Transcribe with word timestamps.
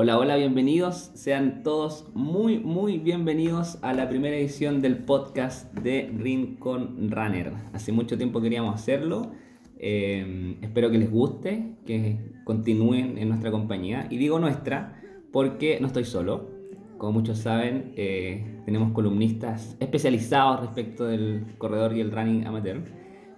Hola, 0.00 0.16
hola, 0.16 0.36
bienvenidos. 0.36 1.10
Sean 1.14 1.64
todos 1.64 2.08
muy, 2.14 2.60
muy 2.60 2.98
bienvenidos 2.98 3.80
a 3.82 3.92
la 3.92 4.08
primera 4.08 4.36
edición 4.36 4.80
del 4.80 4.98
podcast 4.98 5.74
de 5.74 6.14
Rincon 6.16 7.10
Runner. 7.10 7.52
Hace 7.72 7.90
mucho 7.90 8.16
tiempo 8.16 8.40
queríamos 8.40 8.76
hacerlo. 8.76 9.32
Eh, 9.76 10.56
espero 10.62 10.92
que 10.92 10.98
les 10.98 11.10
guste, 11.10 11.74
que 11.84 12.30
continúen 12.44 13.18
en 13.18 13.28
nuestra 13.28 13.50
compañía. 13.50 14.06
Y 14.08 14.18
digo 14.18 14.38
nuestra 14.38 15.02
porque 15.32 15.78
no 15.80 15.88
estoy 15.88 16.04
solo. 16.04 16.48
Como 16.96 17.14
muchos 17.14 17.38
saben, 17.38 17.92
eh, 17.96 18.60
tenemos 18.66 18.92
columnistas 18.92 19.76
especializados 19.80 20.60
respecto 20.60 21.06
del 21.06 21.44
corredor 21.58 21.96
y 21.96 22.02
el 22.02 22.12
running 22.12 22.46
amateur. 22.46 22.84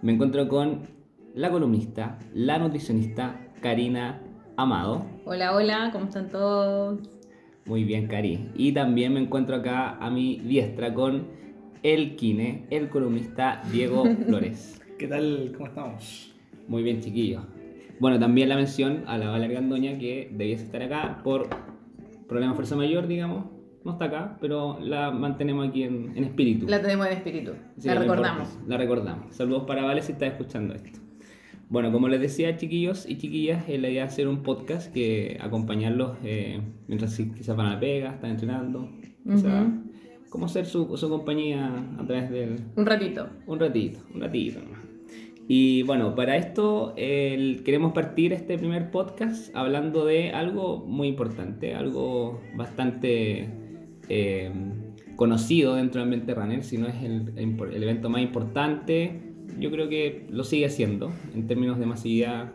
Me 0.02 0.12
encuentro 0.12 0.46
con 0.46 0.82
la 1.32 1.50
columnista, 1.50 2.18
la 2.34 2.58
nutricionista 2.58 3.48
Karina 3.62 4.29
Amado. 4.64 5.06
Hola, 5.24 5.54
hola, 5.56 5.88
¿cómo 5.90 6.04
están 6.04 6.28
todos? 6.28 7.00
Muy 7.64 7.82
bien, 7.84 8.06
Cari. 8.08 8.50
Y 8.54 8.72
también 8.72 9.14
me 9.14 9.20
encuentro 9.20 9.56
acá 9.56 9.96
a 9.96 10.10
mi 10.10 10.38
diestra 10.38 10.92
con 10.92 11.28
el 11.82 12.14
Kine, 12.16 12.66
el 12.68 12.90
columnista 12.90 13.62
Diego 13.72 14.04
Flores. 14.26 14.82
¿Qué 14.98 15.08
tal? 15.08 15.52
¿Cómo 15.54 15.66
estamos? 15.66 16.34
Muy 16.68 16.82
bien, 16.82 17.00
chiquillos. 17.00 17.42
Bueno, 18.00 18.18
también 18.18 18.50
la 18.50 18.56
mención 18.56 19.04
a 19.06 19.16
la 19.16 19.30
Valeria 19.30 19.60
Gandoña 19.60 19.96
que 19.98 20.28
debiese 20.30 20.64
estar 20.64 20.82
acá 20.82 21.22
por 21.24 21.48
problema 22.28 22.52
de 22.52 22.56
fuerza 22.56 22.76
mayor, 22.76 23.08
digamos. 23.08 23.46
No 23.82 23.92
está 23.92 24.04
acá, 24.04 24.36
pero 24.42 24.78
la 24.78 25.10
mantenemos 25.10 25.66
aquí 25.70 25.84
en, 25.84 26.12
en 26.18 26.24
espíritu. 26.24 26.66
La 26.68 26.82
tenemos 26.82 27.06
en 27.06 27.14
espíritu, 27.14 27.52
Sí, 27.78 27.88
la 27.88 27.94
recordamos. 27.94 28.46
importa, 28.48 28.68
La 28.68 28.76
recordamos. 28.76 29.34
Saludos 29.34 29.64
para 29.66 29.84
Vale 29.84 30.02
si 30.02 30.12
estás 30.12 30.32
escuchando 30.32 30.74
esto. 30.74 31.00
Bueno, 31.70 31.92
como 31.92 32.08
les 32.08 32.20
decía, 32.20 32.56
chiquillos 32.56 33.08
y 33.08 33.16
chiquillas, 33.16 33.68
eh, 33.68 33.78
la 33.78 33.88
idea 33.88 34.04
es 34.04 34.12
hacer 34.12 34.26
un 34.28 34.42
podcast 34.42 34.92
que 34.92 35.38
acompañarlos 35.40 36.16
eh, 36.24 36.60
mientras 36.88 37.16
quizás 37.16 37.56
van 37.56 37.66
a 37.68 37.74
la 37.74 37.80
pega, 37.80 38.10
están 38.14 38.30
entrenando. 38.32 38.90
quizás, 39.24 39.66
Ujú. 39.68 39.90
como 40.30 40.48
ser 40.48 40.66
su, 40.66 40.96
su 40.96 41.08
compañía 41.08 41.72
a 41.98 42.04
través 42.06 42.28
del, 42.30 42.56
Un 42.76 42.86
ratito. 42.86 43.28
un 43.46 43.60
ratito, 43.60 44.00
un 44.14 44.20
ratito 44.20 44.60
nomás. 44.60 44.80
Y 45.46 45.82
bueno, 45.82 46.14
para 46.14 46.36
esto 46.36 46.92
queremos 46.96 47.92
partir 47.92 48.32
este 48.32 48.56
primer 48.56 48.90
podcast 48.92 49.54
hablando 49.56 50.04
de 50.04 50.30
algo 50.30 50.78
muy 50.86 51.08
importante, 51.08 51.74
algo 51.74 52.40
bastante 52.56 53.48
eh, 54.08 54.50
conocido 55.16 55.74
dentro 55.74 56.00
del 56.00 56.04
ambiente 56.12 56.34
runner, 56.34 56.62
si 56.62 56.78
no 56.78 56.86
es 56.86 57.02
el, 57.02 57.32
el 57.36 57.82
evento 57.82 58.08
más 58.08 58.22
importante, 58.22 59.29
yo 59.58 59.70
creo 59.70 59.88
que 59.88 60.26
lo 60.30 60.44
sigue 60.44 60.68
siendo 60.70 61.10
en 61.34 61.46
términos 61.46 61.78
de 61.78 61.86
masividad. 61.86 62.52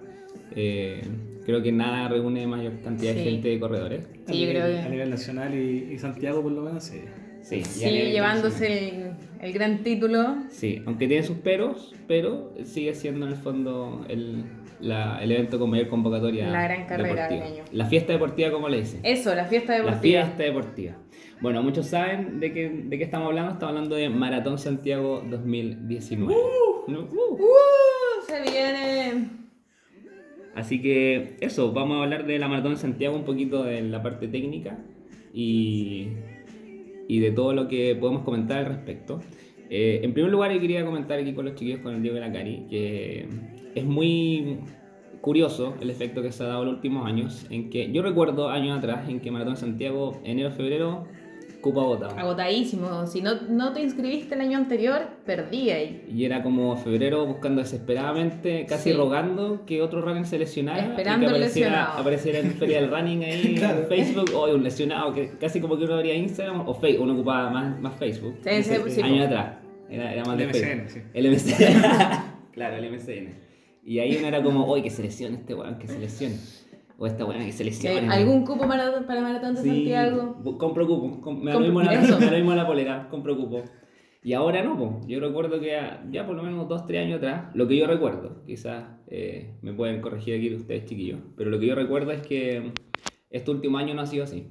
eh, 0.56 1.02
creo 1.46 1.62
que 1.64 1.72
nada 1.72 2.08
reúne 2.08 2.46
mayor 2.48 2.74
cantidad 2.84 3.14
de 3.14 3.24
Sí. 3.24 3.30
gente 3.30 3.48
de 3.50 3.60
corredores. 3.60 4.02
A 4.28 4.32
Sí, 4.32 4.40
yo 4.42 4.48
nivel- 4.48 4.52
creo 4.64 4.68
que- 4.68 4.80
A 4.82 4.90
nivel 4.90 5.10
nacional 5.10 5.54
y, 5.56 5.94
y 5.94 5.98
Santiago, 5.98 6.42
por 6.44 6.52
lo 6.52 6.62
menos, 6.62 6.84
sí. 6.84 7.02
Sí, 7.42 7.62
a 7.62 7.66
Sigue 7.66 7.92
nivel 7.92 8.12
llevándose 8.12 8.90
el, 8.90 9.12
el 9.42 9.54
gran 9.54 9.84
título. 9.84 10.36
Sí, 10.50 10.82
aunque 10.86 11.08
tiene 11.08 11.24
sus 11.24 11.38
peros, 11.38 11.94
pero 12.08 12.54
sigue 12.64 12.94
siendo 12.96 13.26
en 13.26 13.34
el 13.34 13.38
fondo 13.38 14.06
el, 14.10 14.44
la- 14.80 15.20
el 15.24 15.32
evento 15.32 15.60
con 15.60 15.70
mayor 15.72 15.88
convocatoria. 15.88 16.48
La 16.50 16.64
gran 16.64 16.86
carrera 16.88 17.28
deportiva. 17.28 17.46
del 17.46 17.54
año. 17.54 17.64
La 17.72 17.86
fiesta 17.86 18.14
deportiva, 18.14 18.52
como 18.52 18.70
le 18.70 18.78
dicen. 18.80 19.00
Eso, 19.04 19.34
la 19.36 19.46
fiesta 19.46 19.74
La 19.74 19.86
deportiva. 19.86 20.24
fiesta 20.24 20.44
deportiva. 20.44 20.96
Bueno, 21.42 21.62
muchos 21.64 21.88
saben 21.88 22.40
de 22.40 22.54
qué, 22.54 22.70
de 22.70 22.98
qué 22.98 23.04
estamos 23.04 23.28
hablando. 23.28 23.54
Estamos 23.54 23.76
hablando 23.76 23.96
de 23.96 24.10
Maratón 24.10 24.58
Santiago 24.58 25.24
2019. 25.30 26.34
¿No? 26.88 27.02
Uh. 27.02 27.34
¡Uh! 27.34 28.26
Se 28.28 28.42
viene. 28.42 29.30
Así 30.56 30.82
que 30.82 31.36
eso, 31.42 31.74
vamos 31.74 31.98
a 31.98 32.04
hablar 32.04 32.26
de 32.26 32.40
la 32.40 32.48
Maratón 32.48 32.74
de 32.74 32.80
Santiago, 32.80 33.16
un 33.16 33.26
poquito 33.26 33.64
de 33.64 33.82
la 33.82 34.02
parte 34.02 34.28
técnica 34.28 34.78
y, 35.34 36.08
y 37.08 37.20
de 37.20 37.32
todo 37.32 37.54
lo 37.54 37.68
que 37.68 37.96
podemos 37.96 38.24
comentar 38.24 38.60
al 38.60 38.66
respecto. 38.68 39.20
Eh, 39.70 40.00
en 40.04 40.14
primer 40.14 40.32
lugar, 40.32 40.54
yo 40.54 40.62
quería 40.62 40.86
comentar 40.86 41.20
aquí 41.20 41.34
con 41.34 41.46
los 41.46 41.56
chiquillos, 41.56 41.82
con 41.82 41.96
el 41.96 42.02
Diego 42.02 42.18
y 42.18 42.22
la 42.22 42.32
Cari, 42.32 42.68
que 42.70 43.28
es 43.74 43.84
muy 43.84 44.60
curioso 45.22 45.76
el 45.82 45.90
efecto 45.90 46.22
que 46.22 46.32
se 46.32 46.44
ha 46.44 46.48
dado 46.48 46.62
en 46.62 46.68
los 46.68 46.76
últimos 46.76 47.06
años, 47.08 47.48
en 47.50 47.70
que 47.70 47.92
yo 47.92 48.04
recuerdo 48.04 48.50
años 48.50 48.78
atrás 48.78 49.10
en 49.10 49.20
que 49.20 49.32
Maratón 49.32 49.56
de 49.56 49.60
Santiago, 49.60 50.22
enero-febrero, 50.24 51.06
cupo 51.66 51.82
agotado. 51.82 52.18
Agotadísimo. 52.18 53.08
Si 53.08 53.22
no, 53.22 53.42
no 53.50 53.74
te 53.74 53.82
inscribiste 53.82 54.36
el 54.36 54.42
año 54.42 54.58
anterior, 54.58 55.02
perdí 55.26 55.72
ahí. 55.72 56.06
Y 56.10 56.24
era 56.26 56.44
como 56.44 56.78
febrero 56.78 57.26
buscando 57.26 57.62
desesperadamente, 57.62 58.66
casi 58.68 58.92
Sí. 58.92 58.96
rogando 58.96 59.66
que 59.66 59.82
otro 59.82 60.00
runner 60.02 60.26
se 60.26 60.38
lesionara. 60.38 60.84
Esperando 60.86 61.26
y 61.26 61.30
que 61.30 61.36
apareciera, 61.36 61.70
lesionado. 61.72 62.00
apareciera 62.02 62.40
en 62.40 62.52
Feria 62.54 62.82
del 62.82 62.92
Running 62.92 63.24
ahí 63.24 63.56
Claro. 63.58 63.80
en 63.82 63.88
Facebook. 63.88 64.30
O 64.36 64.54
un 64.54 64.64
lesionado, 64.64 65.14
que 65.14 65.32
casi 65.40 65.60
como 65.60 65.78
que 65.78 65.86
uno 65.86 65.96
abría 65.96 66.14
Instagram 66.14 66.68
o 66.70 66.74
Facebook. 66.76 67.04
Uno 67.04 67.14
ocupaba 67.14 67.50
más, 67.50 67.80
más 67.82 67.96
Facebook. 67.96 68.38
Sí, 68.44 68.64
sí, 68.64 69.02
Años 69.02 69.26
atrás. 69.26 69.56
Era, 69.90 70.14
era 70.14 70.24
más 70.24 70.40
El 70.40 70.40
de 70.40 70.46
MSN, 70.48 70.62
Facebook. 70.62 70.90
sí. 70.92 71.00
El 71.14 71.32
MSN. 71.32 71.82
claro, 72.54 72.76
el 72.78 72.92
MSN. 72.92 73.46
Y 73.88 74.00
ahí 74.00 74.16
uno 74.18 74.28
era 74.28 74.42
como, 74.42 74.72
uy, 74.72 74.82
que 74.82 74.90
se 74.90 75.04
lesione 75.04 75.36
este 75.38 75.54
weón, 75.54 75.78
que 75.78 75.88
se 75.88 76.00
lesione. 76.00 76.36
O 76.98 77.06
esta 77.08 77.26
weón 77.26 77.46
que 77.46 77.52
se 77.52 77.64
lesione. 77.66 78.08
¿Algún 78.10 78.46
cupo 78.46 78.66
maratón- 78.66 79.06
para 79.06 79.22
Maratón 79.22 79.56
de 79.56 79.62
Sí, 79.62 79.70
Santiago? 79.70 80.42
compro 80.58 80.88
cupo, 80.88 81.20
com- 81.22 81.42
me 81.42 81.52
lo 81.52 81.60
mismo 81.60 81.82
la, 81.82 81.92
me 82.00 82.08
lo 82.32 82.38
mismo 82.38 82.56
la 82.56 82.66
polera, 82.68 83.08
compro 83.10 83.36
cupo. 83.36 83.64
Y 84.24 84.34
ahora 84.34 84.64
no, 84.64 84.78
po. 84.78 85.02
yo 85.08 85.20
recuerdo 85.20 85.60
que 85.60 85.68
ya, 85.68 86.04
ya 86.10 86.26
por 86.26 86.36
lo 86.36 86.42
menos 86.44 86.68
dos, 86.68 86.86
tres 86.88 87.06
años 87.06 87.18
atrás, 87.18 87.52
lo 87.54 87.68
que 87.68 87.78
yo 87.78 87.86
recuerdo, 87.86 88.44
quizás 88.46 88.86
eh, 89.08 89.56
me 89.62 89.74
pueden 89.74 90.02
corregir 90.02 90.36
aquí 90.38 90.54
ustedes 90.56 90.86
chiquillos, 90.86 91.20
pero 91.38 91.50
lo 91.52 91.60
que 91.60 91.68
yo 91.68 91.76
recuerdo 91.76 92.12
es 92.12 92.26
que 92.26 92.72
este 93.30 93.52
último 93.52 93.78
año 93.78 93.94
no 93.94 94.02
ha 94.02 94.08
sido 94.08 94.24
así. 94.24 94.48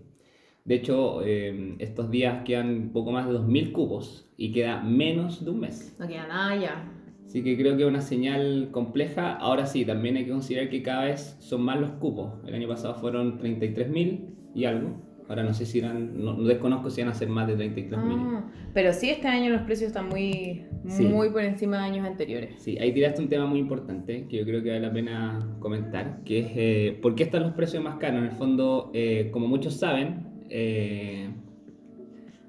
De 0.64 0.76
hecho, 0.76 1.22
eh, 1.24 1.74
estos 1.80 2.10
días 2.10 2.44
quedan 2.44 2.90
poco 2.92 3.10
más 3.10 3.26
de 3.26 3.32
2.000 3.32 3.72
cupos 3.72 4.30
y 4.36 4.52
queda 4.52 4.80
menos 4.82 5.44
de 5.44 5.50
un 5.50 5.60
mes. 5.60 5.96
No 5.98 6.06
queda 6.06 6.26
nada 6.28 6.56
ya. 6.56 6.90
Así 7.26 7.42
que 7.42 7.56
creo 7.56 7.76
que 7.76 7.82
es 7.82 7.88
una 7.88 8.00
señal 8.00 8.68
compleja. 8.70 9.32
Ahora 9.34 9.66
sí, 9.66 9.84
también 9.84 10.16
hay 10.16 10.24
que 10.24 10.30
considerar 10.30 10.68
que 10.70 10.82
cada 10.82 11.04
vez 11.06 11.36
son 11.40 11.62
más 11.62 11.80
los 11.80 11.90
cupos. 11.92 12.32
El 12.46 12.54
año 12.54 12.68
pasado 12.68 12.94
fueron 12.94 13.38
33.000 13.38 14.20
y 14.54 14.64
algo. 14.66 15.02
Ahora 15.28 15.42
no 15.42 15.54
sé 15.54 15.64
si 15.64 15.78
eran, 15.78 16.22
no, 16.22 16.34
no 16.34 16.42
desconozco 16.44 16.90
si 16.90 17.00
van 17.00 17.10
a 17.10 17.14
ser 17.14 17.28
más 17.30 17.46
de 17.46 17.56
33.000. 17.56 17.96
Ah, 17.96 18.44
pero 18.74 18.92
sí, 18.92 19.08
este 19.08 19.26
año 19.26 19.50
los 19.50 19.62
precios 19.62 19.88
están 19.88 20.08
muy, 20.10 20.64
Sí. 20.86 21.04
muy 21.06 21.30
por 21.30 21.42
encima 21.42 21.78
de 21.78 21.84
años 21.84 22.06
anteriores. 22.06 22.56
Sí, 22.62 22.76
ahí 22.78 22.92
tiraste 22.92 23.22
un 23.22 23.28
tema 23.30 23.46
muy 23.46 23.58
importante 23.58 24.26
que 24.28 24.36
yo 24.36 24.44
creo 24.44 24.62
que 24.62 24.68
vale 24.68 24.82
la 24.82 24.92
pena 24.92 25.56
comentar, 25.60 26.20
que 26.24 26.40
es 26.40 26.46
eh, 26.54 26.98
por 27.00 27.14
qué 27.14 27.22
están 27.24 27.42
los 27.42 27.52
precios 27.54 27.82
más 27.82 27.96
caros. 27.96 28.18
En 28.18 28.24
el 28.26 28.32
fondo, 28.32 28.90
eh, 28.92 29.30
como 29.32 29.48
muchos 29.48 29.74
saben, 29.78 30.26
eh, 30.50 31.30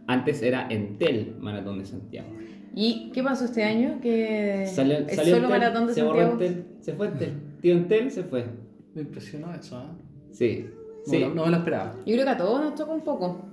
antes 0.07 0.41
era 0.43 0.67
Entel 0.69 1.35
Maratón 1.39 1.79
de 1.79 1.85
Santiago. 1.85 2.27
¿Y 2.75 3.09
qué 3.11 3.23
pasó 3.23 3.45
este 3.45 3.63
año? 3.63 3.99
Que 4.01 4.65
Salió, 4.67 4.97
el 4.97 5.09
salió 5.09 5.35
solo 5.35 5.47
Entel, 5.47 5.59
maratón 5.59 5.87
de 5.87 5.93
se 5.93 6.01
Santiago. 6.01 6.31
Entel, 6.33 6.65
se 6.81 6.93
fue 6.93 7.07
Entel. 7.07 7.33
Tío 7.61 7.73
Entel 7.73 8.11
se 8.11 8.23
fue. 8.23 8.45
Me 8.93 9.01
impresionó 9.01 9.53
eso, 9.53 9.79
¿eh? 9.79 9.83
Sí. 10.31 10.65
No, 11.07 11.11
Sí. 11.11 11.19
no, 11.21 11.33
no 11.35 11.45
me 11.45 11.51
lo 11.51 11.57
esperaba. 11.57 11.95
Yo 12.05 12.13
creo 12.13 12.23
que 12.25 12.29
a 12.31 12.37
todos 12.37 12.61
nos 12.63 12.75
toca 12.75 12.91
un 12.93 13.01
poco. 13.01 13.45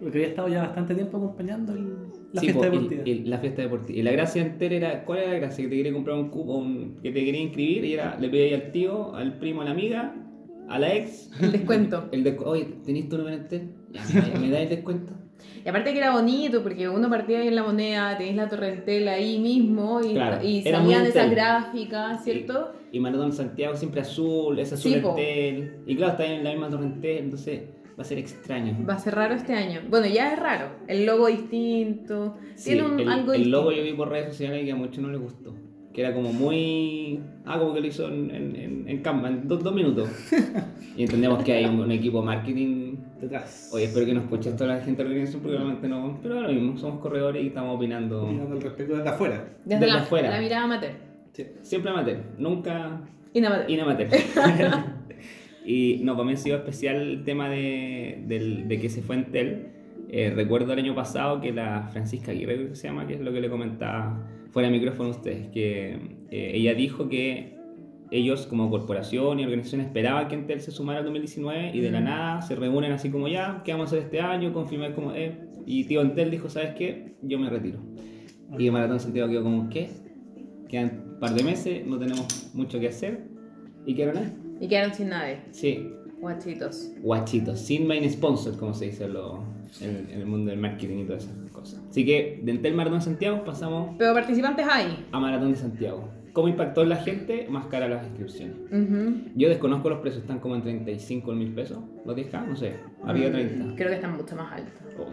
Porque 0.00 0.16
había 0.16 0.28
estado 0.28 0.48
ya 0.48 0.60
bastante 0.62 0.94
tiempo 0.94 1.18
acompañando 1.18 1.74
el- 1.74 1.94
la 2.32 2.40
Sí, 2.40 2.46
fiesta 2.46 2.60
po, 2.70 2.74
y- 2.74 2.78
deportiva. 2.78 3.02
y 3.06 3.14
la 3.24 3.38
fiesta 3.38 3.62
deportiva. 3.62 3.98
Y 3.98 4.02
la 4.02 4.12
gracia 4.12 4.42
entera 4.42 4.74
era, 4.74 5.04
¿cuál 5.04 5.18
era 5.18 5.32
la 5.32 5.38
gracia? 5.40 5.62
Que 5.64 5.68
te 5.70 5.76
quería 5.76 5.92
comprar 5.92 6.16
un 6.16 6.28
cupo, 6.30 6.54
un- 6.56 6.94
que 7.02 7.10
te 7.10 7.22
quería 7.24 7.40
inscribir 7.42 7.84
y 7.84 7.92
era, 7.94 8.16
le 8.18 8.30
pedí 8.30 8.54
al 8.54 8.70
tío, 8.72 9.14
al 9.14 9.34
primo, 9.38 9.60
a 9.60 9.64
la 9.66 9.72
amiga, 9.72 10.14
a 10.70 10.78
la 10.78 10.94
ex. 10.94 11.30
El 11.40 11.52
descuento. 11.52 12.08
El 12.12 12.38
Oye, 12.44 12.64
¿tenís 12.84 13.08
tu 13.08 13.18
número 13.18 13.36
Entel? 13.36 13.70
Ya, 13.92 14.02
¿me, 14.32 14.38
me 14.40 14.50
da 14.50 14.60
el 14.60 14.68
descuento? 14.68 15.12
Y 15.64 15.68
aparte 15.68 15.92
que 15.92 15.98
era 15.98 16.12
bonito, 16.12 16.62
porque 16.62 16.88
uno 16.88 17.10
partía 17.10 17.40
ahí 17.40 17.48
en 17.48 17.56
la 17.56 17.62
moneda, 17.62 18.16
tenéis 18.16 18.36
la 18.36 18.48
torrentela 18.48 19.12
ahí 19.12 19.38
mismo 19.38 20.00
y, 20.02 20.12
Claro, 20.14 20.46
y 20.46 20.62
salían 20.62 21.04
esas 21.04 21.30
gráficas, 21.30 22.24
¿cierto? 22.24 22.72
Y, 22.92 22.96
y 22.98 23.00
Maratón 23.00 23.32
Santiago 23.32 23.74
siempre 23.76 24.00
azul, 24.02 24.58
es 24.58 24.72
azul 24.72 24.92
Sí. 24.92 24.98
Entel. 24.98 25.82
Y 25.86 25.96
claro, 25.96 26.12
está 26.12 26.26
en 26.26 26.44
la 26.44 26.50
misma 26.50 26.70
torrentel, 26.70 27.18
entonces 27.18 27.62
va 27.98 28.02
a 28.02 28.04
ser 28.04 28.18
extraño. 28.18 28.76
Va 28.88 28.94
a 28.94 28.98
ser 28.98 29.14
raro 29.14 29.34
este 29.34 29.52
año. 29.54 29.80
Bueno, 29.90 30.06
ya 30.06 30.32
es 30.32 30.38
raro. 30.38 30.70
El 30.86 31.04
logo 31.04 31.26
distinto. 31.26 32.36
Sí, 32.54 32.70
Tiene 32.72 32.86
un, 32.86 33.00
el, 33.00 33.08
algo 33.08 33.32
el 33.32 33.38
distinto. 33.40 33.58
logo 33.58 33.72
yo 33.72 33.82
vi 33.82 33.92
por 33.92 34.08
redes 34.08 34.28
sociales 34.28 34.64
que 34.64 34.72
a 34.72 34.76
muchos 34.76 34.98
no 35.02 35.10
les 35.10 35.20
gustó. 35.20 35.54
Que 35.92 36.02
era 36.02 36.14
como 36.14 36.32
muy. 36.32 37.20
Ah, 37.44 37.58
como 37.58 37.74
que 37.74 37.80
lo 37.80 37.86
hizo 37.88 38.06
en, 38.08 38.30
en, 38.30 38.56
en, 38.56 38.84
en 38.88 38.98
Canva, 39.02 39.28
en 39.28 39.48
dos, 39.48 39.62
dos 39.62 39.74
minutos. 39.74 40.08
Y 40.96 41.04
entendemos 41.04 41.42
que 41.44 41.52
hay 41.52 41.64
un, 41.64 41.80
un 41.80 41.90
equipo 41.92 42.20
marketing. 42.22 42.96
Detrás. 43.20 43.70
Oye, 43.72 43.84
espero 43.84 44.04
que 44.06 44.12
nos 44.12 44.24
escuche 44.24 44.50
toda 44.52 44.74
la 44.74 44.80
gente 44.82 44.98
de 45.02 45.04
la 45.04 45.10
organización, 45.10 45.42
porque 45.42 45.56
realmente 45.56 45.88
no. 45.88 46.18
Pero 46.22 46.34
ahora 46.36 46.48
mismo, 46.48 46.76
somos 46.76 47.00
corredores 47.00 47.42
y 47.42 47.46
estamos 47.48 47.76
opinando. 47.76 48.26
Mirando 48.26 48.56
al 48.56 48.60
respecto 48.62 48.96
desde 48.96 49.08
afuera. 49.08 49.44
Desde 49.64 49.80
desde 49.80 49.86
la, 49.94 50.00
afuera. 50.02 50.30
la 50.30 50.40
mirada 50.40 50.64
amateur. 50.64 50.92
Sí. 51.32 51.46
Siempre 51.62 51.90
amateur, 51.92 52.18
nunca 52.38 53.00
Inamateur. 53.32 53.70
inamateur. 53.70 54.08
y 55.64 56.00
no, 56.02 56.14
para 56.14 56.24
mí 56.26 56.32
ha 56.32 56.36
sido 56.36 56.56
especial 56.56 56.96
el 56.96 57.24
tema 57.24 57.48
de, 57.48 58.22
del- 58.26 58.68
de 58.68 58.80
que 58.80 58.88
se 58.88 59.02
fue 59.02 59.16
Entel. 59.16 59.68
Eh, 60.12 60.32
recuerdo 60.34 60.72
el 60.72 60.80
año 60.80 60.94
pasado 60.94 61.40
que 61.40 61.52
la 61.52 61.88
Francisca 61.92 62.32
Aguirre, 62.32 62.56
creo 62.56 62.68
que 62.70 62.76
se 62.76 62.88
llama, 62.88 63.06
que 63.06 63.14
es 63.14 63.20
lo 63.20 63.32
que 63.32 63.40
le 63.40 63.48
comentaba 63.48 64.26
fuera 64.50 64.68
de 64.68 64.76
micrófono 64.76 65.10
a 65.10 65.12
ustedes, 65.12 65.48
que 65.48 65.92
eh, 66.30 66.50
ella 66.54 66.74
dijo 66.74 67.08
que 67.08 67.56
ellos 68.10 68.48
como 68.48 68.68
corporación 68.70 69.38
y 69.38 69.44
organización 69.44 69.82
esperaban 69.82 70.26
que 70.26 70.34
Entel 70.34 70.60
se 70.60 70.72
sumara 70.72 70.98
al 70.98 71.04
2019 71.04 71.70
y 71.72 71.80
de 71.80 71.90
la 71.92 72.00
nada 72.00 72.42
se 72.42 72.56
reúnen 72.56 72.90
así 72.90 73.08
como 73.10 73.28
ya, 73.28 73.62
¿qué 73.64 73.70
vamos 73.70 73.86
a 73.86 73.88
hacer 73.90 74.06
este 74.06 74.20
año? 74.20 74.52
Confirmar 74.52 74.94
como, 74.94 75.14
eh, 75.14 75.38
y 75.64 75.84
tío 75.84 76.00
Entel 76.00 76.30
dijo, 76.32 76.48
¿sabes 76.48 76.74
qué? 76.74 77.14
Yo 77.22 77.38
me 77.38 77.48
retiro. 77.48 77.78
Y 78.58 78.68
Maratón 78.68 78.98
Santiago 78.98 79.30
quedó 79.30 79.44
como, 79.44 79.68
¿qué? 79.68 79.90
Quedan 80.68 81.04
un 81.12 81.20
par 81.20 81.34
de 81.34 81.44
meses, 81.44 81.86
no 81.86 81.98
tenemos 81.98 82.50
mucho 82.52 82.80
que 82.80 82.88
hacer. 82.88 83.28
¿Y 83.86 83.94
qué 83.94 84.04
ahí? 84.04 84.32
Y 84.60 84.68
quedaron 84.68 84.92
sin 84.92 85.08
nave. 85.08 85.42
Sí, 85.52 85.88
Guachitos. 86.20 86.90
guachitos, 87.00 87.58
sin 87.60 87.86
main 87.86 88.08
sponsor, 88.10 88.56
como 88.58 88.74
se 88.74 88.86
dice 88.86 89.04
en, 89.04 89.12
lo- 89.14 89.42
en- 89.80 90.08
en 90.10 90.20
el 90.20 90.26
mundo 90.26 90.50
del 90.50 90.60
marketing 90.60 90.98
y 90.98 91.04
todas 91.04 91.24
esas 91.24 91.50
cosas. 91.50 91.80
Así 91.90 92.04
que 92.04 92.40
de 92.42 92.52
Entel 92.52 92.74
Maratón 92.74 93.00
Santiago 93.00 93.44
pasamos 93.44 93.94
Pero 93.98 94.12
participantes 94.14 94.66
hay. 94.70 95.06
a 95.12 95.18
Maratón 95.20 95.52
de 95.52 95.56
Santiago. 95.56 96.08
¿Cómo 96.32 96.46
impactó 96.48 96.82
en 96.82 96.90
la 96.90 96.96
gente? 96.96 97.48
Más 97.50 97.66
cara 97.66 97.88
las 97.88 98.06
inscripciones. 98.06 98.56
Ujú. 98.70 99.30
Yo 99.34 99.48
desconozco 99.48 99.88
los 99.90 99.98
precios, 99.98 100.22
están 100.22 100.38
como 100.38 100.54
en 100.54 100.62
35 100.62 101.32
mil 101.32 101.52
pesos. 101.52 101.78
¿Los 102.06 102.14
10K? 102.16 102.46
No 102.46 102.54
sé, 102.56 102.66
de 102.66 103.30
30. 103.30 103.74
Creo 103.74 103.88
que 103.88 103.94
están 103.96 104.16
mucho 104.16 104.36
más 104.36 104.52
altos. 104.52 104.72
Oh, 104.98 105.06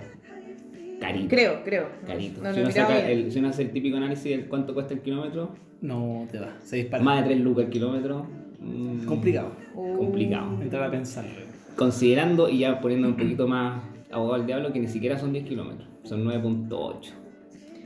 Carito. 1.00 1.28
Creo, 1.30 1.64
creo. 1.64 1.88
Carito. 2.06 2.42
No 2.42 2.54
si, 2.54 2.60
uno 2.62 2.72
saca 2.72 3.10
el, 3.10 3.32
si 3.32 3.40
uno 3.40 3.50
hace 3.50 3.64
el 3.64 3.72
típico 3.72 3.98
análisis 3.98 4.38
de 4.38 4.46
cuánto 4.48 4.74
cuesta 4.74 4.94
el 4.94 5.02
kilómetro, 5.02 5.56
No 5.82 6.28
te 6.32 6.40
va, 6.40 6.56
se 6.64 6.78
dispara. 6.78 7.04
más 7.04 7.22
de 7.22 7.30
3 7.34 7.42
lucas 7.42 7.66
el 7.66 7.72
kilómetro. 7.72 8.26
Mm, 8.60 9.06
Complicado. 9.06 9.52
Uh. 9.76 9.98
Complicado. 9.98 10.62
Entrar 10.62 10.84
a 10.84 10.92
pensarlo. 10.92 11.32
Considerando 11.76 12.50
y 12.50 12.60
ya 12.60 12.80
poniendo 12.82 13.08
un 13.08 13.16
poquito 13.16 13.48
más 13.48 13.84
abogado 14.12 14.36
al 14.42 14.46
diablo, 14.48 14.74
que 14.74 14.80
ni 14.80 14.88
siquiera 14.88 15.18
son 15.18 15.32
10 15.34 15.46
kilómetros, 15.46 15.88
son 16.04 16.24
9.8. 16.24 17.14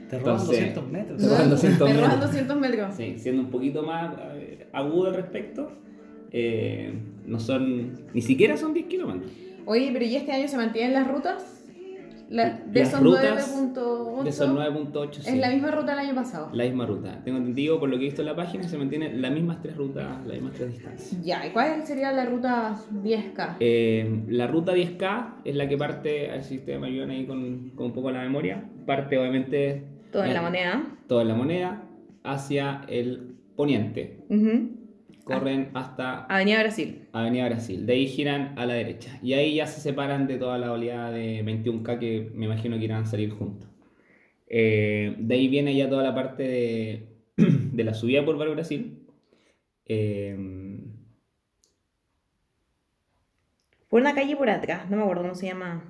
Te 0.09 0.19
roban 0.19 0.39
Entonces- 0.41 0.47
200 0.75 0.87
metros. 0.91 1.21
Te 1.21 1.27
roban 1.29 1.49
200 1.49 1.87
Me 1.89 1.95
roban 1.95 2.09
metros. 2.11 2.29
200 2.31 2.59
metros. 2.59 2.95
Sí, 2.95 3.15
siendo 3.17 3.41
un 3.43 3.49
poquito 3.49 3.83
más 3.83 4.13
eh, 4.35 4.67
agudo 4.73 5.07
al 5.07 5.15
respecto, 5.15 5.71
eh, 6.31 6.93
no 7.25 7.39
son, 7.39 8.05
ni 8.13 8.21
siquiera 8.21 8.57
son 8.57 8.73
10 8.73 8.85
kilómetros. 8.87 9.31
Oye, 9.65 9.89
pero 9.93 10.05
¿y 10.05 10.15
este 10.15 10.31
año 10.31 10.47
se 10.47 10.57
mantienen 10.57 10.93
las 10.93 11.07
rutas? 11.07 11.60
La- 12.31 12.49
de 12.65 12.79
Las 12.79 13.01
rutas 13.03 13.53
9.8 13.75 14.23
De 14.23 14.29
esos 14.29 14.49
9.8, 14.49 15.21
sí. 15.21 15.29
es 15.31 15.37
la 15.37 15.49
misma 15.49 15.69
ruta 15.71 15.91
del 15.91 15.99
año 15.99 16.15
pasado. 16.15 16.49
La 16.53 16.63
misma 16.63 16.85
ruta. 16.85 17.21
Tengo 17.25 17.37
entendido, 17.39 17.77
por 17.77 17.89
lo 17.89 17.97
que 17.97 18.03
he 18.03 18.05
visto 18.05 18.21
en 18.21 18.27
la 18.27 18.35
página, 18.37 18.63
se 18.63 18.77
mantienen 18.77 19.21
las 19.21 19.31
mismas 19.31 19.61
tres 19.61 19.75
rutas, 19.75 20.05
las 20.25 20.35
mismas 20.35 20.53
tres 20.53 20.71
distancias. 20.71 21.21
Ya, 21.23 21.45
¿y 21.45 21.49
cuál 21.51 21.85
sería 21.85 22.11
la 22.13 22.25
ruta 22.25 22.75
10K? 23.03 23.57
Eh, 23.59 24.23
la 24.29 24.47
ruta 24.47 24.73
10K 24.73 25.41
es 25.43 25.55
la 25.55 25.67
que 25.67 25.77
parte, 25.77 26.29
a 26.29 26.35
ver 26.35 26.43
si 26.45 26.61
ahí 26.71 27.25
con, 27.25 27.71
con 27.75 27.87
un 27.87 27.93
poco 27.93 28.09
la 28.11 28.21
memoria, 28.21 28.63
parte 28.85 29.17
obviamente 29.17 29.83
Todo 30.13 30.23
en 30.23 30.33
la 30.33 30.41
moneda. 30.41 30.83
toda 31.07 31.25
la 31.25 31.35
moneda 31.35 31.83
hacia 32.23 32.85
el 32.87 33.35
poniente. 33.57 34.23
Ujú. 34.29 34.80
Corren 35.39 35.69
hasta 35.73 36.25
Avenida 36.25 36.59
Brasil. 36.59 37.07
Avenida 37.13 37.45
Brasil. 37.49 37.85
De 37.85 37.93
ahí 37.93 38.07
giran 38.07 38.53
a 38.57 38.65
la 38.65 38.73
derecha. 38.75 39.19
Y 39.21 39.33
ahí 39.33 39.55
ya 39.55 39.67
se 39.67 39.81
separan 39.81 40.27
de 40.27 40.37
toda 40.37 40.57
la 40.57 40.71
oleada 40.71 41.11
de 41.11 41.43
21K 41.43 41.99
que 41.99 42.31
me 42.33 42.45
imagino 42.45 42.77
que 42.77 42.85
irán 42.85 43.03
a 43.03 43.05
salir 43.05 43.31
juntos. 43.31 43.69
Eh, 44.47 45.15
de 45.17 45.35
ahí 45.35 45.47
viene 45.47 45.75
ya 45.75 45.89
toda 45.89 46.03
la 46.03 46.13
parte 46.13 46.43
de, 46.43 47.07
de 47.37 47.83
la 47.83 47.93
subida 47.93 48.23
por 48.25 48.37
Bar 48.37 48.49
Brasil. 48.49 48.97
Eh, 49.85 50.37
Por 53.89 54.01
una 54.01 54.15
calle 54.15 54.35
por 54.37 54.49
atrás, 54.49 54.89
no 54.89 54.97
me 54.97 55.03
acuerdo 55.03 55.23
cómo 55.23 55.35
se 55.35 55.47
llama. 55.47 55.83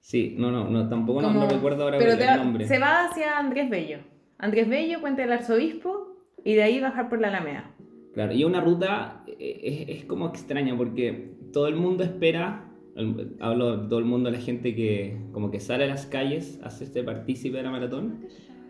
sí, 0.00 0.34
no, 0.38 0.50
no, 0.52 0.68
no 0.70 0.88
tampoco 0.88 1.20
no, 1.20 1.32
no 1.32 1.48
recuerdo 1.48 1.82
ahora 1.84 1.98
Pero 1.98 2.12
el 2.12 2.20
va- 2.20 2.36
nombre. 2.36 2.66
se 2.68 2.78
va 2.78 3.06
hacia 3.06 3.38
Andrés 3.38 3.68
Bello. 3.68 3.98
Andrés 4.38 4.68
Bello, 4.68 5.00
Puente 5.00 5.22
del 5.22 5.32
Arzobispo, 5.32 6.16
y 6.44 6.54
de 6.54 6.62
ahí 6.62 6.80
bajar 6.80 7.08
por 7.08 7.20
la 7.20 7.28
Alameda. 7.28 7.72
Claro, 8.18 8.32
y 8.32 8.42
una 8.42 8.60
ruta 8.60 9.22
eh, 9.28 9.60
es, 9.88 9.98
es 10.00 10.04
como 10.06 10.26
extraña 10.26 10.76
porque 10.76 11.34
todo 11.52 11.68
el 11.68 11.76
mundo 11.76 12.02
espera, 12.02 12.64
el- 12.96 13.36
hablo 13.38 13.76
de 13.76 13.88
todo 13.88 14.00
el 14.00 14.06
mundo, 14.06 14.28
la 14.28 14.40
gente 14.40 14.74
que 14.74 15.16
como 15.30 15.52
que 15.52 15.60
sale 15.60 15.84
a 15.84 15.86
las 15.86 16.06
calles 16.06 16.58
a 16.64 16.66
hacerse 16.66 17.04
partícipe 17.04 17.58
de 17.58 17.62
la 17.62 17.70
maratón, 17.70 18.24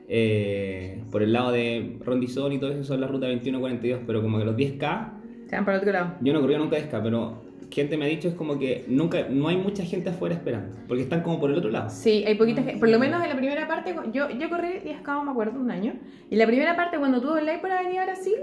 eh, 0.07 1.03
por 1.11 1.23
el 1.23 1.33
lado 1.33 1.51
de 1.53 1.97
Rondizón 2.05 2.53
y 2.53 2.59
todo 2.59 2.73
eso 2.73 2.85
son 2.85 3.01
la 3.01 3.07
ruta 3.07 3.27
21-42, 3.27 4.01
pero 4.07 4.21
como 4.21 4.39
que 4.39 4.45
los 4.45 4.55
10K, 4.55 5.13
Se 5.49 5.57
van 5.57 5.65
para 5.65 5.79
el 5.79 5.81
otro 5.81 5.93
lado. 5.95 6.15
yo 6.21 6.35
no 6.35 6.43
corrí 6.43 6.57
nunca 6.59 6.77
10K, 6.77 7.01
pero 7.03 7.43
gente 7.71 7.97
me 7.97 8.05
ha 8.05 8.09
dicho 8.09 8.29
es 8.29 8.35
como 8.35 8.59
que 8.59 8.85
nunca, 8.87 9.29
no 9.31 9.49
hay 9.49 9.57
mucha 9.57 9.83
gente 9.83 10.11
afuera 10.11 10.35
esperando, 10.35 10.77
porque 10.89 11.05
están 11.05 11.23
como 11.23 11.41
por 11.41 11.51
el 11.51 11.57
otro 11.57 11.71
lado. 11.71 11.89
Sí, 11.89 12.23
hay 12.27 12.35
poquita 12.35 12.63
gente. 12.63 12.79
Por 12.81 12.91
lo 12.91 12.99
menos 12.99 13.23
en 13.23 13.31
la 13.31 13.37
primera 13.37 13.67
parte, 13.67 13.95
yo, 14.13 14.29
yo 14.29 14.51
corrí 14.51 14.69
10K, 14.85 15.25
me 15.25 15.31
acuerdo, 15.31 15.59
un 15.59 15.71
año. 15.71 15.95
Y 16.29 16.37
la 16.37 16.47
primera 16.47 16.77
parte, 16.77 16.99
cuando 16.99 17.21
tuve 17.23 17.41
el 17.41 17.47
live 17.47 17.61
por 17.61 17.71
Avenida 17.71 18.05
Brasil, 18.05 18.35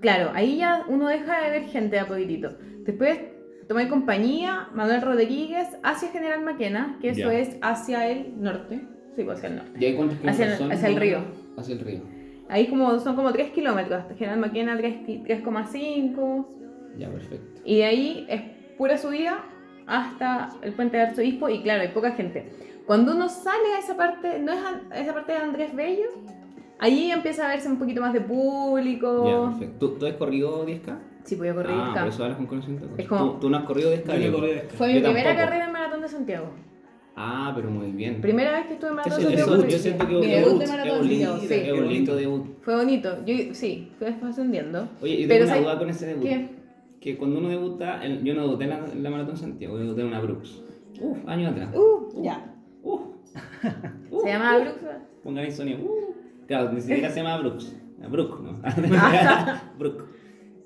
claro, 0.00 0.30
ahí 0.34 0.58
ya 0.58 0.84
uno 0.88 1.08
deja 1.08 1.42
de 1.42 1.50
ver 1.50 1.64
gente 1.68 1.98
a 1.98 2.06
poquitito. 2.06 2.56
Después 2.84 3.18
tomé 3.68 3.88
compañía, 3.88 4.68
Manuel 4.74 5.02
Rodríguez, 5.02 5.68
hacia 5.82 6.08
General 6.10 6.42
Maquena, 6.42 6.98
que 7.00 7.10
eso 7.10 7.30
Ya. 7.30 7.38
es 7.38 7.56
hacia 7.62 8.08
el 8.08 8.40
norte. 8.40 8.80
Sí, 9.16 9.24
pues 9.24 9.38
hacia 9.38 9.48
el 9.50 9.56
norte. 9.56 9.72
¿Y 9.78 9.84
ahí 9.84 9.94
cuántos 9.96 10.18
Hacia 10.18 10.30
el- 10.30 10.36
kilómetros 10.36 10.58
son? 10.58 10.72
hacia 10.72 10.88
el 10.88 10.96
río. 10.96 11.18
Hacia 11.56 11.74
el 11.74 11.80
río. 11.80 12.00
Ahí 12.48 12.66
como, 12.68 12.98
son 13.00 13.14
como 13.16 13.30
3 13.32 13.50
kilómetros. 13.50 14.04
General 14.16 14.38
Maquena 14.38 14.76
3 14.78 15.04
ki- 15.04 15.22
3,5. 15.26 16.48
Ya, 16.96 17.08
perfecto. 17.10 17.60
Y 17.64 17.78
de 17.78 17.84
ahí 17.84 18.26
es 18.28 18.40
pura 18.78 18.96
subida 18.96 19.44
hasta 19.86 20.48
el 20.62 20.72
puente 20.72 20.96
de 20.96 21.02
Arzobispo 21.04 21.48
y 21.48 21.62
claro, 21.62 21.82
hay 21.82 21.88
poca 21.88 22.12
gente. 22.12 22.48
Cuando 22.86 23.14
uno 23.14 23.28
sale 23.28 23.74
a 23.76 23.78
esa 23.80 23.96
parte, 23.96 24.38
no 24.38 24.52
es 24.52 24.58
a, 24.60 24.80
a 24.94 24.98
esa 25.00 25.12
parte 25.12 25.32
de 25.32 25.38
Andrés 25.38 25.74
Bello, 25.74 26.06
allí 26.78 27.10
empieza 27.10 27.46
a 27.46 27.48
verse 27.48 27.68
un 27.68 27.78
poquito 27.78 28.00
más 28.00 28.12
de 28.12 28.20
Ya, 28.20 28.26
público. 28.26 29.50
perfecto. 29.50 29.88
¿Tú, 29.90 29.98
tú 29.98 30.06
has 30.06 30.14
corrido 30.14 30.66
10K? 30.66 30.98
Sí, 31.24 31.36
voy 31.36 31.48
a 31.48 31.54
correr 31.54 31.72
Ah, 31.74 31.92
10K. 31.94 31.98
por 32.00 32.08
eso 32.08 32.22
hablas 32.24 32.36
con 32.38 32.46
conocimiento. 32.46 32.86
de. 32.94 33.02
Es 33.02 33.08
como- 33.08 33.32
¿Tú, 33.32 33.40
tú 33.40 33.50
no 33.50 33.56
has 33.58 33.64
corrido 33.64 33.90
10K? 33.90 34.06
Yo 34.06 34.12
no 34.14 34.18
Diego? 34.20 34.38
corrí 34.38 34.52
de 34.52 34.60
Fue 34.62 34.86
mi 34.88 34.94
Yo 34.94 35.00
primera 35.02 35.24
tampoco. 35.30 35.44
carrera 35.46 35.66
en 35.66 35.72
Maratón 35.72 36.00
de 36.02 36.08
Santiago. 36.08 36.46
Ah, 37.20 37.52
pero 37.54 37.68
muy 37.70 37.90
bien. 37.90 38.20
Primera 38.20 38.52
vez 38.52 38.66
que 38.68 38.74
estuve 38.74 38.90
en 38.90 38.96
Maratón 38.96 39.18
de 39.18 39.24
Santiago. 39.38 39.66
yo 39.66 39.78
siento 39.78 40.06
que 40.06 40.14
mi 40.14 40.26
debut 40.26 40.58
de 40.60 40.66
Maratón 40.68 41.08
de 41.08 41.24
Santiago, 41.26 41.36
es 41.36 41.48
sí. 41.48 41.70
un 41.72 41.88
lindo 41.88 42.14
debut. 42.16 42.46
Fue 42.62 42.76
bonito. 42.76 43.16
Yo, 43.26 43.34
sí, 43.54 43.90
fue 43.98 44.14
ascendiendo. 44.22 44.88
Oye, 45.02 45.22
yo 45.22 45.28
Pero 45.28 45.28
tengo 45.28 45.44
una 45.44 45.46
¿sabes 45.48 45.64
duda 45.64 45.78
con 45.78 45.90
ese 45.90 46.06
debut. 46.06 46.22
qué? 46.22 46.48
Que 47.00 47.16
cuando 47.16 47.38
uno 47.40 47.48
debuta, 47.48 48.04
el- 48.04 48.22
yo 48.22 48.34
no 48.34 48.42
debuté 48.42 48.64
en 48.64 48.70
la, 48.70 48.78
en 48.92 49.02
la 49.02 49.10
Maratón 49.10 49.36
Santiago, 49.36 49.76
yo 49.78 49.82
debuté 49.84 50.00
en 50.02 50.06
una 50.06 50.20
Brooks. 50.20 50.62
Uf, 51.00 51.18
años 51.28 51.50
atrás. 51.52 51.74
Uh, 51.74 52.22
ya. 52.22 52.54
Uf. 52.82 53.00
Uf, 54.10 54.22
Se 54.22 54.28
llamaba 54.28 54.58
uf. 54.58 54.64
Brooks. 54.64 54.82
Pongan 55.24 55.44
ahí 55.44 55.50
sonido. 55.50 55.78
Uh. 55.80 56.14
Claro, 56.48 56.72
ni 56.72 56.80
siquiera 56.80 57.10
se 57.10 57.22
llama 57.22 57.36
Brooks. 57.38 57.76
Brook, 58.10 58.40
¿no? 58.42 58.60
Brook. 59.78 60.08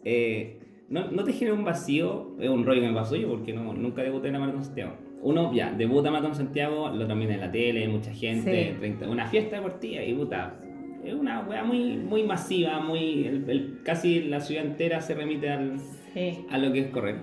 Eh, 0.04 0.60
¿no, 0.88 1.10
¿No 1.10 1.24
te 1.24 1.32
genera 1.32 1.54
un 1.56 1.64
vacío? 1.64 2.36
Es 2.40 2.48
un 2.48 2.64
rollo 2.64 2.80
que 2.80 2.88
me 2.88 2.94
pasó 2.94 3.16
yo 3.16 3.28
porque 3.28 3.52
no, 3.52 3.72
nunca 3.74 4.02
debuté 4.02 4.28
en 4.28 4.34
la 4.34 4.38
Maratón 4.40 4.64
Santiago. 4.64 4.92
Uno, 5.22 5.52
ya, 5.54 5.72
debuta 5.72 6.10
Maratón 6.10 6.34
Santiago, 6.34 6.88
lo 6.90 7.06
también 7.06 7.32
en 7.32 7.40
la 7.40 7.50
tele, 7.52 7.86
mucha 7.88 8.12
gente, 8.12 8.72
Sí. 8.72 8.78
30 8.78 9.08
una 9.08 9.26
fiesta 9.26 9.56
deportiva 9.56 10.02
y 10.02 10.14
puta. 10.14 10.58
Es 11.04 11.14
una 11.14 11.40
weá 11.40 11.64
muy, 11.64 11.96
muy 11.96 12.22
masiva, 12.22 12.78
muy. 12.80 13.26
el- 13.26 13.50
el- 13.50 13.80
casi 13.84 14.22
la 14.22 14.40
ciudad 14.40 14.64
entera 14.64 15.00
se 15.00 15.14
remite 15.14 15.50
al, 15.50 15.78
Sí. 16.14 16.44
a 16.50 16.58
lo 16.58 16.72
que 16.72 16.80
es 16.80 16.86
correr. 16.88 17.16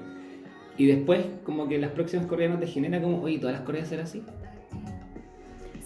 Y 0.77 0.85
después, 0.85 1.25
como 1.43 1.67
que 1.67 1.77
las 1.77 1.91
próximas 1.91 2.25
corridas 2.25 2.53
no 2.53 2.59
te 2.59 2.67
genera 2.67 3.01
como, 3.01 3.21
oye, 3.21 3.37
todas 3.39 3.53
las 3.55 3.63
corridas 3.65 3.89
serán 3.89 4.05
así. 4.05 4.21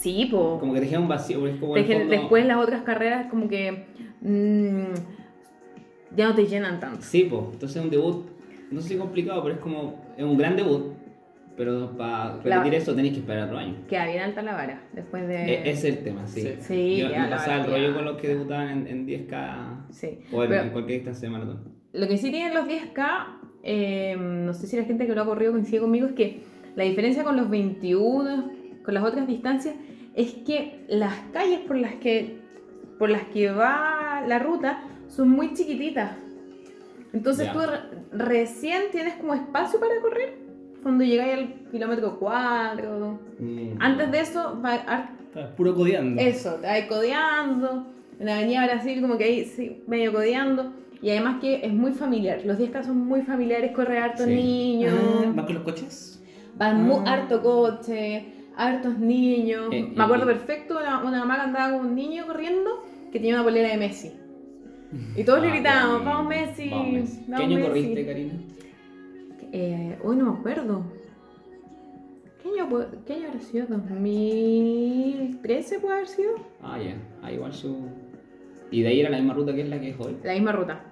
Sí, 0.03 0.27
po. 0.29 0.60
Como 0.60 0.74
que 0.74 0.81
te 0.81 0.98
un 0.98 1.07
vacío, 1.07 1.39
porque 1.39 1.53
es 1.53 1.60
como. 1.60 1.75
Fondo- 1.75 2.10
Después 2.10 2.45
las 2.45 2.57
otras 2.57 2.81
carreras 2.83 3.27
como 3.29 3.48
que 3.48 3.86
mm, 4.22 4.93
ya 6.15 6.27
no 6.27 6.36
te 6.36 6.45
llenan 6.45 6.79
tanto. 6.79 7.01
Sí, 7.01 7.27
pues, 7.29 7.41
entonces 7.53 7.77
es 7.77 7.83
un 7.83 7.89
debut, 7.89 8.25
no 8.72 8.81
sé 8.81 8.89
si 8.89 8.98
complicado, 8.98 9.41
pero 9.43 9.55
es 9.55 9.62
como, 9.62 10.05
es 10.17 10.24
un 10.24 10.38
gran 10.38 10.55
debut, 10.55 10.93
pero 11.57 11.91
para 11.98 12.33
repetir 12.38 12.72
La- 12.74 12.77
eso 12.77 12.93
tenéis 12.95 13.13
que 13.13 13.19
esperar 13.22 13.45
otro 13.45 13.57
año. 13.57 13.75
Queda 13.88 14.05
bien 14.07 14.19
alta 14.24 14.41
la 14.41 14.53
vara 14.53 14.81
después 14.93 15.27
de... 15.27 15.36
E- 15.45 15.69
ese 15.72 15.89
es 15.89 15.98
el 15.98 16.03
tema, 16.03 16.27
sí. 16.27 16.41
Sí. 16.41 16.55
Sí, 16.60 16.98
Yo 16.98 17.10
me 17.10 17.27
pasaba 17.29 17.63
el 17.63 17.72
rollo 17.72 17.93
con 17.95 18.05
los 18.05 18.17
que 18.17 18.27
debutaban 18.29 18.69
en, 18.69 18.88
en 18.88 19.07
10K 19.07 19.86
Sí. 19.91 20.19
o 20.31 20.43
en, 20.43 20.50
Pero 20.50 20.63
en 20.63 20.69
cualquier 20.72 21.00
distancia 21.00 21.29
de 21.29 21.33
maratón. 21.33 21.63
lo 21.93 22.07
que 22.07 22.17
sí 22.17 22.29
tienen 22.31 22.53
los 22.53 22.65
10K, 22.67 23.25
eh, 23.63 24.15
no 24.19 24.53
sé 24.53 24.67
si 24.67 24.75
la 24.77 24.83
gente 24.83 25.07
que 25.07 25.15
lo 25.15 25.22
ha 25.22 25.25
corrido 25.25 25.51
coincide 25.53 25.79
conmigo, 25.79 26.07
es 26.07 26.13
que 26.13 26.41
la 26.75 26.83
diferencia 26.83 27.24
con 27.24 27.38
los 27.38 27.50
21, 27.50 28.51
con 28.83 28.93
las 28.93 29.03
otras 29.03 29.27
distancias, 29.27 29.75
es 30.15 30.34
que 30.46 30.86
las 30.88 31.13
calles 31.32 31.60
por 31.62 31.77
las 31.77 31.96
que, 31.96 32.39
por 33.00 33.10
las 33.10 33.24
que 33.25 33.51
va 33.51 34.24
la 34.27 34.39
ruta 34.39 34.84
son 35.08 35.29
muy 35.29 35.53
chiquititas. 35.53 36.12
Entonces 37.13 37.48
Ya. 37.48 37.53
tú 37.53 37.60
re- 37.60 37.79
recién 38.25 38.84
tienes 38.91 39.15
como 39.15 39.34
espacio 39.34 39.79
para 39.79 40.00
correr 40.01 40.36
cuando 40.82 41.03
llegáis 41.03 41.34
al 41.34 41.53
kilómetro 41.72 42.17
4. 42.20 43.20
Mm. 43.39 43.67
Antes 43.79 44.12
de 44.12 44.20
eso, 44.20 44.60
va 44.63 45.10
puro 45.55 45.74
codeando. 45.75 46.22
eso, 46.22 46.55
te 46.55 46.67
vas 46.67 46.82
codeando. 46.88 47.88
En 48.20 48.25
la 48.27 48.38
Avenida 48.38 48.65
Brasil, 48.65 49.01
como 49.01 49.17
que 49.17 49.24
ahí 49.25 49.46
sí, 49.46 49.84
medio 49.88 50.12
codeando. 50.13 50.74
Y 51.01 51.10
además 51.10 51.41
que 51.41 51.65
es 51.65 51.74
muy 51.74 51.91
familiar. 51.91 52.41
Los 52.46 52.58
10K 52.58 52.84
son 52.84 52.98
muy 52.98 53.22
familiares, 53.24 53.72
corre 53.74 53.98
hartos 54.00 54.25
Sí. 54.25 54.34
niños. 54.36 54.93
Ah, 55.25 55.32
¿Van 55.36 55.46
con 55.46 55.55
los 55.55 55.63
coches? 55.63 56.22
Van 56.58 56.84
mu- 56.84 57.01
Ah. 57.05 57.13
harto 57.13 57.41
coche, 57.41 58.25
hartos 58.55 58.98
niños. 59.00 59.69
Eh, 59.72 59.91
Me 59.95 60.03
acuerdo 60.03 60.29
eh, 60.29 60.33
perfecto, 60.33 60.77
una, 60.79 61.03
una 61.03 61.19
mamá 61.19 61.36
que 61.36 61.41
andaba 61.41 61.77
con 61.77 61.88
un 61.88 61.95
niño 61.95 62.25
corriendo 62.27 62.83
que 63.12 63.19
tenía 63.19 63.36
una 63.36 63.43
polera 63.43 63.69
de 63.69 63.77
Messi. 63.77 64.12
Y 65.15 65.24
todos 65.24 65.41
le 65.41 65.48
Ah, 65.48 65.51
gritábamos, 65.53 66.05
vamos 66.05 66.27
Messi. 66.29 66.69
Vamos, 66.69 66.93
Messi. 66.93 67.17
¿Qué 67.25 67.31
vamos 67.31 67.45
año 67.48 67.55
Messi". 67.57 67.67
corriste, 67.69 68.05
Karina? 68.05 68.33
Eh, 69.51 69.98
hoy 70.03 70.15
no 70.15 70.31
me 70.33 70.39
acuerdo. 70.39 70.83
¿Qué 72.41 72.50
año, 72.50 72.67
¿Qué 73.05 73.13
año 73.13 73.27
habrá 73.29 73.39
sido? 73.39 73.67
¿2013 73.67 75.79
puede 75.79 75.93
haber 75.95 76.07
sido? 76.07 76.31
Ah, 76.62 76.77
ya. 76.79 76.95
Ah, 77.22 77.31
igual 77.31 77.53
su. 77.53 77.77
Y 78.72 78.81
de 78.81 78.88
ahí 78.89 79.00
era 79.00 79.10
la 79.10 79.17
misma 79.17 79.33
ruta 79.33 79.53
que 79.53 79.62
es 79.62 79.69
la 79.69 79.79
que 79.79 79.89
es 79.89 80.00
hoy. 80.00 80.17
La 80.24 80.33
misma 80.33 80.51
ruta. 80.51 80.83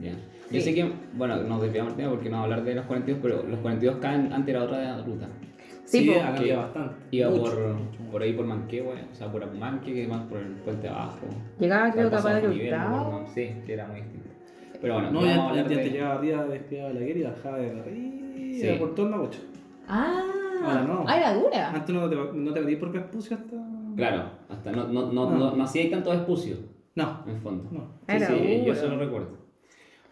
Ya. 0.00 0.12
Yo 0.12 0.60
Sí. 0.60 0.62
sé 0.62 0.74
que, 0.74 0.90
bueno, 1.14 1.36
nos 1.44 1.62
desviamos 1.62 1.92
del 1.92 1.98
tema 2.04 2.10
porque 2.14 2.28
no 2.28 2.36
vamos 2.38 2.50
a 2.50 2.54
hablar 2.54 2.64
de 2.66 2.74
los 2.74 2.86
42, 2.86 3.20
pero 3.22 3.42
los 3.44 3.60
42K 3.60 4.32
antes 4.32 4.48
era 4.48 4.64
otra 4.64 5.02
ruta. 5.02 5.28
Sí, 5.90 6.10
po. 6.10 6.20
ha 6.20 6.34
cambiado 6.34 6.62
bastante. 6.62 6.94
Iba 7.10 7.30
Mucho, 7.30 7.42
por, 7.42 7.68
mucho. 7.74 7.98
por 8.12 8.22
ahí 8.22 8.32
por 8.32 8.46
Manquehue, 8.46 8.94
o 9.10 9.14
sea, 9.14 9.30
por 9.32 9.42
Apumanque, 9.42 9.92
que 9.94 10.06
más 10.06 10.22
por 10.22 10.38
el 10.38 10.52
puente 10.52 10.88
abajo. 10.88 11.18
Llegaba 11.58 11.90
creo 11.92 12.10
que 12.10 12.16
a 12.16 12.20
no 12.20 12.48
me 12.48 12.64
Hurtado. 12.64 13.26
Sí, 13.34 13.50
sí, 13.66 13.72
era 13.72 13.86
muy 13.88 13.96
distinto. 14.00 14.28
Pero 14.80 14.94
bueno, 14.94 15.10
No, 15.10 15.20
vamos 15.20 15.30
a 15.32 15.36
ya, 15.36 15.48
hablar 15.50 15.68
ya 15.68 15.76
de... 15.76 15.82
te 15.84 15.90
llegaba 15.90 16.14
arriba, 16.14 16.44
despegaba 16.46 16.92
la 16.92 17.00
guerra 17.00 17.18
y 17.18 17.22
bajaba 17.24 17.58
de 17.58 17.70
arriba 17.70 18.20
Sí. 18.60 18.76
por 18.78 18.94
todo 18.94 19.06
el 19.06 19.12
Mapocho. 19.12 19.40
Ah, 19.88 20.22
Ahora 20.64 20.82
no. 20.82 21.04
ah, 21.06 21.16
era 21.18 21.34
dura. 21.34 21.70
Antes 21.70 21.94
no 21.94 22.08
te, 22.08 22.16
no 22.16 22.52
te 22.52 22.76
por 22.76 22.92
Vespucio 22.92 23.36
hasta. 23.36 23.56
Claro, 23.96 24.24
hasta 24.48 24.72
no, 24.72 24.84
no, 24.88 25.12
no, 25.12 25.30
No. 25.30 25.38
no, 25.38 25.56
no 25.56 25.64
hacía 25.64 25.90
tanto 25.90 26.12
espucio, 26.12 26.56
No, 26.94 27.22
en 27.26 27.32
el 27.34 27.38
fondo. 27.40 27.68
no. 27.72 27.80
Sí, 28.08 28.16
Era 28.16 28.26
sí, 28.28 28.34
yo 28.34 28.58
duro. 28.60 28.72
eso 28.72 28.88
lo 28.88 28.98
recuerdo. 28.98 29.39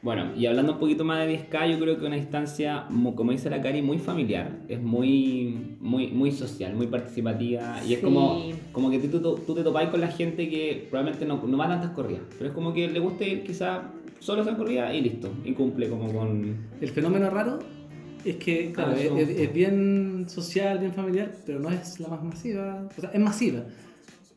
Bueno, 0.00 0.32
y 0.36 0.46
hablando 0.46 0.74
un 0.74 0.78
poquito 0.78 1.02
más 1.04 1.26
de 1.26 1.32
10K, 1.50 1.72
yo 1.72 1.80
creo 1.80 1.98
que 1.98 2.06
una 2.06 2.14
distancia, 2.14 2.84
mu- 2.88 3.16
como 3.16 3.32
dice 3.32 3.50
la 3.50 3.60
Cari, 3.60 3.82
muy 3.82 3.98
familiar. 3.98 4.60
Es 4.68 4.80
muy, 4.80 5.76
muy, 5.80 6.06
muy 6.12 6.30
social, 6.30 6.74
muy 6.74 6.86
participativa. 6.86 7.82
Y 7.84 7.94
es 7.94 7.98
como, 8.00 8.40
como 8.70 8.90
que 8.90 9.00
tú, 9.00 9.20
tú, 9.20 9.40
tú 9.44 9.54
te 9.56 9.64
topáis 9.64 9.88
con 9.88 10.00
la 10.00 10.06
gente 10.08 10.48
que 10.48 10.86
probablemente 10.88 11.26
no, 11.26 11.42
no 11.44 11.56
va 11.58 11.64
a 11.64 11.68
tantas 11.68 11.90
corridas. 11.90 12.22
Pero 12.38 12.48
es 12.50 12.54
como 12.54 12.72
que 12.72 12.86
le 12.88 13.00
gusta 13.00 13.24
ir 13.24 13.42
quizá 13.42 13.90
solo 14.20 14.42
a 14.42 14.44
esa 14.44 14.56
corrida 14.56 14.94
y 14.94 15.00
listo. 15.00 15.30
Y 15.44 15.52
cumple 15.52 15.88
como 15.88 16.12
con... 16.12 16.56
El 16.80 16.88
fenómeno 16.90 17.28
raro 17.28 17.58
es 18.24 18.36
que, 18.36 18.70
claro, 18.70 18.92
Ah, 18.92 18.98
es, 19.00 19.04
eso. 19.06 19.16
es- 19.18 19.28
es 19.30 19.52
bien 19.52 20.26
social, 20.28 20.78
bien 20.78 20.92
familiar, 20.92 21.32
pero 21.44 21.58
no 21.58 21.70
es 21.70 21.98
la 21.98 22.06
más 22.06 22.22
masiva. 22.22 22.86
O 22.96 23.00
sea, 23.00 23.10
es 23.12 23.20
masiva. 23.20 23.64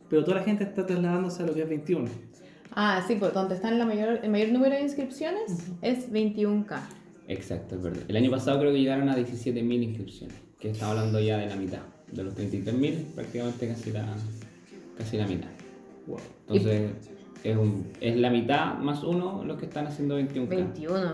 Pero 0.09 0.23
toda 0.23 0.37
la 0.37 0.43
gente 0.43 0.63
está 0.63 0.87
trasladándose 0.87 1.43
a 1.43 1.45
lo 1.45 1.53
que 1.53 1.61
es 1.61 1.69
21. 1.69 2.09
Ah, 2.73 3.03
sí, 3.07 3.15
pues 3.15 3.33
donde 3.33 3.55
están 3.55 3.77
la 3.77 3.85
mayor, 3.85 4.19
el 4.23 4.29
mayor 4.29 4.49
número 4.49 4.75
de 4.75 4.81
inscripciones 4.81 5.71
es 5.81 6.11
21K. 6.11 6.79
Exacto, 7.27 7.75
es 7.75 7.81
verdad. 7.81 8.03
El 8.07 8.15
año 8.15 8.31
pasado 8.31 8.59
creo 8.59 8.71
que 8.71 8.79
llegaron 8.79 9.09
a 9.09 9.17
17.000 9.17 9.83
inscripciones. 9.83 10.35
Que 10.59 10.71
estamos 10.71 10.97
hablando 10.97 11.19
ya 11.19 11.37
de 11.37 11.47
la 11.47 11.55
mitad. 11.55 11.79
De 12.11 12.23
los 12.23 12.35
33.000, 12.35 13.05
prácticamente 13.15 13.67
casi 13.67 13.91
la, 13.91 14.05
casi 14.97 15.17
la 15.17 15.27
mitad. 15.27 15.49
Wow. 16.07 16.19
Entonces, 16.47 16.91
es, 17.43 17.57
un, 17.57 17.87
es 17.99 18.17
la 18.17 18.29
mitad 18.29 18.77
más 18.77 19.03
uno 19.03 19.43
los 19.43 19.57
que 19.57 19.65
están 19.65 19.87
haciendo 19.87 20.19
21K. 20.19 20.47
21. 20.47 21.13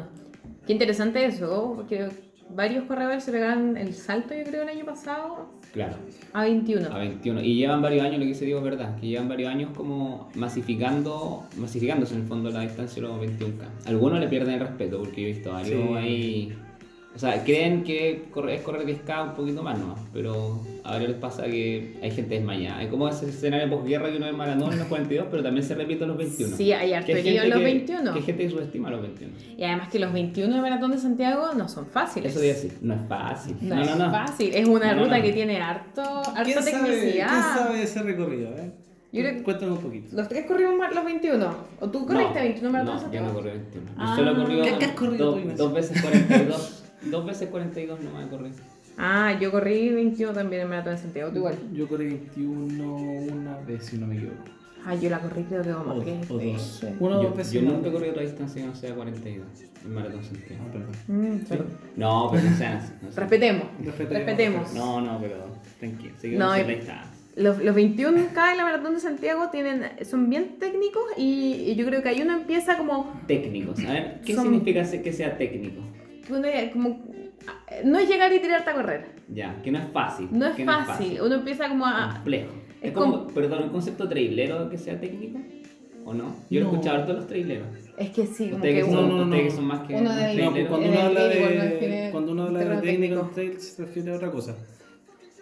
Qué 0.65 0.73
interesante 0.73 1.25
eso, 1.25 1.73
porque 1.75 2.09
varios 2.49 2.85
corredores 2.85 3.23
se 3.23 3.31
pegaron 3.31 3.77
el 3.77 3.93
salto, 3.93 4.33
yo 4.33 4.43
creo, 4.43 4.63
el 4.63 4.69
año 4.69 4.85
pasado 4.85 5.49
Claro, 5.73 5.95
a 6.33 6.43
21. 6.43 6.87
a 6.91 6.97
21. 6.99 7.41
Y 7.43 7.55
llevan 7.55 7.81
varios 7.81 8.05
años, 8.05 8.19
lo 8.19 8.25
que 8.25 8.33
se 8.33 8.45
digo 8.45 8.59
es 8.59 8.63
verdad, 8.63 8.95
que 8.99 9.07
llevan 9.07 9.27
varios 9.27 9.51
años 9.51 9.71
como 9.75 10.29
masificando, 10.35 11.45
masificándose 11.57 12.15
en 12.15 12.21
el 12.21 12.27
fondo 12.27 12.49
la 12.49 12.61
distancia 12.61 13.01
de 13.01 13.07
los 13.07 13.19
21K. 13.19 13.65
Algunos 13.85 14.19
le 14.19 14.27
pierden 14.27 14.55
el 14.55 14.59
respeto, 14.61 14.99
porque 14.99 15.21
yo 15.21 15.27
he 15.27 15.31
visto 15.31 15.51
varios 15.51 15.81
Sí. 15.89 15.93
ahí. 15.95 16.57
O 17.17 17.19
sea, 17.19 17.43
creen 17.43 17.83
que 17.83 18.25
corre- 18.31 18.53
es 18.53 18.61
correr 18.61 18.85
10K 18.85 19.23
un 19.23 19.33
poquito 19.33 19.63
más 19.63 19.79
nomás, 19.79 19.99
pero 20.13 20.61
a 20.83 20.91
varios 20.91 21.09
les 21.09 21.19
pasa 21.19 21.45
que 21.45 21.97
hay 21.99 22.11
gente 22.11 22.35
desmayada. 22.35 22.83
Es 22.83 22.89
como 22.89 23.09
ese 23.09 23.27
escenario 23.27 23.67
posguerra 23.75 24.11
que 24.11 24.17
uno 24.17 24.25
ve 24.27 24.31
en 24.33 24.37
maratón 24.37 24.71
en 24.73 24.77
los 24.77 24.87
42, 24.87 25.25
pero 25.31 25.41
también 25.41 25.65
se 25.65 25.73
repite 25.73 26.03
en 26.03 26.09
los 26.09 26.17
21. 26.19 26.55
Sí, 26.55 26.71
hay 26.71 26.93
harto 26.93 27.11
hay 27.11 27.27
en 27.37 27.49
los 27.49 27.57
que- 27.57 27.63
21. 27.65 28.13
Que 28.13 28.19
hay 28.19 28.25
gente 28.25 28.43
que 28.43 28.49
subestima 28.51 28.91
los 28.91 29.01
21. 29.01 29.33
Y 29.57 29.63
además 29.63 29.89
que 29.89 29.97
los 29.97 30.13
21 30.13 30.55
de 30.55 30.61
Maratón 30.61 30.91
de 30.91 30.99
Santiago 30.99 31.47
no 31.57 31.67
son 31.67 31.87
fáciles. 31.87 32.31
Eso 32.31 32.39
de 32.39 32.47
decir, 32.49 32.77
no 32.81 32.93
es 32.93 33.01
fácil. 33.09 33.57
No, 33.61 33.75
No, 33.77 33.81
es 33.81 33.89
no, 33.97 34.05
no. 34.05 34.11
fácil, 34.11 34.53
es 34.53 34.67
una 34.67 34.93
No, 34.93 35.03
ruta 35.05 35.17
no. 35.17 35.23
que 35.23 35.33
tiene 35.33 35.59
harto, 35.59 36.01
harta 36.03 36.43
¿Quién 36.43 36.59
sabe, 36.63 36.71
¿Quién 36.71 36.85
tecnicidad. 36.85 37.55
sabe 37.57 37.81
ese 37.81 38.03
recorrido? 38.03 38.49
Eh? 38.59 38.71
Yo 39.11 39.21
creo 39.23 39.41
Cuéntame 39.43 39.71
un 39.71 39.77
poquito. 39.79 40.15
Los 40.15 40.27
tres 40.27 40.45
corrimos 40.45 40.75
los 40.93 41.03
21. 41.05 41.47
¿O 41.79 41.89
tú 41.89 42.05
corriste 42.05 42.39
21 42.39 42.69
Maratón 42.71 42.97
de 42.99 43.05
No, 43.07 43.13
yo 43.13 43.21
no 43.29 43.33
corrí 43.33 43.49
21. 43.51 43.87
Yo 43.87 43.93
Ah. 43.97 44.15
solo 44.15 44.31
he 44.31 44.35
corrido 44.35 44.63
¿Qué- 44.65 44.75
qué 44.77 44.85
has 44.85 44.91
corrido 44.91 45.25
dos, 45.25 45.33
tú, 45.35 45.39
Ignacio? 45.41 45.63
dos 45.65 45.73
veces 45.73 46.01
42. 46.01 46.76
Dos 47.09 47.25
veces 47.25 47.49
42 47.49 47.99
no 48.01 48.11
me 48.11 48.25
he 48.25 48.27
corrido. 48.27 48.55
Ah, 48.97 49.37
yo 49.39 49.51
corrí 49.51 49.89
21 49.89 50.33
también 50.33 50.63
en 50.63 50.69
Maratón 50.69 50.95
de 50.95 51.01
Santiago, 51.01 51.29
tú 51.31 51.37
igual. 51.37 51.55
Yo 51.73 51.87
corrí 51.87 52.05
21 52.07 52.93
una 52.93 53.57
vez, 53.59 53.85
si 53.85 53.97
no 53.97 54.07
me 54.07 54.15
equivoco. 54.17 54.37
Ah, 54.85 54.95
yo 54.95 55.09
la 55.09 55.19
corrí 55.19 55.43
creo 55.43 55.61
que 55.63 55.71
como 55.71 55.93
O, 55.95 56.03
que 56.03 56.11
o 56.29 56.37
dos. 56.39 56.83
Una 56.99 57.19
o 57.19 57.23
dos 57.23 57.35
veces. 57.37 57.53
yo 57.53 57.61
nunca 57.61 57.89
he 57.89 57.91
corrido 57.91 58.11
otra 58.11 58.23
distancia 58.23 58.61
que 58.61 58.67
no 58.67 58.75
sea 58.75 58.95
42 58.95 59.45
en 59.85 59.93
Maratón 59.93 60.23
Santiago. 60.23 60.63
Ah, 60.65 60.71
perdón. 60.71 60.91
Mm, 61.07 61.39
No, 61.97 62.29
pero 62.31 62.43
no 62.49 62.55
sean 62.57 62.77
así. 62.77 62.93
no 63.01 63.11
sean- 63.11 63.15
Respetemos. 63.17 63.67
Respetemos. 63.83 64.13
Respetemos. 64.25 64.73
No, 64.73 65.01
no, 65.01 65.19
pero 65.19 65.35
tranquilo. 65.79 66.13
Seguimos 66.19 66.45
No, 66.47 66.55
en 66.55 66.71
y-. 66.71 66.77
Los, 67.35 67.63
los 67.63 67.75
21K 67.75 68.51
de 68.51 68.57
la 68.57 68.63
Maratón 68.63 68.93
de 68.95 68.99
Santiago 68.99 69.49
tienen, 69.51 69.83
son 70.09 70.27
bien 70.29 70.55
técnicos 70.59 71.03
y, 71.17 71.65
y 71.67 71.75
yo 71.75 71.85
creo 71.85 72.01
que 72.01 72.09
ahí 72.09 72.21
uno 72.23 72.33
empieza 72.33 72.77
como, 72.77 73.13
Técnicos. 73.27 73.77
A 73.85 73.91
ver, 73.93 74.21
¿qué 74.25 74.33
Son- 74.33 74.45
significa 74.45 74.83
que 75.03 75.13
sea 75.13 75.37
técnico? 75.37 75.81
Uno- 76.33 76.47
como 76.73 77.03
no 77.85 77.99
es 77.99 78.09
llegar 78.09 78.31
y 78.33 78.39
tirarte 78.39 78.69
a 78.69 78.73
correr. 78.73 79.05
Ya, 79.33 79.61
que 79.61 79.71
no 79.71 79.79
es 79.79 79.85
fácil. 79.91 80.27
No 80.31 80.45
es 80.47 80.55
que 80.55 80.65
fácil. 80.65 81.19
Uno 81.21 81.35
empieza 81.35 81.67
como 81.69 81.85
a... 81.85 82.13
complejo. 82.15 82.51
es 82.81 82.87
Es 82.89 82.91
como, 82.91 83.11
como- 83.23 83.27
perdón, 83.33 83.63
un 83.63 83.69
concepto 83.69 84.07
trailero 84.07 84.69
que 84.69 84.77
sea 84.77 84.99
técnico, 84.99 85.39
¿o 86.05 86.13
no? 86.13 86.35
Yo 86.49 86.59
lo 86.61 86.67
he 86.67 86.69
No. 86.71 86.71
escuchado 86.71 87.05
de 87.05 87.13
los 87.13 87.27
traileros. 87.27 87.67
Es 87.97 88.09
que 88.11 88.25
sí, 88.25 88.45
como 88.45 88.57
Ustedes 88.57 88.85
que 88.85 88.91
son, 88.91 89.09
No, 89.09 89.15
no, 89.17 89.23
ustedes 89.23 89.43
no. 89.43 89.49
que 89.49 89.55
son 89.55 89.65
más 89.65 89.87
que 89.87 89.95
Uno 89.95 90.15
del- 90.15 90.37
No, 90.45 90.51
pues 90.51 90.67
cuando 90.67 90.85
En 90.85 90.91
uno 90.91 91.01
habla 91.01 91.19
no 91.19 91.27
de, 91.27 92.09
cuando 92.11 92.31
uno 92.31 92.43
habla 92.43 92.59
de 92.59 92.77
técnico 92.81 93.29
trail 93.33 93.59
se 93.59 93.83
refiere 93.85 94.11
a 94.11 94.15
otra 94.15 94.31
cosa. 94.31 94.55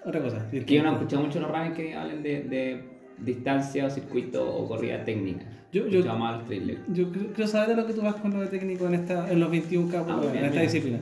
Otra 0.05 0.21
cosa. 0.21 0.47
Que 0.51 0.63
yo 0.65 0.83
no 0.83 0.89
he 0.89 0.93
escuchado 0.93 1.23
mucho 1.23 1.39
los 1.39 1.49
runners 1.49 1.75
que 1.75 1.95
hablen 1.95 2.21
de, 2.23 2.41
de 2.43 2.83
distancia 3.17 3.85
o 3.85 3.89
circuito 3.89 4.45
o 4.47 4.67
corrida 4.67 5.03
técnica. 5.03 5.45
Yo- 5.75 5.85
He 5.87 5.89
yo- 5.91 5.99
escuchado 5.99 6.19
más 6.19 6.33
a 6.33 6.37
los 6.37 6.45
trailers. 6.47 6.79
Yo 6.93 7.11
creo, 7.11 7.47
saber 7.47 7.77
a 7.77 7.81
lo 7.81 7.87
que 7.87 7.93
tú 7.93 8.01
vas 8.01 8.15
con 8.15 8.31
lo 8.33 8.39
de 8.41 8.47
técnico 8.47 8.87
en 8.87 8.93
esta 8.95 9.29
en 9.31 9.39
los 9.41 9.49
21K 9.51 10.05
Ah, 10.07 10.15
muy 10.17 10.27
en 10.27 10.31
bien, 10.31 10.45
esta 10.45 10.51
bien. 10.59 10.63
disciplina. 10.71 10.99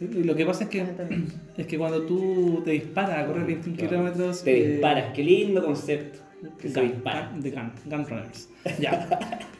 Bien. 0.00 0.26
Lo 0.26 0.34
que 0.36 0.44
pasa 0.46 0.64
es 0.64 0.70
que 0.70 0.80
Entendí. 0.80 1.24
es 1.56 1.66
que 1.66 1.76
cuando 1.78 2.02
tú 2.02 2.60
te 2.64 2.70
disparas 2.72 3.18
a 3.18 3.26
correr 3.26 3.46
21 3.46 3.76
Claro. 3.76 3.90
kilómetros 3.90 4.44
Te 4.44 4.56
eh, 4.64 4.70
disparas, 4.72 5.12
qué 5.14 5.22
lindo 5.24 5.64
concepto. 5.64 6.18
Que 6.60 6.68
se 6.68 6.80
Gun, 6.80 6.92
dispara. 6.92 7.30
gun- 7.32 7.40
de 7.42 7.50
gun, 7.50 7.72
gun 7.86 8.06
runners. 8.06 8.48
Ya. 8.80 9.08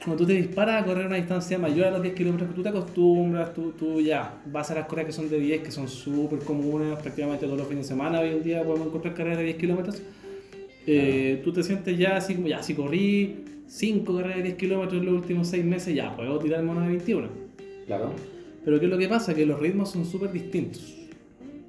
Cuando 0.04 0.22
tú 0.22 0.26
te 0.28 0.34
disparas 0.34 0.82
a 0.82 0.86
correr 0.86 1.06
una 1.06 1.16
distancia 1.16 1.58
mayor 1.58 1.86
a 1.86 1.90
los 1.90 2.02
10 2.02 2.14
kilómetros 2.14 2.50
que 2.50 2.54
tú 2.54 2.62
te 2.62 2.68
acostumbras, 2.68 3.52
tú, 3.54 3.72
tú 3.72 4.00
ya 4.00 4.34
vas 4.46 4.70
a 4.70 4.74
las 4.76 4.86
carreras 4.86 5.06
que 5.06 5.12
son 5.12 5.28
de 5.28 5.40
10, 5.40 5.62
que 5.62 5.70
son 5.72 5.88
súper 5.88 6.38
comunes, 6.40 6.96
prácticamente 6.98 7.46
todos 7.46 7.58
los 7.58 7.66
fines 7.66 7.84
de 7.84 7.88
semana 7.88 8.20
hoy 8.20 8.28
en 8.28 8.42
día 8.44 8.62
podemos 8.62 8.86
encontrar 8.88 9.14
carreras 9.14 9.38
de 9.38 9.44
10 9.44 9.56
kilómetros. 9.56 10.02
Eh, 10.86 11.40
Tú 11.44 11.52
te 11.52 11.62
sientes 11.64 11.98
ya 11.98 12.16
así 12.16 12.34
como, 12.36 12.46
ya, 12.46 12.62
si 12.62 12.74
corrí 12.74 13.44
5 13.68 14.16
carreras 14.16 14.38
de 14.38 14.42
10 14.44 14.54
kilómetros 14.56 15.00
en 15.00 15.06
los 15.06 15.14
últimos 15.14 15.46
6 15.48 15.64
meses, 15.64 15.94
ya 15.94 16.16
puedo 16.16 16.38
tirarme 16.38 16.70
una 16.72 16.82
de 16.82 16.88
21. 16.88 17.28
Claro. 17.86 18.12
Pero 18.64 18.78
¿qué 18.80 18.86
es 18.86 18.90
lo 18.90 18.98
que 18.98 19.08
pasa? 19.08 19.34
Que 19.34 19.46
los 19.46 19.60
ritmos 19.60 19.90
son 19.90 20.04
súper 20.04 20.32
distintos. 20.32 20.94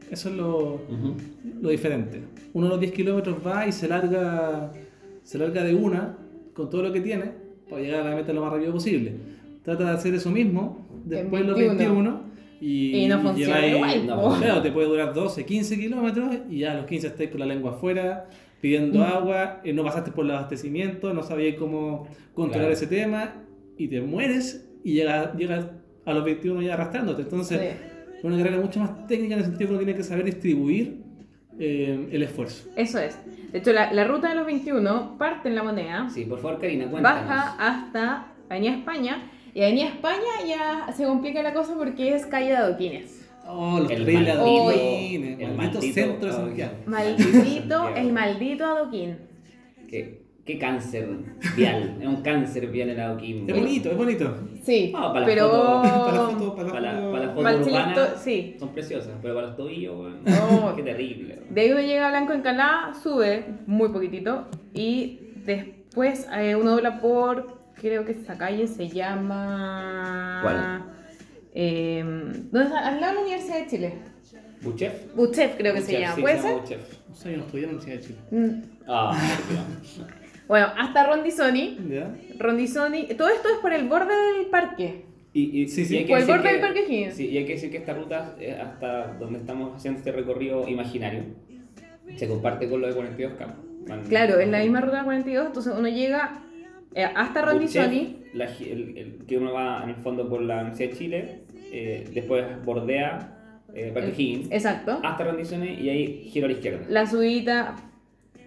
Eso 0.09 0.29
es 0.29 0.35
lo, 0.35 0.57
Ujú. 0.75 1.15
lo 1.61 1.69
diferente. 1.69 2.21
Uno 2.53 2.65
a 2.67 2.69
los 2.69 2.79
10 2.79 2.91
kilómetros 2.93 3.37
va 3.45 3.67
y 3.67 3.71
se 3.71 3.87
larga, 3.87 4.71
se 5.23 5.37
larga 5.37 5.63
de 5.63 5.75
una 5.75 6.17
con 6.53 6.69
todo 6.69 6.81
lo 6.81 6.91
que 6.91 7.01
tiene 7.01 7.25
para 7.69 7.81
llegar 7.81 8.01
a 8.07 8.09
la 8.09 8.15
meta 8.15 8.33
lo 8.33 8.41
más 8.41 8.51
rápido 8.53 8.71
posible. 8.73 9.13
Trata 9.63 9.83
de 9.83 9.89
hacer 9.91 10.13
eso 10.15 10.31
mismo 10.31 10.87
después 11.05 11.43
de 11.43 11.47
los 11.49 11.57
21. 11.59 11.85
21 11.85 12.21
y, 12.61 12.95
Y 13.03 13.07
no 13.07 13.19
funciona 13.21 13.59
lleváis- 13.61 13.75
igual, 13.75 14.07
no. 14.07 14.39
Claro, 14.39 14.61
te 14.61 14.71
puede 14.71 14.87
durar 14.87 15.13
12, 15.13 15.45
15 15.45 15.77
kilómetros 15.79 16.35
y 16.49 16.59
ya 16.59 16.71
a 16.71 16.75
los 16.77 16.85
15 16.87 17.07
estáis 17.07 17.29
con 17.29 17.39
la 17.41 17.45
lengua 17.45 17.71
afuera 17.71 18.27
pidiendo 18.61 19.03
agua, 19.03 19.61
eh, 19.63 19.73
no 19.73 19.83
pasaste 19.83 20.11
por 20.11 20.25
el 20.25 20.31
abastecimiento, 20.31 21.13
no 21.13 21.23
sabías 21.23 21.55
cómo 21.57 22.07
controlar 22.33 22.69
Claro. 22.69 22.73
ese 22.73 22.87
tema 22.87 23.33
y 23.77 23.87
te 23.87 24.01
mueres 24.01 24.69
y 24.83 24.93
llegas, 24.93 25.35
llegas 25.35 25.67
a 26.05 26.13
los 26.13 26.23
21 26.25 26.61
ya 26.61 26.73
arrastrándote. 26.73 27.21
Entonces, 27.23 27.59
Sí. 27.59 27.67
es 28.19 28.23
una 28.23 28.37
carrera 28.37 28.57
mucho 28.61 28.79
más 28.79 29.07
técnica 29.07 29.33
en 29.35 29.39
el 29.39 29.45
sentido 29.45 29.67
que 29.69 29.73
uno 29.75 29.83
tiene 29.83 29.95
que 29.95 30.03
saber 30.03 30.25
distribuir 30.25 31.01
eh, 31.61 32.07
el 32.11 32.23
esfuerzo. 32.23 32.69
Eso 32.77 32.99
es. 32.99 33.17
De 33.51 33.57
hecho, 33.59 33.73
la, 33.73 33.91
la 33.91 34.05
ruta 34.05 34.29
de 34.29 34.35
los 34.35 34.45
21 34.45 35.17
parte 35.17 35.49
en 35.49 35.55
la 35.55 35.63
moneda, 35.63 36.09
Sí, 36.09 36.23
por 36.23 36.39
favor, 36.39 36.59
Karina, 36.61 36.89
cuéntanos. 36.89 37.27
baja 37.27 37.55
hasta 37.59 38.27
Avenida 38.49 38.75
España, 38.75 39.29
y 39.53 39.61
Avenida 39.63 39.87
España 39.87 40.23
ya 40.47 40.91
se 40.93 41.03
complica 41.03 41.43
la 41.43 41.53
cosa 41.53 41.75
porque 41.75 42.15
es 42.15 42.25
calle 42.27 42.49
de 42.51 42.55
adoquines. 42.57 43.18
Oh, 43.51 43.79
los 43.79 43.89
El 43.91 44.05
maldito- 44.05 44.31
adoquines, 44.31 45.39
el 45.39 45.55
maldito 45.55 45.79
maldito- 45.79 45.93
centro 45.93 46.29
de 46.29 46.35
oh, 46.35 46.37
Santiago. 46.39 46.73
Maldito, 46.85 47.89
el 47.95 48.13
maldito 48.13 48.65
adoquín. 48.65 49.17
¿Qué, 49.89 50.21
qué 50.45 50.59
cáncer 50.59 51.07
vial? 51.57 51.97
es 51.99 52.07
un 52.07 52.21
cáncer 52.21 52.67
vial 52.67 52.89
el 52.89 52.99
adoquín. 52.99 53.49
Es 53.49 53.55
bonito, 53.55 53.89
es 53.91 53.97
bonito. 53.97 54.37
Sí, 54.63 54.93
Ah, 54.95 55.07
para 55.13 55.21
la 55.21 55.25
pero... 55.25 55.49
foto, 55.49 55.81
Para 55.81 56.11
la 56.13 56.29
foto, 56.29 56.55
para 56.55 56.67
la 56.67 56.71
Para, 56.73 56.81
la- 56.81 56.99
foto. 56.99 57.11
para 57.11 57.23
la 57.25 57.57
foto 57.59 57.69
urbana 57.69 58.07
sí. 58.17 58.55
son 58.59 58.69
preciosas, 58.69 59.13
pero 59.21 59.33
para 59.33 59.47
los 59.47 59.57
tobillos, 59.57 59.95
weón, 59.97 60.19
Oh. 60.27 60.73
qué 60.75 60.83
terrible. 60.83 61.39
De 61.49 61.61
ahí 61.61 61.71
uno 61.71 61.81
llega 61.81 62.05
a 62.07 62.09
Blanco 62.11 62.33
Encalá, 62.33 62.91
sube 63.01 63.45
muy 63.65 63.89
poquitito 63.89 64.45
y 64.75 65.19
después 65.45 66.27
eh, 66.37 66.55
uno 66.55 66.71
dobla 66.71 66.99
por 67.01 67.57
creo 67.75 68.05
que 68.05 68.11
esa 68.11 68.37
calle 68.37 68.67
se 68.67 68.89
llama... 68.89 70.39
¿Cuál? 70.43 70.83
Eh, 71.53 72.01
¿Dónde 72.03 72.63
está? 72.63 72.87
Al 72.87 73.01
lado 73.01 73.13
de 73.13 73.15
la 73.15 73.21
Universidad 73.21 73.59
de 73.59 73.67
Chile. 73.67 73.93
¿Buchef? 74.61 75.15
Buchef 75.15 75.55
creo 75.57 75.73
que 75.73 75.81
se 75.81 75.99
llama, 75.99 76.15
sí, 76.15 76.21
¿puede 76.21 76.35
se 76.35 76.41
ser? 76.41 76.51
llama 76.51 76.61
Buchef. 76.61 76.81
O 77.11 77.15
sea, 77.15 77.31
yo 77.31 77.37
no 77.37 77.43
estudié 77.45 77.63
en 77.65 77.71
la 77.71 77.77
Universidad 77.77 77.95
de 77.95 78.07
Chile. 78.07 78.19
Mm. 78.31 78.61
Ah. 78.87 79.17
Bueno, 80.47 80.67
hasta 80.77 81.05
Rondizoni. 81.07 81.77
¿Ya? 81.89 82.15
Rondizoni. 82.39 83.05
Todo 83.15 83.29
esto 83.29 83.49
es 83.49 83.59
por 83.61 83.71
el 83.73 83.87
borde 83.87 84.13
del 84.37 84.47
parque. 84.47 85.05
Y, 85.31 85.61
y, 85.61 85.67
Sí, 85.67 85.85
sí. 85.85 85.93
y 85.93 85.97
hay 85.99 86.03
que 86.05 86.09
Por 86.09 86.19
el 86.19 86.25
decir 86.27 86.35
borde 86.35 86.47
que- 86.49 86.53
del 86.57 86.61
Parque 86.61 86.79
O'Higgins. 86.85 87.13
Sí, 87.13 87.27
y 87.27 87.37
hay 87.37 87.45
que 87.45 87.53
decir 87.53 87.69
que 87.71 87.77
esta 87.77 87.93
ruta, 87.93 88.35
eh, 88.39 88.57
hasta 88.59 89.13
donde 89.19 89.39
estamos 89.39 89.75
haciendo 89.75 89.99
este 89.99 90.11
recorrido 90.11 90.67
imaginario, 90.67 91.23
se 92.15 92.27
comparte 92.27 92.67
con 92.67 92.81
lo 92.81 92.87
de 92.87 92.93
42K. 92.95 93.55
Van- 93.87 94.01
Claro, 94.07 94.39
en 94.39 94.51
la 94.51 94.59
misma 94.59 94.81
ruta 94.81 95.03
42, 95.03 95.45
entonces 95.47 95.73
uno 95.77 95.87
llega 95.87 96.43
eh, 96.95 97.03
hasta 97.03 97.41
la 98.33 98.47
gi- 98.47 98.69
el, 98.71 98.97
el- 98.97 99.25
que 99.27 99.37
uno 99.37 99.53
va 99.53 99.81
en 99.83 99.89
el 99.89 99.95
fondo 99.95 100.27
por 100.29 100.41
la 100.41 100.61
Universidad 100.61 100.89
de 100.91 100.97
Chile, 100.97 101.39
eh, 101.71 102.09
después 102.13 102.45
bordea 102.65 103.35
eh, 103.73 103.91
Parque 103.93 104.09
El- 104.09 104.19
Higgins, 104.19 104.51
Exacto. 104.51 104.99
hasta 105.03 105.23
Rondizoni 105.23 105.73
y 105.75 105.89
ahí 105.89 106.29
giro 106.31 106.45
a 106.45 106.49
la 106.49 106.53
izquierda. 106.55 106.85
La 106.89 107.05
subida 107.05 107.75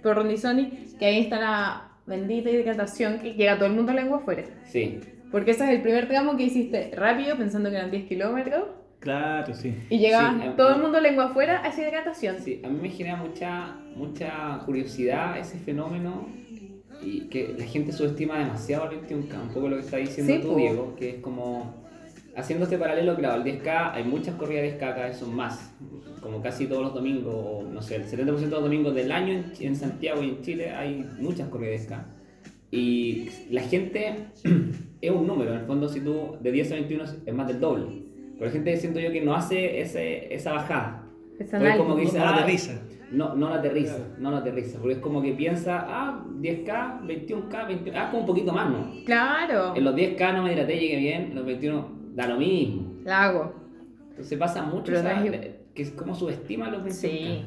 por 0.03 0.17
Rondizoni, 0.17 0.71
que 0.99 1.07
ahí 1.07 1.19
está 1.21 1.39
la 1.41 1.89
bendita 2.07 2.51
hidratación 2.51 3.21
que 3.21 3.35
llega 3.35 3.57
todo 3.57 3.67
el 3.67 3.75
mundo 3.75 3.93
a 3.93 3.95
lengua 3.95 4.19
afuera. 4.19 4.43
Sí, 4.65 4.99
Porque 5.31 5.53
ese 5.53 5.65
es 5.65 5.71
el 5.71 5.81
primer 5.83 6.09
tramo 6.09 6.37
que 6.37 6.43
hiciste 6.43 6.91
rápido, 6.97 7.37
pensando 7.37 7.71
que 7.71 7.77
eran 7.77 7.91
10 7.91 8.05
kilómetros, 8.07 8.65
Claro, 8.99 9.55
sí. 9.55 9.75
y 9.89 9.99
llegaba 9.99 10.35
Sí, 10.41 10.49
todo 10.57 10.75
el 10.77 10.83
mundo 10.83 11.01
lengua 11.01 11.27
afuera 11.27 11.63
a 11.65 11.69
esa 11.69 11.83
hidratación. 11.83 12.37
sí, 12.41 12.61
a 12.65 12.69
mí 12.69 12.79
me 12.83 12.91
genera 12.91 13.17
mucha, 13.17 13.77
mucha 13.97 14.59
curiosidad 14.67 15.39
ese 15.39 15.59
fenómeno 15.59 16.29
y 17.05 17.29
que 17.29 17.55
la 17.59 17.65
gente 17.65 17.93
subestima 17.93 18.39
demasiado 18.39 18.91
el 18.91 19.01
21K, 19.01 19.43
un 19.43 19.49
poco 19.49 19.69
lo 19.69 19.77
que 19.77 19.83
está 19.83 19.97
diciendo 19.97 20.33
Sí, 20.33 20.41
tú, 20.41 20.51
po. 20.51 20.57
Diego, 20.57 20.97
que 20.97 21.11
es 21.11 21.17
como 21.17 21.83
haciendo 22.37 22.65
este 22.65 22.79
paralelo, 22.79 23.17
claro, 23.17 23.43
el 23.43 23.45
10K, 23.45 23.93
hay 23.95 24.05
muchas 24.05 24.35
corridas 24.37 24.65
10K, 24.75 24.79
cada 24.79 25.07
vez 25.07 25.17
son 25.17 25.35
más, 25.35 25.75
como 26.21 26.41
casi 26.41 26.67
todos 26.67 26.83
los 26.83 26.95
domingos, 26.95 27.35
o 27.35 27.63
no 27.63 27.83
sé, 27.83 27.97
el 27.97 28.05
70% 28.05 28.39
de 28.39 28.47
los 28.49 28.63
domingos 28.63 28.95
del 28.95 29.13
año 29.13 29.33
en, 29.33 29.53
en 29.61 29.77
Santiago 29.77 30.23
y 30.23 30.31
en 30.31 30.43
Chile 30.43 30.71
hay 30.71 31.07
muchas 31.19 31.49
corridas 31.49 31.89
10K. 31.89 32.05
Y 32.71 33.29
la 33.51 33.61
gente 33.63 34.29
es 35.01 35.11
un 35.11 35.27
número, 35.27 35.53
en 35.53 35.61
el 35.61 35.67
fondo 35.67 35.89
si 35.89 36.01
tú 36.01 36.37
de 36.41 36.53
10 36.53 36.73
a 36.73 36.75
21 36.77 37.05
es 37.27 37.35
más 37.35 37.47
del 37.47 37.61
doble. 37.61 38.03
Pero 38.35 38.47
la 38.47 38.51
gente 38.51 38.77
siento 38.79 38.99
yo 38.99 39.13
que 39.13 39.21
no 39.21 39.35
hace 39.35 39.81
ese, 39.81 40.35
esa 40.35 40.53
bajada. 40.53 41.07
Es 41.39 41.51
como 41.51 41.97
que 41.97 42.03
No, 42.03 42.07
dice, 42.07 42.19
no 42.19 42.25
ah, 42.25 42.35
aterriza. 42.37 42.73
No, 43.13 43.35
no 43.35 43.51
la 43.51 43.57
aterriza, 43.57 43.97
Claro. 43.97 44.11
no 44.19 44.31
la 44.31 44.39
aterriza, 44.39 44.79
porque 44.79 44.95
es 44.95 45.01
como 45.01 45.21
que 45.23 45.33
piensa, 45.33 45.85
ah, 45.89 46.25
10K, 46.41 47.01
21K, 47.07 47.67
21, 47.69 47.99
ah, 48.01 48.09
como 48.11 48.21
un 48.23 48.27
poquito 48.27 48.53
más, 48.53 48.71
¿no? 48.71 48.87
Claro, 49.05 49.75
En 49.77 49.85
los 49.85 49.95
10K 49.95 50.33
no 50.33 50.43
me 50.43 50.53
hidraté, 50.53 50.79
llegué 50.79 50.97
bien, 50.97 51.23
en 51.31 51.35
los 51.35 51.45
21 51.45 51.87
da 52.15 52.27
lo 52.27 52.39
mismo. 52.39 52.93
la 53.05 53.25
hago. 53.25 53.55
Entonces 54.11 54.39
pasa 54.39 54.63
mucho 54.63 54.93
es 54.93 55.03
de- 55.31 55.61
que 55.75 55.83
es 55.83 55.91
como 55.91 56.15
subestima 56.15 56.69
los 56.71 56.83
21K. 56.85 56.93
Sí. 56.93 57.45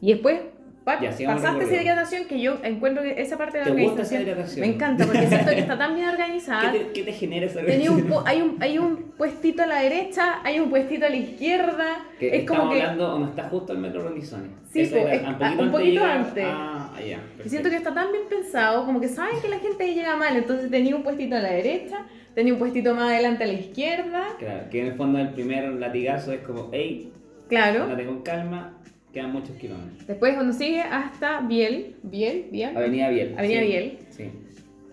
Y 0.00 0.12
después 0.12 0.40
Ya, 0.86 1.10
pasaste 1.26 1.64
esa 1.64 1.82
hidratación 1.82 2.24
que 2.26 2.40
yo 2.40 2.58
encuentro 2.62 3.02
que 3.02 3.20
esa 3.20 3.36
parte 3.36 3.58
de 3.58 3.64
la 3.64 3.74
¿Te 3.74 3.82
gusta 3.82 4.02
esa 4.02 4.14
organización 4.14 4.22
hidratación? 4.22 4.60
me 4.68 4.74
encanta 4.74 5.04
porque 5.04 5.26
siento 5.26 5.50
que 5.50 5.58
está 5.58 5.76
tan 5.78 5.94
bien 5.96 6.08
organizada. 6.08 6.70
¿Qué 6.72 6.78
te, 6.78 6.92
qué 6.92 7.02
te 7.02 7.12
genera 7.12 7.46
esa 7.46 7.60
Tenía 7.64 7.90
un 7.90 8.14
hay, 8.24 8.40
un, 8.40 8.56
hay 8.60 8.78
un 8.78 8.96
puestito 9.18 9.64
a 9.64 9.66
la 9.66 9.80
derecha, 9.80 10.40
hay 10.44 10.60
un 10.60 10.70
puestito 10.70 11.06
a 11.06 11.08
la 11.08 11.16
izquierda. 11.16 12.04
Que 12.20 12.36
es 12.36 12.46
como 12.48 12.70
que 12.70 12.80
hablando 12.82 13.08
donde 13.08 13.30
está 13.30 13.48
justo 13.48 13.72
el 13.72 13.78
metro 13.78 14.02
Rondizoni. 14.04 14.48
Sí, 14.70 14.80
era- 14.82 15.12
es- 15.14 15.22
un 15.26 15.34
poquito, 15.38 15.62
un 15.62 15.70
poquito 15.72 16.04
antes. 16.04 16.44
Ah, 16.46 16.92
ah, 16.94 17.00
ya. 17.00 17.06
y 17.06 17.10
perfecto. 17.16 17.48
siento 17.50 17.70
que 17.70 17.76
está 17.76 17.92
tan 17.92 18.12
bien 18.12 18.24
pensado, 18.30 18.86
como 18.86 19.00
que 19.00 19.08
saben 19.08 19.40
que 19.42 19.48
la 19.48 19.58
gente 19.58 19.92
llega 19.92 20.14
mal. 20.14 20.36
Entonces 20.36 20.70
tenía 20.70 20.94
un 20.94 21.02
puestito 21.02 21.34
a 21.34 21.40
la 21.40 21.50
derecha, 21.50 22.06
tenía 22.36 22.52
un 22.52 22.60
puestito 22.60 22.94
más 22.94 23.10
adelante 23.10 23.42
a 23.42 23.46
la 23.48 23.54
izquierda. 23.54 24.22
Claro, 24.38 24.70
que 24.70 24.80
en 24.82 24.86
el 24.86 24.94
fondo 24.94 25.18
el 25.18 25.30
primer 25.30 25.64
latigazo 25.72 26.32
es 26.32 26.40
como, 26.42 26.68
hey, 26.72 27.10
Claro. 27.48 27.82
andate 27.84 28.06
con 28.06 28.22
calma, 28.22 28.72
quedan 29.16 29.32
muchos 29.32 29.56
kilómetros. 29.56 30.06
Después 30.06 30.34
cuando 30.34 30.52
sigue 30.52 30.80
hasta 30.82 31.40
Biel, 31.40 31.96
Biel, 32.02 32.48
Biel. 32.52 32.76
Avenida 32.76 33.08
Biel. 33.08 33.34
Avenida 33.38 33.60
sí. 33.60 33.66
Biel. 33.66 33.98
Sí. 34.10 34.24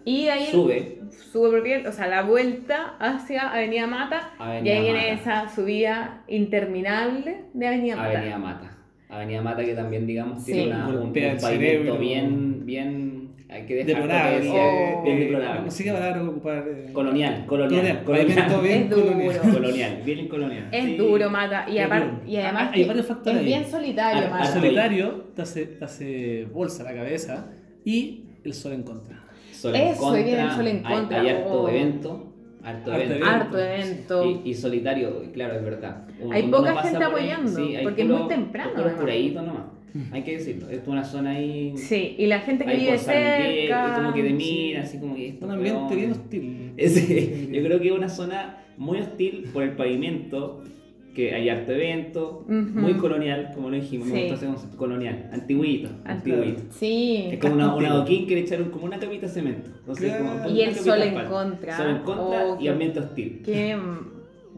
Y 0.05 0.27
ahí 0.27 0.45
Sube. 0.47 0.99
sube 1.31 1.49
por 1.49 1.63
Biel, 1.63 1.87
o 1.87 1.91
sea, 1.91 2.07
la 2.07 2.23
vuelta 2.23 2.95
hacia 2.99 3.49
Avenida 3.51 3.85
Mata. 3.87 4.31
y 4.63 4.69
ahí 4.69 4.81
viene 4.81 4.99
Mata. 5.15 5.43
esa 5.43 5.49
subida 5.49 6.23
interminable 6.29 7.41
de 7.53 7.67
Avenida 7.67 7.95
Mata. 7.97 8.09
Avenida 8.17 8.37
Mata. 8.37 8.77
Avenida 9.09 9.41
Mata 9.41 9.63
que 9.65 9.73
también, 9.75 10.07
digamos, 10.07 10.43
Sí. 10.43 10.53
tiene 10.53 10.67
una, 10.71 10.87
un, 10.87 10.95
un 10.97 11.13
pavimento 11.41 11.97
bien, 11.97 12.65
bien, 12.65 13.02
hay 13.53 13.65
que 13.65 13.75
dejar 13.75 13.95
Deplorable. 13.95 14.37
que 14.39 14.43
decía, 14.45 14.61
Oh. 14.63 15.03
bien 15.03 15.17
Eh, 15.17 15.19
deplorable. 15.21 15.61
No 15.61 15.71
sé 15.71 15.83
qué 15.83 15.91
palabra 15.93 16.23
ocupar. 16.23 16.65
eh. 16.67 16.89
Colonial, 16.93 17.45
colonial, 17.45 18.03
Colonial. 18.03 18.03
colonial. 18.03 18.47
Pavimento 18.49 18.61
bien 18.61 18.83
Es 18.83 18.89
duro. 18.89 19.05
colonial. 19.05 19.39
Colonial, 19.53 20.01
bien 20.05 20.27
colonial. 20.27 20.67
Es 20.71 20.85
Sí. 20.85 20.97
duro, 20.97 21.29
Mata. 21.29 21.65
Y, 21.69 21.77
además 21.77 22.03
Ah, 22.55 22.71
hay 22.73 22.81
que 22.81 22.87
varios 22.87 23.05
factores 23.05 23.39
es 23.39 23.45
bien 23.45 23.65
solitario, 23.65 24.29
Mata. 24.29 24.45
solitario 24.45 25.11
te 25.35 25.41
hace, 25.43 25.65
te 25.67 25.85
hace 25.85 26.45
bolsa 26.51 26.83
la 26.83 26.93
cabeza 26.95 27.51
y 27.85 28.25
el 28.43 28.53
sol 28.53 28.73
en 28.73 28.83
contra. 28.83 29.23
Sol 29.51 29.75
en 29.75 29.81
Eso, 29.81 30.15
el 30.15 30.51
sol 30.51 30.67
en 30.67 30.85
hay- 30.85 30.93
contra, 30.95 31.21
Hay, 31.21 31.29
harto 31.29 31.61
oh. 31.63 31.69
evento, 31.69 32.32
harto 32.63 32.91
Harto 32.91 33.03
evento. 33.05 33.25
Harto 33.25 33.59
evento. 33.59 34.41
Y, 34.45 34.49
y 34.49 34.53
solitario, 34.53 35.23
claro, 35.33 35.55
es 35.55 35.63
verdad. 35.63 36.03
Un- 36.19 36.33
Hay 36.33 36.43
poca 36.43 36.71
uno 36.71 36.81
gente 36.81 37.05
por 37.05 37.19
ahí, 37.19 37.29
apoyando, 37.29 37.59
hay 37.77 37.83
porque 37.83 38.01
es 38.03 38.07
muy 38.09 38.27
temprano, 38.27 38.71
además. 38.75 38.93
curadito 38.99 39.41
nomás. 39.41 39.63
Hay 40.11 40.23
que 40.23 40.37
decirlo. 40.37 40.69
Es 40.69 40.79
una 40.87 41.03
zona 41.03 41.31
ahí. 41.31 41.73
Sí, 41.77 42.15
y 42.17 42.25
la 42.25 42.39
gente 42.39 42.65
que 42.65 42.75
vive 42.75 42.91
por 42.93 42.99
cerca. 42.99 43.93
como 43.95 44.13
que 44.13 44.23
te 44.23 44.33
mira, 44.33 44.81
así 44.81 44.97
como 44.99 45.15
que. 45.15 45.37
Un 45.39 45.51
ambiente 45.51 45.95
bien 45.95 46.11
hostil. 46.11 46.71
Sí, 46.89 47.49
yo 47.51 47.63
creo 47.63 47.79
que 47.79 47.87
es 47.89 47.93
una 47.93 48.09
zona 48.09 48.57
muy 48.77 48.99
hostil 48.99 49.49
por 49.53 49.61
el 49.61 49.73
pavimento, 49.73 50.63
que 51.13 51.33
hay 51.33 51.47
harto 51.49 51.71
evento, 51.71 52.43
muy 52.47 52.93
colonial, 52.93 53.51
como 53.53 53.69
lo 53.69 53.75
dijimos, 53.75 54.07
me 54.07 54.13
Sí. 54.15 54.21
gusta 54.21 54.35
ese 54.35 54.45
concepto 54.47 54.77
colonial, 54.77 55.29
antiguito, 55.31 55.89
antiguito. 56.05 56.63
Sí. 56.71 57.27
Es 57.31 57.39
como 57.39 57.53
una, 57.53 57.75
una 57.75 57.89
adoquín 57.91 58.25
que 58.27 58.35
le 58.35 58.41
echaron 58.41 58.69
como 58.71 58.85
una 58.85 58.97
capita 58.99 59.27
de 59.27 59.31
cemento. 59.31 59.69
Entonces, 59.79 60.09
Claro. 60.15 60.25
como, 60.41 60.49
Y 60.49 60.61
el 60.61 60.75
sol 60.75 60.99
de 60.99 61.07
en 61.07 61.25
contra. 61.25 61.77
Sol 61.77 61.89
en 61.89 61.97
contra 61.99 62.45
Oh, 62.47 62.55
y 62.59 62.63
qué- 62.63 62.69
ambiente 62.69 62.99
hostil. 62.99 63.41
Qué, 63.45 63.77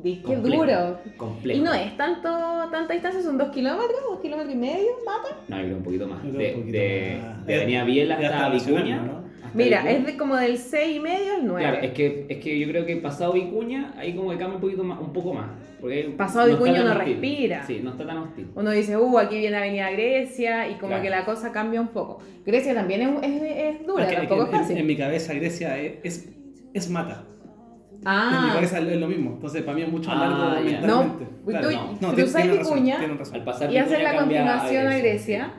qué 0.03 0.21
Complejo. 0.21 0.63
duro. 0.65 0.99
Complejo. 1.17 1.59
Y 1.59 1.63
no 1.63 1.73
es 1.73 1.97
tanto, 1.97 2.29
tanta 2.71 2.93
distancia, 2.93 3.21
son 3.21 3.37
dos 3.37 3.49
kilómetros, 3.49 3.99
dos 4.09 4.19
kilómetros 4.21 4.53
y 4.55 4.57
medio, 4.57 4.87
mata. 5.05 5.35
No, 5.47 5.57
yo 5.57 5.63
creo 5.63 5.77
un 5.77 5.83
poquito 5.83 6.07
más. 6.07 6.23
Yo 6.23 6.31
creo 6.31 6.39
De, 6.41 6.53
un 6.55 6.59
poquito 6.61 6.77
de, 6.77 7.19
más. 7.21 7.45
de 7.47 7.55
Avenida 7.55 7.83
Biel 7.83 8.07
Ya 8.07 8.15
hasta 8.15 8.49
Vicuña. 8.49 9.01
¿no? 9.01 9.24
Mira, 9.55 9.79
Vicuña. 9.81 9.97
es 9.97 10.05
de 10.05 10.17
como 10.17 10.35
del 10.35 10.57
6 10.57 10.97
y 10.97 10.99
medio 10.99 11.35
al 11.35 11.47
9. 11.47 11.61
Claro, 11.69 11.85
es 11.85 11.91
que, 11.93 12.25
es 12.29 12.37
que 12.37 12.59
yo 12.59 12.67
creo 12.67 12.85
que 12.85 12.97
pasado 12.97 13.33
Vicuña, 13.33 13.93
ahí 13.97 14.13
como 14.15 14.29
que 14.31 14.37
cambia 14.37 14.55
un 14.55 14.61
poquito 14.61 14.83
más, 14.83 14.99
un 14.99 15.13
poco 15.13 15.33
más. 15.33 15.47
Porque 15.81 16.13
Pasado 16.17 16.47
Vicuña 16.47 16.83
hostil. 16.83 16.97
respira. 16.97 17.63
Sí, 17.67 17.79
no 17.83 17.91
está 17.91 18.05
tan 18.07 18.17
hostil. 18.17 18.47
Uno 18.55 18.71
dice, 18.71 18.97
uh, 18.97 19.19
aquí 19.19 19.37
viene 19.37 19.57
Avenida 19.57 19.91
Grecia, 19.91 20.67
y 20.67 20.73
como 20.75 20.87
Claro. 20.89 21.03
que 21.03 21.09
la 21.09 21.25
cosa 21.25 21.51
cambia 21.51 21.79
un 21.81 21.89
poco. 21.89 22.19
Grecia 22.45 22.73
también 22.73 23.01
es, 23.01 23.23
es, 23.23 23.41
es 23.79 23.85
dura, 23.87 24.03
Es 24.03 24.09
que- 24.09 24.15
es 24.15 24.21
que 24.21 24.27
tampoco 24.27 24.43
es 24.43 24.53
en- 24.53 24.59
fácil. 24.61 24.77
En, 24.77 24.87
mi 24.87 24.95
cabeza 24.97 25.33
Grecia 25.33 25.77
es, 25.79 25.93
es, 26.03 26.29
es 26.73 26.89
mata. 26.89 27.23
En 27.93 27.99
mi 28.01 28.05
ah, 28.05 28.51
cabeza 28.53 28.79
es 28.79 28.97
lo 28.99 29.07
mismo. 29.07 29.31
Entonces 29.33 29.63
para 29.63 29.75
mí 29.75 29.83
es 29.83 29.91
mucho 29.91 30.09
más 30.09 30.19
Ah, 30.21 30.27
largo 30.29 30.69
ya. 30.69 30.79
mentalmente. 30.79 31.23
No, 31.25 31.45
Claro, 31.45 31.69
tú 31.69 31.75
no, 32.01 32.13
cruzáis 32.13 32.33
tienen 32.45 32.57
razón, 32.57 32.75
Vicuña 32.83 32.97
razón. 33.17 33.35
Al 33.35 33.43
pasar 33.43 33.71
y 33.71 33.77
Vicuña 33.79 33.99
la 34.03 34.15
continuación 34.17 34.87
a 34.87 34.97
Grecia, 34.97 35.53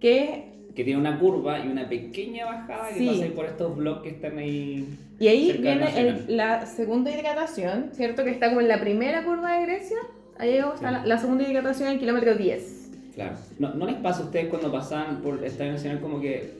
que 0.00 0.47
Que 0.78 0.84
tiene 0.84 1.00
una 1.00 1.18
curva 1.18 1.58
y 1.58 1.66
una 1.66 1.88
pequeña 1.88 2.44
bajada 2.46 2.90
que 2.90 2.94
Sí. 3.00 3.06
pasa 3.08 3.24
ahí 3.24 3.30
por 3.30 3.46
estos 3.46 3.76
bloques 3.76 4.12
que 4.12 4.16
están 4.16 4.38
ahí. 4.38 4.86
Y 5.18 5.26
ahí 5.26 5.58
viene 5.60 5.88
el- 5.98 6.36
la 6.36 6.66
segunda 6.66 7.10
hidratación, 7.10 7.90
¿cierto? 7.94 8.22
Que 8.22 8.30
está 8.30 8.48
como 8.50 8.60
en 8.60 8.68
la 8.68 8.78
primera 8.80 9.24
curva 9.24 9.58
de 9.58 9.66
Grecia. 9.66 9.96
Ahí 10.38 10.50
está 10.54 10.76
Sí. 10.76 10.84
la, 10.84 11.04
la 11.04 11.18
segunda 11.18 11.42
hidratación 11.50 11.88
en 11.88 11.94
el 11.94 11.98
kilómetro 11.98 12.36
10. 12.36 12.92
Claro. 13.16 13.34
¿No, 13.58 13.74
¿No 13.74 13.86
les 13.86 13.96
pasa 13.96 14.22
a 14.22 14.26
ustedes 14.26 14.46
cuando 14.46 14.70
pasan 14.70 15.20
por 15.20 15.44
Estadio 15.44 15.72
Nacional 15.72 15.98
como 16.00 16.20
que, 16.20 16.52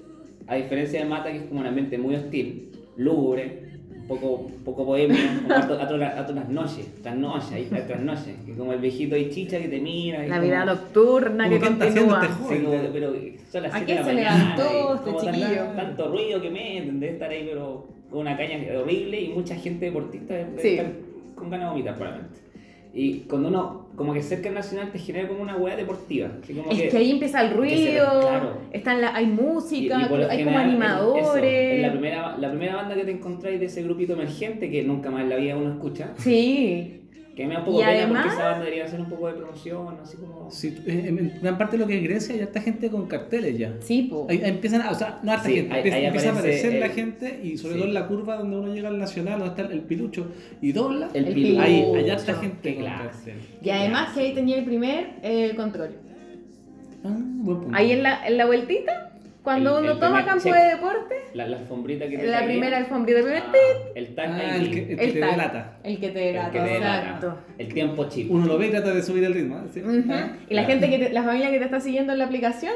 a 0.49 0.57
diferencia 0.57 0.99
de 0.99 1.07
Mata, 1.07 1.31
que 1.31 1.37
es 1.37 1.45
como 1.45 1.61
un 1.61 1.67
ambiente 1.69 1.97
muy 1.97 2.17
hostil, 2.17 2.73
lúgubre, 2.97 3.78
poco, 4.09 4.47
poco 4.65 4.85
bohemio, 4.85 5.17
como 5.43 5.55
a, 5.55 5.59
a 5.59 5.87
todas 5.87 6.31
las 6.35 6.49
noches, 6.49 6.87
trasnoche, 7.03 7.55
ahí 7.55 7.63
está 7.65 7.87
trasnoche, 7.87 8.35
que 8.47 8.55
como 8.55 8.73
el 8.73 8.81
viejito 8.81 9.17
y 9.17 9.29
chicha 9.31 9.59
que 9.59 9.69
te 9.69 9.79
mira. 9.81 10.25
y 10.25 10.29
La 10.29 10.37
como- 10.37 10.47
vida 10.49 10.65
nocturna 10.65 11.45
como 11.49 11.61
que 11.61 11.67
continúa. 11.67 12.25
este 12.25 12.57
Sí, 12.57 12.63
como, 12.65 12.93
pero 12.93 13.13
son 13.53 13.63
las 13.63 13.75
¿A 13.75 13.79
7 13.79 13.87
qué 13.87 13.93
de 13.93 13.99
la 14.01 14.05
se 14.07 14.15
mañana, 14.15 14.57
levantó 14.57 14.73
y 14.73 14.97
este 14.97 15.27
tan- 15.27 15.35
chiquillo? 15.35 15.63
tanto 15.77 16.09
ruido 16.09 16.41
que 16.43 16.51
meten, 16.51 17.01
de 17.01 17.09
estar 17.11 17.31
ahí 17.31 17.47
pero 17.51 17.87
con 18.11 18.21
una 18.21 18.37
caña 18.37 18.59
horrible 18.81 19.21
y 19.21 19.29
mucha 19.29 19.55
gente 19.57 19.85
deportista 19.87 20.35
de, 20.35 20.45
de 20.47 20.63
Sí. 20.63 20.69
estar 20.71 20.87
con 21.35 21.51
ganas 21.51 21.67
de 21.67 21.71
vomitar 21.73 21.95
probablemente. 21.97 22.39
Y 23.01 23.21
cuando 23.29 23.49
uno, 23.49 23.87
como 23.95 24.13
que 24.13 24.21
cerca 24.23 24.45
del 24.47 24.55
Nacional 24.55 24.91
te 24.91 24.99
genera 24.99 25.29
como 25.29 25.41
una 25.41 25.57
hueá 25.57 25.77
deportiva. 25.77 26.29
así 26.43 26.53
como 26.53 26.69
Es 26.73 26.91
que 26.91 26.97
ahí 26.97 27.13
empieza 27.13 27.43
el 27.43 27.49
que 27.51 27.55
se- 27.55 27.59
ruido, 27.87 28.21
claro. 28.23 28.53
están 28.73 29.01
la- 29.01 29.15
hay 29.15 29.27
música, 29.27 29.99
y- 30.11 30.13
y 30.15 30.23
hay 30.25 30.45
como 30.45 30.59
animadores. 30.59 31.45
es 31.77 31.83
la 31.83 31.93
primera, 31.93 32.37
la 32.39 32.51
primera 32.51 32.75
banda 32.75 32.97
que 32.97 33.05
te 33.05 33.13
encontráis 33.13 33.61
de 33.61 33.67
ese 33.67 33.85
grupito 33.85 34.15
emergente 34.15 34.69
que 34.69 34.83
nunca 34.83 35.11
más 35.11 35.23
en 35.23 35.29
la 35.31 35.37
vida 35.37 35.57
uno 35.57 35.71
escucha. 35.75 36.11
Sí, 36.17 36.98
Que 37.39 37.47
me 37.47 37.55
da 37.55 37.61
un 37.61 37.67
poco 37.67 37.79
Y 37.81 37.85
pena 37.85 37.93
además- 37.99 38.23
porque 38.25 38.35
esa 38.35 38.45
banda 38.51 38.65
debería 38.65 38.85
hacer 38.85 39.01
un 39.01 39.09
poco 39.09 39.29
de 39.29 39.35
promoción, 39.35 39.97
así 40.03 40.17
como... 40.17 40.51
Sí, 40.51 40.77
en 40.87 41.39
gran 41.41 41.57
parte 41.57 41.77
de 41.77 41.83
lo 41.85 41.87
que 41.89 41.97
es 41.99 42.03
Grecia 42.03 42.35
hay 42.35 42.41
harta 42.41 42.61
gente 42.61 42.91
con 42.91 43.07
carteles 43.07 43.57
ya. 43.57 43.75
Sí. 43.79 44.11
Ahí, 44.29 44.39
ahí 44.43 44.51
empiezan 44.51 44.83
a, 44.83 44.91
o 44.91 44.95
sea, 44.97 45.21
no 45.23 45.31
harta 45.31 45.49
Sí, 45.49 45.55
gente, 45.55 45.71
ahí- 45.73 45.77
empieza, 45.79 45.97
ahí 45.99 46.05
empieza 46.07 46.29
a 46.31 46.33
aparece 46.33 46.59
aparecer 46.59 46.81
la 46.81 46.87
el- 46.87 46.93
gente 46.93 47.41
y 47.45 47.57
sobre 47.57 47.75
sí. 47.75 47.79
todo 47.79 47.89
en 47.89 47.95
la 47.95 48.09
curva 48.09 48.35
donde 48.39 48.57
uno 48.57 48.75
llega 48.75 48.89
al 48.89 48.99
nacional, 48.99 49.39
donde 49.39 49.51
está 49.55 49.63
el, 49.73 49.79
el 49.79 49.85
pilucho 49.85 50.27
y 50.61 50.73
dobla, 50.73 51.11
El 51.15 51.27
El 51.29 51.35
pilucho. 51.35 51.61
ahí 51.63 51.85
hay 51.95 52.11
harta 52.11 52.35
gente 52.35 52.75
con 52.75 52.85
cartel. 52.87 53.35
Y 53.63 53.71
además 53.71 54.13
que 54.15 54.21
ahí 54.21 54.35
tenía 54.35 54.59
el 54.59 54.65
primer 54.65 55.11
eh, 55.23 55.53
control. 55.55 55.91
Ah, 57.05 57.17
buen 57.17 57.61
punto. 57.61 57.77
Ahí 57.77 57.93
en 57.93 58.03
la, 58.03 58.27
en 58.27 58.37
la 58.37 58.47
vueltita, 58.47 59.08
cuando 59.49 59.79
El- 59.79 59.85
uno 59.85 59.93
el 59.93 59.99
toma 59.99 60.17
primer 60.19 60.25
campo 60.27 60.45
check. 60.45 60.55
de 60.55 60.65
deporte, 60.77 61.15
La, 61.35 61.47
la 61.49 61.57
alfombrita 61.57 62.09
que 62.09 62.19
te 62.19 62.27
la 62.27 62.39
cae 62.39 62.47
primera 62.49 62.77
alfombrita, 62.79 63.19
el 63.21 63.25
primer 63.25 63.43
Ah, 63.47 63.53
tit, 63.53 63.97
el 63.97 64.15
tag 64.15 64.31
Ah, 64.31 64.57
el 64.57 64.71
que, 64.71 64.81
el 64.93 64.99
que 64.99 65.07
te 65.13 65.27
delata. 65.27 65.79
El 65.83 66.01
que 66.01 66.09
te 66.11 66.19
El 66.29 66.35
delata, 66.35 66.51
que 66.53 66.59
te 66.59 66.65
delata. 66.75 66.99
exacto. 67.03 67.39
El 67.59 67.69
tiempo 67.75 68.09
chip. 68.09 68.31
Uno 68.31 68.47
lo 68.47 68.59
ve 68.59 68.67
y 68.67 68.71
trata 68.71 68.93
de 68.93 69.03
subir 69.03 69.25
el 69.25 69.33
ritmo. 69.35 69.63
¿sí? 69.73 69.81
Ujú. 69.81 70.05
Ah, 70.11 70.33
Y 70.49 70.55
la 70.55 70.63
ya. 70.63 70.67
gente 70.69 70.91
que 70.91 70.99
te- 70.99 71.11
la 71.13 71.23
familia 71.23 71.51
que 71.51 71.59
te 71.59 71.65
está 71.65 71.81
siguiendo 71.81 72.13
en 72.13 72.19
la 72.19 72.25
aplicación 72.27 72.73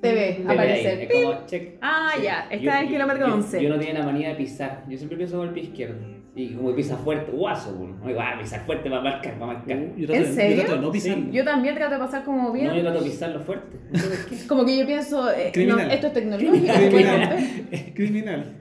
te 0.00 0.12
ve 0.12 0.14
Te 0.32 0.42
ve 0.42 0.48
ahí, 0.48 0.54
aparecer. 0.56 1.00
Es 1.10 1.24
como 1.24 1.46
check. 1.46 1.74
Ah, 1.80 2.10
Sí. 2.16 2.22
ya, 2.24 2.40
está 2.50 2.56
Yo- 2.56 2.70
en 2.72 2.76
el 2.78 2.84
yo- 2.86 2.90
kilómetro 2.92 3.26
yo- 3.28 3.34
11. 3.34 3.62
Yo 3.62 3.68
no 3.68 3.78
tiene 3.78 3.98
la 3.98 4.04
manía 4.04 4.28
de 4.30 4.34
pisar. 4.34 4.84
Yo 4.88 4.96
siempre 4.96 5.16
pienso 5.16 5.38
con 5.38 5.48
el 5.48 5.54
pie 5.54 5.62
izquierdo. 5.64 6.17
Y 6.40 6.50
como 6.54 6.72
pisa 6.72 6.96
fuerte, 6.96 7.32
guaso, 7.32 7.74
güey. 7.74 7.90
Oigo, 8.04 8.20
ah, 8.20 8.38
pisar 8.40 8.64
fuerte 8.64 8.88
va 8.88 8.98
a 8.98 9.00
marcar, 9.00 9.34
va 9.42 9.44
a 9.44 9.54
marcar. 9.54 9.76
Uh, 9.76 9.96
yo 9.98 10.06
trato 10.06 10.22
¿En 10.22 10.28
de- 10.28 10.32
serio? 10.34 10.56
Yo 10.58 10.62
trato 10.66 10.80
de 10.80 10.86
no. 10.86 10.92
Sí. 10.94 11.28
Yo 11.32 11.44
también 11.44 11.74
trato 11.74 11.94
de 11.94 11.98
pasar 11.98 12.24
como 12.24 12.52
bien. 12.52 12.68
No, 12.68 12.76
yo 12.76 12.82
trato 12.82 13.00
de 13.02 13.10
pisarlo 13.10 13.40
fuerte. 13.40 13.76
No 13.90 13.98
sé 13.98 14.08
por 14.08 14.24
qué. 14.38 14.46
Como 14.46 14.64
que 14.64 14.78
yo 14.78 14.86
pienso, 14.86 15.30
eh, 15.32 15.46
no, 15.46 15.52
Criminal. 15.52 15.90
esto 15.90 16.06
es 16.06 16.12
tecnológico, 16.12 16.54
Criminal. 16.74 17.36
Criminal. 17.94 18.54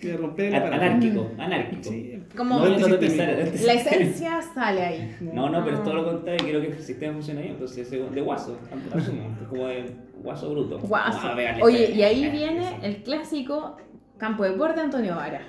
Que 0.00 0.16
romper 0.16 0.46
el. 0.46 0.54
Anárquico, 0.56 1.30
anárquico. 1.38 1.82
Sí. 1.84 2.22
Como 2.36 2.58
No, 2.58 2.88
de 2.88 2.98
pisar. 2.98 3.28
la 3.64 3.72
esencia 3.74 4.42
sale 4.52 4.82
ahí. 4.82 5.16
No, 5.32 5.48
no, 5.48 5.64
pero 5.64 5.76
es 5.76 5.82
todo 5.84 5.94
lo 5.94 6.04
contrario. 6.04 6.40
Quiero 6.44 6.60
que 6.62 6.66
el 6.66 6.82
sistema 6.82 7.12
funcione 7.12 7.42
bien. 7.42 7.52
Entonces, 7.54 7.86
ese- 7.86 8.02
de 8.10 8.20
guaso, 8.22 8.58
asumo. 8.92 9.22
Es 9.40 9.48
como 9.48 9.66
de 9.68 9.84
guaso 10.20 10.50
bruto. 10.50 10.80
Guaso. 10.80 11.20
Ah, 11.22 11.36
Oye, 11.62 11.92
y 11.92 12.02
ahí 12.02 12.28
viene 12.28 12.78
el 12.82 13.04
clásico 13.04 13.76
campo 14.18 14.42
de 14.42 14.50
deporte 14.50 14.80
Antonio 14.80 15.14
Vara. 15.14 15.42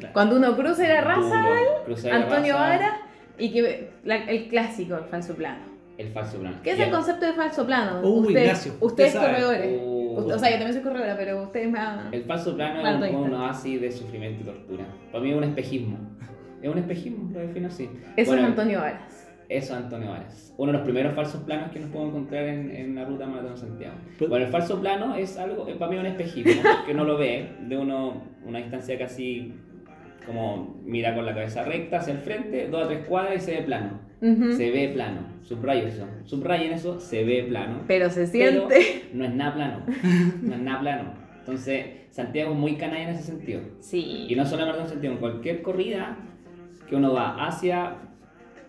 Claro. 0.00 0.12
Cuando 0.12 0.36
uno 0.36 0.56
cruza 0.56 0.88
la 0.88 1.00
raza, 1.02 1.22
Duro, 1.22 1.84
cruzar 1.84 2.10
la 2.12 2.16
Antonio 2.24 2.54
raza, 2.54 2.68
Vara, 2.68 3.00
y 3.38 3.52
que 3.52 3.90
la- 4.04 4.16
el 4.24 4.48
clásico, 4.48 4.96
el 4.96 5.04
falso 5.04 5.34
plano. 5.36 5.70
El 5.96 6.08
falso 6.08 6.38
plano. 6.38 6.56
¿Qué 6.64 6.72
es 6.72 6.80
el 6.80 6.90
concepto 6.90 7.26
de 7.26 7.32
falso 7.34 7.66
plano? 7.66 8.00
Uh, 8.00 8.20
ustedes, 8.20 8.42
Ignacio, 8.42 8.72
ustedes 8.80 9.14
usted 9.14 9.20
sabe. 9.20 9.32
corredores. 9.34 9.80
Uh. 9.82 10.00
O 10.16 10.38
sea, 10.38 10.50
yo 10.50 10.56
también 10.56 10.72
soy 10.72 10.82
corredora, 10.82 11.16
pero 11.16 11.42
ustedes 11.44 11.70
más. 11.70 12.12
El 12.12 12.24
falso 12.24 12.56
plano 12.56 13.04
es 13.04 13.12
un, 13.12 13.16
un 13.20 13.34
oasis 13.34 13.80
de 13.80 13.92
sufrimiento 13.92 14.42
y 14.42 14.44
tortura. 14.46 14.84
Para 15.12 15.22
mí 15.22 15.30
es 15.30 15.36
un 15.36 15.44
espejismo. 15.44 15.98
Es 16.62 16.68
un 16.70 16.78
espejismo, 16.78 17.30
lo 17.32 17.40
defino 17.40 17.68
así. 17.68 17.88
Eso 18.16 18.30
Bueno, 18.32 18.42
es 18.42 18.48
Antonio 18.48 18.80
Varas. 18.80 19.28
Eso 19.48 19.72
es 19.74 19.82
Antonio 19.82 20.10
Varas. 20.10 20.54
Uno 20.56 20.72
de 20.72 20.78
los 20.78 20.84
primeros 20.86 21.14
falsos 21.14 21.42
planos 21.42 21.70
que 21.70 21.80
nos 21.80 21.90
podemos 21.90 22.14
encontrar 22.14 22.44
en, 22.44 22.70
en 22.74 22.94
la 22.94 23.04
ruta 23.04 23.26
Maratón 23.26 23.56
Santiago. 23.56 23.94
Bueno, 24.20 24.44
el 24.46 24.50
falso 24.50 24.80
plano 24.80 25.14
es 25.16 25.36
algo, 25.38 25.66
es 25.68 25.76
para 25.76 25.90
mí 25.90 25.98
un 25.98 26.06
espejismo, 26.06 26.62
que 26.86 26.92
uno 26.92 27.04
lo 27.04 27.16
ve 27.18 27.50
de 27.62 27.76
uno, 27.76 28.22
una 28.44 28.58
distancia 28.58 28.98
casi 28.98 29.54
como 30.26 30.80
mira 30.84 31.14
con 31.14 31.24
la 31.26 31.34
cabeza 31.34 31.64
recta 31.64 31.98
hacia 31.98 32.12
el 32.14 32.18
frente, 32.20 32.68
dos 32.68 32.84
a 32.84 32.88
tres 32.88 33.06
cuadras 33.06 33.36
y 33.36 33.40
se 33.40 33.56
ve 33.56 33.62
plano. 33.62 34.10
Se 34.20 34.70
ve 34.70 34.90
plano. 34.92 35.20
Subrayo 35.42 35.86
eso. 35.86 36.06
Subrayen 36.24 36.72
eso, 36.72 37.00
se 37.00 37.24
ve 37.24 37.44
plano. 37.48 37.82
Pero 37.86 38.10
se 38.10 38.26
Pero 38.28 38.68
siente. 38.68 39.08
no 39.14 39.24
es 39.24 39.34
nada 39.34 39.54
plano. 39.54 39.86
No 40.42 40.54
es 40.54 40.60
nada 40.60 40.80
plano. 40.80 41.14
Entonces, 41.38 41.86
Santiago 42.10 42.52
es 42.52 42.58
muy 42.58 42.76
canalla 42.76 43.04
en 43.04 43.14
ese 43.14 43.22
sentido. 43.22 43.60
Y 43.78 43.82
Sí. 43.82 44.34
no 44.36 44.44
solo 44.44 44.66
en 44.78 44.86
Santiago, 44.88 45.14
en 45.14 45.20
cualquier 45.20 45.62
corrida 45.62 46.18
que 46.88 46.96
uno 46.96 47.14
va 47.14 47.46
hacia 47.46 47.94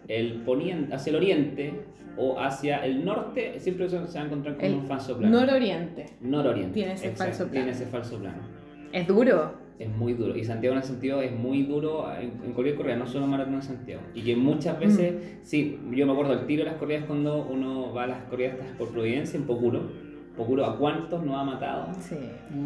el 0.07 0.41
poniente, 0.45 0.95
hacia 0.95 1.09
el 1.11 1.15
oriente 1.17 1.73
o 2.17 2.39
hacia 2.39 2.85
el 2.85 3.03
norte, 3.03 3.59
siempre 3.59 3.89
se 3.89 4.07
se 4.07 4.17
va 4.17 4.23
a 4.23 4.27
encontrar 4.27 4.55
con 4.55 4.65
El 4.65 4.73
un 4.75 4.85
falso 4.85 5.17
plano. 5.17 5.39
nororiente. 5.41 6.05
Nororiente. 6.21 6.73
Tiene 6.73 6.93
ese 6.93 7.07
Exacto, 7.09 7.23
falso 7.23 7.43
plano. 7.51 7.51
Tiene 7.65 7.71
ese 7.71 7.85
falso 7.87 8.19
plano. 8.19 8.37
Es 8.93 9.05
duro. 9.07 9.53
Es 9.81 9.89
muy 9.89 10.13
duro. 10.13 10.37
Y 10.37 10.43
Santiago 10.43 10.75
en 10.75 10.79
ese 10.79 10.89
sentido 10.89 11.21
es 11.21 11.31
muy 11.31 11.63
duro 11.63 12.05
en, 12.19 12.53
cualquier 12.53 12.75
corrida, 12.75 12.97
no 12.97 13.07
solo 13.07 13.25
Maratón 13.25 13.55
de 13.55 13.61
Santiago. 13.63 14.01
Y 14.13 14.21
que 14.21 14.35
muchas 14.35 14.79
veces, 14.79 15.39
sí, 15.41 15.79
yo 15.91 16.05
me 16.05 16.11
acuerdo 16.11 16.35
del 16.35 16.45
tiro 16.45 16.63
de 16.63 16.69
las 16.69 16.79
corridas 16.79 17.05
cuando 17.05 17.45
uno 17.45 17.91
va 17.91 18.03
a 18.03 18.07
las 18.07 18.23
corridas 18.25 18.57
por 18.77 18.89
Providencia, 18.89 19.39
en 19.39 19.45
Pocuro. 19.45 20.10
Pocuro, 20.35 20.65
¿a 20.65 20.77
cuántos 20.77 21.23
nos 21.23 21.35
ha 21.35 21.43
matado? 21.43 21.87
Sí. 21.99 22.15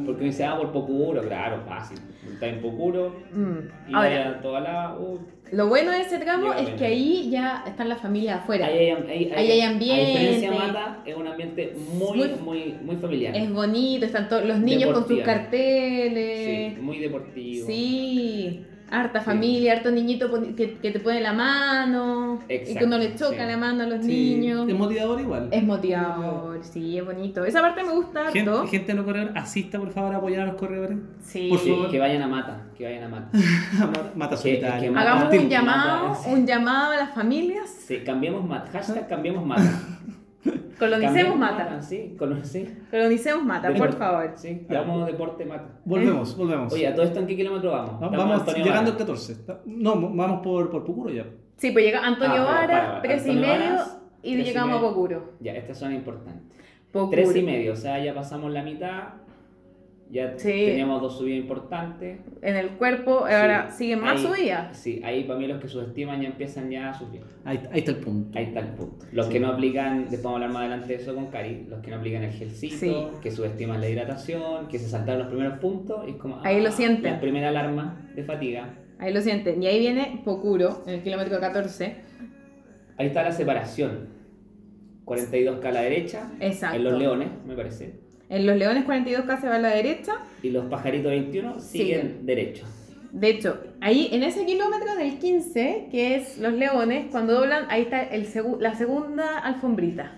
Porque 0.06 0.22
uno 0.22 0.32
dice, 0.32 0.46
ah, 0.46 0.56
por 0.58 0.72
Pocuro, 0.72 1.22
claro, 1.22 1.62
fácil. 1.68 1.98
Está 2.32 2.48
en 2.48 2.62
Pocuro, 2.62 3.16
Mm. 3.34 3.58
y 3.90 3.94
Ahora, 3.96 4.10
vaya 4.10 4.42
toda 4.42 4.60
la... 4.62 4.96
uh, 5.00 5.20
lo 5.52 5.68
bueno 5.68 5.92
de 5.92 6.02
ese 6.02 6.18
tramo 6.20 6.54
es 6.54 6.70
que 6.72 6.86
ahí 6.86 7.30
ya 7.30 7.64
están 7.68 7.88
las 7.90 8.02
familias 8.02 8.40
afuera. 8.42 8.66
Ahí 8.68 8.78
hay, 8.78 8.90
ahí, 8.92 9.32
Ahí 9.36 9.52
hay 9.52 9.62
ambiente. 9.62 10.04
A 10.04 10.08
diferencia 10.08 10.52
Mata, 10.52 11.00
es 11.06 11.16
un 11.16 11.28
ambiente 11.28 11.76
muy, 11.94 12.18
Muy- 12.18 12.30
muy, 12.44 12.76
muy, 12.84 12.96
familiar. 12.98 13.36
Es 13.36 13.52
bonito, 13.54 14.06
están 14.06 14.28
todos 14.28 14.44
los 14.46 14.60
niños 14.60 14.92
con 14.92 15.08
sus 15.08 15.20
carteles. 15.22 16.76
Sí, 16.76 16.82
muy 16.82 17.00
deportivo. 17.00 17.66
Sí, 17.68 18.66
harta 18.92 19.20
Sí. 19.20 19.26
familia, 19.26 19.74
harto 19.74 19.92
niñito 19.92 20.30
que, 20.56 20.78
que 20.82 20.92
te 20.92 21.00
pone 21.00 21.20
la 21.22 21.34
mano 21.34 22.40
y 22.44 22.48
que 22.48 22.56
Exacto, 22.56 22.86
uno 22.86 22.98
le 22.98 23.16
choca 23.16 23.32
sí. 23.32 23.48
la 23.48 23.58
mano 23.58 23.84
a 23.84 23.88
los 23.88 24.06
Sí, 24.06 24.36
niños. 24.38 24.70
Es 24.70 24.76
motivador 24.76 25.20
igual. 25.22 25.50
Es 25.52 25.64
motivador, 25.64 26.60
sí, 26.64 26.98
es 26.98 27.06
bonito. 27.06 27.44
Esa 27.46 27.62
parte 27.62 27.84
me 27.84 27.92
gusta 27.92 28.32
Gente, 28.32 28.50
harto. 28.52 28.68
gente 28.68 28.94
no 28.94 29.04
corredor, 29.06 29.32
asista 29.36 29.80
por 29.80 29.92
favor 29.92 30.14
a 30.14 30.18
apoyar 30.18 30.42
a 30.42 30.46
los 30.46 30.56
corredores. 30.56 30.98
Sí. 31.24 31.48
por 31.50 31.62
Que, 31.64 31.72
favor. 31.72 31.90
que 31.92 32.00
vayan 32.00 32.22
a 32.22 32.28
Mata, 32.28 32.62
que 32.78 32.84
vayan 32.86 33.04
a 33.04 33.10
Mata. 33.10 33.30
Mata 34.16 34.36
Que- 34.36 34.42
solitario. 34.42 34.82
que 34.84 34.92
mata- 34.92 35.12
Hagamos 35.14 35.34
un 35.44 35.50
llamado, 35.50 36.08
mata, 36.10 36.20
sí. 36.24 36.30
un 36.32 36.46
llamado 36.48 36.92
a 36.92 36.96
las 36.98 37.14
familias. 37.14 37.70
Sí, 37.88 37.98
cambiemos 38.06 38.46
Mata. 38.48 38.70
Hashtag 38.72 39.08
cambiemos 39.10 39.46
Mata. 39.46 39.64
Colonicemos 40.80 41.38
mata. 41.38 41.82
Sí, 41.82 42.16
sí. 42.44 42.78
Colonicemos 42.92 43.44
mata, 43.44 43.68
por 43.68 43.74
Deporte. 43.74 43.98
favor. 43.98 44.32
Sí, 44.36 44.66
hagamos 44.70 45.06
deporte 45.08 45.46
Mata. 45.46 45.80
Volvemos, 45.86 46.36
volvemos. 46.38 46.74
Oye, 46.74 46.88
¿a 46.88 46.94
todo 46.96 47.06
esto 47.06 47.20
en 47.20 47.28
qué 47.28 47.36
kilómetro 47.36 47.72
vamos? 47.72 47.92
Va- 48.02 48.06
Estamos 48.08 48.18
vamos 48.18 48.48
llegando 48.56 48.92
al 48.92 48.98
Vara. 48.98 48.98
14. 48.98 49.38
No, 49.66 49.96
vamos 49.96 50.42
por, 50.42 50.70
por 50.70 50.84
Pucuro 50.84 51.10
ya. 51.10 51.26
Sí, 51.58 51.72
pues 51.72 51.86
llega 51.86 52.06
Antonio 52.06 52.42
Ah, 52.42 52.46
Vara, 52.46 52.68
para, 52.68 53.02
tres 53.02 53.26
y 53.26 53.30
Antonio 53.30 53.50
medio, 53.54 53.70
Varas, 53.76 54.00
y 54.22 54.34
tres 54.34 54.46
y 54.46 54.50
llegamos 54.50 54.76
a 54.76 54.80
medio. 54.82 54.90
Pocuro. 54.90 55.34
Ya, 55.40 55.54
estas 55.54 55.78
son 55.80 55.94
importantes. 55.94 56.44
Tres 57.12 57.36
y 57.36 57.42
medio, 57.44 57.74
o 57.74 57.76
sea, 57.76 58.04
ya 58.04 58.14
pasamos 58.14 58.52
la 58.52 58.62
mitad. 58.64 59.04
Ya 60.12 60.38
Sí. 60.38 60.52
teníamos 60.68 61.02
dos 61.02 61.18
subidas 61.18 61.40
importantes. 61.40 62.20
En 62.44 62.56
el 62.56 62.70
cuerpo, 62.78 63.26
Sí. 63.28 63.34
ahora 63.34 63.72
siguen 63.72 64.02
más 64.02 64.18
Ahí- 64.18 64.28
subidas. 64.28 64.78
Sí, 64.78 65.02
ahí 65.04 65.24
para 65.24 65.40
mí 65.40 65.48
los 65.48 65.60
que 65.60 65.68
subestiman 65.68 66.22
ya 66.22 66.28
empiezan 66.28 66.70
ya 66.70 66.92
a 66.92 66.94
sufrir. 66.94 67.22
Ahí, 67.44 67.60
ahí 67.72 67.80
está 67.80 67.92
el 67.92 67.98
punto. 67.98 68.38
Ahí 68.38 68.46
está 68.46 68.60
el 68.60 68.68
punto. 68.68 69.06
Los 69.12 69.28
que 69.28 69.40
no 69.40 69.48
aplican, 69.48 70.02
después 70.04 70.22
vamos 70.24 70.42
a 70.42 70.46
hablar 70.46 70.50
más 70.52 70.60
adelante 70.62 70.96
de 70.96 71.02
eso 71.02 71.16
con 71.16 71.26
Cari, 71.28 71.66
los 71.68 71.82
que 71.82 71.90
no 71.90 71.98
aplican 71.98 72.24
el 72.24 72.32
gelcito, 72.32 72.76
Sí. 72.78 72.96
que 73.22 73.32
subestiman 73.32 73.82
la 73.82 73.90
hidratación, 73.90 74.68
que 74.68 74.78
se 74.78 74.88
saltaron 74.90 75.22
los 75.22 75.28
primeros 75.30 75.58
puntos, 75.58 76.08
y 76.08 76.12
es 76.12 76.16
como... 76.18 76.40
Ahí 76.46 76.62
lo 76.62 76.70
ah, 76.70 76.72
sienten. 76.72 77.14
La 77.14 77.20
primera 77.20 77.50
alarma 77.50 78.08
de 78.16 78.24
fatiga. 78.24 78.70
Ahí 79.00 79.12
lo 79.12 79.22
sienten. 79.22 79.62
Y 79.62 79.68
ahí 79.68 79.80
viene 79.80 80.22
Pocuro, 80.24 80.84
en 80.86 80.94
el 80.96 81.02
kilómetro 81.02 81.40
14. 81.40 81.96
Ahí 82.98 83.08
está 83.08 83.24
la 83.24 83.32
separación. 83.32 84.08
42K 85.04 85.66
a 85.68 85.72
la 85.72 85.82
derecha, 85.82 86.32
Exacto. 86.40 86.78
en 86.78 86.84
los 86.84 86.94
leones, 86.98 87.28
me 87.46 87.56
parece. 87.56 88.05
En 88.30 88.46
los 88.46 88.58
Leones 88.58 88.86
42K 88.86 89.40
se 89.42 89.48
va 89.48 89.56
a 89.56 89.60
la 89.60 89.70
derecha. 89.70 90.14
Y 90.42 90.50
los 90.50 90.66
pajaritos 90.66 91.12
21 91.12 91.60
siguen 91.60 91.86
Siguen. 92.02 92.26
derechos. 92.26 92.70
De 93.12 93.30
hecho, 93.30 93.60
ahí 93.82 94.10
en 94.12 94.24
ese 94.24 94.46
kilómetro 94.46 94.96
del 94.96 95.20
15, 95.20 95.88
que 95.92 96.16
es 96.16 96.38
los 96.40 96.54
Leones, 96.54 97.06
cuando 97.12 97.34
doblan, 97.34 97.66
ahí 97.70 97.84
está 97.84 98.02
el 98.04 98.28
segu- 98.28 98.60
la 98.60 98.76
segunda 98.76 99.38
alfombrita. 99.40 100.12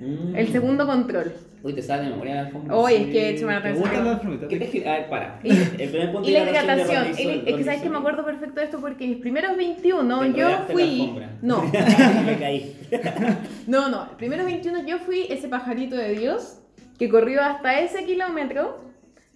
Mm. 0.00 0.36
El 0.36 0.48
segundo 0.52 0.86
control. 0.86 1.32
Uy, 1.62 1.72
te 1.72 1.80
sale 1.80 2.04
de 2.04 2.10
memoria 2.10 2.34
la 2.34 2.40
alfombra. 2.42 2.76
Hoy 2.76 2.92
es 2.94 3.06
que 3.06 3.20
he 3.22 3.28
hecho 3.30 3.46
una 3.46 3.62
¿Te 3.62 3.72
gusta 3.72 4.00
la 4.04 4.10
alfombrita? 4.12 4.46
¿Qué 4.48 4.58
te? 4.58 4.88
A 4.88 4.92
ver, 4.98 5.08
para. 5.08 5.40
Y- 5.42 5.48
el 5.50 5.88
primer 5.88 6.12
punto 6.12 6.28
Y 6.28 6.32
la 6.32 6.44
de 6.44 6.50
hidratación. 6.50 6.78
hidratación 6.86 7.06
Es 7.10 7.16
que- 7.16 7.24
Ronnie 7.24 7.42
es 7.50 7.56
que 7.56 7.64
sabes 7.64 7.80
que 7.82 7.88
me 7.90 7.96
acuerdo 7.98 8.24
perfecto 8.24 8.60
de 8.60 8.64
esto 8.66 8.80
porque 8.80 9.06
mis 9.08 9.16
primeros 9.16 9.56
21 9.56 10.20
Te 10.20 10.32
yo 10.38 10.48
la 10.50 10.58
fui. 10.70 11.00
alfombra. 11.00 11.30
No, 11.40 11.62
me 12.26 12.36
caí. 12.38 12.76
no, 13.66 13.88
no. 13.88 14.10
Primeros 14.18 14.44
21 14.44 14.86
yo 14.86 14.98
fui 14.98 15.26
ese 15.30 15.48
pajarito 15.48 15.96
de 15.96 16.10
Dios 16.14 16.60
que 16.98 17.08
corrió 17.08 17.42
hasta 17.42 17.80
ese 17.80 18.04
kilómetro 18.04 18.82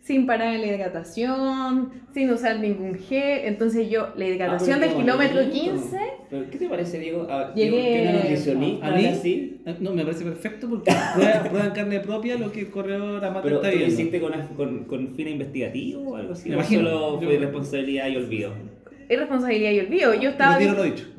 sin 0.00 0.24
parar 0.26 0.54
en 0.54 0.62
la 0.62 0.66
hidratación, 0.68 1.90
sin 2.14 2.30
usar 2.30 2.60
ningún 2.60 2.94
gel. 2.94 3.40
Entonces 3.44 3.90
yo, 3.90 4.08
la 4.16 4.26
hidratación 4.26 4.78
Ah, 4.78 4.86
del 4.86 4.94
kilómetro 4.96 5.40
bonito. 5.42 5.60
15, 5.72 5.98
¿Pero 6.30 6.50
¿Qué 6.50 6.58
te 6.58 6.68
parece, 6.68 6.98
Diego? 6.98 7.26
A, 7.30 7.52
Llegué- 7.54 8.02
una 8.08 8.12
nutricionista 8.12 8.86
A 8.86 8.90
mí, 8.92 9.04
así. 9.06 9.60
eh, 9.66 9.76
no, 9.80 9.90
me 9.92 10.04
parece 10.04 10.24
perfecto 10.24 10.68
porque 10.68 10.92
prueba, 11.14 11.42
prueba 11.44 11.66
en 11.66 11.72
carne 11.72 12.00
propia 12.00 12.36
lo 12.38 12.50
que 12.52 12.60
el 12.60 12.70
corredor 12.70 13.22
amante 13.24 13.42
Pero 13.48 13.56
está 13.56 13.70
tú 13.70 13.78
lo 13.78 13.86
hiciste 13.86 14.20
con, 14.20 14.32
con, 14.56 14.84
con 14.84 15.14
fin 15.14 15.28
investigativo 15.28 16.02
o 16.12 16.16
algo 16.16 16.32
así. 16.32 16.48
Me 16.48 16.54
¿O 16.54 16.58
imagino. 16.58 16.82
solo 16.84 17.20
Yo- 17.20 17.26
fue 17.26 17.34
irresponsabilidad 17.34 18.08
y 18.08 18.16
olvido. 18.16 18.52
irresponsabilidad 19.10 19.70
y 19.72 19.80
olvido. 19.80 20.14
Yo 20.14 20.30
estaba, 20.30 20.54
Retiro 20.58 20.74
lo 20.74 20.84
dicho. 20.84 21.04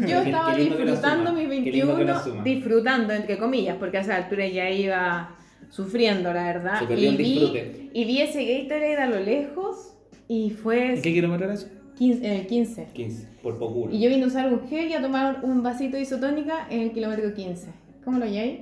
yo 0.06 0.18
estaba 0.20 0.54
disfrutando 0.54 1.32
mis 1.32 1.48
Qué 1.48 1.72
lindo 1.72 1.96
que 1.96 2.04
lo 2.04 2.12
21, 2.12 2.12
asuma. 2.14 2.42
disfrutando 2.42 3.12
entre 3.12 3.38
comillas, 3.38 3.76
porque 3.78 3.98
a 3.98 4.00
esa 4.00 4.16
altura 4.16 4.46
ya 4.46 4.70
iba 4.70 5.34
sufriendo, 5.70 6.32
la 6.32 6.44
verdad. 6.44 6.86
Se 6.86 6.94
Y 6.94 7.16
vi, 7.16 7.90
y 7.92 8.04
vi 8.04 8.20
ese 8.20 8.44
Gatorade 8.44 8.96
a 8.96 9.06
lo 9.06 9.20
lejos 9.20 9.94
y 10.28 10.50
fue 10.50 10.94
¿En 10.94 11.02
qué 11.02 11.12
kilómetro 11.12 11.46
era 11.46 11.54
eso? 11.54 11.68
15, 11.96 12.26
en 12.26 12.32
el 12.32 12.46
15. 12.46 12.88
15, 12.92 13.26
por 13.42 13.58
Pocura. 13.58 13.92
Y 13.92 14.00
yo 14.00 14.08
vine 14.08 14.22
a 14.24 14.26
usar 14.28 14.52
un 14.52 14.68
gel 14.68 14.88
y 14.88 14.94
a 14.94 15.02
tomar 15.02 15.40
un 15.42 15.62
vasito 15.62 15.96
de 15.96 16.02
isotónica 16.02 16.66
en 16.70 16.82
el 16.82 16.92
kilómetro 16.92 17.34
15. 17.34 17.68
¿Cómo 18.04 18.18
lo 18.18 18.26
lleváis? 18.26 18.60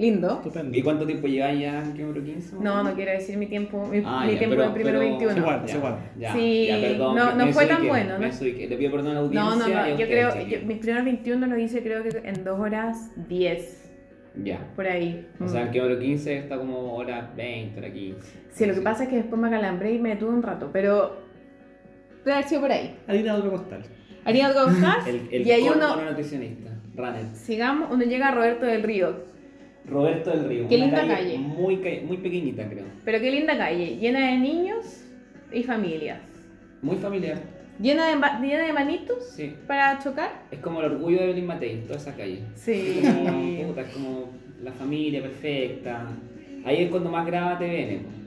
Lindo. 0.00 0.32
Estupendo. 0.36 0.78
¿Y 0.78 0.82
cuánto 0.82 1.06
tiempo 1.06 1.26
lleváis 1.28 1.60
ya 1.60 1.82
en 1.84 1.92
kilómetro 1.92 2.24
15? 2.24 2.56
No, 2.60 2.82
no 2.82 2.94
quiero 2.94 3.12
decir 3.12 3.36
mi 3.36 3.46
tiempo, 3.46 3.86
mi, 3.86 4.00
Ah, 4.04 4.22
mi 4.24 4.32
ya, 4.32 4.38
tiempo 4.38 4.56
pero- 4.56 4.68
en 4.68 4.74
primero 4.74 4.98
pero- 4.98 5.10
21. 5.10 5.32
Es 5.32 5.38
igual. 5.38 5.66
Ya, 5.66 5.76
igual. 5.76 5.96
ya, 6.18 6.32
Sí, 6.32 6.66
ya, 6.68 6.80
perdón, 6.80 7.16
no- 7.16 7.34
no 7.34 7.46
fue 7.48 7.66
tan 7.66 7.82
desubiqué, 7.82 7.88
bueno, 7.88 8.18
¿no? 8.18 8.68
Le 8.70 8.76
pido 8.78 8.90
perdón 8.92 9.06
a 9.06 9.14
la 9.14 9.20
No, 9.20 9.26
audiencia. 9.26 9.68
no, 9.68 9.74
no, 9.74 9.80
a 9.80 9.88
yo 9.90 10.06
creo, 10.06 10.46
yo- 10.46 10.58
mis 10.66 10.78
primeros 10.78 11.04
21 11.04 11.46
los 11.46 11.58
hice 11.58 11.82
creo 11.82 12.02
que 12.02 12.22
en 12.24 12.44
2 12.44 12.58
horas 12.58 13.10
10, 13.28 13.90
Ya. 14.42 14.66
por 14.74 14.86
ahí. 14.86 15.28
O 15.38 15.46
sea, 15.48 15.60
Mm. 15.62 15.66
el 15.66 15.70
kilómetro 15.72 16.00
15 16.00 16.38
está 16.38 16.56
como 16.56 16.94
hora 16.94 17.30
20, 17.36 17.78
hora 17.78 17.92
15. 17.92 18.38
Sí, 18.52 18.64
lo 18.66 18.74
que 18.74 18.80
pasa 18.80 19.02
es 19.04 19.10
que 19.10 19.16
después 19.16 19.38
me 19.40 19.48
acalambré 19.48 19.92
y 19.92 19.98
me 19.98 20.10
detuve 20.10 20.30
un 20.30 20.42
rato, 20.42 20.70
pero 20.72 21.16
debe 22.24 22.32
haber 22.32 22.48
sido 22.48 22.62
por 22.62 22.72
ahí. 22.72 22.96
Harina 23.06 23.34
de 23.34 23.38
otro 23.40 23.50
costal. 23.52 23.82
Haría 24.24 24.46
algo 24.46 24.66
más 24.80 25.06
El, 25.06 25.28
el 25.30 25.46
y 25.46 25.50
hay 25.50 25.62
uno, 25.62 25.96
no 25.96 26.04
nutricionista, 26.04 26.70
runner. 26.94 27.24
sigamos, 27.34 27.90
uno 27.90 28.04
llega 28.04 28.28
a 28.28 28.30
Roberto 28.34 28.64
del 28.66 28.82
Río, 28.82 29.28
Roberto 29.86 30.30
del 30.30 30.48
Río. 30.48 30.68
Qué 30.68 30.76
una 30.76 30.84
linda 30.86 31.06
calle. 31.06 31.38
Muy, 31.38 31.76
ca- 31.78 32.06
muy 32.06 32.16
pequeñita, 32.18 32.68
creo. 32.68 32.84
pero 33.04 33.20
qué 33.20 33.30
linda 33.30 33.56
calle, 33.56 33.96
llena 33.96 34.30
de 34.30 34.38
niños 34.38 35.04
y 35.52 35.62
familias, 35.62 36.20
Muy 36.82 36.96
familiar. 36.96 37.38
llena 37.80 38.06
de, 38.08 38.14
llena 38.46 38.66
de 38.66 38.72
manitos 38.72 39.24
Sí. 39.34 39.52
para 39.66 39.98
chocar. 39.98 40.30
Es 40.50 40.58
como 40.60 40.80
el 40.80 40.92
orgullo 40.92 41.20
de 41.20 41.26
Belín 41.28 41.46
Matei, 41.46 41.82
toda 41.86 41.96
esa 41.98 42.14
calle. 42.14 42.40
Sí. 42.54 43.00
Como, 43.02 43.68
puta, 43.68 43.80
es 43.82 43.88
como 43.88 44.28
la 44.62 44.72
familia 44.72 45.22
perfecta. 45.22 46.06
Ahí 46.64 46.84
es 46.84 46.90
cuando 46.90 47.10
más 47.10 47.26
graba 47.26 47.58
po, 47.58 47.64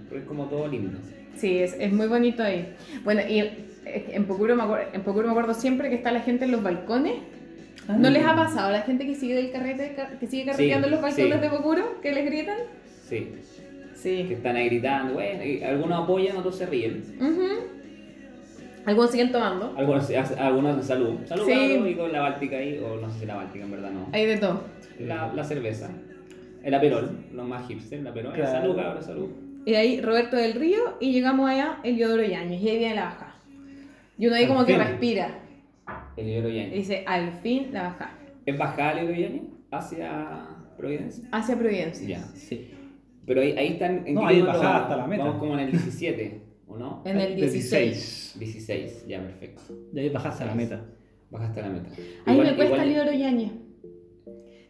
porque 0.10 0.22
es 0.24 0.28
como 0.28 0.46
todo 0.46 0.68
lindo. 0.68 0.98
Sí, 1.36 1.60
es, 1.60 1.76
es 1.80 1.92
muy 1.94 2.08
bonito 2.08 2.44
ahí. 2.44 2.74
Bueno, 3.04 3.22
y 3.30 3.40
eh, 3.40 3.56
en 3.86 4.26
Pocuro, 4.26 4.56
me 4.56 4.64
acuerdo, 4.64 4.88
en 4.94 5.02
Pocuro 5.02 5.26
me 5.28 5.32
acuerdo 5.32 5.54
siempre 5.54 5.90
que 5.90 5.96
está 5.96 6.12
la 6.12 6.22
gente 6.22 6.46
en 6.46 6.52
los 6.52 6.62
balcones. 6.64 7.14
¿No 7.88 8.10
les 8.10 8.26
ha 8.26 8.36
pasado 8.36 8.68
a 8.70 8.72
la 8.72 8.82
gente 8.82 9.06
que 9.06 9.16
sigue 9.16 9.36
del 9.36 9.52
carrete, 9.52 9.96
que 10.20 10.28
sigue 10.28 10.46
carreteando 10.46 10.88
en 10.88 10.92
los 10.94 11.02
balcones 11.02 11.36
sí. 11.36 11.42
de 11.42 11.50
Pocuro, 11.50 12.02
que 12.02 12.12
les 12.14 12.26
gritan? 12.26 12.58
Sí. 13.08 13.28
Que 13.36 13.96
Sí. 13.96 14.28
están 14.34 14.56
ahí 14.56 14.66
gritando, 14.68 15.14
bueno, 15.14 15.44
y 15.44 15.64
algunos 15.64 16.04
apoyan, 16.04 16.36
otros 16.38 16.58
se 16.58 16.66
ríen. 16.66 17.04
Ujú. 17.20 17.48
Algunos 18.86 19.12
siguen 19.12 19.32
tomando. 19.32 19.74
Algunos, 19.78 20.10
algunos 20.38 20.86
salud. 20.86 21.16
Salud, 21.26 21.46
Sí. 21.46 21.84
y 21.88 21.96
con 21.96 22.12
la 22.12 22.22
Báltica 22.22 22.58
ahí, 22.58 22.80
o 22.80 23.00
no 23.00 23.10
sé 23.12 23.20
si 23.22 23.26
la 23.26 23.36
Báltica 23.36 23.64
en 23.64 23.72
verdad 23.72 23.92
no. 23.92 24.08
Hay 24.12 24.26
de 24.26 24.38
todo. 24.38 24.64
La, 25.00 25.32
la 25.34 25.44
cerveza. 25.44 25.90
El 26.64 26.74
aperol, 26.74 27.18
los 27.34 27.48
más 27.48 27.68
hipster, 27.68 28.00
el 28.00 28.08
aperol. 28.08 28.34
Claro. 28.34 28.52
Salud, 28.52 28.76
cabros, 28.76 29.06
salud. 29.06 29.30
Y 29.66 29.72
de 29.72 29.78
ahí 29.78 30.02
Roberto 30.02 30.36
del 30.36 30.54
Río 30.54 30.98
y 31.00 31.14
llegamos 31.14 31.50
allá 31.50 31.78
el 31.84 31.96
Yodoro 31.98 32.24
Yañez 32.24 32.62
y 32.62 32.70
ahí 32.70 32.78
viene 32.78 32.96
la 32.96 33.06
baja. 33.06 33.36
Y 34.18 34.28
uno 34.28 34.36
ahí 34.36 34.48
como 34.48 34.66
que 34.66 34.78
respira 34.78 35.30
El 36.18 36.28
Ibero 36.30 36.50
y 36.50 36.56
Yañez. 36.58 36.74
dice, 36.74 37.04
al 37.08 37.32
fin 37.34 37.70
la 37.72 37.84
baja. 37.84 38.18
¿Es 38.46 38.58
bajada 38.58 38.92
el 39.00 39.06
Ibero 39.06 39.20
Yañez 39.22 39.44
hacia 39.72 40.48
Providencia? 40.78 41.28
Hacia 41.32 41.58
Providencia. 41.58 42.08
Ya. 42.08 42.24
Sí. 42.36 42.70
Pero 43.26 43.42
ahí, 43.42 43.52
ahí 43.54 43.68
están 43.74 44.06
en 44.06 44.16
No, 44.16 44.28
ahí 44.28 44.42
bajada 44.42 44.84
hasta 44.84 44.98
la 44.98 45.08
meta. 45.08 45.24
Vamos 45.24 45.40
como 45.40 45.54
en 45.54 45.60
el 45.62 45.72
17, 45.72 46.42
¿o 46.68 46.78
no? 46.78 47.02
En 47.06 47.20
el 47.20 47.36
16. 47.36 48.36
16, 48.38 49.06
ya, 49.08 49.22
perfecto. 49.22 49.62
Y 49.94 50.00
ahí 50.00 50.10
bajaste 50.10 50.44
a 50.44 50.48
la 50.48 50.56
meta. 50.56 50.86
Bajaste 51.32 51.60
a 51.62 51.64
la 51.68 51.70
meta. 51.70 51.90
Ahí 52.26 52.34
Igual- 52.36 52.48
me 52.52 52.56
cuesta 52.56 52.76
igual- 52.76 52.88
el 52.90 52.94
Yodoro 52.96 53.14
Yañez. 53.14 53.52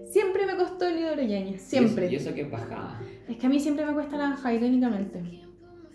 Siempre 0.05 0.45
me 0.45 0.55
costó 0.55 0.87
el 0.87 0.99
Yodoro 0.99 1.23
Yañez. 1.23 1.55
Y 1.55 1.59
Siempre. 1.59 2.05
eso, 2.05 2.13
y 2.13 2.15
eso 2.17 2.33
que 2.33 2.41
es 2.41 2.51
bajada. 2.51 3.01
Es 3.27 3.37
que 3.37 3.47
a 3.47 3.49
mí 3.49 3.59
siempre 3.59 3.85
me 3.85 3.93
cuesta 3.93 4.17
la 4.17 4.29
baja, 4.31 4.53
irónicamente. 4.53 5.19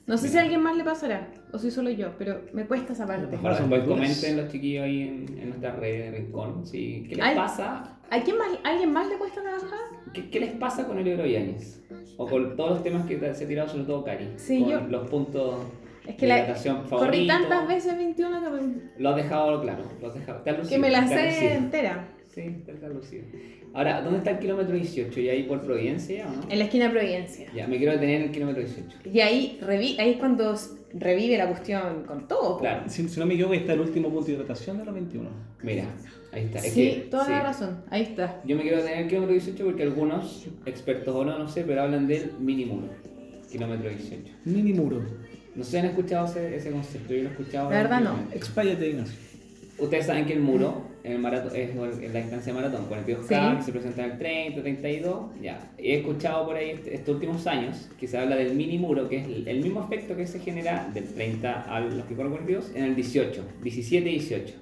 No 0.09 0.16
sé 0.16 0.29
si 0.29 0.38
a 0.38 0.40
alguien 0.40 0.62
más 0.62 0.75
le 0.75 0.85
pasará, 0.85 1.29
o 1.53 1.59
si 1.59 1.71
solo 1.71 1.90
yo, 1.90 2.14
pero 2.16 2.40
me 2.55 2.66
cuesta 2.66 2.94
esa 2.94 3.07
parte. 3.07 3.27
Después 3.27 3.59
duras. 3.59 3.85
comenten 3.87 4.38
los 4.38 4.49
chiquillos 4.51 4.85
ahí 4.85 5.03
en, 5.03 5.38
en 5.38 5.49
nuestra 5.51 5.73
red 5.73 6.05
de 6.05 6.18
Rincón. 6.18 6.66
Sí. 6.66 7.05
¿Qué 7.07 7.16
les 7.16 7.35
pasa? 7.35 7.99
¿A 8.11 8.23
quién 8.23 8.38
más, 8.38 8.49
¿a 8.64 8.71
alguien 8.71 8.90
más 8.90 9.07
le 9.07 9.18
cuesta 9.18 9.42
la 9.42 9.51
baja? 9.53 9.77
¿Qué, 10.14 10.31
qué 10.31 10.40
les 10.40 10.53
pasa 10.53 10.87
con 10.87 10.99
el 10.99 11.05
Yañez? 11.14 11.83
O 12.16 12.27
con 12.27 12.57
todos 12.57 12.71
los 12.71 12.83
temas 12.83 13.05
que 13.07 13.18
se 13.35 13.44
ha 13.44 13.49
tirado, 13.49 13.68
sobre 13.68 13.85
todo 13.85 14.03
Cari. 14.03 14.33
Sí, 14.37 14.61
con 14.62 14.71
yo- 14.71 14.81
Los 14.88 15.11
puntos 15.11 15.66
Es 16.07 16.07
de 16.07 16.16
que 16.16 16.27
la, 16.27 16.55
corrí 16.88 17.27
tantas 17.27 17.68
veces 17.68 17.94
21 17.94 18.42
que 18.42 18.49
me, 18.49 18.90
Lo 18.97 19.11
has 19.11 19.16
dejado 19.16 19.61
claro. 19.61 19.85
Lo 20.01 20.09
has 20.09 20.14
dejado. 20.14 20.40
Te 20.40 20.51
has 20.51 20.57
que 20.57 20.62
lucido, 20.62 20.81
me 20.81 20.90
la 20.90 21.07
sé 21.07 21.55
entera. 21.55 22.09
Sí, 22.29 22.62
te 22.64 22.73
has 22.73 22.92
lucido. 22.94 23.25
Ahora, 23.79 24.03
¿dónde 24.03 24.19
está 24.19 24.33
el 24.33 24.38
kilómetro 24.41 24.75
18? 24.75 25.21
¿Y 25.21 25.29
ahí 25.29 25.43
por 25.45 25.62
Providencia 25.62 26.27
o 26.27 26.33
no? 26.35 26.51
En 26.51 26.59
la 26.59 26.64
esquina 26.64 26.87
de 26.87 26.91
Providencia. 26.91 27.47
Ya, 27.55 27.69
me 27.69 27.77
quiero 27.77 27.93
detener 27.93 28.17
en 28.17 28.23
el 28.23 28.31
kilómetro 28.33 28.61
18. 28.61 28.99
Y 29.12 29.21
ahí, 29.21 29.57
revi 29.62 29.97
ahí 30.01 30.11
es 30.11 30.17
cuando 30.17 30.53
revive 30.95 31.38
la 31.38 31.47
cuestión 31.47 32.03
con 32.05 32.27
todo. 32.27 32.55
po. 32.55 32.59
Claro, 32.59 32.83
Si, 32.88 33.09
si 33.09 33.21
no 33.21 33.27
me 33.27 33.35
equivoco, 33.35 33.53
ahí 33.55 33.61
está 33.61 33.75
el 33.75 33.81
último 33.81 34.09
punto 34.11 34.27
de 34.27 34.33
hidratación 34.33 34.79
de 34.79 34.85
los 34.85 34.93
21. 34.95 35.31
mira, 35.62 35.85
ahí 36.33 36.47
está. 36.47 36.59
Es 36.59 36.73
Sí, 36.73 36.91
que, 36.91 37.01
toda 37.09 37.25
sí. 37.27 37.31
la 37.31 37.43
razón. 37.45 37.85
Ahí 37.88 38.03
está. 38.03 38.41
Yo 38.45 38.57
me 38.57 38.62
quiero 38.62 38.79
detener 38.79 38.97
en 38.99 39.05
el 39.05 39.09
kilómetro 39.11 39.33
18 39.35 39.64
porque 39.64 39.83
algunos, 39.85 40.49
expertos 40.67 41.14
o 41.14 41.25
no, 41.25 41.38
no 41.38 41.47
sé, 41.49 41.62
pero 41.62 41.83
hablan 41.83 42.09
del 42.09 42.33
mini 42.41 42.64
muro. 42.64 42.88
Kilómetro 43.49 43.91
18. 43.91 44.25
Mini 44.45 44.73
muro. 44.73 45.03
No 45.55 45.62
sé 45.62 45.71
si 45.71 45.77
han 45.77 45.87
escuchado 45.87 46.27
ese, 46.27 46.57
ese 46.57 46.73
concepto, 46.73 47.14
yo 47.14 47.23
lo 47.23 47.29
he 47.29 47.33
escuchado. 47.33 47.71
La 47.71 47.77
verdad 47.77 48.01
no. 48.01 48.17
Expáyate, 48.35 48.88
Ignacio. 48.91 49.17
Ustedes 49.79 50.07
saben 50.07 50.27
que 50.27 50.33
el 50.33 50.41
muro 50.41 50.83
en, 51.09 51.14
el 51.14 51.18
maratón, 51.21 51.53
es 51.57 51.71
en 51.71 52.12
la 52.12 52.21
distancia 52.21 52.53
de 52.53 52.61
maratón, 52.61 52.87
42K, 52.88 53.51
Sí. 53.53 53.57
que 53.59 53.62
se 53.64 53.73
presenta 53.73 54.05
en 54.05 54.11
el 54.12 54.18
30, 54.18 54.61
32, 54.61 55.40
ya. 55.42 55.59
He 55.79 55.97
escuchado 55.97 56.47
por 56.47 56.57
ahí 56.57 56.71
est- 56.71 56.87
estos 56.87 57.14
últimos 57.14 57.47
años 57.47 57.88
que 57.99 58.07
se 58.07 58.18
habla 58.18 58.37
del 58.37 58.55
mini 58.55 58.79
muro, 58.79 59.09
que 59.09 59.16
es 59.18 59.27
el, 59.47 59.61
mismo 59.61 59.83
efecto 59.85 60.16
que 60.16 60.27
se 60.27 60.38
genera 60.40 60.88
del 60.94 61.05
30 61.12 61.62
a 61.62 61.81
los 61.81 62.05
que 62.05 62.14
corren 62.14 62.33
42 62.33 62.73
en 62.75 62.85
el 62.85 62.94
18, 62.94 63.42
17 63.62 64.09
y 64.09 64.12
18. 64.18 64.55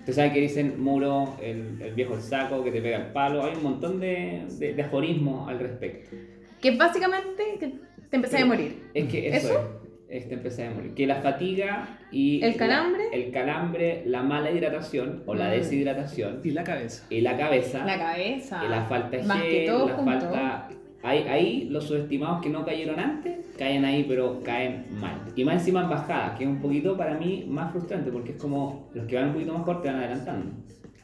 Ustedes 0.00 0.16
saben 0.16 0.32
que 0.32 0.40
dicen 0.40 0.80
muro, 0.80 1.36
el, 1.42 1.80
el 1.82 1.94
viejo 1.94 2.14
el 2.14 2.20
saco, 2.22 2.62
que 2.62 2.70
te 2.70 2.80
pega 2.80 2.98
el 2.98 3.06
palo, 3.12 3.42
hay 3.44 3.56
un 3.56 3.62
montón 3.62 3.98
de, 4.00 4.42
de, 4.58 4.74
de 4.74 4.82
aforismos 4.82 5.48
al 5.48 5.58
respecto. 5.58 6.16
Que 6.60 6.76
básicamente 6.76 7.42
que 7.58 7.72
te 8.10 8.16
empecé 8.16 8.38
a 8.38 8.46
morir. 8.46 8.84
Es 8.94 9.08
que 9.08 9.28
eso, 9.28 9.48
¿Eso? 9.50 9.80
Es, 10.08 10.22
este 10.22 10.34
empecé 10.34 10.66
a 10.66 10.70
morir. 10.70 10.94
Que 10.94 11.06
la 11.06 11.16
fatiga 11.16 11.98
y 12.10 12.42
¿El 12.42 12.52
la- 12.52 12.56
calambre? 12.56 13.02
el 13.12 13.30
calambre, 13.30 14.02
la 14.06 14.22
mala 14.22 14.50
hidratación 14.50 15.22
o 15.26 15.34
la 15.34 15.48
Mm. 15.48 15.50
deshidratación 15.52 16.40
Y 16.44 16.50
la 16.50 16.64
cabeza. 16.64 17.06
y 17.10 17.20
la 17.20 17.36
cabeza 17.36 17.84
La 17.84 17.98
cabeza. 17.98 18.62
y 18.64 18.68
la 18.68 18.82
falta 18.84 19.16
de 19.16 19.22
Más 19.24 19.42
que 19.42 19.50
gel, 19.50 19.66
todo 19.66 19.88
la 19.88 19.94
junto. 19.94 20.10
falta 20.20 20.68
ahí, 21.02 21.18
ahí 21.28 21.68
los 21.70 21.84
subestimados 21.84 22.40
que 22.42 22.48
no 22.50 22.64
cayeron 22.64 22.98
antes 22.98 23.34
caen 23.58 23.84
ahí 23.84 24.04
pero 24.08 24.42
caen 24.42 24.86
mal 25.00 25.20
y 25.36 25.44
más 25.44 25.54
encima 25.56 25.82
en 25.82 25.88
bajada 25.90 26.34
que 26.36 26.44
es 26.44 26.50
un 26.50 26.60
poquito 26.60 26.96
para 26.96 27.14
mí 27.14 27.44
más 27.48 27.70
frustrante 27.72 28.10
porque 28.10 28.32
es 28.32 28.36
como 28.38 28.88
los 28.92 29.06
que 29.06 29.14
van 29.16 29.26
un 29.28 29.32
poquito 29.34 29.56
mejor 29.56 29.82
te 29.82 29.88
van 29.88 29.98
adelantando 29.98 30.50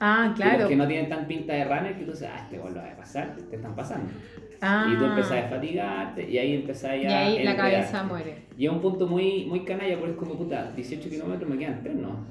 Ah, 0.00 0.30
y 0.32 0.34
claro. 0.34 0.58
los 0.60 0.68
que 0.68 0.74
no 0.76 0.86
tienen 0.88 1.08
tan 1.08 1.26
pinta 1.28 1.52
de 1.52 1.64
runner 1.64 1.96
que 1.96 2.04
tú 2.04 2.10
dices 2.10 2.28
ah 2.32 2.40
este 2.42 2.58
gol 2.58 2.74
lo 2.74 2.80
va 2.80 2.90
a 2.90 2.96
pasar 2.96 3.36
te 3.48 3.54
están 3.56 3.76
pasando 3.76 4.10
Ah. 4.64 4.88
y 4.88 4.96
tú 4.96 5.04
empezás 5.04 5.44
a 5.44 5.48
fatigarte 5.48 6.30
y 6.30 6.38
ahí 6.38 6.54
empezás 6.54 6.96
Y 6.96 7.02
ya 7.02 7.18
ahí 7.18 7.38
a 7.38 7.44
la 7.44 7.56
cabeza 7.56 8.04
muere. 8.04 8.36
Y 8.56 8.66
es 8.66 8.72
un 8.72 8.80
punto 8.80 9.08
muy, 9.08 9.44
muy 9.46 9.64
canalla, 9.64 9.98
porque 9.98 10.12
es 10.12 10.18
como 10.18 10.36
puta, 10.36 10.70
18 10.70 11.10
kilómetros 11.10 11.50
me 11.50 11.58
quedan 11.58 11.82
3, 11.82 11.96
no. 11.96 12.24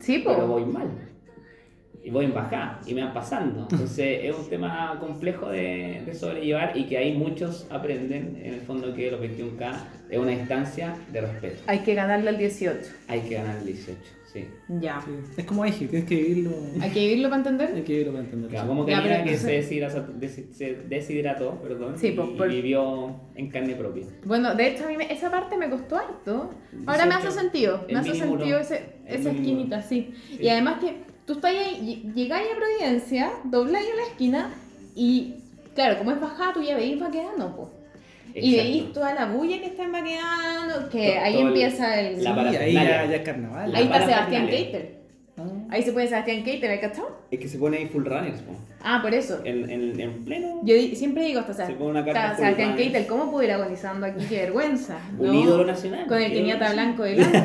Sí, 0.00 0.22
Pero 0.24 0.40
po. 0.40 0.46
voy 0.46 0.64
mal. 0.64 0.88
Y 2.02 2.10
voy 2.10 2.24
en 2.24 2.32
bajada, 2.34 2.80
y 2.86 2.94
me 2.94 3.02
van 3.02 3.12
pasando. 3.12 3.66
Entonces 3.70 4.20
es 4.24 4.34
un 4.34 4.48
tema 4.48 4.96
complejo 5.00 5.50
de, 5.50 6.02
de 6.06 6.14
sobrellevar 6.14 6.76
y 6.76 6.84
que 6.84 6.96
ahí 6.96 7.12
muchos 7.14 7.66
aprenden, 7.68 8.40
en 8.42 8.54
el 8.54 8.60
fondo, 8.60 8.94
que 8.94 9.10
los 9.10 9.20
21K 9.20 9.74
es 10.08 10.18
una 10.18 10.30
distancia 10.30 10.94
de 11.12 11.20
respeto. 11.20 11.62
Hay 11.66 11.80
que 11.80 11.94
ganarle 11.94 12.28
al 12.30 12.38
18. 12.38 12.78
Hay 13.08 13.20
que 13.22 13.34
ganar 13.34 13.56
el 13.56 13.66
18, 13.66 13.98
sí. 14.42 14.48
Ya. 14.80 15.00
Sí. 15.04 15.10
Es 15.36 15.44
como 15.44 15.64
Eji, 15.64 15.86
tienes 15.86 16.08
que 16.08 16.14
vivirlo. 16.16 16.50
Hay 16.80 16.90
que 16.90 17.00
vivirlo 17.00 17.30
para 17.30 17.42
Hay 17.42 17.48
entender. 17.48 17.84
que 17.84 17.92
vivirlo 17.92 18.12
para 18.12 18.24
entenderlo. 18.24 18.50
Claro, 18.54 18.68
como 18.68 18.86
Ya, 18.88 19.02
que 19.02 19.08
se 19.08 19.14
entonces- 19.16 19.46
deshidrató, 19.46 20.12
des- 20.14 20.44
se 20.52 20.74
deshidrató 20.88 21.60
perdón, 21.62 21.98
Sí, 21.98 22.08
y, 22.08 22.12
pues, 22.12 22.52
y 22.52 22.56
vivió 22.56 23.14
en 23.34 23.48
carne 23.50 23.74
propia. 23.74 24.06
Bueno, 24.24 24.54
de 24.54 24.68
hecho 24.68 24.84
a 24.84 24.88
mí 24.88 24.96
me- 24.96 25.12
esa 25.12 25.30
parte 25.30 25.56
me 25.56 25.70
costó 25.70 25.96
harto. 25.96 26.50
Ahora 26.86 27.06
me 27.06 27.14
hace 27.14 27.28
18, 27.28 27.30
sentido, 27.40 27.84
el 27.88 27.94
me 27.94 28.00
hace 28.00 28.14
sentido 28.14 28.58
ese, 28.58 28.82
esa 29.06 29.30
esquinita, 29.30 29.82
sí. 29.82 30.12
Sí. 30.28 30.38
Y 30.42 30.48
además 30.48 30.80
que 30.80 30.96
tú 31.26 31.34
estás 31.34 31.52
ahí, 31.54 32.02
ll- 32.04 32.14
llegáis 32.14 32.46
a 32.52 32.56
Providencia, 32.56 33.30
dobláis 33.44 33.86
en 33.88 33.96
la 33.96 34.02
esquina 34.02 34.50
y 34.94 35.34
claro, 35.74 35.98
como 35.98 36.12
es 36.12 36.20
bajada, 36.20 36.52
tú 36.54 36.62
ya 36.62 36.76
veís 36.76 36.98
vaquedano, 36.98 37.54
po. 37.56 37.70
Y 37.70 37.75
Exacto. 38.38 38.62
veís 38.62 38.92
toda 38.92 39.14
la 39.14 39.26
bulla 39.26 39.58
que 39.60 39.66
está 39.66 39.82
en 39.84 39.92
vaquedano, 39.92 40.88
que 40.90 41.12
To- 41.12 41.20
ahí 41.24 41.32
todo 41.34 41.48
empieza 41.48 42.00
el... 42.00 42.20
Sí, 42.20 42.26
ahí 42.26 42.34
parafernalia. 42.34 42.84
ya, 42.84 43.04
ya 43.10 43.16
es 43.16 43.22
carnaval. 43.22 43.72
La 43.72 43.78
ahí 43.78 43.84
está. 43.84 44.06
Sebastián 44.06 44.46
Keiter. 44.48 45.05
Ah. 45.68 45.74
Ahí 45.74 45.82
se 45.82 45.92
puede 45.92 46.06
Sebastián 46.08 46.42
Keiter, 46.44 46.70
¿hay 46.70 46.80
cachado? 46.80 47.16
Es 47.30 47.38
que 47.40 47.48
se 47.48 47.58
pone 47.58 47.76
ahí 47.78 47.86
full 47.86 48.04
runners, 48.04 48.40
po. 48.42 48.52
Ah, 48.88 49.00
por 49.02 49.12
eso. 49.14 49.40
En, 49.44 49.68
en, 49.68 49.98
en 50.00 50.24
pleno. 50.24 50.60
Yo 50.62 50.74
di- 50.76 50.94
siempre 50.94 51.24
digo 51.24 51.40
hasta 51.40 51.66
Se 51.66 51.72
pone 51.72 51.90
una 51.90 52.04
carta 52.04 52.28
full 52.34 52.36
Sebastián 52.44 52.68
runners. 52.70 52.90
Keiter, 52.92 53.06
¿cómo 53.08 53.30
pude 53.32 53.46
ir 53.46 53.52
agonizando 53.52 54.06
aquí? 54.06 54.24
Qué 54.26 54.36
vergüenza. 54.42 54.98
Un 55.18 55.26
¿no? 55.26 55.34
ídolo 55.34 55.64
nacional. 55.66 56.06
Con 56.06 56.18
el 56.22 56.32
Kenyatta 56.32 56.72
blanco 56.72 57.02
delante. 57.02 57.42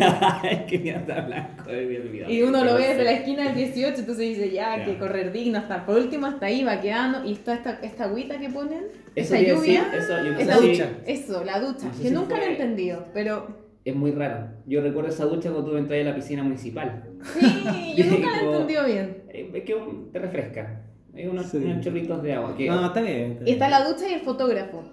el 0.51 0.65
Kenyatta 0.65 1.21
blanco, 1.21 1.71
de 1.71 1.85
mi 1.85 1.95
olvidado. 1.97 2.31
Y 2.31 2.43
uno 2.43 2.63
lo 2.63 2.75
ve 2.75 2.89
desde 2.89 3.03
la 3.03 3.11
esquina 3.13 3.43
del 3.45 3.55
18, 3.55 3.99
entonces 4.01 4.17
dice, 4.17 4.51
ya, 4.51 4.77
Ya. 4.77 4.85
que 4.85 4.97
correr 4.99 5.31
digno, 5.31 5.57
hasta 5.57 5.83
por 5.85 5.97
último, 5.97 6.27
hasta 6.27 6.45
ahí 6.45 6.63
va 6.63 6.79
quedando, 6.79 7.25
y 7.25 7.33
está 7.33 7.55
esta, 7.55 7.79
esta 7.81 8.03
agüita 8.03 8.37
que 8.37 8.49
ponen, 8.49 8.83
Eso 9.15 9.35
esa 9.35 9.39
lluvia, 9.39 9.83
decir, 9.85 9.99
eso, 9.99 10.17
yo 10.23 10.31
no 10.31 10.39
esa 10.39 10.57
ducha. 10.57 10.89
eso, 11.07 11.43
la 11.43 11.59
ducha, 11.59 11.85
No 11.87 11.93
sé 11.93 12.01
que 12.03 12.07
si 12.09 12.13
nunca 12.13 12.37
lo 12.37 12.43
he 12.43 12.51
entendido, 12.51 13.05
pero 13.15 13.60
es 13.83 13.95
muy 13.95 14.11
raro. 14.11 14.47
Yo 14.67 14.81
recuerdo 14.81 15.09
esa 15.09 15.25
ducha 15.25 15.49
cuando 15.51 15.71
tú 15.71 15.77
entras 15.77 15.99
a 16.01 16.03
la 16.03 16.15
piscina 16.15 16.43
municipal. 16.43 17.03
Sí, 17.39 17.93
yo 17.97 18.05
nunca 18.05 18.27
la 18.29 18.41
he 18.41 18.45
entendido 18.51 18.85
bien. 18.85 19.17
Eh, 19.29 19.51
Es 19.53 19.63
que 19.63 19.75
te 20.11 20.19
refresca. 20.19 20.81
Hay 21.15 21.27
unos, 21.27 21.47
Sí. 21.47 21.57
unos 21.57 21.83
chorritos 21.83 22.21
de 22.23 22.33
agua. 22.33 22.55
Que, 22.55 22.67
No, 22.67 22.85
está 22.85 23.01
bien. 23.01 23.39
Y 23.45 23.51
está 23.51 23.67
la 23.69 23.83
ducha 23.87 24.07
y 24.09 24.13
el 24.13 24.21
fotógrafo. 24.21 24.83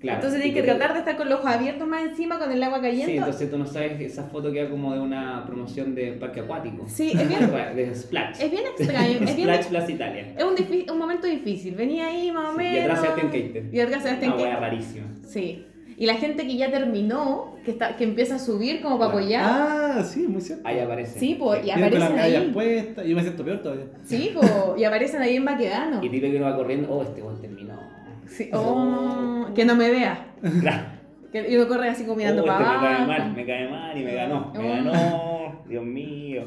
claro, 0.00 0.16
entonces 0.18 0.42
tienes 0.42 0.60
que 0.60 0.66
tratar 0.68 0.92
de 0.92 0.98
estar 0.98 1.16
con 1.16 1.30
los 1.30 1.38
ojos 1.40 1.50
abiertos 1.50 1.88
más 1.88 2.02
encima 2.04 2.38
con 2.38 2.52
el 2.52 2.62
agua 2.62 2.80
cayendo. 2.82 3.06
Sí, 3.06 3.16
entonces 3.16 3.50
tú 3.50 3.56
no 3.56 3.64
sabes 3.66 3.98
esa 4.00 4.24
foto 4.24 4.52
que 4.52 4.60
era 4.60 4.70
como 4.70 4.92
de 4.92 5.00
una 5.00 5.44
promoción 5.46 5.94
de 5.94 6.12
parque 6.12 6.40
acuático. 6.40 6.84
Sí, 6.88 7.12
es 7.14 7.28
bien, 7.28 7.40
De 7.76 7.94
Splash. 7.94 8.42
es 8.42 8.50
bien 8.50 8.64
extraño. 8.76 9.10
Es, 9.12 9.20
bien, 9.36 9.48
Splash 9.48 9.66
Plaza 9.68 9.90
Italia. 9.92 10.34
es 10.36 10.44
un, 10.44 10.92
un 10.92 10.98
momento 10.98 11.26
difícil. 11.26 11.74
Venía 11.74 12.08
ahí 12.08 12.30
más 12.32 12.54
o 12.54 12.58
Sí, 12.58 12.64
y 12.64 12.70
menos. 12.70 12.82
atrás 12.84 13.00
Sebastián 13.00 13.30
Keiter. 13.30 13.74
Y 13.74 13.80
atrás 13.80 14.02
Sebastián 14.02 14.32
Una 14.32 14.42
wea 14.42 14.50
Keiter. 14.50 14.68
rarísima. 14.70 15.06
Sí. 15.26 15.66
Y 15.98 16.04
la 16.06 16.14
gente 16.14 16.46
que 16.46 16.56
ya 16.56 16.70
terminó, 16.70 17.56
que, 17.64 17.70
está, 17.70 17.96
que 17.96 18.04
empieza 18.04 18.34
a 18.34 18.38
subir 18.38 18.82
como 18.82 18.98
para 18.98 19.10
apoyar. 19.10 19.42
Ah, 19.46 20.02
sí, 20.04 20.26
muy 20.28 20.42
cierto. 20.42 20.66
Ahí 20.68 20.78
aparece. 20.78 21.18
Sí, 21.18 21.36
pues, 21.38 21.64
y 21.66 21.70
con 21.70 21.82
aparecen 21.82 22.18
ahí. 22.18 22.50
puestas. 22.52 23.06
Yo 23.06 23.16
me 23.16 23.22
siento 23.22 23.44
peor 23.44 23.58
todavía. 23.62 23.84
Sí, 24.04 24.30
po, 24.34 24.74
y 24.76 24.84
aparecen 24.84 25.22
ahí 25.22 25.36
en 25.36 25.44
Baquedano. 25.46 26.04
Y 26.04 26.08
tipo 26.10 26.26
que 26.26 26.36
uno 26.36 26.44
va 26.46 26.56
corriendo, 26.56 26.88
oh, 26.92 27.02
este 27.02 27.22
weón 27.22 27.40
terminó. 27.40 27.80
Sí. 28.28 28.50
Oh, 28.52 29.46
que 29.54 29.64
no 29.64 29.74
me 29.74 29.90
vea. 29.90 30.26
Claro. 30.60 30.84
Que, 31.32 31.50
y 31.50 31.56
uno 31.56 31.66
corre 31.66 31.88
así 31.88 32.04
como 32.04 32.16
mirando 32.16 32.42
oh, 32.42 32.46
este 32.46 32.58
para 32.64 32.72
me 32.72 32.76
cae 32.86 32.94
abajo. 32.94 33.06
mal, 33.06 33.32
me 33.34 33.46
cae 33.46 33.68
mal 33.70 33.98
y 33.98 34.04
me 34.04 34.14
ganó. 34.14 34.52
Me 34.52 34.58
Oh. 34.58 34.68
ganó. 34.68 35.62
Dios 35.66 35.84
mío. 35.84 36.42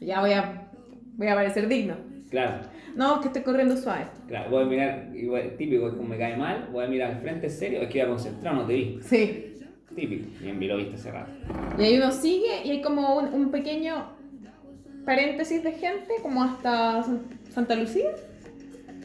Ya 0.00 0.20
voy 0.20 0.32
a, 0.32 0.68
voy 1.16 1.28
a 1.28 1.34
parecer 1.36 1.68
digno. 1.68 1.94
Claro. 2.30 2.62
No, 2.94 3.20
que 3.20 3.26
estoy 3.28 3.42
corriendo 3.42 3.76
suave. 3.76 4.06
Claro, 4.28 4.50
voy 4.50 4.62
a 4.62 4.66
mirar, 4.66 5.08
igual, 5.14 5.54
típico, 5.56 5.88
es 5.88 5.94
como 5.94 6.08
me 6.08 6.18
cae 6.18 6.36
mal, 6.36 6.68
voy 6.72 6.84
a 6.84 6.88
mirar 6.88 7.12
al 7.12 7.20
frente 7.20 7.46
en 7.46 7.52
serio, 7.52 7.82
es 7.82 7.88
que 7.88 7.98
iba 7.98 8.06
a 8.06 8.10
concentrar, 8.10 8.54
no 8.54 8.66
te 8.66 8.74
vi. 8.74 8.98
Sí. 9.02 9.46
Típico. 9.94 10.28
Y 10.44 10.48
en 10.48 10.68
lo 10.68 10.76
viste 10.76 10.94
hace 10.94 11.10
rato. 11.10 11.30
Y 11.78 11.82
ahí 11.82 11.96
uno 11.96 12.12
sigue 12.12 12.62
y 12.64 12.70
hay 12.70 12.80
como 12.82 13.16
un, 13.18 13.34
un 13.34 13.50
pequeño 13.50 14.12
paréntesis 15.04 15.62
de 15.62 15.72
gente, 15.72 16.14
como 16.22 16.44
hasta 16.44 17.02
San- 17.02 17.22
Santa 17.50 17.74
Lucía. 17.74 18.10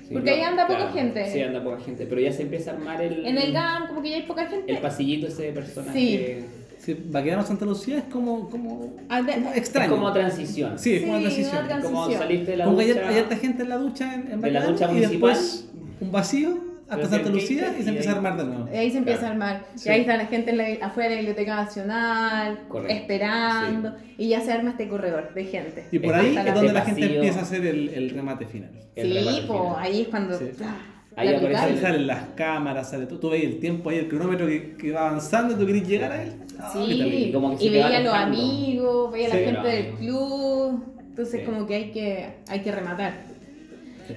Sí, 0.08 0.14
Porque 0.14 0.30
ahí 0.30 0.42
anda 0.42 0.68
poca 0.68 0.92
gente. 0.92 1.26
Sí, 1.32 1.42
anda 1.42 1.64
poca 1.64 1.80
gente, 1.80 2.06
pero 2.06 2.22
ya 2.22 2.32
se 2.32 2.44
empieza 2.44 2.72
a 2.72 2.74
armar 2.76 3.02
el, 3.02 3.26
En 3.26 3.38
el 3.40 3.52
GAM, 3.52 3.88
como 3.88 4.04
que 4.04 4.12
ya 4.12 4.16
hay 4.18 4.24
poca 4.24 4.46
gente. 4.46 4.72
el 4.72 4.78
pasillito 4.78 5.26
ese 5.28 5.44
de 5.44 5.52
personas 5.54 5.94
Sí. 5.94 6.18
que... 6.18 6.44
Sí, 6.86 6.96
Baquedano 7.10 7.44
Santa 7.44 7.66
Lucía 7.66 7.98
es 7.98 8.04
como, 8.04 8.48
como, 8.50 8.96
Ah, 9.10 9.22
de- 9.24 9.34
como 9.34 9.50
Es 9.52 9.58
extraño. 9.58 9.90
como 9.92 10.14
transición. 10.14 10.78
Sí, 10.78 10.94
es 10.98 11.02
como 11.02 11.14
Sí, 11.18 11.20
una 11.20 11.30
transición. 11.34 11.66
una 11.66 11.82
Como 11.82 12.12
saliste 12.12 12.52
de 12.52 12.58
la 12.58 12.66
Como 12.66 12.78
que 12.78 12.84
hay, 12.84 12.90
ducha... 12.90 13.10
hay 13.10 13.18
harta 13.18 13.36
gente 13.38 13.64
en 13.64 13.70
la 13.70 13.78
ducha 13.78 14.14
en, 14.14 14.32
en 14.32 14.42
De 14.42 14.52
la 14.52 14.66
ducha 14.66 14.86
y 14.86 14.94
municipal. 14.94 15.30
después 15.34 15.70
un 16.02 16.12
vacío 16.12 16.58
hasta 16.88 17.08
Santa 17.10 17.30
Lucía 17.30 17.76
y 17.80 17.82
se 17.82 17.90
empieza 17.90 18.12
a 18.12 18.16
armar 18.18 18.38
de 18.38 18.44
nuevo. 18.46 18.70
Y 18.72 18.78
ahí 18.78 18.92
se 18.92 19.00
empieza 19.00 19.22
Claro. 19.22 19.32
a 19.44 19.50
armar. 19.50 19.66
Sí. 19.74 19.90
Y 19.90 19.92
ahí 19.94 20.02
está 20.02 20.18
la 20.18 20.28
gente 20.28 20.52
en 20.52 20.58
la- 20.58 20.86
afuera 20.86 21.10
de 21.10 21.16
la 21.16 21.22
Biblioteca 21.22 21.56
Nacional, 21.56 22.60
Correcto. 22.68 22.94
esperando. 22.96 23.96
Y 24.20 24.28
ya 24.30 24.42
se 24.42 24.52
arma 24.54 24.70
este 24.70 24.88
corredor 24.88 25.34
de 25.34 25.44
gente. 25.46 25.88
Y 25.92 25.98
por 25.98 26.14
Es 26.14 26.20
ahí 26.22 26.38
es 26.38 26.54
donde 26.54 26.74
la 26.74 26.82
gente 26.82 27.16
empieza 27.16 27.40
a 27.40 27.42
hacer 27.42 27.66
el, 27.66 27.90
el 27.90 28.10
remate 28.12 28.46
final. 28.46 28.70
el 28.96 29.08
Sí, 29.08 29.14
remate 29.18 29.42
po, 29.48 29.54
final. 29.74 29.76
ahí 29.80 30.02
es 30.02 30.08
cuando. 30.10 30.38
Sí. 30.38 30.46
ah, 30.64 30.76
Ahí 31.18 31.30
la 31.30 31.38
aparece 31.38 31.62
Ahí 31.62 31.72
picada. 31.74 31.88
salen 31.92 32.08
las 32.08 32.24
cámaras, 32.36 32.90
sale 32.90 33.06
todo. 33.06 33.20
Tú 33.20 33.30
ves 33.30 33.44
el 33.44 33.60
tiempo 33.60 33.90
ahí, 33.90 34.00
el 34.00 34.08
cronómetro 34.10 34.48
que, 34.48 34.76
que 34.76 34.92
va 34.92 35.08
avanzando, 35.10 35.56
tú 35.56 35.66
querés 35.66 35.88
llegar 35.88 36.12
a 36.12 36.24
él. 36.24 36.34
Ah, 36.60 36.70
Sí, 36.74 37.32
como 37.34 37.58
que 37.58 37.66
y 37.66 37.70
veía 37.70 37.98
a 37.98 38.00
los 38.02 38.14
amigos, 38.14 39.12
veía 39.12 39.26
a 39.28 39.30
la 39.30 39.36
Sí, 39.36 39.44
gente 39.46 39.68
del 39.68 39.86
club. 39.96 40.84
Entonces, 41.10 41.40
Sí. 41.42 41.46
como 41.46 41.66
que 41.66 41.76
hay 41.76 41.92
que, 41.92 42.30
hay 42.50 42.60
que 42.62 42.72
rematar. 42.72 43.14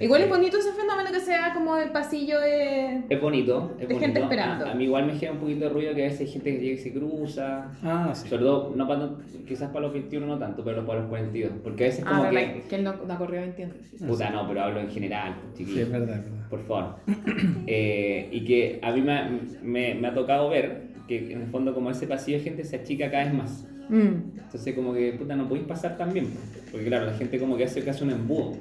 Igual 0.00 0.22
es 0.22 0.28
bonito 0.28 0.58
ese 0.58 0.72
fenómeno 0.72 1.10
que 1.12 1.20
se 1.20 1.32
da 1.32 1.52
como 1.54 1.76
del 1.76 1.90
pasillo 1.90 2.40
de. 2.40 3.04
Es 3.08 3.20
bonito, 3.20 3.72
es 3.74 3.80
De 3.80 3.94
bonito. 3.94 4.00
gente 4.00 4.20
esperando. 4.20 4.66
A, 4.66 4.70
a 4.72 4.74
mí 4.74 4.84
igual 4.84 5.06
me 5.06 5.12
genera 5.14 5.32
un 5.32 5.38
poquito 5.38 5.60
de 5.60 5.68
ruido 5.70 5.94
que 5.94 6.02
a 6.02 6.08
veces 6.08 6.20
hay 6.20 6.26
gente 6.28 6.52
que 6.52 6.58
llega 6.60 6.74
y 6.74 6.78
se 6.78 6.92
cruza. 6.92 7.70
Ah, 7.82 8.12
sí. 8.14 8.28
Sobre 8.28 8.42
todo, 8.42 8.72
no 8.76 8.86
para, 8.86 9.10
quizás 9.46 9.68
para 9.70 9.80
los 9.86 9.92
21 9.92 10.26
no 10.26 10.38
tanto, 10.38 10.62
pero 10.64 10.84
para 10.86 11.00
los 11.00 11.08
42. 11.08 11.52
Porque 11.62 11.84
a 11.84 11.86
veces 11.88 12.04
Ah, 12.06 12.18
como 12.18 12.30
que... 12.30 12.62
que 12.68 12.76
él 12.76 12.84
no, 12.84 12.94
no 13.06 13.18
corrió 13.18 13.40
21. 13.40 13.72
Puta, 14.06 14.30
no, 14.30 14.46
pero 14.46 14.62
hablo 14.62 14.80
en 14.80 14.90
general, 14.90 15.36
pues, 15.54 15.68
Sí, 15.68 15.80
es 15.80 15.90
verdad, 15.90 16.16
es 16.18 16.24
verdad. 16.24 16.48
Por 16.50 16.60
favor. 16.62 16.96
Eh, 17.66 18.28
y 18.32 18.44
que 18.44 18.78
a 18.82 18.92
mí 18.92 19.00
me, 19.02 19.12
ha- 19.12 19.30
me, 19.62 19.94
me 19.94 20.08
ha 20.08 20.14
tocado 20.14 20.48
ver 20.48 20.88
que 21.06 21.32
en 21.32 21.42
el 21.42 21.46
fondo 21.48 21.74
como 21.74 21.90
ese 21.90 22.06
pasillo 22.06 22.38
de 22.38 22.44
gente 22.44 22.64
se 22.64 22.76
achica 22.76 23.10
cada 23.10 23.24
vez 23.24 23.34
más. 23.34 23.66
Mm, 23.88 24.38
Entonces 24.38 24.74
como 24.74 24.92
que, 24.94 25.12
puta, 25.12 25.34
no 25.36 25.48
podéis 25.48 25.66
pasar 25.66 25.96
tan 25.96 26.12
bien. 26.12 26.28
Porque 26.70 26.86
claro, 26.86 27.06
la 27.06 27.14
gente 27.14 27.38
como 27.38 27.56
que 27.56 27.64
hace 27.64 27.82
casi 27.84 28.04
un 28.04 28.10
embudo. 28.10 28.52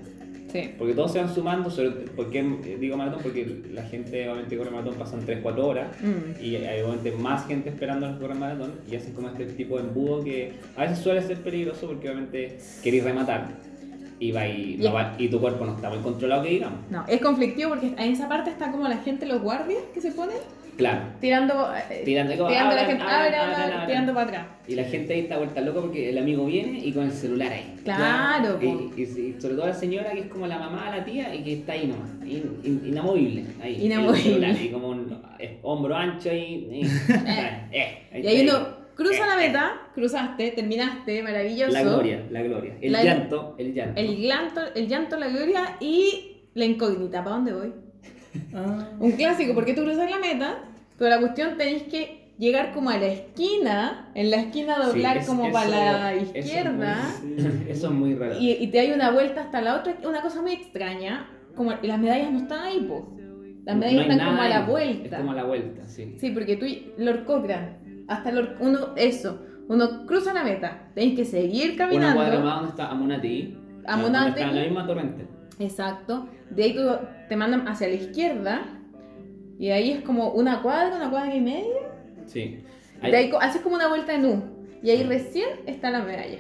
Sí. 0.64 0.74
Porque 0.78 0.94
todos 0.94 1.12
se 1.14 1.20
van 1.20 1.34
sumando, 1.34 1.70
sobre, 1.70 1.90
¿por 1.92 2.30
qué 2.30 2.40
eh, 2.40 2.78
digo 2.80 2.98
maratón? 2.98 3.20
Porque 3.24 3.62
la 3.74 3.84
gente 3.84 4.30
obviamente 4.30 4.58
corre 4.58 4.72
maratón 4.72 4.96
pasan 4.96 5.26
3-4 5.26 5.58
horas 5.64 5.88
Mm. 6.02 6.44
y 6.44 6.56
hay 6.58 6.82
obviamente 6.82 7.12
más 7.12 7.46
gente 7.48 7.70
esperando 7.70 8.06
a 8.06 8.10
los 8.10 8.18
que 8.18 8.24
corren 8.26 8.40
maratón 8.40 8.74
y 8.90 8.96
hacen 8.96 9.14
como 9.14 9.30
este 9.30 9.46
tipo 9.46 9.78
de 9.78 9.84
embudo 9.84 10.24
que 10.24 10.54
a 10.76 10.82
veces 10.82 11.00
suele 11.00 11.22
ser 11.22 11.38
peligroso 11.38 11.88
porque 11.88 12.08
obviamente 12.10 12.58
queréis 12.84 13.04
rematar 13.04 13.48
y, 14.20 14.32
va 14.32 14.48
y, 14.48 14.78
no 14.78 14.92
va- 14.94 15.14
y 15.20 15.28
tu 15.30 15.40
cuerpo 15.40 15.64
no 15.66 15.76
está 15.76 15.90
muy 15.90 16.00
controlado 16.00 16.42
que 16.44 16.50
digamos. 16.50 16.80
No, 16.90 17.06
es 17.08 17.22
conflictivo 17.22 17.70
porque 17.70 17.88
en 17.88 18.12
esa 18.12 18.28
parte 18.28 18.50
está 18.50 18.72
como 18.72 18.88
la 18.88 18.98
gente, 18.98 19.26
los 19.28 19.42
guardias 19.42 19.82
que 19.94 20.02
se 20.02 20.12
ponen 20.12 20.38
Claro. 20.78 21.02
tirando, 21.20 21.74
eh, 21.90 22.04
Tirando 22.06 22.38
como, 22.38 22.50
tirando 22.50 22.72
a 22.72 22.76
la 22.76 22.82
abran, 22.82 22.88
gente, 22.98 23.04
abran, 23.04 23.24
abran, 23.26 23.34
abran, 23.42 23.54
abran, 23.56 23.72
abran. 23.74 23.88
tirando 23.88 24.14
para 24.14 24.26
atrás. 24.28 24.46
Y 24.68 24.76
la 24.76 24.84
gente 24.84 25.14
ahí 25.14 25.20
está 25.22 25.38
vuelta 25.38 25.62
loca 25.62 25.82
porque 25.82 26.10
el 26.10 26.18
amigo 26.20 26.46
viene 26.46 26.80
y 26.80 26.92
con 26.92 27.06
el 27.06 27.12
celular 27.12 27.52
ahí. 27.52 27.76
Claro. 27.84 28.60
Y, 28.62 28.66
y- 28.66 29.04
y 29.38 29.42
sobre 29.42 29.56
todo 29.56 29.66
la 29.68 29.74
señora 29.74 30.12
que 30.12 30.20
es 30.20 30.28
como 30.28 30.46
la 30.48 30.60
mamá, 30.60 30.90
la 30.96 31.04
tía 31.04 31.34
y 31.34 31.44
que 31.44 31.54
está 31.54 31.74
ahí 31.74 31.88
nomás, 31.88 32.10
in- 32.26 32.60
in- 32.64 32.82
inamovible. 32.86 33.46
Ahí, 33.62 33.86
Inamovible. 33.86 34.22
celular, 34.24 34.56
y 34.62 34.68
como 34.70 34.90
un 34.90 35.22
eh, 35.40 35.60
hombro 35.64 35.96
ancho 35.96 36.32
y. 36.32 36.70
eh, 37.72 38.08
ahí 38.14 38.22
Y 38.24 38.28
ahí 38.28 38.42
uno 38.48 38.68
cruza 38.96 39.24
Eh, 39.26 39.28
la 39.28 39.34
eh. 39.44 39.48
meta, 39.48 39.82
cruzaste, 39.96 40.52
terminaste, 40.52 41.24
maravilloso. 41.24 41.72
La 41.72 41.82
gloria, 41.84 42.24
la 42.30 42.42
gloria. 42.44 42.74
El 42.82 42.92
La- 42.92 43.04
llanto, 43.04 43.56
el 43.58 43.74
llanto. 43.74 44.00
El 44.00 44.18
llanto, 44.18 44.62
el 44.76 44.88
llanto, 44.88 45.18
la 45.18 45.28
gloria 45.30 45.78
y 45.80 46.38
la 46.54 46.66
incógnita. 46.66 47.24
¿Para 47.24 47.36
dónde 47.38 47.54
voy? 47.54 47.74
Ah, 48.54 48.90
Un 49.00 49.12
clásico, 49.14 49.54
porque 49.54 49.74
tú 49.74 49.84
cruzas 49.84 50.10
la 50.10 50.20
meta, 50.20 50.60
pero 50.98 51.10
la 51.10 51.20
cuestión 51.20 51.58
tenéis 51.58 51.84
que 51.84 52.32
llegar 52.38 52.72
como 52.74 52.90
a 52.90 52.98
la 52.98 53.08
esquina, 53.08 54.10
en 54.16 54.30
la 54.32 54.38
esquina 54.38 54.76
Sí, 54.76 54.88
doblar 54.88 55.18
es- 55.18 55.28
como 55.28 55.44
eso- 55.46 55.54
para 55.54 55.70
la 55.70 56.14
eso 56.14 56.32
es 56.34 56.46
izquierda. 56.46 56.98
muy- 57.24 57.38
Eso 57.70 57.88
es 57.88 57.94
muy 57.94 58.16
raro. 58.16 58.36
Y, 58.40 58.52
y 58.52 58.68
te 58.68 58.80
hay 58.80 58.92
una 58.92 59.12
vuelta 59.12 59.42
hasta 59.42 59.62
la 59.62 59.76
otra, 59.76 59.96
una 60.08 60.22
cosa 60.22 60.42
muy 60.42 60.52
extraña, 60.54 61.28
como 61.56 61.72
y 61.82 61.88
las 61.88 62.00
medallas 62.00 62.32
no 62.32 62.40
están 62.40 62.60
ahí, 62.64 62.80
po. 62.82 63.14
Las 63.66 63.76
No 63.76 63.80
medallas 63.82 64.06
hay 64.06 64.12
están 64.12 64.28
como 64.30 64.42
a 64.42 64.48
la 64.50 64.66
vuelta. 64.66 65.16
Es 65.16 65.22
como 65.22 65.32
a 65.32 65.36
la 65.36 65.44
vuelta, 65.44 65.88
sí. 65.88 66.16
Sí, 66.20 66.30
porque 66.32 66.56
tú, 66.58 66.66
Lord 66.98 67.26
Cochrane, 67.26 68.04
hasta 68.08 68.32
Lord, 68.32 68.58
uno, 68.62 68.80
eso, 68.96 69.42
uno 69.68 70.06
cruza 70.06 70.32
la 70.34 70.44
meta, 70.44 70.90
tenéis 70.94 71.16
que 71.16 71.26
seguir 71.26 71.72
Una 71.72 71.78
caminando. 71.78 72.16
cuadra 72.16 72.40
más 72.40 72.56
donde 72.58 72.70
está 72.70 72.88
Amunati. 72.92 73.58
Amunategui. 73.86 74.40
Está 74.40 74.50
en 74.52 74.56
la 74.56 74.64
misma 74.64 74.86
torrente. 74.88 75.28
Exacto. 75.60 76.28
De 76.50 76.64
ahí 76.64 76.76
tú 76.76 76.84
te 77.30 77.36
mandan 77.36 77.68
hacia 77.68 77.88
la 77.88 77.96
izquierda 77.96 78.62
y 79.60 79.70
ahí 79.70 79.92
es 79.92 80.02
como 80.02 80.30
una 80.32 80.62
cuadra, 80.62 80.96
una 80.96 81.10
cuadra 81.10 81.34
y 81.36 81.42
media. 81.42 81.76
Sí. 82.26 82.64
De 83.02 83.16
ahí 83.16 83.32
haces 83.42 83.62
como 83.62 83.76
una 83.76 83.88
vuelta 83.88 84.14
en 84.14 84.26
U. 84.26 84.44
Y 84.84 84.90
ahí 84.92 85.04
recién 85.04 85.48
está 85.66 85.90
la 85.90 86.02
medalla. 86.02 86.40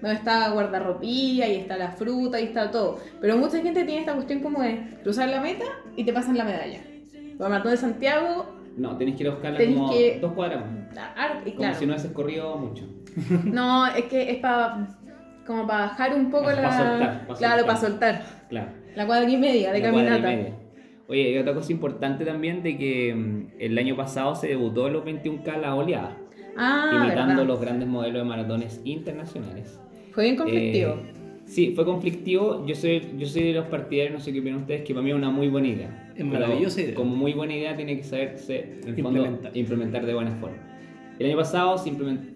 Donde 0.00 0.14
está 0.16 0.48
guardarropía, 0.50 1.46
ahí 1.46 1.56
está 1.56 1.76
la 1.76 1.90
fruta, 1.90 2.36
ahí 2.36 2.44
está 2.44 2.70
todo. 2.70 2.98
Pero 3.20 3.36
mucha 3.36 3.58
gente 3.60 3.84
tiene 3.84 4.00
esta 4.00 4.14
cuestión 4.14 4.40
como 4.40 4.62
de 4.62 4.96
cruzar 5.02 5.28
la 5.28 5.40
meta 5.40 5.64
y 5.96 6.04
te 6.04 6.12
pasan 6.12 6.36
la 6.36 6.44
medalla. 6.44 6.80
Para 7.36 7.50
Maratón 7.50 7.72
de 7.72 7.76
Santiago, 7.78 8.54
No, 8.76 8.96
tenés 8.96 9.16
que 9.16 9.24
ir 9.24 9.28
a 9.28 9.32
buscarla 9.32 9.58
como 9.64 9.90
que- 9.90 10.18
dos 10.20 10.32
cuadras 10.34 10.60
más. 10.64 10.96
a- 10.96 11.12
ar- 11.24 11.38
y 11.44 11.50
Como 11.50 11.56
claro. 11.62 11.74
si 11.78 11.86
no 11.86 11.92
hubieses 11.94 12.12
corrido 12.12 12.56
mucho. 12.58 12.84
No, 13.44 13.86
es 13.88 14.04
que 14.04 14.30
es 14.30 14.36
para 14.38 14.86
como 15.46 15.66
para 15.66 15.86
bajar 15.86 16.14
un 16.14 16.30
poco 16.30 16.44
Pa- 16.44 16.52
la. 16.52 16.70
soltar, 16.78 17.26
claro, 17.26 17.36
soltar. 17.36 17.66
para 17.66 17.78
soltar. 17.78 18.22
Claro. 18.50 18.68
La 18.98 19.06
cuadra 19.06 19.30
y 19.30 19.36
media 19.36 19.72
de 19.72 19.78
y 19.78 19.82
caminata. 19.82 20.28
media. 20.28 20.54
Oye, 21.06 21.30
y 21.30 21.38
otra 21.38 21.54
cosa 21.54 21.70
importante 21.72 22.24
también 22.24 22.64
de 22.64 22.76
que 22.76 23.14
mm, 23.14 23.46
el 23.60 23.78
año 23.78 23.94
pasado 23.96 24.34
se 24.34 24.48
debutó 24.48 24.88
los 24.88 25.04
21K 25.04 25.56
la 25.60 25.74
oleada, 25.76 26.16
Ah, 26.56 26.90
imitando 27.04 27.28
verdad. 27.34 27.46
los 27.46 27.60
grandes 27.60 27.88
modelos 27.88 28.22
de 28.22 28.28
maratones 28.28 28.80
internacionales. 28.84 29.78
Fue 30.10 30.24
bien 30.24 30.34
conflictivo. 30.36 30.94
Eh, 30.94 31.12
sí, 31.46 31.72
fue 31.76 31.84
conflictivo. 31.84 32.66
Yo 32.66 32.74
soy, 32.74 33.00
yo 33.16 33.26
soy 33.28 33.44
de 33.44 33.52
los 33.52 33.66
partidarios, 33.66 34.14
no 34.14 34.20
sé 34.20 34.32
qué 34.32 34.40
opinan 34.40 34.62
ustedes, 34.62 34.82
que 34.82 34.92
para 34.92 35.04
mí 35.04 35.10
es 35.10 35.16
una 35.16 35.30
muy 35.30 35.46
buena 35.48 35.68
idea. 35.68 36.12
Es 36.16 36.24
maravillosa 36.24 36.80
idea. 36.82 36.94
Como 36.96 37.14
muy 37.14 37.32
buena 37.34 37.54
idea 37.54 37.76
tiene 37.76 37.96
que 37.96 38.02
saberse, 38.02 38.80
en 38.82 38.88
el 38.88 38.94
fondo, 39.00 39.20
Implementar. 39.20 39.56
implementar 39.56 40.06
de 40.06 40.14
buena 40.14 40.32
forma. 40.32 40.56
El 41.20 41.26
año 41.26 41.36
pasado 41.36 41.78
se 41.78 41.88
implementó- 41.90 42.32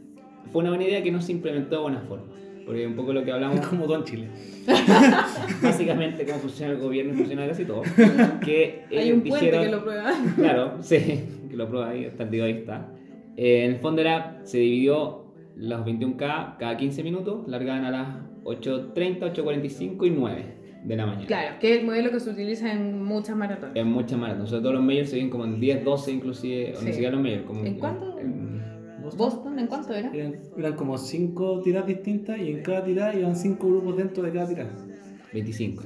fue 0.52 0.60
una 0.60 0.70
buena 0.70 0.84
idea 0.84 1.02
que 1.02 1.10
no 1.10 1.20
se 1.20 1.32
implementó 1.32 1.74
de 1.76 1.82
buena 1.82 2.00
forma. 2.02 2.26
Porque 2.66 2.86
un 2.86 2.94
poco 2.94 3.12
lo 3.12 3.24
que 3.24 3.32
hablamos, 3.32 3.66
como 3.66 3.84
todo 3.84 3.96
en 3.98 4.04
Chile. 4.04 4.26
básicamente 5.62 6.24
cómo 6.24 6.38
funciona 6.38 6.72
el 6.72 6.78
gobierno 6.78 7.12
y 7.14 7.16
funciona 7.16 7.46
casi 7.46 7.64
todo, 7.64 7.82
que 8.44 8.84
Hay 8.90 9.12
un 9.12 9.22
puente 9.22 9.46
dijeron- 9.46 9.64
que 9.64 9.70
lo 9.70 9.82
prueba. 9.82 10.12
Claro, 10.36 10.76
sí, 10.80 10.98
que 11.50 11.56
lo 11.56 11.68
prueba 11.68 11.90
ahí, 11.90 12.08
de 12.30 12.42
hoy 12.42 12.50
está. 12.52 12.88
Eh, 13.36 13.64
en 13.64 13.72
el 13.72 13.76
fondo 13.78 14.00
era, 14.00 14.40
se 14.44 14.58
dividió 14.58 15.24
los 15.56 15.84
21K 15.84 16.56
cada 16.58 16.76
15 16.76 17.02
minutos, 17.02 17.48
largaban 17.48 17.84
a 17.84 17.90
las 17.90 18.08
8.30, 18.44 19.32
8.45 19.34 20.06
y 20.06 20.10
9 20.10 20.44
de 20.84 20.96
la 20.96 21.06
mañana. 21.06 21.26
Claro, 21.26 21.56
que 21.60 21.72
es 21.74 21.80
el 21.80 21.86
modelo 21.86 22.10
que 22.10 22.20
se 22.20 22.30
utiliza 22.30 22.72
en 22.72 23.02
muchas 23.02 23.36
maratones. 23.36 23.76
En 23.76 23.88
muchas 23.88 24.18
maratones, 24.18 24.50
sobre 24.50 24.62
todo 24.62 24.72
los 24.74 24.82
medios 24.82 25.08
se 25.10 25.16
ven 25.16 25.30
como 25.30 25.44
en 25.44 25.60
10, 25.60 25.84
12 25.84 26.10
inclusive, 26.12 26.72
o 26.74 26.80
Sí. 26.80 26.86
ni 26.86 26.92
siquiera 26.92 27.12
los 27.14 27.22
medios, 27.22 27.42
como 27.44 27.64
¿En 27.64 27.74
cuánto? 27.78 28.18
en 28.18 28.62
Boston, 29.16 29.59
¿en 29.59 29.66
cuánto 29.66 29.92
era? 29.94 30.11
Eran, 30.14 30.36
eran 30.57 30.74
como 30.76 30.96
cinco 30.98 31.61
tiras 31.62 31.86
distintas 31.86 32.38
y 32.38 32.50
en 32.50 32.62
cada 32.62 32.84
tirada 32.84 33.14
iban 33.14 33.36
cinco 33.36 33.68
grupos 33.68 33.96
dentro 33.96 34.22
de 34.22 34.32
cada 34.32 34.48
tirada. 34.48 34.70
25. 35.32 35.82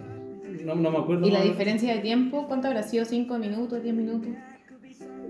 No, 0.65 0.75
no 0.75 0.91
me 0.91 0.99
acuerdo. 0.99 1.27
¿Y 1.27 1.31
la 1.31 1.43
diferencia 1.43 1.95
de 1.95 2.01
tiempo? 2.01 2.47
¿Cuánto 2.49 2.67
habrá 2.69 2.83
sido? 2.83 3.05
¿5 3.05 3.39
minutos? 3.39 3.83
¿10 3.83 3.93
minutos? 3.93 4.31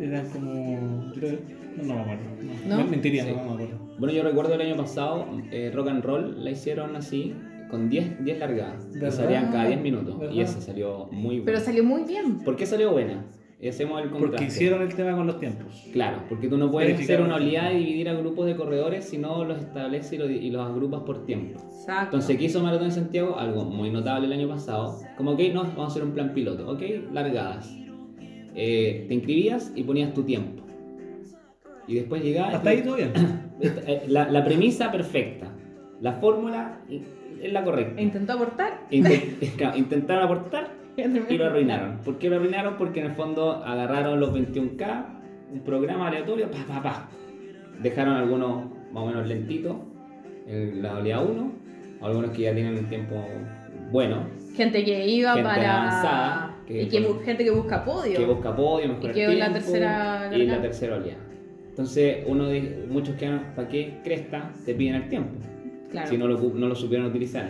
Eran 0.01 0.29
como. 0.31 1.13
creo- 1.15 1.39
no, 1.77 1.83
no 1.85 1.95
me 1.95 2.01
acuerdo. 2.01 2.23
No, 2.69 2.77
¿No? 2.79 2.85
Me- 2.85 2.91
Mentiría, 2.91 3.25
Sí. 3.25 3.31
no, 3.31 3.37
no 3.45 3.55
me 3.57 3.65
acuerdo. 3.65 3.97
Bueno, 3.99 4.15
yo 4.15 4.23
recuerdo 4.23 4.55
el 4.55 4.61
año 4.63 4.77
pasado, 4.77 5.27
eh, 5.51 5.71
Rock 5.75 5.89
and 5.89 6.05
Roll 6.05 6.45
la 6.45 6.51
hicieron 6.51 6.97
así, 6.97 7.35
con 7.71 7.89
10, 7.91 8.23
10 8.25 8.39
largadas. 8.39 8.87
Y 8.95 8.99
¿Verdad? 8.99 9.11
salían 9.17 9.47
cada 9.53 9.67
10 9.67 9.81
minutos. 9.81 10.17
Y 10.33 10.41
esa 10.41 10.61
salió 10.61 11.09
muy 11.13 11.41
Pero 11.41 11.45
buena. 11.59 11.61
salió 11.61 11.85
muy 11.85 12.05
bien. 12.05 12.39
¿Por 12.39 12.57
qué 12.57 12.65
salió 12.67 12.93
buena? 12.93 13.25
Y 13.59 13.69
hacemos 13.69 14.03
el 14.03 14.11
contraste. 14.11 14.37
Porque 14.37 14.45
hicieron 14.45 14.83
el 14.83 14.95
tema 14.95 15.17
con 15.17 15.27
los 15.27 15.41
tiempos. 15.41 15.89
Claro, 15.93 16.19
porque 16.29 16.47
tú 16.47 16.59
no 16.59 16.71
puedes 16.71 17.01
hacer 17.01 17.23
una 17.23 17.37
oleada 17.37 17.73
y 17.73 17.79
dividir 17.79 18.09
a 18.11 18.15
grupos 18.15 18.45
de 18.47 18.55
corredores, 18.55 19.07
sino 19.07 19.45
los 19.45 19.59
estableces 19.59 20.13
y 20.13 20.19
los, 20.19 20.31
y 20.31 20.51
los 20.51 20.67
agrupas 20.67 21.01
por 21.03 21.25
tiempo. 21.25 21.59
Exacto. 21.63 22.05
Entonces, 22.05 22.37
¿qué 22.37 22.45
hizo 22.45 22.63
Maratón 22.63 22.89
de 22.89 22.95
Santiago? 22.95 23.39
Algo 23.39 23.65
muy 23.65 23.91
notable 23.91 24.27
el 24.27 24.33
año 24.35 24.49
pasado. 24.49 24.99
Como, 25.17 25.31
ok, 25.33 25.41
no, 25.55 25.63
vamos 25.63 25.79
a 25.85 25.87
hacer 25.87 26.03
un 26.05 26.13
plan 26.13 26.35
piloto. 26.35 26.71
Ok, 26.71 26.83
largadas. 27.15 27.75
Eh, 28.55 29.07
te 29.09 29.15
inscribías 29.15 29.73
y 29.75 29.83
ponías 29.85 30.13
tu 30.13 30.23
tiempo. 30.23 30.63
Y 31.89 31.95
después 31.95 32.23
llegabas... 32.23 32.55
Hasta 32.57 32.71
ahí 32.71 32.83
todo 32.83 32.97
bien. 32.97 33.13
Eh, 33.59 34.03
La, 34.09 34.31
la 34.31 34.45
premisa 34.45 34.93
perfecta. 34.93 35.51
La 36.03 36.13
fórmula 36.13 36.81
es 36.91 37.51
la 37.51 37.65
correcta. 37.65 38.03
Intentó 38.03 38.35
aportar. 38.35 38.83
Intent- 38.91 39.39
claro, 39.57 39.79
intentaron 39.79 40.25
aportar 40.25 40.69
y 41.31 41.37
lo 41.39 41.47
arruinaron. 41.47 41.99
¿Por 42.05 42.19
qué 42.19 42.29
lo 42.31 42.37
arruinaron? 42.37 42.75
Porque 42.77 43.01
en 43.01 43.07
el 43.07 43.13
fondo 43.13 43.53
agarraron 43.65 44.19
los 44.21 44.33
21K, 44.33 45.05
un 45.53 45.61
programa 45.61 46.09
aleatorio, 46.09 46.51
pa, 46.51 46.59
pa, 46.67 46.83
pa. 46.83 47.09
Dejaron 47.83 48.15
algunos 48.15 48.65
más 48.93 49.03
o 49.03 49.07
menos 49.07 49.27
lentitos, 49.27 49.77
en 50.47 50.83
la 50.83 50.97
oleada 50.99 51.23
1, 51.23 51.53
algunos 52.01 52.31
que 52.31 52.43
ya 52.43 52.55
tienen 52.55 52.79
un 52.79 52.89
tiempo 52.89 53.17
bueno, 53.93 54.25
Gente 54.57 54.85
que 54.85 55.07
iba 55.07 55.35
Gente 55.35 55.49
para. 55.49 55.77
avanzada, 55.83 56.57
que 56.67 56.83
y 56.85 56.89
que 56.89 57.05
con- 57.05 57.21
gente 57.21 57.45
que 57.45 57.51
busca 57.51 57.85
podio. 57.85 58.17
que 58.19 58.25
busca 58.25 58.57
podio, 58.57 58.89
mejor 58.89 59.11
Y 59.11 59.13
quedó 59.13 59.31
en 59.33 59.39
la 59.39 59.53
tercera 59.53 60.31
y 60.35 60.47
la 60.47 60.61
tercera 60.63 60.97
oleada. 60.97 61.19
Entonces, 61.69 62.25
uno 62.27 62.47
de, 62.47 62.87
muchos 62.89 63.17
quedan, 63.17 63.53
¿para 63.55 63.69
qué 63.69 63.99
cresta? 64.03 64.51
Te 64.65 64.75
piden 64.75 64.95
el 64.95 65.09
tiempo 65.11 65.33
Claro. 65.91 66.09
si 66.09 66.17
no 66.17 66.27
lo, 66.27 66.39
no 66.55 66.69
lo 66.69 66.75
supieron 66.75 67.07
utilizar 67.07 67.45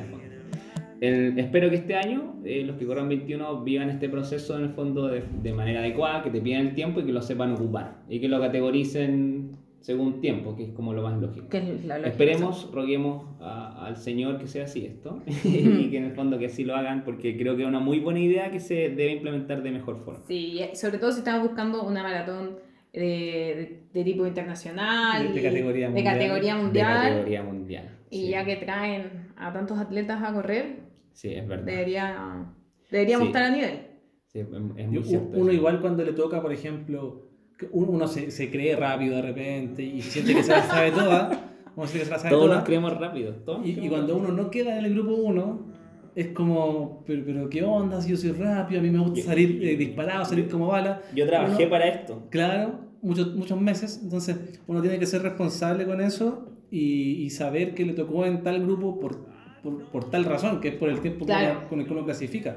el 1.00 1.38
espero 1.38 1.68
que 1.70 1.76
este 1.76 1.94
año 1.96 2.36
eh, 2.44 2.62
los 2.64 2.76
que 2.76 2.86
corran 2.86 3.08
21 3.08 3.62
vivan 3.62 3.90
este 3.90 4.08
proceso 4.08 4.56
en 4.56 4.64
el 4.64 4.70
fondo 4.70 5.08
de, 5.08 5.22
de 5.42 5.52
manera 5.52 5.80
adecuada, 5.80 6.22
que 6.22 6.30
te 6.30 6.40
pidan 6.40 6.66
el 6.68 6.74
tiempo 6.74 7.00
y 7.00 7.04
que 7.04 7.12
lo 7.12 7.22
sepan 7.22 7.52
ocupar 7.52 7.98
y 8.08 8.20
que 8.20 8.28
lo 8.28 8.40
categoricen 8.40 9.56
según 9.80 10.20
tiempo, 10.20 10.56
que 10.56 10.64
es 10.64 10.70
como 10.72 10.92
lo 10.92 11.02
más 11.02 11.20
lógico. 11.20 11.46
Es 11.52 11.84
lógica. 11.84 12.08
Esperemos, 12.08 12.70
roguemos 12.72 13.24
a- 13.40 13.86
al 13.86 13.96
Señor 13.96 14.38
que 14.38 14.48
sea 14.48 14.64
así 14.64 14.84
esto 14.84 15.22
y 15.44 15.90
que 15.90 15.98
en 15.98 16.04
el 16.04 16.12
fondo 16.12 16.38
que 16.38 16.46
así 16.46 16.64
lo 16.64 16.74
hagan 16.74 17.04
porque 17.04 17.36
creo 17.36 17.54
que 17.56 17.62
es 17.62 17.68
una 17.68 17.78
muy 17.78 18.00
buena 18.00 18.18
idea 18.18 18.50
que 18.50 18.58
se 18.58 18.74
debe 18.88 19.12
implementar 19.12 19.62
de 19.62 19.70
mejor 19.70 19.98
forma. 19.98 20.24
Sí, 20.26 20.60
y 20.72 20.74
sobre 20.76 20.98
todo 20.98 21.12
si 21.12 21.18
estamos 21.18 21.46
buscando 21.46 21.84
una 21.84 22.02
maratón 22.02 22.56
de, 22.92 23.00
de- 23.00 23.82
de 23.92 24.04
tipo 24.04 24.26
internacional. 24.26 25.28
De- 25.28 25.34
de 25.34 25.42
categoría 25.42 25.86
de 25.88 25.92
mundial. 25.92 26.14
categoría 26.14 26.54
De 26.56 26.62
mundial. 26.62 27.02
categoría 27.02 27.42
mundial. 27.44 27.90
Y 28.10 28.16
sí. 28.22 28.28
ya 28.30 28.44
que 28.44 28.56
traen 28.56 29.28
a 29.36 29.52
tantos 29.52 29.78
atletas 29.78 30.20
a 30.22 30.32
correr, 30.32 30.85
Sí, 31.16 31.32
es 31.32 31.48
verdad. 31.48 31.64
debería, 31.64 32.46
deberíamos 32.90 33.24
Sí. 33.24 33.28
estar 33.28 33.42
a 33.44 33.50
nivel. 33.50 33.80
Sí, 34.26 34.38
es, 34.40 34.46
Y 34.48 34.86
muy 34.86 35.02
cierto. 35.02 35.28
uno 35.38 35.48
eso. 35.50 35.52
igual 35.52 35.80
cuando 35.80 36.04
le 36.04 36.12
toca, 36.12 36.42
por 36.42 36.52
ejemplo, 36.52 37.26
uno 37.72 37.88
uno 37.90 38.06
se, 38.06 38.30
se 38.30 38.50
cree 38.50 38.76
rápido 38.76 39.16
de 39.16 39.22
repente 39.22 39.82
y 39.82 40.02
siente 40.02 40.34
que 40.34 40.42
se 40.42 40.52
la 40.52 40.62
sabe 40.64 40.90
toda, 40.90 41.52
uno 41.74 41.86
siente 41.86 42.00
que 42.00 42.04
se 42.04 42.10
la 42.10 42.18
sabe 42.18 42.30
Todos 42.30 42.44
toda, 42.44 42.56
nos 42.56 42.64
creemos 42.64 43.00
rápido. 43.00 43.32
Todos 43.36 43.64
y, 43.66 43.70
y 43.70 43.74
creemos 43.74 43.90
cuando 43.96 44.16
uno 44.18 44.28
no 44.32 44.50
queda 44.50 44.78
en 44.78 44.84
el 44.84 44.92
grupo 44.94 45.14
1, 45.14 45.66
es 46.14 46.28
como, 46.28 47.02
pero, 47.06 47.22
pero 47.24 47.48
¿qué 47.48 47.62
onda? 47.62 48.00
Si 48.02 48.10
yo 48.10 48.16
soy 48.18 48.32
rápido, 48.32 48.80
a 48.80 48.82
mí 48.82 48.90
me 48.90 48.98
gusta 48.98 49.22
salir 49.22 49.58
eh, 49.62 49.76
disparado, 49.76 50.24
salir 50.26 50.48
como 50.48 50.66
bala. 50.66 51.00
Yo 51.14 51.26
trabajé 51.26 51.62
Uno- 51.62 51.70
para 51.70 51.88
esto. 51.88 52.26
Claro, 52.30 52.80
muchos, 53.00 53.34
muchos 53.34 53.58
meses, 53.60 54.00
entonces 54.02 54.60
uno 54.66 54.82
tiene 54.82 54.98
que 54.98 55.06
ser 55.06 55.22
responsable 55.22 55.86
con 55.86 56.00
eso 56.02 56.50
y, 56.70 57.22
y 57.24 57.30
saber 57.30 57.74
que 57.74 57.86
le 57.86 57.94
tocó 57.94 58.26
en 58.26 58.42
tal 58.42 58.62
grupo 58.62 58.98
por, 59.00 59.25
por, 59.70 59.84
por 59.86 60.10
tal 60.10 60.24
razón, 60.24 60.60
que 60.60 60.68
es 60.68 60.74
por 60.74 60.88
el 60.88 61.00
tiempo 61.00 61.24
Claro. 61.26 61.68
con 61.68 61.80
el 61.80 61.86
que 61.86 61.92
uno 61.92 62.04
clasifica. 62.04 62.56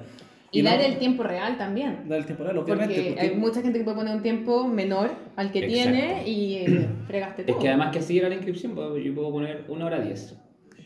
Y, 0.52 0.64
no- 0.64 0.70
dar 0.72 0.82
el 0.82 0.98
tiempo 0.98 1.22
real 1.24 1.58
también. 1.58 2.08
Dar 2.08 2.18
el 2.20 2.26
tiempo 2.26 2.44
real, 2.44 2.56
Porque, 2.56 2.72
obviamente. 2.72 3.04
porque- 3.12 3.22
hay 3.22 3.36
mucha 3.36 3.62
gente 3.62 3.78
que 3.78 3.84
puede 3.84 3.98
poner 3.98 4.16
un 4.16 4.24
tiempo 4.24 4.68
menor 4.68 5.12
al 5.36 5.52
que 5.52 5.60
Exacto. 5.60 5.92
tiene 5.92 6.28
y 6.28 6.56
eh, 6.56 6.88
fregaste 7.08 7.44
todo. 7.44 7.56
Es 7.56 7.62
que 7.62 7.68
además 7.70 7.92
que 7.92 8.00
así 8.00 8.18
era 8.18 8.30
la 8.30 8.36
inscripción, 8.36 8.74
pues, 8.74 9.04
yo 9.04 9.14
puedo 9.14 9.32
poner 9.32 9.66
una 9.68 9.86
hora 9.86 10.00
10. 10.02 10.36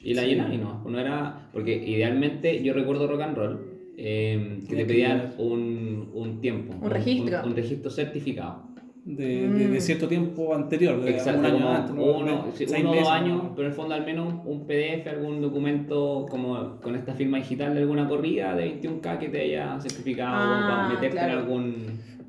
Y 0.04 0.14
la 0.16 0.24
Sí. 0.24 0.28
llenas 0.30 0.54
y 0.54 0.58
no, 0.58 0.84
no 0.86 1.00
era. 1.00 1.48
Porque 1.54 1.76
idealmente 1.76 2.62
yo 2.62 2.74
recuerdo 2.74 3.08
rock 3.08 3.22
and 3.22 3.38
roll 3.38 3.70
eh, 3.98 4.60
que 4.68 4.76
te 4.76 4.86
pedían 4.86 5.34
un, 5.38 6.10
un 6.14 6.42
tiempo. 6.42 6.74
Un 6.82 6.90
registro. 6.92 7.40
Un, 7.44 7.50
un 7.52 7.56
registro 7.56 7.90
certificado. 7.90 8.64
De, 9.06 9.50
de- 9.50 9.68
de 9.68 9.78
Mm. 9.78 9.82
cierto 9.82 10.08
tiempo 10.08 10.56
anterior, 10.56 11.02
de 11.02 11.12
Exacto, 11.12 11.40
un 11.40 11.46
año 11.46 11.56
como 11.58 11.70
antes, 11.74 11.96
¿no? 11.96 12.04
uno, 12.20 12.46
sí, 12.54 12.66
Seis 12.68 12.82
uno 12.82 12.92
o 12.92 12.94
meses, 12.94 13.08
dos 13.10 13.14
¿no? 13.20 13.26
años, 13.26 13.42
pero 13.56 13.62
en 13.68 13.72
el 13.72 13.74
fondo 13.74 13.94
al 13.96 14.06
menos 14.06 14.34
un 14.46 14.66
PDF, 14.66 15.08
algún 15.10 15.42
documento 15.42 16.26
como 16.30 16.80
con 16.82 16.96
esta 16.96 17.14
firma 17.14 17.38
digital 17.38 17.74
de 17.76 17.82
alguna 17.82 18.08
corrida 18.08 18.56
de 18.56 18.82
21K 18.82 19.18
que 19.20 19.30
te 19.30 19.42
haya 19.42 19.80
certificado 19.82 20.34
Ah, 20.36 20.68
para 20.70 20.88
meterte 20.90 21.18
claro. 21.18 21.34
en 21.34 21.38
algún, 21.40 21.76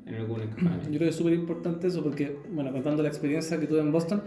en 0.05 0.15
algún. 0.15 0.39
Yo 0.39 0.87
creo 0.89 0.99
que 0.99 1.07
es 1.09 1.15
súper 1.15 1.33
importante 1.33 1.87
eso 1.87 2.03
porque, 2.03 2.35
bueno, 2.51 2.71
contando 2.73 3.01
la 3.03 3.09
experiencia 3.09 3.57
que 3.59 3.67
tuve 3.67 3.79
en 3.79 3.91
Boston, 3.93 4.21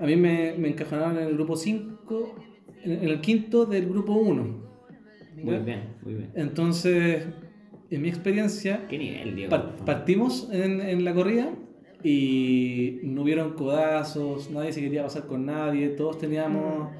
a 0.00 0.04
mí 0.06 0.16
me, 0.16 0.54
me 0.58 0.68
encajonaron 0.70 1.16
en 1.18 1.28
el 1.28 1.34
grupo 1.34 1.54
5, 1.56 2.34
en, 2.82 2.92
en 2.92 3.04
el 3.08 3.20
quinto 3.20 3.66
del 3.66 3.86
grupo 3.88 4.14
1. 4.14 4.64
Muy 5.42 5.56
bien, 5.58 5.80
muy 6.02 6.14
bien. 6.14 6.30
Entonces, 6.34 7.26
en 7.90 8.02
mi 8.02 8.08
experiencia, 8.08 8.86
¿Qué 8.88 8.98
nivel, 8.98 9.36
Diego? 9.36 9.50
par- 9.50 9.76
partimos 9.84 10.48
en, 10.52 10.80
en 10.80 11.04
la 11.04 11.14
corrida 11.14 11.50
y 12.04 13.00
no 13.02 13.22
hubieron 13.22 13.54
codazos, 13.54 14.50
nadie 14.50 14.72
se 14.72 14.80
quería 14.82 15.02
pasar 15.02 15.26
con 15.26 15.46
nadie, 15.46 15.88
todos 15.88 16.18
teníamos, 16.18 16.90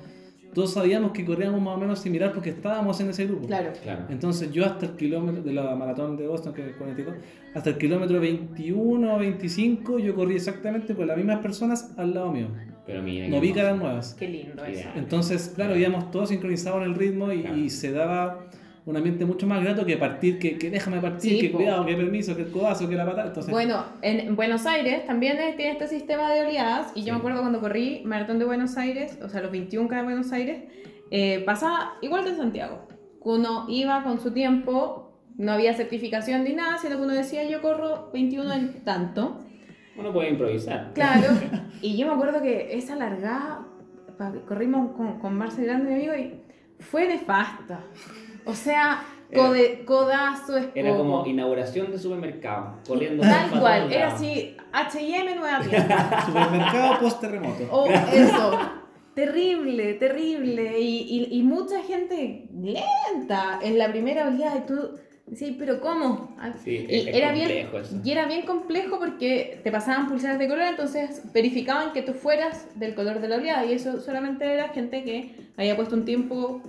todos 0.55 0.73
sabíamos 0.73 1.13
que 1.13 1.25
corríamos 1.27 1.61
más 1.61 1.77
o 1.77 1.79
menos 1.79 1.99
similar 1.99 2.33
porque 2.33 2.51
estábamos 2.51 2.99
en 3.01 3.11
ese 3.11 3.27
grupo. 3.27 3.47
Claro. 3.47 3.71
Claro. 3.83 4.07
Entonces 4.09 4.51
yo 4.51 4.65
hasta 4.65 4.87
el 4.87 4.93
kilómetro 4.97 5.43
de 5.43 5.53
la 5.53 5.75
maratón 5.77 6.17
de 6.17 6.27
Boston, 6.27 6.55
que 6.55 6.71
es 6.71 6.77
42, 6.77 7.15
hasta 7.55 7.71
el 7.71 7.77
kilómetro 7.79 8.19
21 8.19 9.15
o 9.15 9.19
25 9.19 9.99
yo 9.99 10.15
corrí 10.15 10.37
exactamente 10.37 10.95
con 10.95 11.07
las 11.07 11.17
mismas 11.19 11.41
personas 11.41 11.93
al 11.99 12.15
lado 12.15 12.33
mío. 12.33 12.49
Pero 12.87 13.03
mira, 13.03 13.29
No 13.29 13.41
vi 13.41 13.53
caras 13.53 13.79
nuevas. 13.79 14.15
Qué 14.15 14.29
lindo 14.29 14.65
eso. 14.65 14.89
Entonces, 14.95 15.53
claro, 15.55 15.77
íbamos 15.77 16.11
todos 16.11 16.29
sincronizados 16.31 16.83
en 16.83 16.91
el 16.93 16.95
ritmo 16.95 17.33
y, 17.33 17.41
Claro. 17.43 17.57
y 17.57 17.71
se 17.71 17.93
daba 17.93 18.47
un 18.87 18.97
ambiente 18.97 19.25
mucho 19.25 19.47
más 19.47 19.63
grato 19.63 19.87
que 19.87 19.97
partir, 19.97 20.39
que, 20.39 20.59
que 20.59 20.71
déjame 20.71 21.01
partir, 21.01 21.33
Sí, 21.33 21.41
que 21.41 21.49
po. 21.49 21.57
cuidado, 21.59 21.87
que 21.87 21.95
permiso, 21.97 22.37
que 22.37 22.43
el 22.43 22.51
codazo, 22.51 22.87
que 22.89 22.95
la 22.97 23.07
patada. 23.07 23.29
Entonces, 23.29 23.51
Bueno, 23.51 23.85
en 24.03 24.37
Buenos 24.37 24.67
Aires 24.67 25.07
también 25.07 25.39
es- 25.39 25.57
tiene 25.57 25.73
este 25.73 25.89
sistema 25.89 26.31
de 26.33 26.43
oleadas 26.43 26.93
y 26.95 27.01
Sí. 27.01 27.07
yo 27.07 27.15
me 27.15 27.19
acuerdo 27.21 27.41
cuando 27.41 27.61
corrí 27.61 28.03
Maratón 28.05 28.39
de 28.39 28.45
Buenos 28.45 28.77
Aires, 28.77 29.19
o 29.23 29.29
sea, 29.31 29.41
los 29.41 29.51
21K 29.51 29.97
de 29.97 30.03
Buenos 30.05 30.33
Aires, 30.33 30.65
eh, 31.11 31.43
pasaba 31.47 31.95
igual 32.03 32.25
que 32.25 32.31
en 32.31 32.37
Santiago. 32.37 32.87
Uno 33.23 33.65
iba 33.69 34.03
con 34.03 34.21
su 34.21 34.33
tiempo, 34.33 35.19
no 35.39 35.53
había 35.53 35.73
certificación 35.75 36.45
ni 36.45 36.53
nada, 36.53 36.77
sino 36.79 36.97
que 36.97 37.03
uno 37.05 37.15
decía 37.15 37.43
yo 37.49 37.63
corro 37.63 38.11
21 38.13 38.53
en 38.53 38.85
tanto. 38.85 39.39
Uno 39.97 40.13
puede 40.13 40.29
improvisar. 40.29 40.91
Claro, 40.95 41.29
y 41.81 41.97
yo 41.97 42.07
me 42.07 42.13
acuerdo 42.13 42.43
que 42.43 42.77
esa 42.77 42.97
largada, 42.97 43.67
corrimos 44.47 44.93
con, 44.95 45.19
con 45.21 45.35
Marcel 45.39 45.65
Grande, 45.67 45.89
mi 45.91 45.95
amigo, 46.07 46.15
y 46.15 46.35
fue 46.83 47.07
nefasta. 47.09 47.81
O 48.47 48.55
sea, 48.55 49.03
code- 49.33 49.85
codazo, 49.85 50.57
es 50.57 50.67
Era 50.75 50.97
como 50.97 51.27
inauguración 51.27 51.91
de 51.91 51.99
supermercado, 51.99 52.79
corriendo 52.87 53.23
Tal 53.23 53.51
cual, 53.61 53.93
era 53.93 54.15
así, 54.15 54.57
H&M 54.73 55.35
nueva 55.37 55.61
tienda. 55.69 56.23
supermercado 56.27 56.99
post 57.01 57.21
terremoto. 57.21 57.65
Oh, 57.71 57.89
eso. 57.89 58.59
Terrible, 59.15 59.95
terrible. 59.95 60.81
Y, 60.81 61.29
y, 61.31 61.39
y 61.39 61.43
mucha 61.43 61.81
gente 61.83 62.49
lenta 62.53 63.61
en 63.63 63.79
la 63.79 63.89
primera 63.91 64.27
oleada. 64.27 64.57
Y 64.59 64.67
tú 64.67 64.91
decías, 65.27 65.53
pero 65.57 65.81
¿cómo? 65.81 66.35
Ah, 66.39 66.53
Sí, 66.63 66.85
y, 66.89 67.09
era 67.09 67.31
bien, 67.33 67.49
complejo 67.69 67.79
eso. 67.79 68.01
y 68.05 68.11
era 68.11 68.27
bien 68.27 68.45
complejo 68.45 68.99
porque 68.99 69.61
te 69.63 69.71
pasaban 69.71 70.09
pulseras 70.09 70.39
de 70.41 70.49
color, 70.49 70.65
entonces 70.69 71.23
verificaban 71.33 71.93
que 71.93 72.03
tú 72.03 72.13
fueras 72.13 72.67
del 72.75 72.95
color 72.97 73.21
de 73.21 73.29
la 73.29 73.37
oleada. 73.37 73.65
Y 73.67 73.73
eso 73.75 74.01
solamente 74.01 74.53
era 74.53 74.69
gente 74.71 75.05
que 75.05 75.49
había 75.57 75.77
puesto 75.77 75.95
un 75.95 76.05
tiempo 76.05 76.61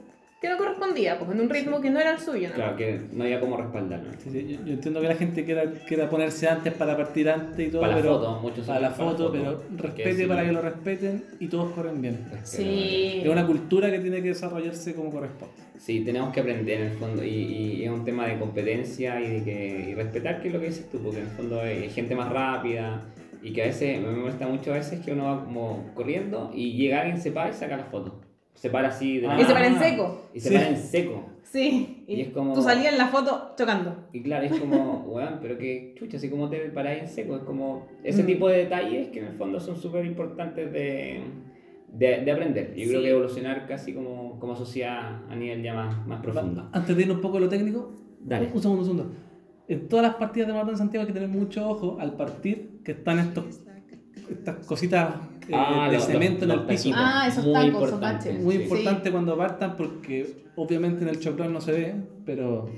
que 0.45 0.51
no 0.51 0.57
correspondía, 0.57 1.17
pues 1.17 1.31
en 1.31 1.39
un 1.41 1.49
ritmo 1.49 1.81
que 1.81 1.89
no 1.89 1.99
era 1.99 2.11
el 2.11 2.19
suyo. 2.19 2.49
¿no? 2.49 2.55
Claro, 2.55 2.75
que 2.77 3.01
no 3.11 3.23
había 3.23 3.39
cómo 3.39 3.57
respaldarlo. 3.57 4.11
Sí, 4.23 4.29
sí, 4.29 4.47
yo, 4.47 4.65
yo 4.65 4.73
entiendo 4.73 5.01
que 5.01 5.07
la 5.07 5.15
gente 5.15 5.43
quiera, 5.45 5.63
quiera 5.87 6.09
ponerse 6.09 6.47
antes 6.47 6.73
para 6.73 6.95
partir 6.95 7.29
antes 7.29 7.67
y 7.67 7.71
todo, 7.71 7.81
Para 7.81 7.95
la 7.95 8.01
pero 8.01 8.19
foto, 8.19 8.39
muchos 8.41 8.65
para 8.65 8.79
la 8.79 8.89
para 8.89 9.05
la 9.05 9.11
foto, 9.11 9.23
foto, 9.25 9.31
pero 9.31 9.63
respete 9.77 10.15
sí. 10.15 10.25
para 10.25 10.45
que 10.45 10.51
lo 10.51 10.61
respeten 10.61 11.23
y 11.39 11.47
todos 11.47 11.73
corren 11.73 12.01
bien. 12.01 12.19
Sí. 12.43 13.21
Es 13.23 13.29
una 13.29 13.45
cultura 13.45 13.89
que 13.91 13.99
tiene 13.99 14.21
que 14.21 14.29
desarrollarse 14.29 14.93
como 14.95 15.11
corresponde. 15.11 15.55
Sí, 15.77 16.01
tenemos 16.05 16.31
que 16.33 16.39
aprender 16.39 16.79
en 16.81 16.87
el 16.87 16.93
fondo 16.93 17.23
y, 17.23 17.29
y 17.29 17.83
es 17.83 17.89
un 17.91 18.03
tema 18.05 18.27
de 18.27 18.39
competencia 18.39 19.19
y 19.21 19.29
de 19.39 19.43
que 19.43 19.89
y 19.89 19.93
respetar 19.95 20.41
que 20.41 20.47
es 20.47 20.53
lo 20.53 20.59
que 20.59 20.67
dices 20.67 20.89
tú, 20.89 20.99
porque 21.01 21.19
en 21.19 21.25
el 21.25 21.31
fondo 21.31 21.59
hay 21.61 21.89
gente 21.89 22.15
más 22.15 22.29
rápida 22.31 23.01
Y 23.41 23.53
que 23.53 23.61
a 23.63 23.65
veces, 23.67 24.01
me 24.01 24.09
molesta 24.11 24.47
mucho 24.47 24.71
a 24.73 24.77
veces 24.77 25.01
que 25.01 25.11
uno 25.13 25.25
va 25.25 25.43
como 25.45 25.91
corriendo 25.93 26.51
y 26.53 26.73
llega 26.73 27.01
alguien, 27.01 27.21
se 27.21 27.31
para 27.31 27.49
y 27.51 27.53
saca 27.53 27.77
la 27.77 27.85
foto. 27.85 28.21
Se 28.56 28.70
para 28.70 28.88
así 28.88 29.20
de 29.20 29.28
la 29.28 29.36
Ah. 29.36 29.41
Y 29.41 29.45
se 29.45 29.53
para 29.53 29.68
en 29.68 29.78
seco. 29.80 30.30
Y 30.34 30.39
se 30.39 30.49
Sí. 30.49 30.56
para 30.56 30.70
en 30.70 30.78
seco. 30.78 31.24
Sí. 31.43 32.03
Y 32.08 32.22
es 32.22 32.30
como- 32.30 32.53
Tú 32.53 32.62
salías 32.62 32.91
en 32.93 32.97
la 32.97 33.08
foto 33.08 33.53
chocando. 33.58 33.95
Y 34.12 34.22
claro, 34.24 34.45
es 34.45 34.60
como, 34.60 35.03
weón, 35.08 35.39
pero 35.41 35.58
que 35.58 35.93
chucha, 35.97 36.18
así 36.18 36.30
como 36.30 36.49
te 36.49 36.58
paráis 36.72 37.03
en 37.03 37.08
seco. 37.08 37.36
Es 37.36 37.43
como 37.43 37.88
ese 38.03 38.24
Mm. 38.24 38.26
tipo 38.26 38.47
de 38.49 38.58
detalles 38.60 39.10
que 39.10 39.20
en 39.20 39.26
el 39.28 39.34
fondo 39.34 39.60
son 39.60 39.76
súper 39.76 40.06
importantes 40.06 40.72
de, 40.74 41.22
de, 41.93 42.22
de 42.26 42.32
aprender. 42.32 42.74
Yo 42.76 42.88
creo 42.88 42.99
Sí. 42.99 43.06
que 43.06 43.10
evolucionar 43.12 43.68
casi 43.68 43.93
como, 43.93 44.39
como 44.39 44.56
sociedad 44.56 45.22
a 45.30 45.36
nivel 45.36 45.62
ya 45.62 45.74
más, 45.74 46.06
más 46.08 46.22
profundo. 46.22 46.68
Antes 46.74 46.95
de 46.97 47.03
ir 47.03 47.12
un 47.12 47.22
poco 47.22 47.38
a 47.38 47.41
lo 47.41 47.47
técnico, 47.49 47.91
Dale. 48.20 48.49
un 48.53 48.62
segundo, 48.62 48.82
un 48.82 48.86
segundo. 48.88 49.16
En 49.68 49.88
todas 49.88 50.06
las 50.06 50.16
partidas 50.16 50.47
de 50.47 50.53
maratón 50.53 50.74
de 50.76 50.78
Santiago 50.80 51.01
hay 51.01 51.08
que 51.08 51.14
tener 51.20 51.30
mucho 51.30 51.70
ojo 51.70 51.97
al 51.99 52.16
partir 52.16 52.82
que 52.84 52.91
están 52.93 53.20
estos 53.20 53.62
estas 54.30 54.66
cositas 54.66 55.16
Ah, 55.53 55.87
de 55.89 55.97
los- 55.97 56.05
cemento 56.05 56.33
los- 56.33 56.43
en 56.43 56.51
el 56.51 56.57
los 56.57 56.65
piso. 56.65 56.91
Ah, 56.95 57.25
esos 57.27 57.43
Muy 57.45 57.53
tacos, 57.53 57.67
importante. 57.89 58.33
son. 58.33 58.43
Muy 58.43 58.55
Sí. 58.57 58.63
importante 58.63 59.11
cuando 59.11 59.37
partan 59.37 59.75
porque 59.75 60.35
obviamente 60.55 61.03
en 61.03 61.09
el 61.09 61.19
choclón 61.19 61.53
no 61.53 61.61
se 61.61 61.71
ve, 61.71 61.95
pero 62.25 62.69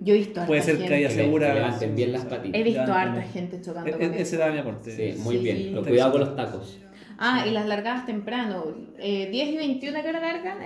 Yo 0.00 0.14
he 0.14 0.18
visto 0.18 0.40
harta 0.40 0.46
puede 0.46 0.62
ser 0.62 0.74
gente. 0.76 0.88
que 0.88 0.94
haya 0.94 1.10
segura. 1.10 1.48
que 1.48 1.54
levanten 1.54 1.96
bien 1.96 2.12
las 2.12 2.24
patitas. 2.24 2.60
He 2.60 2.64
visto 2.64 2.92
harta 2.92 3.22
gente 3.22 3.60
chocando 3.60 3.88
E- 3.88 3.92
con 3.92 4.02
e- 4.02 4.06
eso. 4.06 4.14
ese 4.16 4.36
era 4.36 4.50
mi 4.52 4.58
aporte. 4.58 4.90
Sí, 5.14 5.20
muy 5.22 5.36
Sí. 5.38 5.42
bien. 5.44 5.68
Pero 5.72 5.82
cuidado 5.86 6.12
con 6.12 6.20
los 6.20 6.36
tacos. 6.36 6.78
Ah, 7.18 7.44
y 7.46 7.50
las 7.52 7.66
largadas 7.66 8.06
temprano. 8.06 8.64
Eh, 8.98 9.28
10 9.30 9.48
y 9.50 9.56
21, 9.56 10.02
¿qué 10.02 10.08
hora 10.08 10.20
largan? 10.20 10.58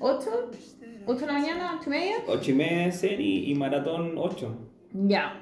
¿8? 0.00 0.30
¿8 1.06 1.20
de 1.20 1.26
la 1.26 1.32
mañana? 1.38 1.78
¿8 1.78 1.86
y 1.86 1.90
media? 1.90 2.14
8 2.26 2.50
y 2.50 2.54
media 2.54 2.90
y, 3.18 3.50
y 3.50 3.54
maratón 3.54 4.14
8. 4.16 4.56
Ya. 4.92 5.38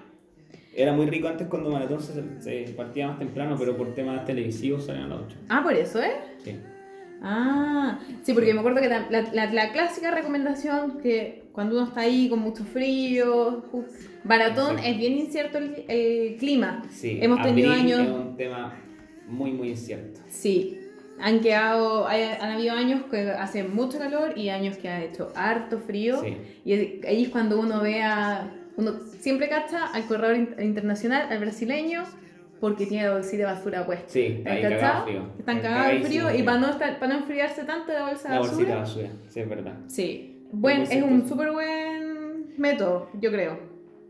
Era 0.74 0.92
muy 0.92 1.06
rico 1.06 1.28
antes 1.28 1.48
cuando 1.48 1.70
maratón 1.70 2.00
se, 2.00 2.40
se 2.40 2.72
partía 2.74 3.08
más 3.08 3.18
temprano, 3.18 3.56
pero 3.58 3.76
por 3.76 3.94
temas 3.94 4.24
televisivos 4.24 4.86
salían 4.86 5.06
a 5.10 5.16
las 5.16 5.26
8. 5.26 5.36
Ah, 5.48 5.60
por 5.62 5.74
eso, 5.74 6.00
¿eh? 6.02 6.12
Sí. 6.44 6.56
Ah, 7.22 7.98
sí, 8.22 8.32
porque 8.32 8.54
me 8.54 8.60
acuerdo 8.60 8.80
que 8.80 8.88
la, 8.88 9.06
la- 9.10 9.52
la- 9.52 9.72
clásica 9.72 10.10
recomendación 10.10 10.98
que 11.02 11.42
cuando 11.52 11.76
uno 11.76 11.88
está 11.88 12.00
ahí 12.02 12.28
con 12.30 12.38
mucho 12.38 12.64
frío, 12.64 13.62
maratón, 14.24 14.78
Exacto. 14.78 14.90
es 14.90 14.98
bien 14.98 15.12
incierto 15.18 15.58
el, 15.58 15.84
el 15.88 16.36
clima. 16.36 16.82
Sí, 16.90 17.18
Hemos 17.20 17.42
tenido 17.42 17.70
abril 17.72 17.84
años- 17.92 18.00
Es 18.00 18.08
un 18.26 18.36
tema 18.36 18.74
muy, 19.28 19.50
muy 19.52 19.70
incierto. 19.70 20.20
Sí, 20.30 20.78
han 21.20 21.40
quedado, 21.40 22.06
hay- 22.08 22.22
han 22.40 22.52
habido 22.52 22.74
años 22.74 23.02
que 23.10 23.30
hace 23.32 23.64
mucho 23.64 23.98
calor 23.98 24.38
y 24.38 24.48
años 24.48 24.78
que 24.78 24.88
ha 24.88 25.04
hecho 25.04 25.30
harto 25.34 25.78
frío. 25.80 26.22
Sí. 26.22 26.36
Y 26.64 26.72
ahí 27.06 27.24
es 27.24 27.28
cuando 27.28 27.60
uno 27.60 27.82
ve 27.82 28.02
a, 28.02 28.50
uno 28.76 28.92
siempre 29.18 29.48
cacha 29.48 29.86
al 29.92 30.06
corredor 30.06 30.36
in- 30.36 30.54
internacional, 30.60 31.26
al 31.30 31.38
brasileño, 31.40 32.04
porque 32.60 32.86
tiene 32.86 33.04
la 33.04 33.14
bolsita 33.14 33.36
de 33.38 33.44
basura 33.44 33.86
puesta. 33.86 34.04
Sí, 34.08 34.42
ahí 34.46 34.62
¿Has 34.62 34.70
cagado 34.72 35.04
frío. 35.04 35.26
Están 35.38 35.56
Está 35.56 35.68
cagados 35.70 35.92
de 36.02 36.06
frío 36.06 36.34
y 36.34 36.42
para 36.42 36.58
no, 36.58 36.70
estar, 36.70 36.98
para 36.98 37.12
no 37.14 37.18
enfriarse 37.20 37.64
tanto 37.64 37.92
la 37.92 38.08
bolsa 38.08 38.28
de 38.28 38.34
La 38.34 38.40
basura. 38.40 38.56
bolsita 38.56 38.74
de 38.74 38.80
basura, 38.80 39.08
sí, 39.28 39.40
es 39.40 39.48
verdad. 39.48 39.74
Sí, 39.86 40.42
buen, 40.52 40.82
es 40.82 41.02
un 41.02 41.26
súper 41.28 41.50
buen 41.52 42.54
método, 42.58 43.08
yo 43.20 43.30
creo. 43.30 43.58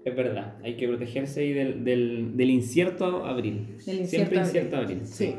Es 0.04 0.16
verdad, 0.16 0.54
hay 0.64 0.76
que 0.76 0.88
protegerse 0.88 1.40
ahí 1.40 1.52
del, 1.52 1.84
del, 1.84 2.36
del 2.36 2.50
incierto 2.50 3.24
abril. 3.26 3.76
Del 3.86 4.06
Siempre 4.06 4.38
incierto 4.38 4.40
incierto 4.40 4.76
abril. 4.78 5.00
Sí. 5.04 5.36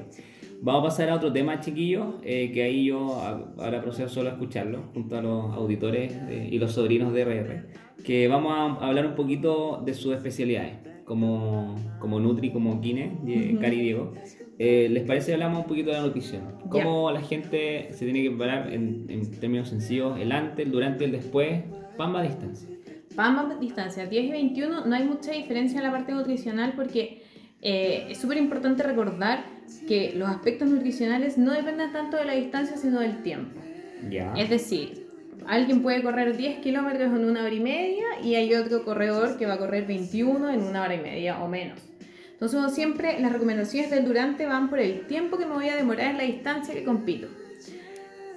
Vamos 0.64 0.82
a 0.82 0.84
pasar 0.90 1.10
a 1.10 1.16
otro 1.16 1.34
tema, 1.34 1.60
chiquillos, 1.60 2.06
eh, 2.22 2.52
que 2.54 2.62
ahí 2.62 2.86
yo 2.86 3.20
ahora 3.58 3.82
procedo 3.82 4.08
solo 4.08 4.30
a 4.30 4.34
escucharlo, 4.34 4.84
junto 4.94 5.18
a 5.18 5.22
los 5.22 5.56
auditores 5.56 6.14
eh, 6.30 6.50
y 6.52 6.60
los 6.60 6.74
sobrinos 6.74 7.14
de 7.14 7.26
RR, 7.26 7.66
que 8.04 8.28
vamos 8.28 8.54
a 8.54 8.86
hablar 8.88 9.08
un 9.08 9.16
poquito 9.16 9.82
de 9.84 9.96
sus 9.96 10.14
especialidades, 10.14 10.74
como, 11.04 11.76
como 11.98 12.20
Nutri, 12.20 12.52
como 12.52 12.80
Kine, 12.80 13.18
y 13.26 13.54
Ujú. 13.54 13.60
Cari 13.60 13.76
y 13.76 13.82
Diego. 13.82 14.14
Eh, 14.60 14.88
¿Les 14.92 15.04
parece 15.04 15.28
que 15.28 15.34
hablamos 15.34 15.62
un 15.62 15.66
poquito 15.66 15.90
de 15.90 15.98
la 15.98 16.04
nutrición? 16.04 16.44
¿Cómo 16.70 17.12
la 17.12 17.22
gente 17.22 17.90
se 17.94 18.06
tiene 18.06 18.22
que 18.22 18.30
preparar 18.30 18.72
en, 18.72 19.08
en 19.10 19.32
términos 19.40 19.68
sencillos, 19.68 20.20
el 20.20 20.32
antes, 20.32 20.64
el 20.64 20.72
durante, 20.72 21.06
el 21.06 21.12
después, 21.12 21.64
pamba 21.98 22.22
distancia? 22.22 22.70
Vamos 23.16 23.52
a 23.52 23.60
distancia, 23.60 24.06
10 24.06 24.26
y 24.26 24.32
21 24.32 24.86
no 24.86 24.96
hay 24.96 25.04
mucha 25.06 25.32
diferencia 25.32 25.80
en 25.80 25.84
la 25.86 25.92
parte 25.92 26.14
nutricional 26.14 26.74
porque 26.76 27.21
eh, 27.62 28.08
es 28.10 28.18
súper 28.18 28.38
importante 28.38 28.84
recordar 28.84 29.44
que 29.88 30.14
los 30.16 30.30
aspectos 30.30 30.70
nutricionales 30.70 31.38
no 31.38 31.54
dependen 31.54 31.92
tanto 31.92 32.18
de 32.18 32.26
la 32.26 32.34
distancia 32.34 32.78
sino 32.78 33.00
del 33.00 33.22
tiempo. 33.22 33.60
Ya. 34.10 34.34
Es 34.36 34.50
decir, 34.50 35.08
alguien 35.48 35.82
puede 35.82 36.02
correr 36.02 36.36
10 36.36 36.60
kilómetros 36.60 37.14
en 37.14 37.26
una 37.26 37.44
hora 37.44 37.54
y 37.54 37.60
media 37.60 38.06
y 38.24 38.36
hay 38.36 38.54
otro 38.56 38.84
corredor 38.84 39.38
que 39.38 39.46
va 39.46 39.54
a 39.54 39.58
correr 39.58 39.86
21 39.86 40.50
en 40.50 40.64
una 40.64 40.84
hora 40.84 40.96
y 40.96 41.00
media 41.00 41.42
o 41.44 41.48
menos. 41.48 41.80
Entonces 42.42 42.74
siempre, 42.74 43.20
las 43.20 43.32
recomendaciones 43.32 43.92
del 43.92 44.04
durante 44.06 44.48
van 44.48 44.70
por 44.70 44.80
el 44.80 45.06
tiempo 45.06 45.38
que 45.38 45.46
me 45.46 45.54
voy 45.54 45.70
a 45.70 45.76
demorar 45.76 46.12
en 46.12 46.18
la 46.18 46.24
distancia 46.24 46.74
que 46.74 46.84
compito. 46.84 47.28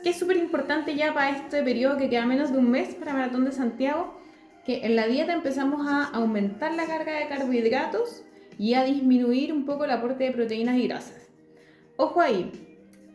Que 0.03 0.11
es 0.11 0.19
súper 0.19 0.37
importante 0.37 0.95
ya 0.95 1.15
para 1.15 1.31
este 1.31 1.63
periodo 1.63 1.97
que 1.97 2.11
queda 2.11 2.27
menos 2.27 2.53
de 2.53 2.59
un 2.59 2.71
mes 2.71 2.95
para 2.95 3.15
Maratón 3.15 3.47
de 3.47 3.53
Santiago, 3.53 4.21
que 4.67 4.85
en 4.85 4.97
la 4.97 5.07
dieta 5.07 5.33
empezamos 5.33 5.87
a 5.87 6.05
aumentar 6.05 6.75
la 6.75 6.85
carga 6.85 7.19
de 7.19 7.29
carbohidratos 7.29 8.24
y 8.59 8.75
a 8.75 8.85
disminuir 8.85 9.53
un 9.53 9.65
poco 9.65 9.85
el 9.85 9.91
aporte 9.91 10.25
de 10.25 10.33
proteínas 10.33 10.77
y 10.77 10.87
grasas. 10.89 11.29
Ojo 11.97 12.21
ahí, 12.21 12.51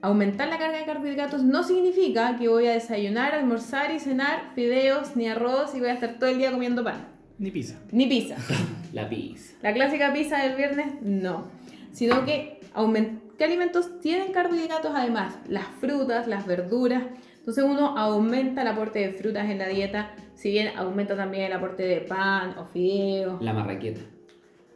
aumentar 0.02 0.48
la 0.48 0.58
carga 0.58 0.80
de 0.80 0.86
carbohidratos 0.86 1.44
no 1.44 1.64
significa 1.64 2.38
que 2.38 2.48
voy 2.48 2.68
a 2.68 2.74
desayunar, 2.74 3.34
almorzar 3.36 3.92
y 3.92 4.00
cenar 4.00 4.52
fideos 4.56 5.16
ni 5.16 5.28
arroz 5.28 5.76
y 5.76 5.80
voy 5.80 5.90
a 5.90 5.94
estar 5.94 6.18
todo 6.18 6.30
el 6.30 6.38
día 6.38 6.52
comiendo 6.52 6.84
pan. 6.84 7.08
Ni 7.38 7.52
pizza. 7.52 7.76
Ni 7.92 8.08
pizza. 8.08 8.36
La 8.94 9.08
pizza. 9.08 9.56
La 9.62 9.74
clásica 9.74 10.12
pizza 10.14 10.44
del 10.44 10.56
viernes, 10.56 11.02
no. 11.02 11.48
Sino 11.92 12.26
que 12.26 12.60
¿qué 13.38 13.44
alimentos 13.44 14.00
tienen 14.02 14.32
carbohidratos 14.32 14.92
además? 14.94 15.38
Las 15.48 15.66
frutas, 15.80 16.28
las 16.28 16.46
verduras. 16.46 17.04
Entonces 17.40 17.64
uno 17.64 17.98
aumenta 17.98 18.62
el 18.62 18.68
aporte 18.68 19.00
de 19.00 19.12
frutas 19.14 19.50
en 19.50 19.58
la 19.58 19.68
dieta, 19.68 20.12
si 20.36 20.52
bien 20.52 20.78
aumenta 20.78 21.16
también 21.16 21.46
el 21.46 21.54
aporte 21.54 21.84
de 21.84 22.02
pan 22.02 22.58
o 22.58 22.66
fideos. 22.66 23.42
La 23.42 23.54
marraqueta. 23.54 24.02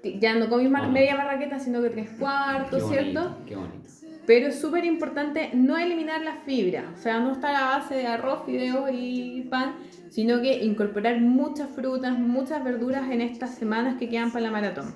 Ya 0.03 0.35
no 0.35 0.45
Ah, 0.45 0.47
no. 0.87 0.89
media 0.91 1.15
marraqueta, 1.15 1.59
sino 1.59 1.81
que 1.81 1.89
tres 1.89 2.09
Qué 2.09 2.17
cuartos, 2.17 2.83
bonito, 2.83 3.01
¿cierto? 3.01 3.37
Qué 3.47 3.55
bonito. 3.55 3.89
Pero 4.25 4.47
es 4.47 4.59
súper 4.59 4.85
importante 4.85 5.49
no 5.53 5.77
eliminar 5.77 6.21
la 6.21 6.35
fibra, 6.37 6.91
o 6.93 6.97
sea, 6.97 7.19
no 7.19 7.31
estar 7.33 7.55
a 7.55 7.77
base 7.77 7.95
de 7.95 8.07
arroz, 8.07 8.43
fideos 8.45 8.89
y 8.93 9.47
pan, 9.49 9.75
sino 10.09 10.41
que 10.41 10.63
incorporar 10.63 11.19
muchas 11.19 11.69
frutas, 11.69 12.17
muchas 12.17 12.63
verduras 12.63 13.09
en 13.11 13.21
estas 13.21 13.55
semanas 13.55 13.95
que 13.97 14.07
quedan 14.09 14.31
para 14.31 14.45
la 14.45 14.51
maratón. 14.51 14.93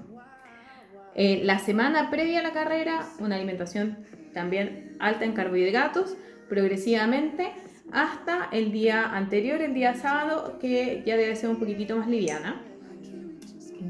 Eh, 1.15 1.41
la 1.43 1.59
semana 1.59 2.09
previa 2.09 2.39
a 2.39 2.43
la 2.43 2.51
carrera, 2.51 3.05
una 3.19 3.35
alimentación 3.35 3.97
también 4.33 4.95
alta 4.99 5.25
en 5.25 5.33
carbohidratos, 5.33 6.15
progresivamente, 6.47 7.51
hasta 7.91 8.49
el 8.51 8.71
día 8.71 9.03
anterior, 9.03 9.61
el 9.61 9.73
día 9.73 9.93
sábado, 9.95 10.57
que 10.59 11.03
ya 11.05 11.17
debe 11.17 11.35
ser 11.35 11.49
un 11.49 11.57
poquitito 11.57 11.97
más 11.97 12.07
liviana 12.07 12.61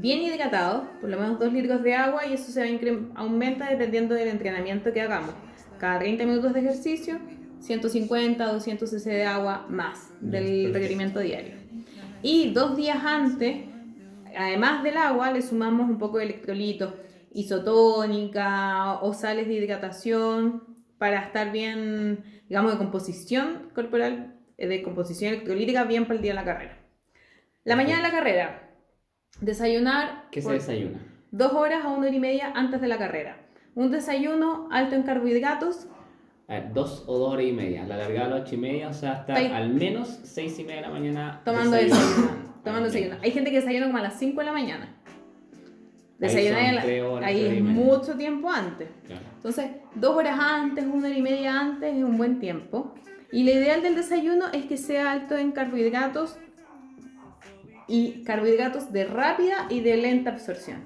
bien 0.00 0.20
hidratado, 0.22 0.88
por 1.00 1.10
lo 1.10 1.18
menos 1.18 1.38
2 1.38 1.52
litros 1.52 1.82
de 1.82 1.94
agua 1.94 2.26
y 2.26 2.34
eso 2.34 2.50
se 2.50 2.60
va 2.60 2.98
aumenta 3.14 3.68
dependiendo 3.68 4.14
del 4.14 4.28
entrenamiento 4.28 4.92
que 4.92 5.00
hagamos. 5.00 5.34
Cada 5.78 5.98
30 5.98 6.24
minutos 6.24 6.52
de 6.52 6.60
ejercicio, 6.60 7.18
150, 7.60 8.52
200 8.52 8.90
cc 8.90 9.10
de 9.10 9.24
agua 9.24 9.66
más 9.68 10.10
del 10.20 10.72
requerimiento 10.72 11.20
diario. 11.20 11.54
Y 12.22 12.52
dos 12.52 12.76
días 12.76 12.98
antes, 13.04 13.64
además 14.36 14.82
del 14.82 14.96
agua, 14.96 15.30
le 15.32 15.42
sumamos 15.42 15.88
un 15.88 15.98
poco 15.98 16.18
de 16.18 16.24
electrolitos, 16.24 16.94
isotónica 17.32 18.94
o 19.00 19.12
sales 19.12 19.46
de 19.46 19.54
hidratación 19.54 20.64
para 20.98 21.20
estar 21.20 21.52
bien, 21.52 22.24
digamos, 22.48 22.72
de 22.72 22.78
composición 22.78 23.70
corporal, 23.74 24.34
eh, 24.56 24.66
de 24.66 24.82
composición 24.82 25.34
electrolítica 25.34 25.84
bien 25.84 26.04
para 26.04 26.16
el 26.16 26.22
día 26.22 26.32
de 26.32 26.40
la 26.40 26.44
carrera. 26.44 26.78
La 27.64 27.76
mañana 27.76 27.98
de 27.98 28.02
la 28.02 28.10
carrera, 28.10 28.67
desayunar 29.40 30.24
¿Qué 30.30 30.42
se 30.42 30.52
desayuna? 30.52 30.98
dos 31.30 31.52
horas 31.52 31.84
a 31.84 31.88
una 31.88 32.06
hora 32.06 32.16
y 32.16 32.20
media 32.20 32.52
antes 32.54 32.80
de 32.80 32.88
la 32.88 32.98
carrera. 32.98 33.36
Un 33.74 33.90
desayuno 33.90 34.68
alto 34.72 34.94
en 34.96 35.02
carbohidratos, 35.04 35.86
A 36.48 36.54
ver, 36.54 36.72
dos 36.72 37.04
o 37.06 37.18
dos 37.18 37.34
horas 37.34 37.44
y 37.46 37.52
media. 37.52 37.84
La 37.84 37.96
largada 37.96 38.26
a 38.26 38.28
las 38.30 38.40
ocho 38.42 38.54
y 38.54 38.58
media, 38.58 38.88
o 38.88 38.92
sea, 38.94 39.12
hasta 39.12 39.34
al 39.34 39.68
menos 39.74 40.20
seis 40.24 40.58
y 40.58 40.62
media 40.64 40.76
de 40.76 40.82
la 40.82 40.90
mañana. 40.90 41.40
tomando 41.44 41.76
desayuno. 41.76 42.30
Tomando 42.64 42.86
desayuno. 42.88 43.16
Hay 43.22 43.30
gente 43.30 43.50
que 43.50 43.56
desayuna 43.60 43.86
como 43.86 43.98
a 43.98 44.02
las 44.02 44.18
5 44.18 44.40
de 44.40 44.44
la 44.46 44.52
mañana. 44.52 44.94
Desayunar 46.18 46.64
en 46.64 46.74
la- 47.02 47.08
horas, 47.08 47.28
ahí 47.28 47.46
es 47.46 47.62
mucho 47.62 48.16
tiempo 48.16 48.50
antes. 48.50 48.88
Claro. 49.06 49.22
Entonces, 49.36 49.70
dos 49.94 50.16
horas 50.16 50.36
antes, 50.40 50.84
una 50.84 51.06
hora 51.08 51.16
y 51.16 51.22
media 51.22 51.60
antes 51.60 51.94
es 51.96 52.02
un 52.02 52.18
buen 52.18 52.40
tiempo. 52.40 52.94
Y 53.30 53.44
lo 53.44 53.50
ideal 53.52 53.82
del 53.82 53.94
desayuno 53.94 54.46
es 54.52 54.64
que 54.66 54.76
sea 54.76 55.12
alto 55.12 55.36
en 55.36 55.52
carbohidratos 55.52 56.38
y 57.88 58.22
carbohidratos 58.24 58.92
de 58.92 59.04
rápida 59.04 59.66
y 59.70 59.80
de 59.80 59.96
lenta 59.96 60.30
absorción. 60.30 60.84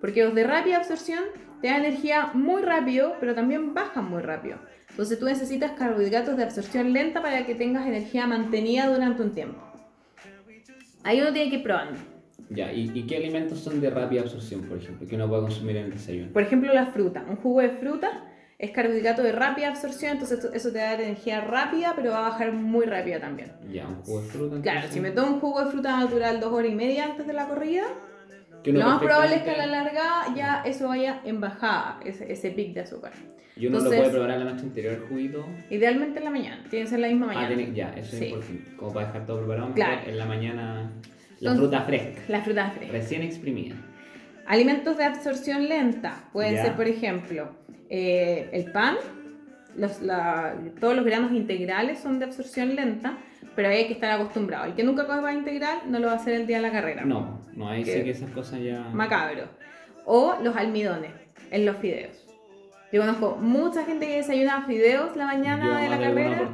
Porque 0.00 0.24
los 0.24 0.34
de 0.34 0.44
rápida 0.44 0.76
absorción 0.76 1.24
te 1.60 1.68
dan 1.68 1.84
energía 1.84 2.30
muy 2.34 2.62
rápido, 2.62 3.16
pero 3.18 3.34
también 3.34 3.72
bajan 3.74 4.10
muy 4.10 4.20
rápido. 4.22 4.58
Entonces 4.90 5.18
tú 5.18 5.24
necesitas 5.24 5.72
carbohidratos 5.72 6.36
de 6.36 6.42
absorción 6.44 6.92
lenta 6.92 7.22
para 7.22 7.46
que 7.46 7.54
tengas 7.54 7.86
energía 7.86 8.26
mantenida 8.26 8.88
durante 8.88 9.22
un 9.22 9.32
tiempo. 9.32 9.60
Ahí 11.02 11.20
uno 11.20 11.32
tiene 11.32 11.50
que 11.50 11.56
ir 11.56 11.62
probando. 11.62 11.98
Ya, 12.50 12.72
¿y, 12.72 12.90
y 12.92 13.06
qué 13.06 13.16
alimentos 13.16 13.60
son 13.60 13.80
de 13.80 13.88
rápida 13.88 14.20
absorción, 14.20 14.62
por 14.62 14.76
ejemplo, 14.76 15.08
que 15.08 15.14
uno 15.14 15.28
puede 15.28 15.42
consumir 15.42 15.76
en 15.76 15.84
el 15.86 15.92
desayuno? 15.92 16.32
Por 16.32 16.42
ejemplo, 16.42 16.72
la 16.74 16.86
fruta. 16.86 17.24
Un 17.26 17.36
jugo 17.36 17.62
de 17.62 17.70
fruta 17.70 18.24
es 18.62 18.70
carbohidrato 18.70 19.22
de 19.24 19.32
rápida 19.32 19.68
absorción, 19.68 20.12
entonces 20.12 20.42
eso 20.54 20.70
te 20.72 20.78
da 20.78 20.94
energía 20.94 21.40
rápida, 21.42 21.92
pero 21.96 22.12
va 22.12 22.18
a 22.26 22.30
bajar 22.30 22.52
muy 22.52 22.86
rápida 22.86 23.18
también. 23.20 23.50
Ya, 23.70 23.86
un 23.88 23.96
jugo 24.02 24.22
de 24.22 24.28
fruta. 24.28 24.62
Claro, 24.62 24.88
si 24.88 25.00
me 25.00 25.10
tomo 25.10 25.34
un 25.34 25.40
jugo 25.40 25.64
de 25.64 25.70
fruta 25.72 25.98
natural 25.98 26.38
dos 26.40 26.52
horas 26.52 26.70
y 26.70 26.74
media 26.74 27.04
antes 27.06 27.26
de 27.26 27.32
la 27.32 27.48
corrida, 27.48 27.82
lo 28.64 28.80
más 28.86 29.02
probable 29.02 29.34
es 29.36 29.42
que 29.42 29.50
a 29.50 29.56
la 29.56 29.66
larga 29.66 30.02
ya 30.36 30.62
eso 30.64 30.86
vaya 30.88 31.20
en 31.24 31.40
bajada, 31.40 31.98
ese, 32.04 32.32
ese 32.32 32.50
pic 32.52 32.72
de 32.74 32.80
azúcar. 32.82 33.12
Y 33.56 33.66
uno 33.66 33.78
Entonces- 33.78 33.98
lo 33.98 34.04
puede 34.10 34.22
probar 34.22 34.38
la 34.38 34.44
noche 34.52 34.62
anterior 34.62 34.94
el 34.94 35.00
juguito. 35.08 35.44
Idealmente 35.68 36.20
en 36.20 36.24
la 36.24 36.30
mañana, 36.30 36.64
tiene 36.70 36.84
que 36.84 36.90
ser 36.90 37.00
la 37.00 37.08
misma 37.08 37.26
mañana. 37.26 37.46
Ah, 37.46 37.54
tiene, 37.54 37.74
ya, 37.74 37.92
eso 37.96 38.16
Sí. 38.16 38.24
es 38.26 38.30
importante. 38.30 38.76
Como 38.76 38.92
para 38.94 39.06
dejar 39.08 39.26
todo 39.26 39.38
preparado, 39.38 39.74
Claro. 39.74 40.00
en 40.08 40.16
la 40.18 40.24
mañana 40.24 40.74
la 41.40 41.50
Entonces- 41.50 41.58
fruta 41.58 41.80
fresca, 41.82 42.20
La 42.28 42.40
fruta 42.42 42.70
fresca. 42.70 42.92
recién 42.92 43.22
exprimida. 43.22 43.74
Alimentos 44.46 44.96
de 44.96 45.04
absorción 45.04 45.68
lenta 45.68 46.24
pueden 46.32 46.56
ser, 46.62 46.74
por 46.76 46.86
ejemplo, 46.88 47.50
eh, 47.88 48.48
el 48.52 48.70
pan, 48.72 48.96
los- 49.76 50.00
la- 50.02 50.54
todos 50.80 50.94
los 50.96 51.04
granos 51.04 51.32
integrales 51.32 52.00
son 52.00 52.18
de 52.18 52.24
absorción 52.26 52.74
lenta, 52.74 53.18
pero 53.54 53.68
hay 53.68 53.86
que 53.86 53.92
estar 53.94 54.10
acostumbrado. 54.10 54.64
El 54.64 54.74
que 54.74 54.82
nunca 54.84 55.06
come 55.06 55.22
pan 55.22 55.38
integral 55.38 55.78
no 55.88 55.98
lo 55.98 56.06
va 56.08 56.14
a 56.14 56.16
hacer 56.16 56.34
el 56.34 56.46
día 56.46 56.56
de 56.56 56.62
la 56.62 56.72
carrera. 56.72 57.04
No, 57.04 57.40
no, 57.54 57.68
ahí 57.68 57.84
Que- 57.84 57.98
sí 57.98 58.04
que 58.04 58.10
esas 58.10 58.30
cosas 58.30 58.60
ya... 58.60 58.80
Macabro. 58.92 59.44
O 60.04 60.36
los 60.42 60.56
almidones 60.56 61.12
en 61.50 61.64
los 61.66 61.76
fideos. 61.76 62.26
Yo 62.92 63.00
conozco 63.00 63.36
mucha 63.40 63.84
gente 63.84 64.06
que 64.06 64.16
desayuna 64.16 64.66
fideos 64.66 65.16
la 65.16 65.24
mañana 65.26 65.64
Yo 65.66 65.74
de 65.76 65.88
la 65.88 65.98
carrera 65.98 66.50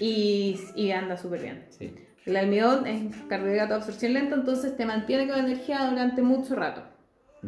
y, 0.00 0.58
y 0.74 0.90
anda 0.90 1.16
súper 1.16 1.42
bien. 1.42 1.64
Sí. 1.68 1.94
El 2.24 2.36
almidón 2.36 2.86
es 2.88 3.14
carbohidrato 3.28 3.68
de 3.68 3.74
absorción 3.76 4.14
lenta, 4.14 4.34
entonces 4.34 4.76
te 4.76 4.84
mantiene 4.84 5.28
con 5.28 5.38
energía 5.38 5.84
durante 5.88 6.22
mucho 6.22 6.56
rato. 6.56 6.82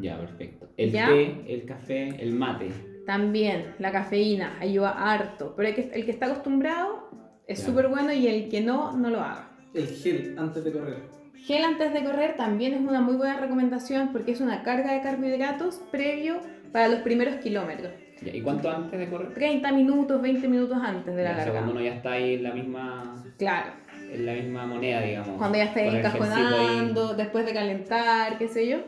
Ya, 0.01 0.19
perfecto. 0.19 0.69
El 0.77 0.93
¿Ya? 0.93 1.07
té, 1.09 1.45
el 1.49 1.65
café, 1.65 2.09
el 2.23 2.33
mate. 2.33 2.69
También 3.07 3.75
la 3.79 3.91
cafeína 3.91 4.57
ayuda 4.61 4.91
harto, 5.13 5.55
pero 5.57 5.69
el 5.69 5.75
que, 5.75 5.91
el 5.95 6.05
que 6.05 6.11
está 6.11 6.27
acostumbrado 6.27 7.09
es 7.47 7.61
súper 7.61 7.89
bueno 7.89 8.13
y 8.13 8.27
el 8.29 8.49
que 8.51 8.61
no, 8.61 8.93
no 8.97 9.09
lo 9.11 9.21
haga. 9.21 9.51
El 9.75 9.87
gel 9.89 10.35
antes 10.39 10.63
de 10.65 10.73
correr. 10.73 10.99
Gel 11.35 11.65
antes 11.65 11.93
de 11.95 12.05
correr 12.05 12.37
también 12.37 12.75
es 12.75 12.81
una 12.81 13.01
muy 13.01 13.17
buena 13.17 13.39
recomendación 13.39 14.11
porque 14.13 14.33
es 14.33 14.41
una 14.41 14.63
carga 14.63 14.93
de 14.93 15.01
carbohidratos 15.01 15.77
previo 15.91 16.37
para 16.73 16.89
los 16.89 17.01
primeros 17.01 17.37
kilómetros. 17.37 17.93
Ya, 18.21 18.35
¿Y 18.35 18.43
cuánto 18.43 18.69
antes 18.71 18.99
de 18.99 19.09
correr? 19.09 19.33
30 19.33 19.73
minutos, 19.73 20.21
20 20.21 20.49
minutos 20.49 20.77
antes 20.83 21.15
de 21.15 21.23
la 21.23 21.31
Ya, 21.31 21.35
o 21.35 21.37
sea, 21.37 21.45
carga. 21.45 21.61
cuando 21.61 21.73
uno 21.73 21.81
ya 21.81 21.95
está 21.95 22.13
ahí 22.13 22.35
en 22.35 22.43
la 22.43 22.53
misma, 22.53 23.25
Claro, 23.39 23.71
en 24.13 24.27
la 24.27 24.33
misma 24.35 24.67
moneda, 24.67 25.01
digamos. 25.01 25.39
cuando 25.39 25.57
ya 25.57 25.69
gelcito 25.69 25.91
ahí, 25.97 25.97
encajonando, 25.99 27.15
después 27.15 27.47
de 27.47 27.53
calentar, 27.55 28.37
qué 28.37 28.49
sé 28.49 28.69
yo. 28.69 28.79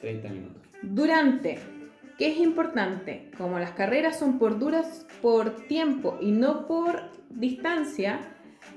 30 0.00 0.28
minutos. 0.28 0.62
Durante, 0.82 1.58
¿qué 2.18 2.32
es 2.32 2.38
importante? 2.38 3.30
Como 3.36 3.58
las 3.58 3.72
carreras 3.72 4.18
son 4.18 4.38
por 4.38 4.58
duras 4.58 5.06
por 5.22 5.66
tiempo 5.66 6.18
y 6.20 6.32
no 6.32 6.66
por 6.66 7.10
distancia, 7.30 8.20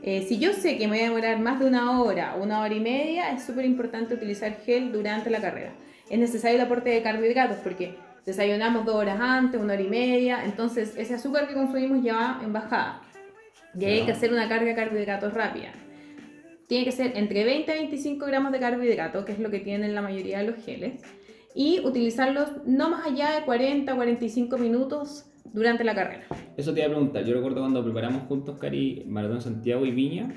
eh, 0.02 0.26
si 0.28 0.38
yo 0.38 0.54
sé 0.54 0.78
que 0.78 0.88
me 0.88 0.98
voy 0.98 1.06
a 1.06 1.10
demorar 1.10 1.40
más 1.40 1.60
de 1.60 1.66
una 1.66 2.02
hora, 2.02 2.36
una 2.36 2.62
hora 2.62 2.74
y 2.74 2.80
media, 2.80 3.32
es 3.32 3.44
súper 3.44 3.66
importante 3.66 4.14
utilizar 4.14 4.58
gel 4.66 4.92
durante 4.92 5.30
la 5.30 5.40
carrera. 5.40 5.74
Es 6.10 6.20
necesario 6.20 6.58
el 6.58 6.66
aporte 6.66 6.90
de 6.90 7.02
carbohidratos 7.02 7.58
porque 7.58 7.96
desayunamos 8.26 8.86
dos 8.86 8.96
horas 8.96 9.20
antes, 9.20 9.62
una 9.62 9.74
hora 9.74 9.82
y 9.82 9.88
media, 9.88 10.44
entonces 10.44 10.94
ese 10.98 11.16
azúcar 11.16 11.48
que 11.48 11.54
consumimos 11.54 12.04
ya 12.04 12.16
va 12.16 12.42
en 12.44 12.52
bajada. 12.52 13.02
Y 13.78 13.86
hay 13.86 14.06
que 14.06 14.12
hacer 14.12 14.32
una 14.32 14.48
carga 14.48 14.66
de 14.66 14.76
carbohidratos 14.76 15.34
rápida. 15.34 15.72
Tiene 16.68 16.86
que 16.86 16.92
ser 16.92 17.18
entre 17.18 17.44
20 17.44 17.72
y 17.72 17.80
25 17.80 18.26
gramos 18.26 18.52
de 18.52 18.60
carbohidrato, 18.60 19.26
que 19.26 19.34
es 19.34 19.40
lo 19.40 19.52
que 19.52 19.60
tienen 19.60 19.94
la 19.94 20.02
mayoría 20.02 20.40
de 20.40 20.48
los 20.48 20.64
geles, 20.64 21.02
y 21.56 21.82
utilizarlos 21.86 22.50
no 22.66 22.90
más 22.90 23.06
allá 23.06 23.32
de 23.40 23.46
40 23.46 23.94
o 23.94 23.96
45 23.96 24.58
minutos 24.58 25.30
durante 25.54 25.84
la 25.84 25.94
carrera. 25.94 26.26
Eso 26.58 26.74
te 26.74 26.80
iba 26.80 26.88
a 26.88 26.92
preguntar. 26.92 27.26
Yo 27.26 27.34
recuerdo 27.34 27.62
cuando 27.62 27.84
preparamos 27.84 28.24
juntos, 28.24 28.58
Cari, 28.58 29.06
Maratón 29.08 29.42
Santiago 29.42 29.86
y 29.86 29.92
Viña. 29.92 30.34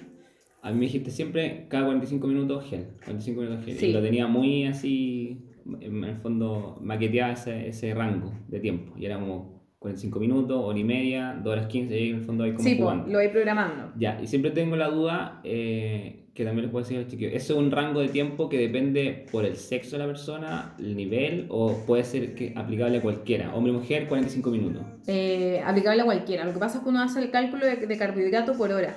A 0.62 0.70
mí 0.70 0.78
me 0.78 0.86
dijiste 0.86 1.10
siempre 1.10 1.66
cada 1.68 1.86
45 1.86 2.26
minutos 2.26 2.68
gel. 2.68 2.88
45 3.04 3.40
minutos 3.40 3.64
gel. 3.64 3.76
Sí. 3.78 3.86
Y 3.86 3.92
lo 3.92 4.02
tenía 4.02 4.26
muy 4.26 4.66
así, 4.66 5.44
en 5.80 6.04
el 6.04 6.16
fondo, 6.16 6.78
maqueteaba 6.82 7.32
ese, 7.32 7.68
ese 7.68 7.94
rango 7.94 8.32
de 8.48 8.60
tiempo. 8.60 8.92
Y 8.98 9.06
era 9.06 9.18
como 9.18 9.65
45 9.86 10.18
minutos, 10.18 10.60
hora 10.64 10.78
y 10.78 10.84
media, 10.84 11.38
2 11.42 11.52
horas 11.52 11.66
15, 11.68 12.00
y 12.00 12.10
en 12.10 12.16
el 12.16 12.22
fondo 12.22 12.42
ahí 12.44 12.52
como 12.52 12.64
Sí, 12.64 12.70
pues, 12.74 12.80
jugando. 12.80 13.06
lo 13.12 13.18
voy 13.18 13.28
programando. 13.28 13.92
Ya, 13.96 14.20
y 14.20 14.26
siempre 14.26 14.50
tengo 14.50 14.74
la 14.76 14.88
duda, 14.88 15.40
eh, 15.44 16.24
que 16.34 16.44
también 16.44 16.64
les 16.64 16.72
puedo 16.72 16.84
decir 16.84 16.98
a 16.98 17.02
los 17.02 17.10
chiquillos, 17.10 17.32
¿eso 17.34 17.52
es 17.54 17.58
un 17.60 17.70
rango 17.70 18.00
de 18.00 18.08
tiempo 18.08 18.48
que 18.48 18.58
depende 18.58 19.26
por 19.30 19.44
el 19.44 19.56
sexo 19.56 19.92
de 19.96 19.98
la 20.02 20.06
persona, 20.06 20.74
el 20.78 20.96
nivel, 20.96 21.46
o 21.50 21.84
puede 21.86 22.02
ser 22.04 22.34
que 22.34 22.52
aplicable 22.56 22.98
a 22.98 23.00
cualquiera? 23.00 23.54
Hombre 23.54 23.72
mujer, 23.72 24.08
45 24.08 24.50
minutos. 24.50 24.82
Eh, 25.06 25.62
aplicable 25.64 26.02
a 26.02 26.04
cualquiera. 26.04 26.44
Lo 26.44 26.52
que 26.52 26.58
pasa 26.58 26.78
es 26.78 26.82
que 26.84 26.88
uno 26.90 27.00
hace 27.00 27.20
el 27.20 27.30
cálculo 27.30 27.64
de, 27.64 27.76
de 27.76 27.96
carbohidrato 27.96 28.54
por 28.54 28.72
hora. 28.72 28.94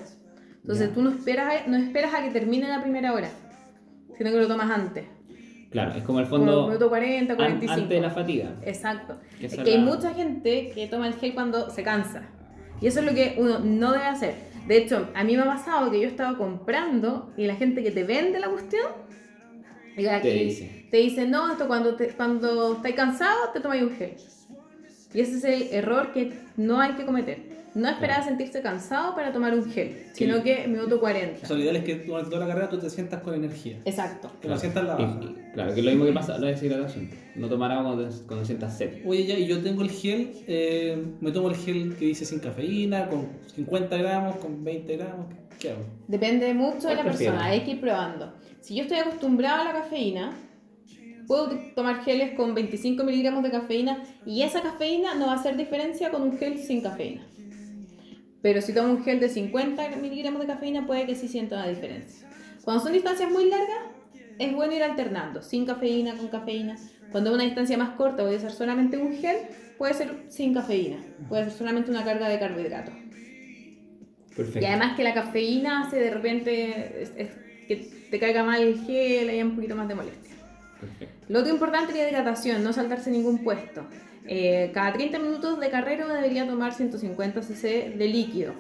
Entonces 0.62 0.88
Ya. 0.90 0.94
tú 0.94 1.02
no 1.04 1.12
esperas, 1.12 1.54
a, 1.66 1.70
no 1.70 1.78
esperas 1.78 2.14
a 2.16 2.24
que 2.24 2.32
termine 2.32 2.68
la 2.68 2.82
primera 2.82 3.14
hora, 3.14 3.30
sino 4.18 4.32
que 4.32 4.38
lo 4.38 4.48
tomas 4.48 4.70
antes. 4.72 5.06
Claro, 5.72 5.94
es 5.96 6.04
como 6.04 6.20
el 6.20 6.28
Como 6.28 6.46
fondo 6.46 6.68
minuto 6.68 6.90
40, 6.90 7.34
an- 7.34 7.38
45. 7.38 7.74
antes 7.74 7.90
de 7.90 8.02
la 8.02 8.10
fatiga. 8.10 8.56
Exacto. 8.64 9.18
Que 9.40 9.46
Es 9.46 9.56
que 9.58 9.72
hay 9.72 9.78
mucha 9.78 10.14
gente 10.14 10.72
que 10.74 10.88
toma 10.88 11.08
el 11.08 11.14
gel 11.14 11.34
cuando 11.34 11.70
se 11.70 11.84
cansa. 11.84 12.24
Y 12.82 12.88
eso 12.88 13.02
es 13.02 13.06
lo 13.06 13.14
que 13.14 13.36
uno 13.38 13.60
no 13.60 13.92
debe 13.92 14.06
hacer. 14.06 14.34
De 14.68 14.78
hecho, 14.78 15.10
a 15.14 15.24
mí 15.24 15.36
me 15.36 15.44
ha 15.44 15.46
pasado 15.46 15.92
que 15.92 16.00
yo 16.02 16.08
estaba 16.08 16.38
comprando 16.38 17.32
y 17.38 17.46
la 17.46 17.56
gente 17.56 17.84
que 17.84 17.92
te 17.92 18.04
vende 18.04 18.40
la 18.40 18.50
cuestión 18.50 18.88
Te 19.96 20.22
dice. 20.34 20.88
te 20.90 20.98
dice, 20.98 21.28
no, 21.28 21.52
esto 21.52 21.68
cuando, 21.68 21.96
te, 21.96 22.10
cuando 22.10 22.74
estás 22.78 22.94
cansado 22.94 23.50
te 23.54 23.60
tomas 23.60 23.82
un 23.82 23.92
gel. 23.96 24.16
Y 25.14 25.22
ese 25.22 25.38
es 25.38 25.44
el 25.44 25.64
error 25.74 26.12
que 26.14 26.32
no 26.56 26.80
hay 26.80 26.94
que 26.94 27.06
cometer. 27.06 27.59
No 27.76 27.88
esperar 27.88 28.22
a 28.22 28.24
sentirse 28.24 28.62
cansado 28.62 29.14
para 29.16 29.32
tomar 29.32 29.54
un 29.54 29.70
gel, 29.72 30.06
sino 30.14 30.42
que 30.42 30.68
minuto 30.68 31.00
40. 31.00 31.42
O 31.44 31.48
sea, 31.48 31.56
lo 31.56 31.62
ideal 31.62 31.76
es 31.76 31.84
que 31.84 31.96
durante 32.00 32.30
toda 32.32 32.42
la 32.42 32.48
carrera 32.48 32.70
tú 32.70 32.80
te 32.80 32.90
sientas 32.90 33.22
con 33.22 33.34
energía. 33.36 33.78
Exacto. 33.86 34.32
Que 34.42 34.48
no 34.48 34.58
sientas 34.58 34.84
la 34.86 34.96
baja. 34.96 35.20
y- 35.22 35.52
claro, 35.54 35.74
que 35.74 35.80
es 35.80 35.86
lo 35.86 35.92
mismo 35.92 36.06
que 36.06 36.14
pasa 36.14 36.38
la 36.40 36.48
deshidratación. 36.48 37.10
No 37.36 37.48
tomar 37.48 37.72
agua 37.72 37.96
cuando, 37.96 38.16
cuando 38.28 38.44
sientas 38.46 38.78
sed. 38.78 39.06
Oye, 39.06 39.26
ya, 39.26 39.38
y 39.38 39.46
yo 39.46 39.62
tengo 39.62 39.84
el 39.84 39.92
gel, 39.92 40.32
eh, 40.48 40.98
me 41.22 41.32
tomo 41.32 41.50
el 41.50 41.56
gel 41.56 41.96
que 41.96 42.06
dice 42.06 42.26
sin 42.26 42.40
cafeína, 42.40 43.08
con 43.08 43.28
50 43.56 43.98
gramos, 43.98 44.38
con 44.38 44.64
20 44.64 44.98
gramos, 44.98 45.28
¿qué 45.60 45.70
hago? 45.72 45.84
Depende 46.08 46.54
mucho 46.56 46.88
de 46.88 46.96
la 46.96 47.02
¿Cuál 47.04 47.08
prefieres? 47.10 47.34
persona, 47.36 47.46
hay 47.46 47.62
que 47.62 47.72
ir 47.72 47.82
probando. 47.82 48.34
Si 48.62 48.76
yo 48.76 48.82
estoy 48.84 48.98
acostumbrada 48.98 49.62
a 49.62 49.64
la 49.66 49.74
cafeína, 49.74 50.34
puedo 51.28 51.50
tomar 51.76 52.04
geles 52.04 52.32
con 52.36 52.56
25 52.56 53.04
miligramos 53.04 53.44
de 53.44 53.52
cafeína 53.52 54.04
y 54.26 54.42
esa 54.42 54.62
cafeína 54.62 55.14
no 55.16 55.28
va 55.28 55.34
a 55.34 55.36
hacer 55.36 55.56
diferencia 55.56 56.10
con 56.10 56.24
un 56.24 56.38
gel 56.38 56.58
sin 56.58 56.82
cafeína. 56.82 57.26
Pero 58.42 58.62
si 58.62 58.74
tomo 58.74 58.90
un 58.94 59.04
gel 59.04 59.20
de 59.20 59.30
50 59.30 59.90
miligramos 60.02 60.42
de 60.42 60.48
cafeína, 60.48 60.86
puede 60.88 61.06
que 61.06 61.16
sí 61.16 61.28
sienta 61.28 61.56
una 61.58 61.68
diferencia. 61.68 62.28
Cuando 62.64 62.84
son 62.84 62.94
distancias 62.94 63.30
muy 63.32 63.50
largas, 63.50 63.78
es 64.38 64.54
bueno 64.54 64.74
ir 64.74 64.84
alternando, 64.84 65.42
sin 65.42 65.66
cafeína, 65.66 66.16
con 66.16 66.30
cafeína. 66.30 66.78
Cuando 67.12 67.32
es 67.32 67.36
una 67.36 67.44
distancia 67.44 67.78
más 67.78 67.92
corta, 67.96 68.24
voy 68.24 68.36
a 68.36 68.38
usar 68.38 68.52
solamente 68.52 68.98
un 68.98 69.14
gel, 69.18 69.38
puede 69.78 69.94
ser 69.94 70.26
sin 70.30 70.54
cafeína, 70.54 70.98
puede 71.28 71.46
ser 71.46 71.54
solamente 71.54 71.92
una 71.92 72.06
carga 72.06 72.30
de 72.30 72.40
carbohidratos. 72.40 72.94
Perfecto. 74.36 74.60
Y 74.62 74.66
además 74.66 74.96
que 74.96 75.04
la 75.04 75.14
cafeína 75.14 75.84
hace 75.88 75.98
de 76.00 76.12
repente 76.12 77.02
es- 77.04 77.12
es 77.18 77.30
que 77.68 77.76
te 78.10 78.20
caiga 78.20 78.44
mal 78.44 78.62
el 78.62 78.80
gel, 78.86 79.30
hay 79.30 79.42
un 79.42 79.56
poquito 79.56 79.76
más 79.76 79.88
de 79.88 79.96
molestia. 79.96 80.36
Perfecto. 80.80 81.26
Lo 81.28 81.40
otro 81.40 81.52
importante 81.52 81.92
es 81.92 81.98
la 81.98 82.10
hidratación, 82.10 82.64
no 82.64 82.72
saltarse 82.72 83.12
ningún 83.12 83.44
puesto. 83.44 83.86
Eh, 84.28 84.72
cada 84.74 84.94
30 84.94 85.18
minutos 85.20 85.60
de 85.60 85.70
carrera 85.70 86.06
uno 86.06 86.14
debería 86.14 86.48
tomar 86.48 86.74
150 86.74 87.42
cc 87.42 87.94
de 87.98 88.08
líquido. 88.08 88.54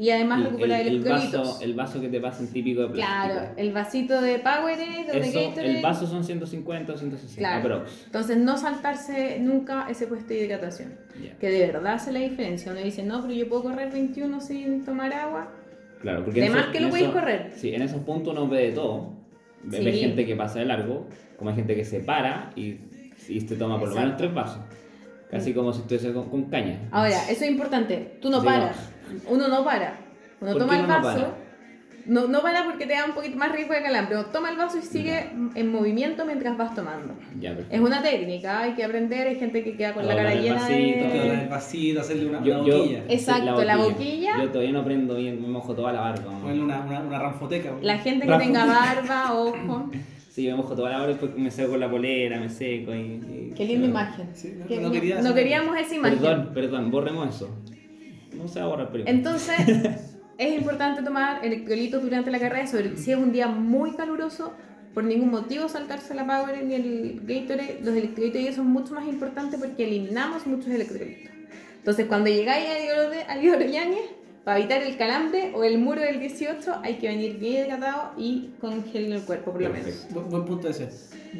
Y 0.00 0.10
además 0.10 0.44
recuperar 0.44 0.80
el, 0.82 0.86
el 0.86 0.94
electrolitos. 0.96 1.40
vaso, 1.48 1.60
el 1.64 1.74
vaso 1.74 2.00
que 2.00 2.08
te 2.08 2.20
pasan 2.20 2.46
típico 2.46 2.82
de 2.82 2.88
plástico. 2.90 3.32
Claro, 3.32 3.52
el 3.56 3.72
vasito 3.72 4.20
de 4.20 4.38
Powerade 4.38 5.06
o 5.10 5.12
de 5.12 5.32
Gatorade. 5.32 5.76
el 5.76 5.82
vaso 5.82 6.06
son 6.06 6.22
150 6.22 6.92
o 6.92 6.96
160. 6.96 7.36
Claro. 7.40 7.58
Aprox. 7.76 8.02
Entonces 8.06 8.36
no 8.36 8.56
saltarse 8.58 9.40
nunca 9.40 9.86
ese 9.90 10.06
puesto 10.06 10.28
de 10.28 10.44
hidratación. 10.44 10.94
Ya. 11.20 11.36
Que 11.38 11.50
de 11.50 11.66
verdad 11.66 11.94
hace 11.94 12.12
la 12.12 12.20
diferencia. 12.20 12.70
Uno 12.70 12.80
dice, 12.80 13.02
no, 13.02 13.22
pero 13.22 13.34
yo 13.34 13.48
puedo 13.48 13.64
correr 13.64 13.90
21 13.90 14.40
sin 14.40 14.84
tomar 14.84 15.12
agua. 15.12 15.50
Claro, 16.00 16.22
porque 16.24 16.42
De 16.42 16.46
en 16.46 16.52
más 16.52 16.62
eso- 16.62 16.72
que 16.72 16.80
lo 16.80 16.90
podéis 16.90 17.08
correr. 17.08 17.52
Sí, 17.56 17.74
en 17.74 17.82
esos 17.82 18.00
puntos 18.02 18.32
uno 18.34 18.46
ve 18.46 18.66
de 18.68 18.72
todo. 18.72 19.14
Ve, 19.64 19.80
ve 19.82 19.92
Sí. 19.94 19.98
gente 19.98 20.24
que 20.24 20.36
pasa 20.36 20.60
de 20.60 20.66
largo, 20.66 21.08
como 21.36 21.50
hay 21.50 21.56
gente 21.56 21.74
que 21.74 21.84
se 21.84 21.98
para 21.98 22.52
y, 22.54 22.76
y 23.28 23.40
te 23.40 23.56
toma 23.56 23.80
por 23.80 23.88
lo 23.88 23.96
menos 23.96 24.12
Exacto. 24.12 24.22
tres 24.22 24.34
vasos. 24.34 24.60
Casi 25.30 25.52
como 25.52 25.72
si 25.72 25.80
estuviese 25.80 26.12
con, 26.12 26.28
con 26.30 26.44
caña. 26.44 26.88
Ahora, 26.90 27.28
eso 27.28 27.44
es 27.44 27.50
importante. 27.50 28.18
Tú 28.20 28.30
no 28.30 28.40
Sí, 28.40 28.46
paras. 28.46 28.76
Uno 29.28 29.48
no 29.48 29.64
para. 29.64 29.98
Uno 30.40 30.52
¿Por 30.52 30.60
toma 30.62 30.72
qué 30.74 30.78
el 30.80 30.84
uno 30.86 30.98
no 30.98 31.04
vaso. 31.04 31.20
para? 31.20 31.48
No, 32.06 32.26
no 32.26 32.40
para 32.40 32.64
porque 32.64 32.86
te 32.86 32.94
da 32.94 33.04
un 33.04 33.12
poquito 33.12 33.36
más 33.36 33.52
riesgo 33.52 33.74
de 33.74 33.82
calambre. 33.82 34.14
Uno 34.16 34.24
toma 34.26 34.48
el 34.50 34.56
vaso 34.56 34.78
y 34.78 34.82
sigue 34.82 35.28
en 35.54 35.70
movimiento 35.70 36.24
mientras 36.24 36.56
vas 36.56 36.74
tomando. 36.74 37.12
Ya, 37.38 37.50
perfecto. 37.50 37.74
Es 37.74 37.80
una 37.82 38.00
técnica, 38.00 38.60
hay 38.60 38.72
que 38.72 38.82
aprender. 38.84 39.28
Hay 39.28 39.36
gente 39.36 39.62
que 39.62 39.76
queda 39.76 39.92
con 39.92 40.06
la 40.06 40.14
Doblar 40.14 40.26
cara 40.28 40.38
el 40.38 40.42
llena 40.42 40.54
vasito, 40.62 41.04
de. 41.04 41.18
doblas 41.18 41.42
el 41.42 41.48
vasito, 41.50 42.00
hacerle 42.00 42.26
una, 42.30 42.42
Yo- 42.42 42.54
una 42.60 42.66
yo- 42.66 42.78
boquilla. 42.78 43.02
Exacto, 43.08 43.62
la 43.64 43.76
boquilla. 43.76 44.38
Yo 44.42 44.48
todavía 44.48 44.72
no 44.72 44.80
aprendo 44.80 45.16
bien, 45.16 45.42
me 45.42 45.48
mojo 45.48 45.74
toda 45.74 45.92
la 45.92 46.00
barba. 46.00 46.32
¿no? 46.32 46.38
Ponerle 46.40 46.62
una, 46.62 46.80
una, 46.80 47.00
una 47.00 47.18
ranfoteca. 47.18 47.72
La 47.82 47.98
gente 47.98 48.24
que 48.24 48.32
Rafa. 48.32 48.42
tenga 48.44 48.64
barba, 48.64 49.34
ojo. 49.34 49.90
Sí, 50.38 50.46
me 50.46 50.54
mojo 50.54 50.76
toda 50.76 50.90
la 50.90 50.98
hora 51.02 51.06
y 51.10 51.14
después 51.14 51.34
me 51.36 51.50
seco 51.50 51.70
con 51.70 51.80
la 51.80 51.90
polera, 51.90 52.38
me 52.38 52.48
seco 52.48 52.94
y... 52.94 52.98
y- 53.00 53.52
Qué 53.56 53.64
linda 53.64 53.88
imagen. 53.88 54.28
Sí, 54.34 54.54
no- 54.56 54.66
Que 54.68 54.76
no 54.76 54.82
no, 54.82 54.92
quería 54.92 55.14
no 55.16 55.20
hacer- 55.22 55.34
queríamos 55.34 55.76
esa 55.76 55.94
imagen. 55.96 56.18
Perdón, 56.20 56.50
perdón, 56.54 56.90
borremos 56.92 57.34
eso. 57.34 57.58
No 58.36 58.46
se 58.46 58.60
va 58.60 58.66
a 58.66 58.68
borrar, 58.68 58.88
pero... 58.92 59.02
Entonces, 59.08 59.56
es 60.38 60.54
importante 60.56 61.02
tomar 61.02 61.44
electrolitos 61.44 62.00
durante 62.04 62.30
la 62.30 62.38
carrera, 62.38 62.68
sobre 62.68 62.96
si 62.96 63.10
es 63.10 63.18
un 63.18 63.32
día 63.32 63.48
muy 63.48 63.96
caluroso, 63.96 64.52
por 64.94 65.02
ningún 65.02 65.30
motivo 65.32 65.68
saltarse 65.68 66.14
la 66.14 66.24
Power 66.24 66.62
ni 66.64 66.74
el 66.74 67.20
Gatorade. 67.24 67.80
Los 67.82 67.96
electrolitos 67.96 68.40
ellos 68.40 68.54
son 68.54 68.68
mucho 68.68 68.94
más 68.94 69.08
importantes 69.08 69.58
porque 69.58 69.86
eliminamos 69.88 70.46
muchos 70.46 70.68
electrolitos. 70.68 71.32
Entonces, 71.78 72.06
cuando 72.06 72.30
llegáis 72.30 72.64
a 73.28 73.36
Diego 73.38 73.58
Yáñez, 73.58 74.02
para 74.48 74.60
evitar 74.60 74.80
el 74.82 74.96
calambre 74.96 75.52
o 75.54 75.62
el 75.62 75.76
muro 75.76 76.00
del 76.00 76.20
18, 76.20 76.76
hay 76.82 76.94
que 76.94 77.06
venir 77.08 77.38
bien 77.38 77.66
hidratado 77.66 78.12
y 78.16 78.48
con 78.62 78.82
gel 78.90 79.08
en 79.08 79.12
el 79.12 79.20
cuerpo, 79.20 79.52
por 79.52 79.60
lo 79.60 79.68
menos. 79.68 80.08
Bu- 80.10 80.22
Buen 80.24 80.46
punto 80.46 80.70
ese. 80.70 80.88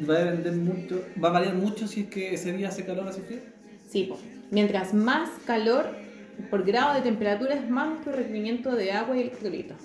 Va 0.07 0.13
a, 0.17 0.25
depender 0.25 0.53
mucho, 0.53 1.03
va 1.23 1.29
a 1.29 1.31
variar 1.31 1.55
mucho 1.55 1.87
si 1.87 2.01
es 2.01 2.05
que 2.09 2.35
ese 2.35 2.53
día 2.53 2.67
hace 2.67 2.85
calor 2.85 3.07
o 3.07 3.09
hace 3.09 3.21
frío. 3.21 3.39
Sí, 3.89 4.03
po. 4.03 4.19
mientras 4.51 4.93
más 4.93 5.27
calor 5.47 5.87
por 6.51 6.63
grado 6.63 6.93
de 6.93 7.01
temperatura 7.01 7.55
es 7.55 7.67
más 7.67 7.89
nuestro 7.89 8.11
requerimiento 8.13 8.75
de 8.75 8.91
agua 8.91 9.17
y 9.17 9.21
electrolitos. 9.21 9.77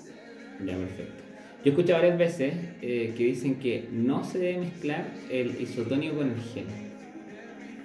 Ya, 0.63 0.77
perfecto. 0.77 1.23
Yo 1.63 1.65
he 1.65 1.69
escuchado 1.69 2.01
varias 2.03 2.19
veces 2.19 2.53
eh, 2.83 3.15
que 3.17 3.23
dicen 3.23 3.55
que 3.55 3.87
no 3.91 4.23
se 4.23 4.37
debe 4.37 4.59
mezclar 4.59 5.07
el 5.31 5.59
isotónico 5.59 6.17
con 6.17 6.27
el 6.29 6.39
gel. 6.53 6.65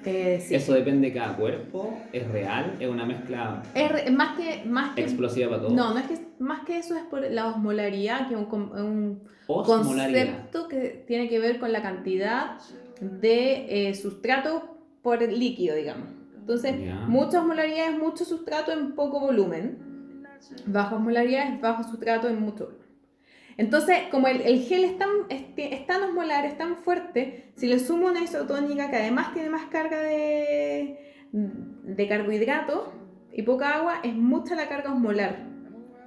Eh, 0.05 0.41
sí. 0.41 0.55
Eso 0.55 0.73
depende 0.73 1.09
de 1.09 1.15
cada 1.15 1.37
cuerpo, 1.37 1.99
es 2.13 2.27
real, 2.29 2.77
es 2.81 2.89
una 2.89 3.05
mezcla 3.05 3.63
Es 3.75 3.93
re- 3.93 4.11
más 4.11 4.37
que, 4.39 4.65
más 4.65 4.95
que 4.95 5.03
explosiva 5.03 5.51
para 5.51 5.63
todos. 5.63 5.75
No, 5.75 5.93
no 5.93 5.99
es 6.01 6.07
que 6.07 6.19
más 6.39 6.65
que 6.65 6.79
eso 6.79 6.97
es 6.97 7.03
por 7.05 7.21
la 7.31 7.49
osmolaridad, 7.49 8.29
que 8.29 8.35
es 8.35 8.41
un, 8.41 9.21
concepto 9.47 10.69
que 10.69 11.05
tiene 11.07 11.29
que 11.29 11.39
ver 11.39 11.59
con 11.59 11.73
la 11.73 11.83
cantidad 11.83 12.57
de 13.01 13.89
eh, 13.91 13.95
sustrato 13.95 14.79
por 15.03 15.21
líquido, 15.23 15.77
digamos. 15.77 16.09
Entonces, 16.39 16.75
mucha 17.07 17.41
osmolaridad 17.41 17.91
es 17.91 17.99
mucho 17.99 18.25
sustrato 18.25 18.73
en 18.73 18.93
poco 18.93 19.21
volumen. 19.21 20.25
Baja 20.67 20.97
osmolaridad 20.97 21.53
es 21.55 21.61
bajo 21.61 21.83
sustrato 21.85 22.29
en 22.29 22.41
mucho 22.41 22.65
volumen. 22.67 22.80
Entonces, 23.65 23.97
como 24.11 24.27
el, 24.27 24.41
el 24.41 24.61
gel 24.63 24.85
es 24.85 24.97
tan, 24.97 25.11
es, 25.29 25.43
es 25.55 25.87
tan 25.87 26.03
osmolar, 26.03 26.47
es 26.47 26.57
tan 26.57 26.77
fuerte, 26.77 27.53
si 27.57 27.67
le 27.67 27.79
sumo 27.79 28.07
una 28.07 28.23
isotónica 28.23 28.89
que 28.91 28.97
además 28.97 29.35
tiene 29.35 29.51
más 29.51 29.67
carga 29.67 30.01
de, 30.01 30.99
de 31.33 32.09
carbohidrato 32.09 32.91
y 33.31 33.43
poca 33.43 33.77
agua, 33.77 34.01
es 34.03 34.15
mucha 34.15 34.55
la 34.55 34.67
carga 34.67 34.91
osmolar. 34.95 35.45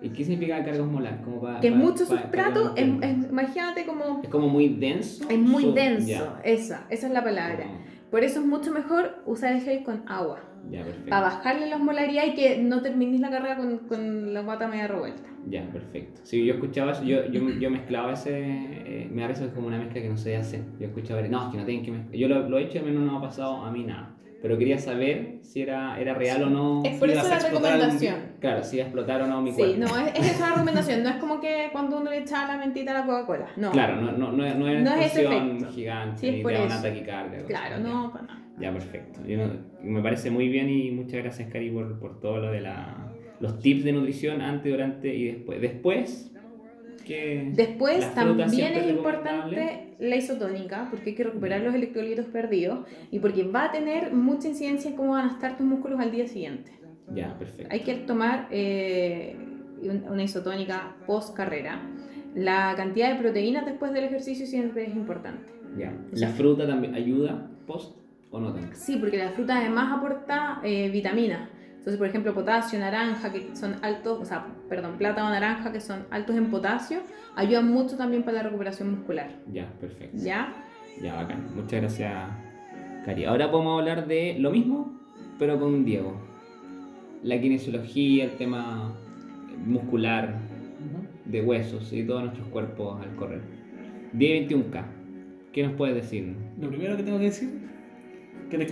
¿Y 0.01 0.09
qué 0.09 0.23
significa 0.25 0.63
carga 0.65 0.81
osmolar? 0.81 1.21
Como 1.21 1.41
pa- 1.41 1.59
Que 1.61 1.67
es 1.67 1.73
pa- 1.73 1.79
mucho 1.79 2.05
sustrato, 2.07 2.73
para 2.73 2.81
es, 2.81 2.87
es- 3.03 3.29
imagínate 3.29 3.85
como... 3.85 4.21
Es 4.23 4.29
como 4.29 4.47
muy 4.49 4.69
denso. 4.69 5.29
Es 5.29 5.37
muy 5.37 5.65
denso, 5.73 6.37
esa, 6.43 6.87
esa 6.89 7.07
es 7.07 7.13
la 7.13 7.23
palabra. 7.23 7.65
Por 8.13 8.23
eso 8.23 8.41
es 8.41 8.45
mucho 8.45 8.71
mejor 8.71 9.23
usar 9.25 9.53
el 9.53 9.61
gel 9.61 9.83
con 9.83 10.03
agua. 10.07 10.39
Ya, 10.69 10.83
perfecto. 10.83 11.09
Para 11.09 11.21
bajarle 11.23 11.67
la 11.67 11.77
osmolaridad 11.77 12.27
y 12.27 12.35
que 12.35 12.61
no 12.61 12.83
termines 12.83 13.19
la 13.19 13.31
carrera 13.31 13.57
con, 13.57 13.79
con 13.87 14.35
la 14.35 14.41
guata 14.41 14.67
media 14.67 14.87
revuelta. 14.87 15.27
Ya, 15.47 15.67
perfecto. 15.71 16.21
Sí, 16.23 16.45
yo 16.45 16.53
escuchaba 16.53 16.91
eso, 16.91 17.03
yo, 17.03 17.25
yo, 17.31 17.41
yo 17.49 17.71
mezclaba 17.71 18.13
ese, 18.13 18.39
eh, 18.39 19.09
me 19.11 19.25
es 19.25 19.39
como 19.55 19.65
una 19.65 19.79
mezcla 19.79 19.99
que 19.99 20.09
no 20.09 20.17
se 20.17 20.37
hacer. 20.37 20.61
Yo 20.79 20.85
escuchaba, 20.85 21.23
no, 21.23 21.45
es 21.45 21.51
que 21.53 21.57
no 21.57 21.65
tienen 21.65 21.83
que 21.83 21.91
mezclar. 21.91 22.15
Yo 22.15 22.27
lo, 22.27 22.49
lo 22.49 22.59
he 22.59 22.65
hecho 22.65 22.77
y 22.77 22.81
a 22.81 22.83
mí 22.83 22.91
no 22.91 22.99
me 22.99 23.17
ha 23.17 23.19
pasado 23.19 23.65
a 23.65 23.71
mí 23.71 23.83
nada. 23.83 24.12
Pero 24.43 24.57
quería 24.57 24.77
saber 24.77 25.37
si 25.41 25.61
era, 25.61 25.97
era 25.99 26.13
real 26.13 26.43
o 26.43 26.49
no. 26.49 26.83
Es 26.83 26.99
por 26.99 27.09
si 27.09 27.17
eso 27.17 27.27
la 27.29 27.35
algún 27.37 27.49
recomendación. 27.63 28.15
Claro, 28.41 28.61
si 28.63 28.75
iba 28.75 28.83
a 28.83 28.87
explotar 28.89 29.21
o 29.21 29.27
no 29.27 29.41
mi 29.41 29.51
Sí, 29.51 29.57
cuerpo. 29.57 29.77
no, 29.79 29.97
es, 30.05 30.13
es 30.19 30.31
esa 30.33 30.49
la 30.49 30.51
recomendación. 30.55 31.01
No 31.01 31.09
es 31.09 31.15
como 31.15 31.39
que 31.39 31.69
cuando 31.71 31.97
uno 32.01 32.11
le 32.11 32.17
echa 32.19 32.45
la 32.45 32.57
mentita 32.57 32.91
a 32.91 32.99
la 32.99 33.05
Coca-Cola. 33.05 33.47
No. 33.55 33.71
Claro, 33.71 34.01
no, 34.01 34.11
no, 34.11 34.31
no, 34.33 34.45
es- 34.45 34.55
no 34.57 34.67
es 34.67 34.79
ese 34.83 35.21
explosión 35.21 35.71
gigante, 35.71 36.17
Sí, 36.19 36.31
ni 36.31 36.43
te 36.43 36.53
da 36.53 36.63
una 36.65 36.81
taquicardia. 36.81 37.45
Claro, 37.45 37.79
no, 37.79 38.11
para 38.11 38.25
nada. 38.25 38.39
Ya, 38.59 38.71
perfecto. 38.73 39.21
Yo 39.25 39.37
me 39.81 40.01
parece 40.03 40.29
muy 40.29 40.49
bien 40.49 40.69
y 40.69 40.91
muchas 40.91 41.23
gracias, 41.23 41.49
Cari, 41.49 41.71
por, 41.71 41.97
por 41.99 42.19
todo 42.19 42.37
lo 42.39 42.51
de 42.51 42.59
la, 42.59 43.13
los 43.39 43.59
tips 43.61 43.85
de 43.85 43.93
nutrición 43.93 44.41
antes, 44.41 44.71
durante 44.71 45.15
y 45.15 45.23
después. 45.23 45.61
Después, 45.61 46.29
que 47.05 47.49
Después 47.53 48.13
también 48.13 48.73
es 48.73 48.89
importante 48.89 49.92
la 50.03 50.15
isotónica 50.15 50.87
porque 50.89 51.11
hay 51.11 51.15
que 51.15 51.23
recuperar 51.23 51.61
los 51.61 51.73
electrolitos 51.73 52.25
perdidos 52.27 52.85
y 53.11 53.19
porque 53.19 53.43
va 53.43 53.65
a 53.65 53.71
tener 53.71 54.13
mucha 54.13 54.47
incidencia 54.47 54.89
en 54.91 54.95
cómo 54.97 55.11
van 55.13 55.29
a 55.29 55.31
estar 55.31 55.57
tus 55.57 55.65
músculos 55.65 55.99
al 55.99 56.11
día 56.11 56.27
siguiente. 56.27 56.71
Ya, 57.13 57.37
perfecto. 57.37 57.69
Hay 57.71 57.81
que 57.81 57.95
tomar 57.95 58.47
eh, 58.51 59.35
un- 59.81 60.05
una 60.11 60.23
isotónica 60.23 60.95
post 61.05 61.35
carrera. 61.35 61.81
La 62.35 62.73
cantidad 62.75 63.13
de 63.13 63.19
proteínas 63.21 63.65
después 63.65 63.93
del 63.93 64.05
ejercicio 64.05 64.45
siempre 64.45 64.85
es 64.87 64.95
importante. 64.95 65.51
Ya. 65.77 65.93
¿La 66.13 66.29
fruta 66.29 66.67
también 66.67 66.95
ayuda 66.95 67.49
post 67.67 67.95
o 68.31 68.39
no 68.39 68.53
tanto? 68.53 68.75
Sí, 68.75 68.97
porque 68.97 69.17
la 69.17 69.29
fruta 69.31 69.57
además 69.59 69.97
aporta 69.97 70.59
eh, 70.63 70.89
vitaminas. 70.89 71.49
Entonces, 71.83 71.97
por 71.97 72.07
ejemplo, 72.07 72.33
potasio, 72.33 72.79
naranja, 72.79 73.29
que 73.33 73.53
son 73.57 73.75
altos, 73.81 74.21
o 74.21 74.23
sea, 74.23 74.45
perdón, 74.69 74.97
plátano, 74.97 75.29
naranja, 75.29 75.69
que 75.73 75.81
son 75.81 76.05
altos 76.11 76.37
en 76.37 76.49
potasio, 76.49 76.99
ayudan 77.35 77.69
mucho 77.69 77.97
también 77.97 78.23
para 78.23 78.37
la 78.37 78.43
recuperación 78.43 78.89
muscular. 78.91 79.29
Ya, 79.51 79.69
perfecto. 79.81 80.15
¿Ya? 80.17 80.53
Ya, 81.01 81.15
bacán. 81.15 81.45
Muchas 81.53 81.81
gracias, 81.81 82.13
Cari. 83.03 83.25
Ahora 83.25 83.51
podemos 83.51 83.81
hablar 83.81 84.07
de 84.07 84.37
lo 84.39 84.51
mismo, 84.51 84.97
pero 85.37 85.59
con 85.59 85.83
Diego. 85.83 86.21
La 87.21 87.41
kinesiología, 87.41 88.23
el 88.23 88.37
tema 88.37 88.95
muscular, 89.65 90.35
de 91.25 91.41
huesos 91.41 91.91
y 91.91 92.05
todos 92.05 92.23
nuestros 92.23 92.47
cuerpos 92.47 93.01
al 93.01 93.13
correr. 93.17 93.41
10 94.13 94.51
y 94.51 94.55
21K. 94.55 94.85
¿Qué 95.51 95.63
nos 95.63 95.73
puedes 95.73 95.95
decir? 95.95 96.33
Lo 96.61 96.69
primero 96.69 96.95
que 96.95 97.03
tengo 97.03 97.17
que 97.17 97.25
decir 97.25 97.72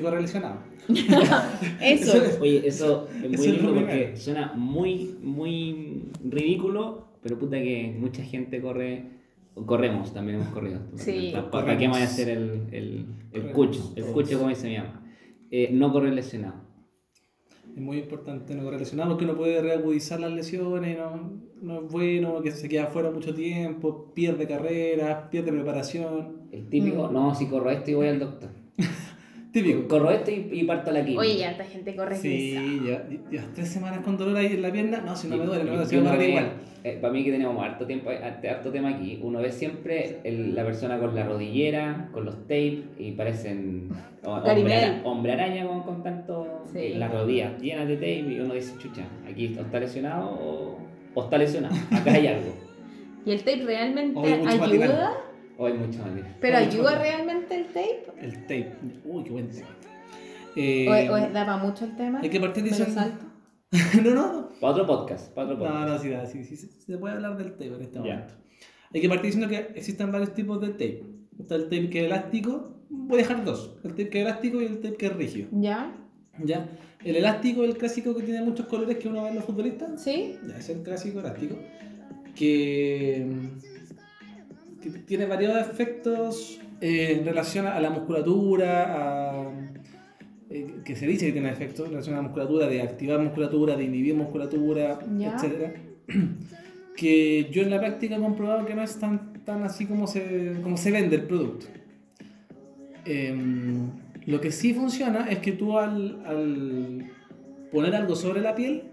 correr 0.01 0.21
lesionado. 0.21 0.55
Eso. 1.82 2.21
Oye, 2.41 2.67
eso 2.67 3.07
es 3.13 3.19
muy 3.21 3.34
Eso 3.36 3.43
es 3.43 3.51
lindo 3.57 3.73
porque 3.73 4.13
suena 4.17 4.53
muy, 4.55 5.15
muy 5.21 6.03
ridículo, 6.23 7.07
pero 7.21 7.38
puta 7.38 7.57
que 7.57 7.95
mucha 7.97 8.23
gente 8.23 8.61
corre. 8.61 9.19
Corremos, 9.65 10.13
también 10.13 10.38
hemos 10.39 10.47
corrido. 10.49 10.79
Sí. 10.95 11.34
¿Para, 11.51 11.77
qué 11.77 11.88
me 11.88 11.93
voy 11.95 12.01
a 12.01 12.05
hacer 12.05 12.29
el, 12.29 12.67
el, 12.71 13.05
el 13.34 13.51
cucho? 13.51 13.91
El 13.95 14.03
todos. 14.03 14.13
cucho, 14.13 14.39
como 14.39 14.55
se 14.55 14.71
llama. 14.71 15.01
Eh, 15.51 15.69
no 15.73 15.91
correr 15.91 16.13
lesionado. 16.13 16.55
Es 17.75 17.82
muy 17.82 17.97
importante 17.99 18.55
no 18.55 18.63
correr 18.63 18.79
lesionado 18.79 19.09
porque 19.11 19.25
uno 19.25 19.36
puede 19.36 19.61
reagudizar 19.61 20.19
las 20.21 20.32
lesiones, 20.32 20.97
no, 20.97 21.32
no 21.61 21.82
es 21.86 21.91
bueno, 21.91 22.41
que 22.41 22.51
se 22.51 22.67
queda 22.69 22.88
fuera 22.88 23.11
mucho 23.11 23.34
tiempo, 23.36 24.11
pierde 24.13 24.47
carreras, 24.47 25.27
pierde 25.29 25.51
preparación. 25.51 26.47
El 26.51 26.67
típico, 26.69 27.09
Mm. 27.09 27.13
no, 27.13 27.36
si 27.36 27.47
corro 27.47 27.69
esto 27.71 27.91
y 27.91 27.93
voy 27.93 28.07
al 28.07 28.19
doctor. 28.19 28.49
Típico. 29.51 29.87
Corro 29.87 30.11
esto 30.11 30.31
y, 30.31 30.47
y 30.51 30.63
parto 30.63 30.91
la 30.91 31.01
química. 31.03 31.19
Oye, 31.21 31.33
y 31.33 31.43
harta 31.43 31.65
gente 31.65 31.93
corre 31.95 32.15
Sí, 32.15 32.81
ya, 32.87 33.05
ya 33.31 33.43
tres 33.53 33.67
semanas 33.67 33.99
con 34.01 34.17
dolor 34.17 34.37
ahí 34.37 34.47
en 34.47 34.61
la 34.61 34.71
pierna. 34.71 35.01
No, 35.01 35.15
si 35.15 35.27
no 35.27 35.35
me 35.37 35.45
duele, 35.45 35.63
no 35.65 35.71
me 35.71 35.85
duele, 35.85 36.29
igual. 36.29 36.51
eh, 36.85 36.97
para 37.01 37.11
mí 37.11 37.23
que 37.25 37.31
tenemos 37.31 37.61
harto, 37.61 37.85
tiempo, 37.85 38.09
harto 38.11 38.49
harto 38.49 38.71
tema 38.71 38.89
aquí, 38.89 39.19
uno 39.21 39.39
ve 39.41 39.51
siempre 39.51 40.19
el- 40.23 40.55
la 40.55 40.63
persona 40.63 40.97
con 40.99 41.13
la 41.13 41.25
rodillera, 41.25 42.07
con 42.13 42.23
los 42.23 42.35
tapes 42.43 42.79
y 42.97 43.11
parecen 43.11 43.89
o- 44.23 44.29
hombre, 44.31 44.49
Carimel. 44.49 44.83
ara- 44.83 45.01
hombre 45.03 45.31
araña 45.33 45.67
con, 45.67 45.81
con 45.83 46.01
tanto 46.03 46.63
Sí. 46.71 46.77
eh, 46.79 46.95
las 46.97 47.11
rodillas 47.11 47.61
llenas 47.61 47.87
de 47.89 47.95
tape 47.95 48.19
y 48.19 48.39
uno 48.39 48.53
dice, 48.53 48.73
chucha, 48.79 49.03
aquí 49.29 49.53
o 49.57 49.61
está 49.61 49.79
lesionado 49.81 50.29
o, 50.29 50.77
o 51.13 51.23
está 51.23 51.37
lesionado, 51.37 51.75
acá 51.91 52.13
hay 52.13 52.27
algo. 52.27 52.53
¿Y 53.25 53.31
el 53.31 53.39
tape 53.39 53.63
realmente 53.65 54.17
ayuda? 54.47 55.13
Hay 55.66 55.74
mucho 55.74 55.99
más. 55.99 56.09
¿Pero 56.39 56.57
ayuda 56.57 56.99
realmente 56.99 57.55
el 57.55 57.66
tape? 57.68 58.03
El 58.22 58.34
tape. 58.41 58.74
Uy, 59.05 59.24
qué 59.24 59.30
buen 59.32 59.49
tema. 59.49 59.68
Eh, 60.55 60.88
¿O, 61.09 61.14
o 61.14 61.18
da 61.20 61.45
para 61.45 61.57
mucho 61.57 61.86
el 61.86 61.95
tema? 61.95 62.20
hay 62.22 62.30
que 62.30 62.39
partir 62.39 62.64
¿Me 62.64 62.70
lo 62.72 62.76
diciendo. 62.76 63.01
salto? 63.01 63.26
no, 64.03 64.16
no, 64.16 64.34
no. 64.34 64.49
Para 64.59 64.74
otro 64.74 64.86
podcast, 64.86 65.32
para 65.34 65.47
otro 65.51 65.57
No, 65.59 65.64
podcast. 65.72 65.88
no, 65.88 65.99
sí, 65.99 66.09
da, 66.09 66.26
sí, 66.26 66.43
sí, 66.43 66.57
sí, 66.57 66.70
se 66.86 66.97
puede 66.97 67.16
hablar 67.16 67.38
del 67.38 67.51
tape 67.53 67.68
en 67.68 67.82
este 67.82 67.99
momento. 67.99 68.34
Hay 68.93 68.99
que 69.01 69.07
partir 69.07 69.26
diciendo 69.34 69.47
que 69.47 69.78
existen 69.80 70.12
varios 70.12 70.34
tipos 70.34 70.59
de 70.59 70.70
tape. 70.70 71.03
Está 71.39 71.55
el 71.55 71.64
tape 71.64 71.89
que 71.89 71.99
es 72.01 72.05
elástico, 72.07 72.76
voy 72.89 73.20
a 73.20 73.22
dejar 73.22 73.45
dos: 73.45 73.78
el 73.86 73.91
tape 73.91 74.09
que 74.09 74.20
es 74.22 74.26
elástico 74.28 74.62
y 74.62 74.66
el 74.66 74.82
tape 74.82 74.95
que 74.97 75.05
es 75.05 75.14
rígido. 75.16 75.47
¿Ya? 75.53 75.95
¿Ya? 76.43 76.68
El 77.03 77.16
elástico 77.16 77.64
es 77.64 77.70
el 77.70 77.78
clásico 77.78 78.14
que 78.16 78.24
tiene 78.24 78.41
muchos 78.41 78.66
colores 78.68 78.97
que 78.97 79.07
uno 79.07 79.24
ve 79.24 79.30
en 79.30 79.36
los 79.36 79.45
futbolistas. 79.45 80.03
¿Sí? 80.03 80.38
Ya, 80.47 80.57
es 80.57 80.70
el 80.70 80.84
clásico 80.84 81.20
elástico. 81.22 81.55
Que, 82.36 83.26
que 83.64 83.70
tiene 84.89 85.25
varios 85.25 85.55
efectos 85.57 86.59
eh, 86.82 87.17
en 87.19 87.25
relación 87.25 87.67
a 87.67 87.79
la 87.79 87.89
musculatura, 87.89 88.86
a- 89.43 89.51
eh, 90.49 90.75
que 90.84 90.95
se 90.95 91.05
dice 91.07 91.27
que 91.27 91.32
tiene 91.34 91.49
efectos 91.49 91.86
en 91.86 91.91
relación 91.91 92.15
a 92.15 92.17
la 92.17 92.23
musculatura, 92.23 92.67
de 92.67 92.82
activar 92.82 93.19
musculatura, 93.19 93.77
de 93.77 93.84
inhibir 93.86 94.15
musculatura, 94.15 94.99
Ya. 95.17 95.36
etc. 95.38 95.75
Que 96.95 97.49
yo 97.51 97.63
en 97.63 97.69
la 97.69 97.79
práctica 97.79 98.17
he 98.17 98.19
comprobado 98.19 98.65
que 98.65 98.75
no 98.75 98.84
es 98.84 98.99
tan, 98.99 99.34
tan 99.45 99.63
así 99.63 99.86
como 99.86 100.07
se, 100.07 100.57
como 100.61 100.75
se 100.77 100.91
vende 100.91 101.15
el 101.15 101.23
producto. 101.23 101.67
Em, 103.05 103.89
lo 104.25 104.39
que 104.41 104.51
sí 104.51 104.73
funciona 104.73 105.27
es 105.29 105.39
que 105.39 105.53
tú 105.53 105.77
al, 105.79 106.21
al 106.25 107.09
poner 107.71 107.95
algo 107.95 108.15
sobre 108.15 108.41
la 108.41 108.53
piel, 108.55 108.84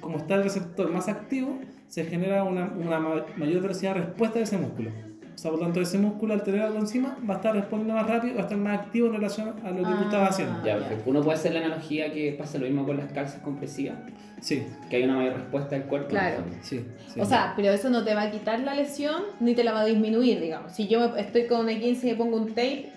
como 0.00 0.18
está 0.18 0.36
el 0.36 0.44
receptor 0.44 0.90
más 0.92 1.08
activo, 1.08 1.58
se 1.88 2.04
genera 2.04 2.44
una, 2.44 2.70
una 2.76 2.98
ma- 3.00 3.24
mayor 3.36 3.62
velocidad 3.62 3.94
de 3.94 4.00
respuesta 4.02 4.38
de 4.38 4.44
ese 4.44 4.58
músculo. 4.58 4.90
O 5.34 5.38
sea, 5.40 5.52
por 5.52 5.60
lo 5.60 5.66
tanto, 5.66 5.80
ese 5.80 5.98
músculo 5.98 6.34
al 6.34 6.42
tener 6.42 6.62
algo 6.62 6.78
encima 6.80 7.16
va 7.28 7.34
a 7.34 7.36
estar 7.36 7.54
respondiendo 7.54 7.94
más 7.94 8.08
rápido, 8.08 8.34
va 8.34 8.40
a 8.40 8.42
estar 8.42 8.58
más 8.58 8.78
activo 8.80 9.06
en 9.06 9.12
relación 9.14 9.54
a 9.64 9.70
lo 9.70 9.76
que 9.76 9.82
tú 9.82 9.88
Ah. 9.88 10.02
estabas 10.04 10.30
haciendo. 10.30 10.64
Ya, 10.64 10.74
perfecto. 10.78 11.04
Uno 11.10 11.22
puede 11.22 11.38
hacer 11.38 11.52
la 11.54 11.60
analogía 11.60 12.12
que 12.12 12.32
pasa 12.32 12.58
lo 12.58 12.66
mismo 12.66 12.84
con 12.84 12.96
las 12.96 13.12
calzas 13.12 13.40
compresivas, 13.42 13.96
Sí, 14.40 14.64
que 14.90 14.96
hay 14.96 15.02
una 15.04 15.16
mayor 15.16 15.34
respuesta 15.34 15.76
del 15.76 15.84
cuerpo. 15.84 16.08
Claro. 16.10 16.44
sí. 16.62 16.84
sí. 17.12 17.20
O 17.20 17.24
sea, 17.24 17.52
pero 17.56 17.70
eso 17.72 17.88
no 17.90 18.04
te 18.04 18.14
va 18.14 18.22
a 18.22 18.30
quitar 18.32 18.58
la 18.60 18.74
lesión 18.74 19.22
ni 19.40 19.54
te 19.54 19.62
la 19.64 19.72
va 19.72 19.80
a 19.80 19.84
disminuir, 19.84 20.40
digamos. 20.40 20.72
Si 20.72 20.86
yo 20.88 21.08
me- 21.10 21.20
estoy 21.20 21.46
con 21.46 21.60
una 21.60 21.78
15 21.78 22.06
y 22.08 22.10
me 22.12 22.16
pongo 22.16 22.36
un 22.36 22.48
tape, 22.48 22.90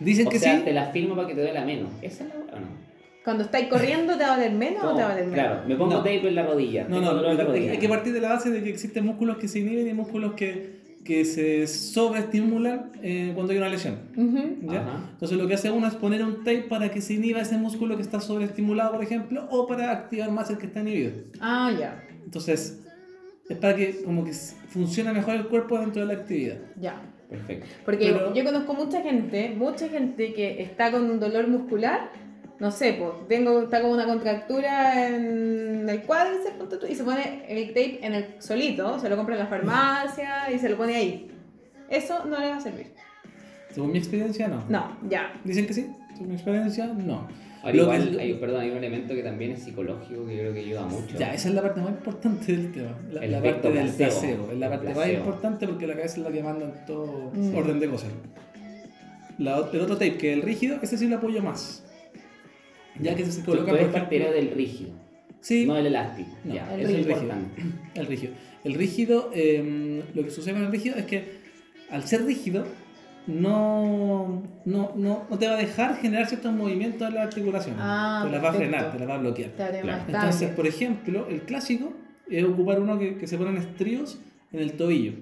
dicen 0.00 0.26
O 0.26 0.30
que 0.30 0.38
sea, 0.38 0.58
sí. 0.58 0.64
te 0.64 0.72
la 0.72 0.86
firmo 0.86 1.14
para 1.14 1.28
que 1.28 1.34
te 1.34 1.40
duela 1.42 1.64
menos. 1.64 1.90
¿Esa 2.02 2.24
es 2.24 2.30
la? 2.30 2.43
Cuando 3.24 3.44
estáis 3.44 3.68
corriendo, 3.68 4.16
¿te 4.18 4.24
va 4.24 4.34
a 4.34 4.36
doler 4.36 4.52
menos 4.52 4.84
o 4.84 4.94
te 4.94 5.00
va 5.02 5.08
a 5.08 5.10
doler 5.12 5.26
menos? 5.26 5.34
Claro, 5.46 5.62
me 5.66 5.76
pongo 5.76 5.92
No. 5.94 5.98
tape 6.00 6.28
en 6.28 6.34
la 6.34 6.46
rodilla. 6.46 6.86
No, 6.88 7.00
no, 7.00 7.14
dolor 7.14 7.30
en 7.30 7.36
la 7.38 7.42
hay- 7.42 7.48
rodilla. 7.48 7.70
hay 7.72 7.78
que 7.78 7.88
partir 7.88 8.12
de 8.12 8.20
la 8.20 8.28
base 8.30 8.50
de 8.50 8.62
que 8.62 8.68
existen 8.70 9.04
músculos 9.06 9.38
que 9.38 9.48
se 9.48 9.60
inhiben 9.60 9.88
y 9.88 9.94
músculos 9.94 10.34
que, 10.34 10.84
que 11.04 11.24
se 11.24 11.66
sobreestimulan 11.66 12.92
eh, 13.02 13.32
cuando 13.34 13.52
hay 13.52 13.58
una 13.58 13.68
lesión. 13.68 13.98
Ujú. 14.16 14.70
¿ya? 14.72 14.80
Ajá. 14.80 15.08
Entonces 15.12 15.38
lo 15.38 15.46
que 15.48 15.54
hace 15.54 15.70
uno 15.70 15.86
es 15.88 15.94
poner 15.94 16.22
un 16.22 16.38
tape 16.44 16.62
para 16.68 16.90
que 16.90 17.00
se 17.00 17.14
inhiba 17.14 17.40
ese 17.40 17.56
músculo 17.56 17.96
que 17.96 18.02
está 18.02 18.20
sobreestimulado, 18.20 18.92
por 18.92 19.02
ejemplo, 19.02 19.46
o 19.50 19.66
para 19.66 19.90
activar 19.90 20.30
más 20.30 20.50
el 20.50 20.58
que 20.58 20.66
está 20.66 20.80
inhibido. 20.80 21.12
Ah, 21.40 21.72
ya, 21.78 22.02
Entonces, 22.24 22.80
es 23.48 23.56
para 23.58 23.74
que 23.76 24.02
como 24.04 24.24
que 24.24 24.32
funcione 24.68 25.12
mejor 25.12 25.34
el 25.34 25.46
cuerpo 25.46 25.78
dentro 25.78 26.02
de 26.06 26.14
la 26.14 26.20
actividad. 26.20 26.56
ya. 26.80 27.00
Perfecto. 27.28 27.66
Porque 27.84 28.12
Pero- 28.12 28.34
yo 28.34 28.44
conozco 28.44 28.74
mucha 28.74 29.00
gente, 29.02 29.54
mucha 29.56 29.88
gente 29.88 30.34
que 30.34 30.62
está 30.62 30.92
con 30.92 31.10
un 31.10 31.18
dolor 31.18 31.48
muscular, 31.48 32.10
no 32.60 32.70
sé, 32.70 32.94
pues, 32.98 33.10
vengo, 33.28 33.62
está 33.62 33.82
con 33.82 33.90
una 33.90 34.06
contractura 34.06 35.08
en 35.08 35.88
el 35.88 36.02
cuádriceps 36.02 36.54
y 36.90 36.94
se 36.94 37.04
pone 37.04 37.44
el 37.48 37.68
tape 37.68 37.98
en 38.06 38.14
el 38.14 38.26
solito, 38.38 38.98
se 38.98 39.08
lo 39.08 39.16
compra 39.16 39.34
en 39.34 39.40
la 39.40 39.46
farmacia 39.48 40.50
y 40.52 40.58
se 40.58 40.68
lo 40.68 40.76
pone 40.76 40.94
ahí. 40.96 41.30
Eso 41.90 42.24
no 42.26 42.38
le 42.40 42.48
va 42.50 42.56
a 42.56 42.60
servir. 42.60 42.86
Según 43.70 43.92
mi 43.92 43.98
experiencia, 43.98 44.48
no. 44.48 44.64
No, 44.68 44.96
ya. 45.08 45.32
Dicen 45.44 45.66
que 45.66 45.74
sí, 45.74 45.86
según 46.12 46.28
mi 46.28 46.34
experiencia, 46.34 46.86
no. 46.86 47.26
Ahora, 47.62 47.76
Lo 47.76 47.82
igual, 47.84 48.10
que- 48.10 48.20
hay, 48.22 48.34
perdón, 48.34 48.60
hay 48.60 48.70
un 48.70 48.76
elemento 48.76 49.14
que 49.14 49.22
también 49.22 49.52
es 49.52 49.62
psicológico 49.62 50.26
que 50.26 50.38
creo 50.38 50.52
que 50.52 50.60
ayuda 50.60 50.82
mucho. 50.82 51.18
Ya, 51.18 51.32
esa 51.32 51.48
es 51.48 51.54
la 51.54 51.62
parte 51.62 51.80
más 51.80 51.90
importante 51.90 52.52
del 52.52 52.72
tema. 52.72 52.90
La, 53.10 53.24
El 53.24 53.32
la 53.32 53.42
parte 53.42 53.68
del 53.70 53.88
placebo. 53.88 54.10
placebo. 54.20 54.50
Es 54.52 54.58
la 54.58 54.66
El 54.66 54.72
parte 54.72 54.94
más 54.94 55.08
importante 55.08 55.66
porque 55.66 55.86
la 55.86 55.94
cabeza 55.94 56.16
es 56.16 56.22
la 56.24 56.30
que 56.30 56.42
manda 56.42 56.66
en 56.66 56.86
todo 56.86 57.30
Mm. 57.34 57.56
orden 57.56 57.80
de 57.80 57.88
cosas. 57.88 58.10
La 59.38 59.56
el 59.72 59.80
otro 59.80 59.94
tape, 59.96 60.16
que 60.18 60.30
es 60.32 60.36
el 60.36 60.42
rígido, 60.42 60.76
ese 60.82 60.96
sí 60.96 61.08
lo 61.08 61.16
apoyo 61.16 61.42
más. 61.42 61.83
Ya 63.00 63.14
que 63.16 63.24
se 63.26 63.40
Tú, 63.42 63.46
coloca 63.52 63.70
por 63.70 63.78
ejemplo- 63.78 64.00
partidario 64.00 64.32
del 64.34 64.50
rígido, 64.50 64.90
Sí, 65.40 65.66
no 65.66 65.74
del 65.74 65.86
elástico. 65.86 66.30
No, 66.44 66.54
ya, 66.54 66.74
el 66.74 66.80
eso 66.80 66.90
es 66.90 66.96
rígido. 67.06 67.12
importante. 67.22 67.62
el 67.94 68.06
rígido. 68.06 68.32
El 68.64 68.74
rígido, 68.74 69.30
eh, 69.34 70.02
lo 70.14 70.24
que 70.24 70.30
sucede 70.30 70.54
con 70.54 70.62
el 70.64 70.70
rígido 70.72 70.96
es 70.96 71.04
que 71.04 71.24
al 71.90 72.02
ser 72.06 72.24
rígido, 72.24 72.64
no, 73.26 74.42
no, 74.64 74.92
no, 74.96 75.24
no 75.30 75.38
te 75.38 75.46
va 75.48 75.54
a 75.54 75.56
dejar 75.56 75.96
generar 75.96 76.26
ciertos 76.26 76.52
movimientos 76.52 77.08
en 77.08 77.14
la 77.14 77.22
articulación. 77.22 77.76
Ah, 77.78 78.22
te 78.26 78.30
las 78.32 78.44
va 78.44 78.50
a 78.50 78.52
frenar, 78.54 78.92
te 78.92 78.98
las 78.98 79.08
va 79.08 79.14
a 79.14 79.18
bloquear. 79.18 79.50
Claro. 79.52 79.78
Entonces, 80.06 80.50
por 80.50 80.66
ejemplo, 80.66 81.26
el 81.28 81.42
clásico 81.42 81.92
es 82.28 82.44
ocupar 82.44 82.80
uno 82.80 82.98
que, 82.98 83.16
que 83.16 83.26
se 83.26 83.36
ponen 83.38 83.56
estrios 83.56 84.18
en 84.52 84.60
el 84.60 84.72
tobillo, 84.74 85.12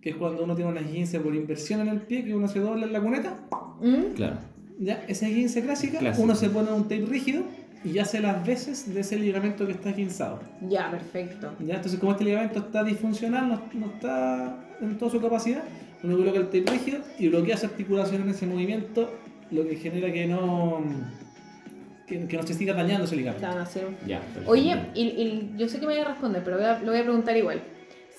que 0.00 0.10
es 0.10 0.16
cuando 0.16 0.44
uno 0.44 0.54
tiene 0.54 0.70
una 0.70 0.80
esguince 0.80 1.20
por 1.20 1.34
inversión 1.34 1.80
en 1.82 1.88
el 1.88 2.00
pie, 2.02 2.24
que 2.24 2.34
uno 2.34 2.48
se 2.48 2.60
dobla 2.60 2.86
en 2.86 2.92
la 2.92 3.00
cuneta. 3.00 3.38
¿Mm? 3.80 4.14
Claro. 4.14 4.36
Ya, 4.82 5.04
esa 5.08 5.28
esguince 5.28 5.62
clásica, 5.62 5.98
Clásico. 5.98 6.24
uno 6.24 6.34
se 6.34 6.48
pone 6.48 6.72
un 6.72 6.84
tape 6.84 7.04
rígido 7.06 7.42
y 7.84 7.98
hace 7.98 8.18
las 8.20 8.44
veces 8.46 8.92
de 8.92 9.00
ese 9.00 9.16
ligamento 9.18 9.66
que 9.66 9.72
está 9.72 9.90
esguinzado. 9.90 10.40
Ya, 10.62 10.90
perfecto. 10.90 11.52
¿ya? 11.60 11.76
Entonces, 11.76 12.00
como 12.00 12.12
este 12.12 12.24
ligamento 12.24 12.60
está 12.60 12.82
disfuncional, 12.82 13.48
no, 13.48 13.62
no 13.74 13.86
está 13.92 14.56
en 14.80 14.96
toda 14.96 15.10
su 15.10 15.20
capacidad, 15.20 15.62
uno 16.02 16.16
coloca 16.16 16.38
el 16.38 16.46
tape 16.46 16.64
rígido 16.70 17.00
y 17.18 17.28
bloquea 17.28 17.56
esa 17.56 17.66
articulación 17.66 18.22
en 18.22 18.30
ese 18.30 18.46
movimiento, 18.46 19.10
lo 19.50 19.66
que 19.68 19.76
genera 19.76 20.10
que 20.12 20.26
no, 20.26 20.82
que, 22.06 22.26
que 22.26 22.36
no 22.38 22.42
se 22.46 22.54
siga 22.54 22.72
dañando 22.72 23.04
ese 23.04 23.16
ligamento. 23.16 23.46
Claro, 23.46 23.60
así. 23.62 23.80
Ya, 24.06 24.20
perfecto. 24.20 24.50
Oye, 24.50 24.76
y, 24.94 25.02
y 25.02 25.50
yo 25.58 25.68
sé 25.68 25.78
que 25.78 25.86
me 25.86 25.92
voy 25.92 26.02
a 26.02 26.08
responder, 26.08 26.42
pero 26.42 26.56
voy 26.56 26.64
a- 26.64 26.78
lo 26.80 26.90
voy 26.92 27.00
a 27.00 27.04
preguntar 27.04 27.36
igual. 27.36 27.60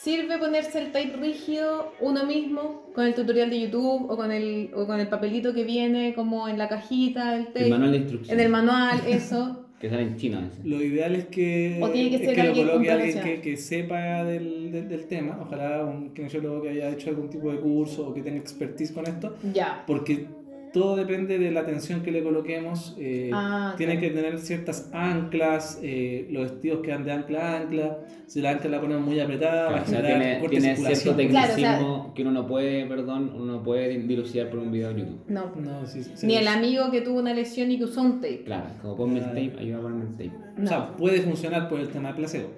¿Sirve 0.03 0.39
ponerse 0.39 0.79
el 0.81 0.87
tape 0.91 1.13
rígido 1.21 1.93
uno 1.99 2.25
mismo 2.25 2.87
con 2.95 3.05
el 3.05 3.13
tutorial 3.13 3.51
de 3.51 3.61
YouTube 3.61 4.09
o 4.09 4.17
con 4.17 4.31
el, 4.31 4.71
o 4.73 4.87
con 4.87 4.99
el 4.99 5.07
papelito 5.07 5.53
que 5.53 5.63
viene 5.63 6.15
como 6.15 6.47
en 6.49 6.57
la 6.57 6.67
cajita 6.67 7.33
del 7.33 7.45
tape? 7.47 7.65
el 7.65 7.69
manual 7.69 7.91
de 7.91 7.97
instrucción. 7.97 8.39
En 8.39 8.43
el 8.45 8.51
manual, 8.51 9.01
eso. 9.07 9.65
Que 9.81 9.89
sale 9.89 10.03
en 10.03 10.15
chino. 10.15 10.39
ese. 10.39 10.67
Lo 10.67 10.79
ideal 10.79 11.15
es 11.15 11.25
que, 11.25 11.79
O 11.81 11.89
tiene 11.89 12.11
que 12.11 12.15
es 12.17 12.21
ser 12.21 12.35
que 12.35 12.43
lo 12.43 12.49
alguien 12.49 12.67
coloque 12.67 12.87
con 12.87 12.97
alguien 13.01 13.23
que, 13.23 13.41
que 13.41 13.57
sepa 13.57 14.23
del, 14.25 14.71
del, 14.71 14.87
del 14.87 15.05
tema, 15.07 15.39
ojalá 15.41 15.83
un 15.85 16.13
kinesiólogo 16.13 16.61
que 16.61 16.69
haya 16.69 16.89
hecho 16.89 17.09
algún 17.09 17.31
tipo 17.31 17.51
de 17.51 17.59
curso 17.59 18.07
o 18.07 18.13
que 18.13 18.21
tenga 18.21 18.37
expertise 18.39 18.91
con 18.91 19.07
esto, 19.07 19.35
Ya. 19.53 19.83
porque 19.87 20.27
todo 20.73 20.95
depende 20.95 21.37
de 21.37 21.51
la 21.51 21.65
tensión 21.65 22.01
que 22.01 22.11
le 22.11 22.23
coloquemos. 22.23 22.95
eh, 22.97 23.29
Ah, 23.33 23.73
tiene 23.77 23.99
claro. 23.99 24.07
que 24.15 24.21
tener 24.21 24.39
ciertas 24.39 24.89
anclas, 24.93 25.79
eh, 25.83 26.27
los 26.31 26.43
vestidos 26.51 26.79
que 26.81 26.91
dan 26.91 27.03
de 27.03 27.11
ancla 27.11 27.39
a 27.53 27.59
ancla, 27.61 27.99
si 28.27 28.41
la 28.41 28.51
ancla 28.51 28.69
la 28.69 28.81
ponen 28.81 29.01
muy 29.01 29.19
apretada, 29.19 29.63
va 29.63 29.67
Claro, 29.69 29.81
a 29.81 29.83
o 29.83 29.85
sea, 29.89 29.97
generar 30.01 30.21
tiene, 30.21 30.39
corte 30.39 30.55
tiene 30.57 30.75
circulación. 30.75 31.15
cierto 31.15 31.31
Claro, 31.31 31.53
o 31.53 31.55
sea- 31.57 31.69
tecnicismo 31.71 32.13
que 32.15 32.21
uno 32.21 32.31
no 32.31 32.47
puede, 32.47 32.85
perdón, 32.85 33.31
uno 33.35 33.45
no 33.57 33.63
puede 33.63 33.99
dilucidar 33.99 34.49
por 34.49 34.59
un 34.59 34.71
video 34.71 34.93
de 34.93 34.99
YouTube. 35.01 35.19
No. 35.27 35.51
No, 35.57 35.85
sí, 35.85 36.03
sí, 36.03 36.11
Ni 36.25 36.33
sí. 36.33 36.37
el 36.37 36.47
amigo 36.47 36.89
que 36.91 37.01
tuvo 37.01 37.19
una 37.19 37.33
lesión 37.33 37.69
y 37.71 37.77
que 37.77 37.83
usó 37.83 38.01
un 38.01 38.21
tape. 38.21 38.43
Claro, 38.45 38.65
como 38.81 38.95
ponme 38.95 39.19
el 39.19 39.25
Ah. 39.25 39.29
tape, 39.29 39.53
ayuda 39.59 39.77
a 39.77 39.81
ponerme 39.81 40.05
el 40.05 40.11
tape. 40.29 40.63
O 40.63 40.67
sea, 40.67 40.95
puede 40.95 41.21
funcionar 41.21 41.67
por 41.67 41.79
el 41.79 41.89
tema 41.89 42.09
de 42.09 42.15
placebo. 42.15 42.49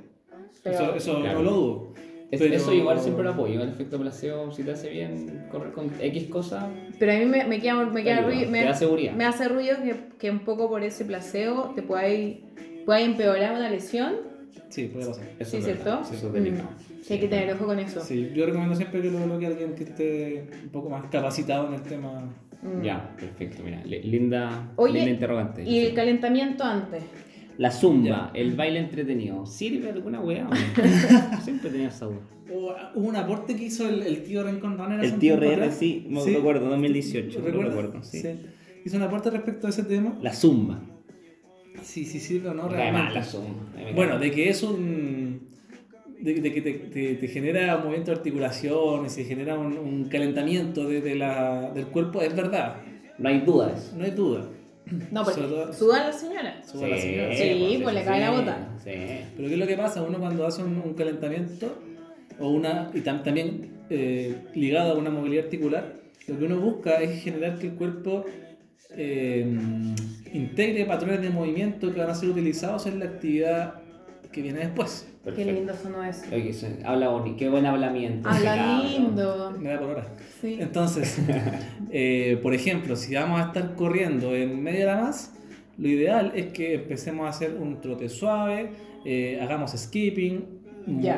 Pero- 0.64 0.76
eso 0.76 0.96
eso 0.96 1.20
Claro. 1.20 1.40
no 1.40 1.44
lo 1.44 1.52
dudo. 1.52 1.94
Es- 2.34 2.40
Pero- 2.40 2.56
Eso 2.56 2.74
igual 2.74 3.00
siempre 3.00 3.24
lo 3.24 3.30
apoyo, 3.32 3.62
el 3.62 3.70
efecto 3.70 4.00
placebo, 4.00 4.52
si 4.52 4.64
te 4.64 4.72
hace 4.72 4.90
bien 4.90 5.46
correr 5.52 5.72
con 5.74 5.92
X 6.02 6.28
cosa, 6.30 6.68
Pero 6.98 7.12
a 7.12 7.16
mí 7.16 7.26
me, 7.26 7.44
me 7.46 7.60
queda, 7.60 7.86
me 7.86 8.04
queda 8.04 8.22
ruido- 8.22 8.50
me, 8.50 8.64
da 8.64 8.74
seguridad. 8.74 9.14
me 9.14 9.26
hace 9.26 9.48
ruido 9.48 9.78
que, 9.84 9.96
que 10.18 10.32
un 10.32 10.40
poco 10.40 10.68
por 10.68 10.82
ese 10.84 11.06
placebo 11.06 11.74
te 11.76 11.84
pueda, 11.84 12.04
pueda 12.86 13.02
empeorar 13.02 13.54
una 13.56 13.70
lesión. 13.70 14.16
Sí, 14.70 14.86
puede 14.88 15.06
pasar. 15.06 15.26
Eso 15.40 15.52
Sí, 15.52 15.58
es 15.58 15.64
¿cierto? 15.66 15.84
verdad, 15.86 16.02
Eso 16.14 16.28
es 16.28 16.34
delicado. 16.34 16.70
Mm. 16.72 17.04
Sí, 17.04 17.14
hay 17.14 17.20
que 17.20 17.28
tener 17.28 17.54
ojo 17.54 17.66
con 17.66 17.80
eso. 17.80 18.00
Sí, 18.02 18.32
yo 18.34 18.46
recomiendo 18.46 18.76
siempre 18.76 19.02
que 19.02 19.12
lo 19.12 19.20
coloque 19.20 19.46
alguien 19.46 19.76
que 19.76 19.84
esté 19.84 20.48
un 20.64 20.70
poco 20.70 20.90
más 20.90 21.04
capacitado 21.12 21.68
en 21.68 21.74
el 21.76 21.82
tema. 21.84 22.34
Mm. 22.64 22.82
Ya, 22.82 23.14
perfecto, 23.20 23.62
mira, 23.64 23.84
li- 23.86 24.02
linda, 24.04 24.72
Oye, 24.78 24.94
linda 24.94 25.12
interrogante. 25.12 25.64
Y 25.64 25.86
el 25.86 25.94
calentamiento 25.94 26.64
antes. 26.64 27.04
La 27.58 27.72
zumba, 27.72 28.32
Ya. 28.34 28.40
el 28.40 28.56
baile 28.56 28.80
entretenido, 28.80 29.46
¿sirve 29.46 29.90
alguna 29.92 30.20
weá? 30.22 30.50
Siempre 31.44 31.70
tenía 31.70 31.90
esa 31.90 32.06
duda. 32.06 32.20
Hubo 32.96 33.08
un 33.08 33.16
aporte 33.16 33.56
que 33.56 33.66
hizo 33.66 33.88
el, 33.88 34.02
el 34.04 34.24
tío 34.24 34.44
Rincón 34.44 34.78
El 35.02 35.18
tío 35.20 35.36
atrás. 35.36 35.76
sí, 35.78 36.06
me 36.10 36.24
recuerdo, 36.24 36.70
2018, 36.70 37.40
¿Lo 37.40 37.46
recuerdas? 37.46 37.76
recuerdo, 37.76 38.04
sí. 38.04 38.22
Hizo 38.86 38.98
un 38.98 39.04
aporte 39.04 39.30
respecto 39.30 39.68
a 39.68 39.70
ese 39.70 39.84
tema. 39.84 40.18
La 40.22 40.34
zumba. 40.34 40.82
Sí, 41.82 42.06
sí 42.06 42.20
sirve 42.20 42.50
o 42.50 42.54
no 42.54 42.68
realmente. 42.70 43.14
la 43.14 43.24
zumba. 43.24 43.66
Bueno, 43.96 44.20
de 44.20 44.32
que 44.32 44.50
es 44.50 44.62
un. 44.64 45.42
De, 46.22 46.36
de 46.36 46.54
que 46.54 46.62
te, 46.62 46.74
te- 46.74 47.16
te 47.16 47.28
genera 47.28 47.78
movimiento 47.78 48.12
de 48.12 48.18
articulación 48.18 49.06
y 49.06 49.10
se 49.10 49.26
genera 49.26 49.58
un, 49.58 49.78
un 49.78 50.06
calentamiento 50.06 50.88
de, 50.88 51.02
de 51.02 51.16
la, 51.16 51.72
del 51.74 51.88
cuerpo, 51.88 52.22
es 52.22 52.34
verdad. 52.36 52.78
No 53.18 53.30
hay 53.30 53.40
duda 53.42 53.68
de 53.68 53.74
eso. 53.78 53.96
no 53.98 54.04
hay 54.06 54.12
duda. 54.12 54.48
No, 55.12 55.24
porque 55.24 55.42
Sobre 55.42 55.48
todo- 55.56 55.74
suda 55.74 56.04
la 56.08 56.14
señora. 56.14 56.62
Suba 56.64 56.88
la 56.88 56.98
señora. 56.98 57.36
Sí, 57.36 57.80
pues 57.82 57.96
le 57.96 58.04
cae 58.04 58.20
la 58.20 58.32
bota. 58.32 58.68
Sí. 58.84 58.92
Pero 59.36 59.48
¿qué 59.48 59.54
es 59.54 59.60
lo 59.60 59.68
que 59.68 59.78
pasa? 59.78 60.02
Uno 60.04 60.20
cuando 60.20 60.46
hace 60.46 60.62
un, 60.64 60.82
un 60.84 60.94
calentamiento 60.94 61.78
o 62.40 62.50
una 62.50 62.92
y 62.94 63.00
tam- 63.00 63.24
también 63.24 63.72
eh, 63.90 64.36
ligado 64.56 64.94
a 64.94 64.98
una 64.98 65.10
movilidad 65.10 65.46
articular, 65.46 65.94
lo 66.28 66.38
que 66.38 66.46
uno 66.46 66.58
busca 66.60 67.02
es 67.02 67.24
generar 67.24 67.58
que 67.60 67.68
el 67.68 67.74
cuerpo 67.74 68.26
eh, 68.96 69.46
integre 70.34 70.86
patrones 70.86 71.22
de 71.22 71.30
movimiento 71.30 71.94
que 71.94 72.00
van 72.00 72.10
a 72.10 72.16
ser 72.16 72.30
utilizados 72.30 72.86
en 72.86 73.00
la 73.00 73.06
actividad 73.06 73.76
que 74.32 74.42
viene 74.42 74.60
después. 74.60 75.08
Qué 75.24 75.46
lindo 75.46 75.74
sonó 75.74 76.04
eso. 76.04 76.26
Oye, 76.34 76.54
habla 76.84 77.08
bonito, 77.08 77.38
qué 77.38 77.48
buen 77.48 77.66
hablamiento. 77.66 78.28
Habla 78.28 78.84
lindo. 78.84 79.56
Me 79.58 79.70
da 79.70 79.80
por 79.80 79.90
hora. 79.92 80.08
Sí. 80.42 80.58
Entonces, 80.60 81.18
eh, 81.92 82.38
por 82.44 82.54
ejemplo, 82.54 82.98
si 82.98 83.16
vamos 83.16 83.40
a 83.40 83.46
estar 83.46 83.76
corriendo 83.76 84.36
en 84.36 84.62
media 84.62 84.84
hora 84.84 85.02
más, 85.04 85.34
lo 85.78 85.88
ideal 85.88 86.34
es 86.36 86.48
que 86.48 86.76
empecemos 86.76 87.26
a 87.26 87.30
hacer 87.30 87.56
un 87.56 87.80
trote 87.80 88.10
suave, 88.10 88.72
eh, 89.06 89.40
hagamos 89.42 89.72
skipping, 89.72 90.46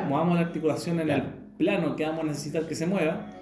movamos 0.08 0.36
la 0.36 0.42
articulación 0.42 1.00
en 1.00 1.10
el 1.10 1.22
plano 1.58 1.96
que 1.96 2.04
vamos 2.04 2.24
a 2.24 2.28
necesitar 2.28 2.66
que 2.68 2.76
se 2.76 2.86
mueva. 2.86 3.35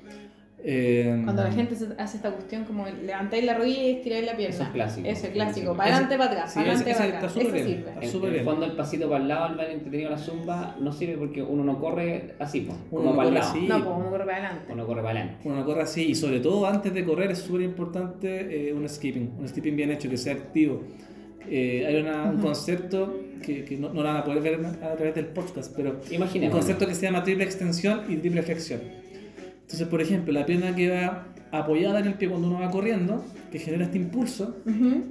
Eh, 0.67 1.21
Cuando 1.25 1.45
la 1.45 1.53
gente 1.53 1.75
se- 1.77 1.89
hace 1.99 2.17
esta 2.17 2.31
cuestión 2.31 2.65
como 2.65 2.87
levantáis 2.87 3.45
la 3.45 3.53
rodilla 3.53 3.83
y 3.83 3.91
estiráis 3.97 4.25
la 4.25 4.35
pierna. 4.35 4.55
Eso 4.55 4.63
es 4.65 4.69
clásico. 4.71 5.09
Eso 5.09 5.27
es 5.27 5.33
clásico. 5.35 5.77
Para 5.77 5.91
adelante, 5.91 6.17
para 6.17 6.31
atrás. 6.31 6.53
sí, 6.55 6.59
para 6.61 6.73
adelante, 6.73 6.95
para 6.95 7.17
atrás. 7.19 7.37
Eso 7.37 7.41
bien. 7.53 7.65
sirve. 7.67 7.79
Está 7.91 8.01
En, 8.03 8.11
súper 8.11 8.29
en 8.31 8.35
el 8.35 8.41
bien. 8.41 8.45
fondo 8.47 8.67
el 8.67 8.73
pasito 8.73 9.09
para 9.11 9.23
el 9.23 9.29
lado, 9.29 9.47
el 9.51 9.55
baile 9.57 9.73
entretenido, 9.75 10.11
la 10.11 10.17
zumba, 10.19 10.77
no 10.81 10.91
sirve 10.93 11.19
porque 11.19 11.43
uno 11.43 11.65
no 11.65 11.79
corre 11.79 12.35
así, 12.39 12.63
po, 12.63 12.73
Uno 12.73 12.81
como 12.91 13.11
no 13.11 13.17
para 13.17 13.29
el 13.29 13.35
lado. 13.35 13.51
así. 13.51 13.61
No, 13.67 13.85
pues 13.85 13.97
uno 13.99 14.11
corre 14.11 14.25
para 14.25 14.37
adelante. 14.39 14.73
Uno 14.73 14.87
corre 14.87 15.03
para 15.03 15.21
adelante. 15.21 15.49
Uno 15.49 15.65
corre 15.67 15.83
así 15.83 16.03
y 16.07 16.15
sobre 16.15 16.41
todo 16.41 16.67
antes 16.67 16.95
de 16.95 17.05
correr 17.05 17.31
es 17.33 17.39
súper 17.41 17.61
importante 17.61 18.69
eh, 18.69 18.73
un 18.73 18.89
skipping, 18.89 19.33
un 19.39 19.47
skipping 19.47 19.77
bien 19.77 19.91
hecho, 19.91 20.09
que 20.09 20.17
sea 20.17 20.33
activo. 20.33 20.83
Eh, 21.47 21.85
hay 21.87 21.97
una- 21.97 22.31
un 22.31 22.41
concepto 22.41 23.21
que, 23.43 23.65
que 23.67 23.77
no, 23.77 23.89
no 23.89 24.01
lo 24.03 24.09
van 24.09 24.17
a 24.17 24.25
poder 24.25 24.41
ver 24.41 24.65
a 24.65 24.95
través 24.95 25.15
del 25.15 25.27
podcast, 25.27 25.75
pero 25.77 26.01
un 26.09 26.15
Imaginemos. 26.15 26.55
concepto 26.57 26.87
que 26.87 26.95
se 26.95 27.03
llama 27.03 27.23
triple 27.23 27.45
extensión 27.45 28.01
y 28.09 28.17
triple 28.17 28.43
flexión. 28.43 28.81
Entonces, 29.65 29.89
por 29.89 30.01
ejemplo, 30.01 30.33
la 30.33 30.47
pierna 30.47 30.75
que 30.77 30.91
va 30.91 31.27
apoyada 31.51 32.01
en 32.01 32.07
el 32.07 32.15
pie 32.15 32.29
cuando 32.29 32.49
uno 32.49 32.61
va 32.61 32.71
corriendo, 32.71 33.25
que 33.51 33.59
genera 33.59 33.85
este 33.85 33.99
impulso, 33.99 34.57
Ujú. 34.67 35.05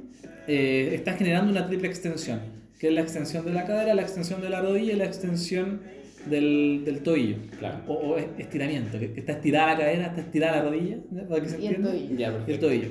eh, 0.47 0.91
está 0.93 1.13
generando 1.13 1.51
una 1.51 1.67
triple 1.67 1.87
extensión, 1.87 2.39
que 2.79 2.87
es 2.89 2.93
la 2.93 3.01
extensión 3.01 3.45
de 3.45 3.53
la 3.53 3.65
cadera, 3.65 3.93
la 3.95 4.01
extensión 4.01 4.41
de 4.41 4.49
la 4.49 4.61
rodilla 4.61 4.93
y 4.93 4.95
la 4.95 5.05
extensión 5.05 5.81
del, 6.29 6.83
del 6.85 6.99
tobillo. 7.01 7.37
Claro. 7.59 7.79
O, 7.87 7.93
o 7.93 8.17
estiramiento, 8.17 8.99
que 8.99 9.13
está 9.15 9.33
estirada 9.33 9.73
la 9.73 9.77
cadera, 9.77 10.05
está 10.07 10.21
estirada 10.21 10.57
la 10.57 10.69
rodilla, 10.69 10.97
para 11.29 11.41
que 11.41 11.49
se 11.49 11.61
Y 11.61 11.67
el 11.67 11.81
tobillo. 11.81 12.15
Ya, 12.15 12.43
Y 12.47 12.51
el 12.51 12.59
tobillo. 12.59 12.89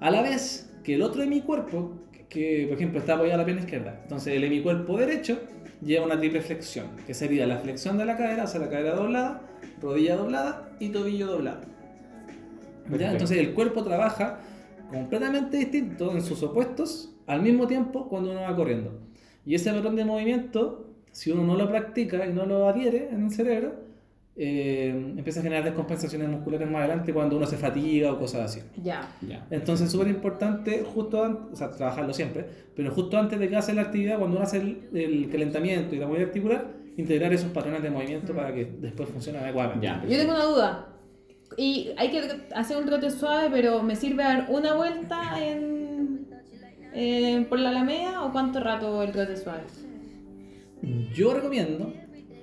A 0.00 0.10
la 0.10 0.22
vez 0.22 0.70
que 0.82 0.94
el 0.94 1.02
otro 1.02 1.20
de 1.22 1.28
mi 1.28 1.40
cuerpo, 1.42 2.00
que, 2.12 2.26
que, 2.28 2.66
por 2.66 2.76
ejemplo 2.76 2.98
está 3.00 3.14
apoyada 3.14 3.38
la 3.38 3.44
pierna 3.44 3.62
izquierda, 3.62 4.00
entonces 4.02 4.34
el 4.34 4.42
de 4.42 4.48
mi 4.48 4.60
cuerpo 4.62 4.96
derecho 4.98 5.38
lleva 5.84 6.06
una 6.06 6.18
triple 6.18 6.40
flexión, 6.40 6.86
que 7.06 7.14
sería 7.14 7.46
la 7.46 7.58
flexión 7.58 7.98
de 7.98 8.04
la 8.04 8.16
cadera, 8.16 8.44
o 8.44 8.46
sea, 8.46 8.60
la 8.60 8.68
cadera 8.70 8.94
doblada, 8.94 9.42
rodilla 9.82 10.16
doblada 10.16 10.70
y 10.78 10.88
tobillo 10.88 11.26
doblado. 11.26 11.60
¿Ya? 12.98 13.12
Entonces 13.12 13.38
el 13.38 13.52
cuerpo 13.52 13.82
trabaja 13.82 14.40
completamente 14.90 15.56
distinto 15.56 16.12
en 16.12 16.22
sus 16.22 16.42
opuestos 16.42 17.14
al 17.26 17.42
mismo 17.42 17.66
tiempo 17.66 18.08
cuando 18.08 18.30
uno 18.30 18.42
va 18.42 18.54
corriendo. 18.54 19.00
Y 19.44 19.54
ese 19.54 19.72
patrón 19.72 19.96
de 19.96 20.04
movimiento, 20.04 20.86
si 21.10 21.30
uno 21.30 21.44
no 21.44 21.56
lo 21.56 21.68
practica 21.68 22.26
y 22.26 22.32
no 22.32 22.46
lo 22.46 22.68
adhiere 22.68 23.08
en 23.10 23.24
el 23.24 23.30
cerebro, 23.30 23.74
eh, 24.34 24.88
empieza 25.16 25.40
a 25.40 25.42
generar 25.42 25.64
descompensaciones 25.64 26.26
musculares 26.28 26.70
más 26.70 26.80
adelante 26.80 27.12
cuando 27.12 27.36
uno 27.36 27.46
se 27.46 27.56
fatiga 27.56 28.12
o 28.12 28.18
cosas 28.18 28.50
así. 28.50 28.60
Ya. 28.82 29.14
Ya. 29.20 29.46
Entonces 29.50 29.86
es 29.86 29.92
súper 29.92 30.08
importante 30.08 30.82
justo 30.82 31.22
antes, 31.24 31.52
o 31.52 31.56
sea, 31.56 31.70
trabajarlo 31.70 32.14
siempre, 32.14 32.46
pero 32.74 32.90
justo 32.92 33.18
antes 33.18 33.38
de 33.38 33.48
que 33.48 33.56
hace 33.56 33.74
la 33.74 33.82
actividad, 33.82 34.18
cuando 34.18 34.36
uno 34.36 34.44
hace 34.44 34.58
el, 34.58 34.88
el 34.94 35.28
calentamiento 35.30 35.94
y 35.94 35.98
la 35.98 36.06
movilidad 36.06 36.28
articular, 36.28 36.81
integrar 36.96 37.32
esos 37.32 37.50
patrones 37.52 37.82
de 37.82 37.90
movimiento 37.90 38.34
para 38.34 38.52
que 38.54 38.64
después 38.64 39.08
funcione 39.08 39.38
adecuadamente. 39.38 39.86
Ya. 39.86 40.02
Yo 40.06 40.18
tengo 40.18 40.32
una 40.34 40.44
duda. 40.44 40.88
Y 41.56 41.90
hay 41.96 42.10
que 42.10 42.22
hacer 42.54 42.76
un 42.78 42.86
trote 42.86 43.10
suave, 43.10 43.48
pero 43.50 43.82
¿me 43.82 43.94
sirve 43.96 44.22
dar 44.22 44.46
una 44.48 44.74
vuelta 44.74 45.44
en, 45.44 46.26
eh, 46.94 47.44
por 47.48 47.58
la 47.58 47.70
Alameda 47.70 48.24
o 48.24 48.32
cuánto 48.32 48.60
rato 48.60 49.02
el 49.02 49.12
trote 49.12 49.36
suave? 49.36 49.62
Yo 51.14 51.34
recomiendo 51.34 51.92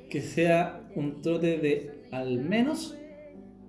que 0.10 0.22
sea 0.22 0.82
un 0.96 1.22
trote 1.22 1.58
de 1.58 2.04
al 2.12 2.40
menos 2.40 2.96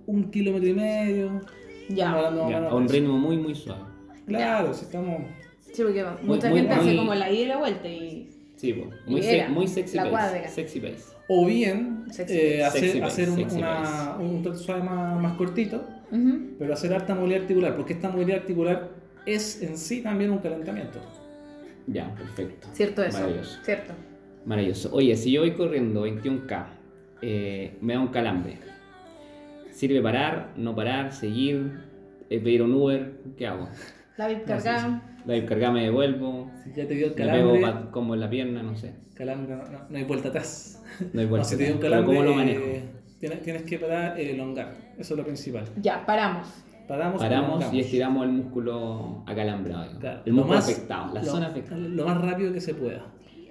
un 0.05 0.31
kilómetro 0.31 0.69
y 0.69 0.73
medio. 0.73 1.41
Ya. 1.89 2.11
A 2.11 2.75
un 2.75 2.87
ritmo 2.87 3.17
muy, 3.17 3.37
muy 3.37 3.53
suave. 3.55 3.83
Claro, 4.25 4.73
si 4.73 4.85
estamos. 4.85 5.23
Sí, 5.73 5.83
porque 5.83 6.03
mucha 6.23 6.49
muy- 6.49 6.59
gente 6.59 6.73
hace 6.73 6.85
muy- 6.85 6.97
como 6.97 7.15
la 7.15 7.31
ida 7.31 7.41
y 7.41 7.45
la 7.45 7.57
vuelta 7.57 7.87
y... 7.87 8.29
Sí, 8.61 8.73
muy, 9.07 9.23
se- 9.23 9.47
muy 9.49 9.67
sexy 9.67 9.95
la 9.97 10.03
pace. 10.03 10.11
cuadra. 10.11 10.47
Sexy 10.49 10.79
pace. 10.79 11.03
O 11.27 11.45
bien 11.47 12.05
Sexy 12.11 12.33
eh, 12.37 12.63
hacer, 12.63 12.81
Sexy 12.81 13.01
hacer 13.01 13.29
un, 13.29 13.35
sexy 13.37 13.57
una- 13.57 14.15
un 14.19 14.55
suave 14.57 14.83
más, 14.83 15.19
más 15.19 15.33
cortito, 15.37 15.83
pero 16.59 16.73
hacer 16.73 16.93
harta 16.93 17.15
movilidad 17.15 17.41
articular, 17.41 17.75
porque 17.75 17.93
esta 17.93 18.09
movilidad 18.09 18.41
articular 18.41 18.89
es 19.25 19.63
en 19.63 19.77
sí 19.77 20.01
también 20.03 20.29
un 20.29 20.37
calentamiento. 20.39 20.99
Ya, 21.87 22.13
perfecto. 22.13 22.67
Cierto 22.73 23.01
eso. 23.03 23.17
Maravilloso. 23.17 23.59
Cierto. 23.63 23.93
Maravilloso. 24.45 24.89
Oye, 24.93 25.15
si 25.17 25.31
yo 25.31 25.41
voy 25.41 25.53
corriendo 25.53 26.05
21K, 26.05 26.65
eh, 27.23 27.77
me 27.81 27.93
da 27.93 27.99
un 27.99 28.09
calambre. 28.09 28.57
¿Sirve 29.71 30.01
parar, 30.01 30.51
no 30.57 30.75
parar, 30.75 31.11
seguir, 31.13 31.79
eh, 32.29 32.39
pedir 32.39 32.61
un 32.61 32.73
Uber? 32.73 33.13
¿Qué 33.37 33.47
hago? 33.47 33.67
La 34.17 34.27
cargada. 34.43 35.01
La 35.25 35.33
descarga 35.33 35.71
me 35.71 35.83
devuelvo, 35.83 36.49
Si 36.63 36.69
ya 36.73 36.87
te 36.87 36.95
dio 36.95 37.07
el 37.07 37.11
me 37.11 37.15
pego 37.17 37.53
calambre, 37.53 37.61
pa- 37.61 37.91
como 37.91 38.13
en 38.15 38.19
la 38.21 38.29
pierna, 38.29 38.63
no 38.63 38.75
sé. 38.75 38.93
calambre 39.13 39.55
no, 39.55 39.63
no- 39.63 39.79
no 39.89 39.97
hay 39.97 40.03
vuelta 40.03 40.29
atrás. 40.29 40.81
No 41.13 41.19
hay 41.19 41.25
No, 41.25 41.29
vuelta. 41.31 41.47
si 41.47 41.57
te 41.57 41.63
dio 41.65 41.73
un 41.73 41.79
Pero 41.79 41.91
calambre, 41.91 42.15
¿Cómo 42.17 42.29
lo 42.29 42.35
manejo? 42.35 42.63
eh, 42.63 42.83
tienes, 43.19 43.41
tienes 43.43 43.63
que 43.63 43.77
parar, 43.79 44.19
eh, 44.19 44.31
elongar. 44.33 44.75
Eso 44.97 45.13
es 45.13 45.17
lo 45.17 45.23
principal. 45.23 45.65
Ya, 45.81 46.05
paramos. 46.05 46.47
Paramos, 46.87 47.21
Paramos 47.21 47.73
y 47.73 47.79
estiramos 47.79 48.25
el 48.25 48.31
músculo 48.33 49.23
acalambrado. 49.25 49.97
Claro, 49.99 50.21
El 50.25 50.31
lo 50.31 50.35
músculo 50.37 50.55
más- 50.57 50.69
afectado, 50.69 51.13
la 51.13 51.21
lo- 51.23 51.31
zona 51.31 51.47
afectada. 51.47 51.77
Lo 51.79 52.05
más 52.05 52.19
rápido 52.21 52.51
que 52.51 52.59
se 52.59 52.73
pueda. 52.73 53.05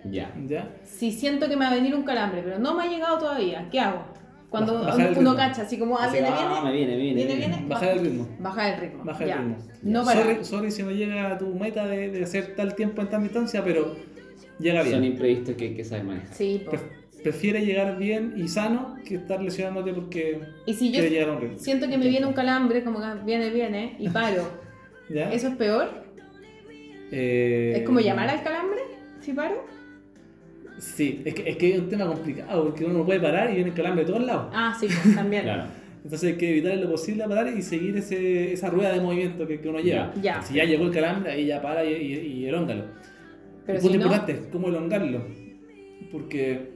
Ya. 0.04 0.34
¿Ya? 0.46 0.70
Si 0.84 1.10
siento 1.12 1.48
que 1.48 1.56
me 1.56 1.64
va 1.64 1.70
a 1.70 1.74
venir 1.74 1.94
un 1.94 2.02
calambre, 2.02 2.42
pero 2.42 2.58
no 2.58 2.74
me 2.74 2.82
ha 2.82 2.86
llegado 2.86 3.18
todavía, 3.18 3.68
¿qué 3.70 3.80
hago? 3.80 4.04
Cuando 4.51 4.82
bajar 4.82 5.14
uno 5.16 5.36
cacha, 5.36 5.62
así 5.62 5.78
como, 5.78 5.96
ah, 5.96 6.05
Así, 6.05 6.14
viene, 6.14 6.28
ah, 6.30 6.70
viene, 6.72 6.96
viene, 6.96 6.96
viene. 6.96 7.14
viene, 7.14 7.34
viene. 7.36 7.57
viene. 7.57 7.68
Bajar 7.68 7.90
el 7.96 8.01
ritmo. 8.01 8.28
Baja 8.40 8.74
el 8.74 8.80
ritmo. 8.80 9.05
Baja 9.05 9.22
el 9.22 9.28
ya. 9.28 9.36
ritmo. 9.36 9.57
No 9.82 10.05
parar. 10.05 10.22
Sorry, 10.24 10.44
sorry 10.44 10.70
si 10.72 10.82
no 10.82 10.90
llega 10.90 11.32
a 11.32 11.38
tu 11.38 11.46
meta 11.55 11.86
de, 11.86 12.11
de 12.11 12.24
hacer 12.24 12.55
tal 12.57 12.74
tiempo 12.74 13.01
en 13.03 13.09
tal 13.09 13.22
distancia, 13.22 13.62
pero 13.64 13.94
llega 14.59 14.80
Son 14.82 14.90
bien. 15.01 15.05
imprevistos 15.05 15.55
que 15.55 15.74
que 15.74 15.84
saber 15.84 16.05
manejar. 16.05 16.34
Sí. 16.34 16.62
Pre- 16.68 17.01
prefiere 17.22 17.64
llegar 17.64 17.96
bien 17.98 18.32
y 18.36 18.48
sano 18.48 18.96
que 19.07 19.16
estar 19.16 19.42
lesionándote 19.42 19.92
porque 19.92 20.40
Y 20.66 20.72
si 20.74 20.86
yo 20.90 21.01
quiere 21.01 21.11
llegar 21.11 21.28
a 21.28 21.32
un 21.34 21.40
ritmo. 21.42 21.59
siento 21.59 21.86
que 21.88 21.96
me 21.98 22.09
viene 22.09 22.26
un 22.26 22.32
calambre, 22.32 22.82
como 22.82 22.98
que 22.98 23.07
viene, 23.24 23.51
viene, 23.51 23.94
y 23.98 24.09
paro, 24.11 24.42
¿Ya? 25.09 25.30
¿eso 25.32 25.48
es 25.48 25.57
peor? 25.57 25.90
Eh, 27.12 27.74
¿Es 27.76 27.82
como 27.86 28.01
llamar 28.01 28.28
al 28.30 28.42
calambre 28.42 28.80
si 29.20 29.32
paro? 29.32 29.64
Sí, 30.80 31.22
es 31.24 31.34
que, 31.34 31.48
es 31.50 31.56
que 31.56 31.74
es 31.74 31.78
un 31.80 31.88
tema 31.88 32.06
complicado 32.06 32.64
porque 32.64 32.84
uno 32.84 32.98
no 32.98 33.04
puede 33.04 33.20
parar 33.20 33.50
y 33.50 33.54
viene 33.56 33.68
el 33.70 33.76
calambre 33.76 34.04
de 34.04 34.10
todos 34.12 34.24
lados. 34.26 34.46
Ah, 34.52 34.74
sí, 34.78 34.86
pues, 34.86 35.14
también. 35.14 35.42
Claro. 35.44 35.64
Entonces 36.02 36.30
hay 36.32 36.38
que 36.38 36.50
evitar 36.50 36.72
en 36.72 36.80
lo 36.80 36.90
posible 36.90 37.24
parar 37.28 37.48
y 37.54 37.60
seguir 37.60 37.94
ese, 37.98 38.54
esa 38.54 38.70
rueda 38.70 38.92
de 38.94 39.00
movimiento 39.02 39.46
que, 39.46 39.60
que 39.60 39.68
uno 39.68 39.80
lleva. 39.80 40.10
Ya. 40.16 40.22
Ya. 40.38 40.42
Si 40.42 40.54
ya 40.54 40.64
llegó 40.64 40.84
el 40.86 40.90
calambre, 40.92 41.30
ahí 41.32 41.44
ya 41.46 41.60
para 41.60 41.84
y, 41.84 41.92
y, 41.94 42.12
y 42.38 42.46
elóngalo. 42.46 42.84
Pero 43.66 43.80
punto 43.80 43.92
si 43.92 43.98
no- 43.98 44.04
importante 44.06 44.48
cómo 44.50 44.68
elongarlo. 44.68 45.20
Porque, 46.10 46.70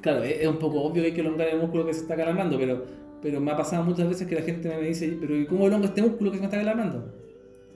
claro, 0.00 0.22
es, 0.22 0.40
es 0.40 0.46
un 0.46 0.58
poco 0.58 0.82
obvio 0.82 1.02
que 1.02 1.08
hay 1.08 1.14
que 1.14 1.20
elongar 1.20 1.48
el 1.48 1.58
músculo 1.58 1.84
que 1.86 1.92
se 1.94 2.00
está 2.02 2.14
calambrando, 2.16 2.56
pero, 2.58 2.84
pero 3.20 3.40
me 3.40 3.50
ha 3.50 3.56
pasado 3.56 3.82
muchas 3.84 4.08
veces 4.08 4.26
que 4.28 4.36
la 4.36 4.42
gente 4.42 4.68
me 4.68 4.86
dice, 4.86 5.16
pero 5.20 5.36
¿y 5.36 5.46
cómo 5.46 5.66
elongo 5.66 5.86
este 5.86 6.02
músculo 6.02 6.30
que 6.30 6.36
se 6.36 6.42
me 6.42 6.46
está 6.46 6.58
calambrando? 6.58 7.12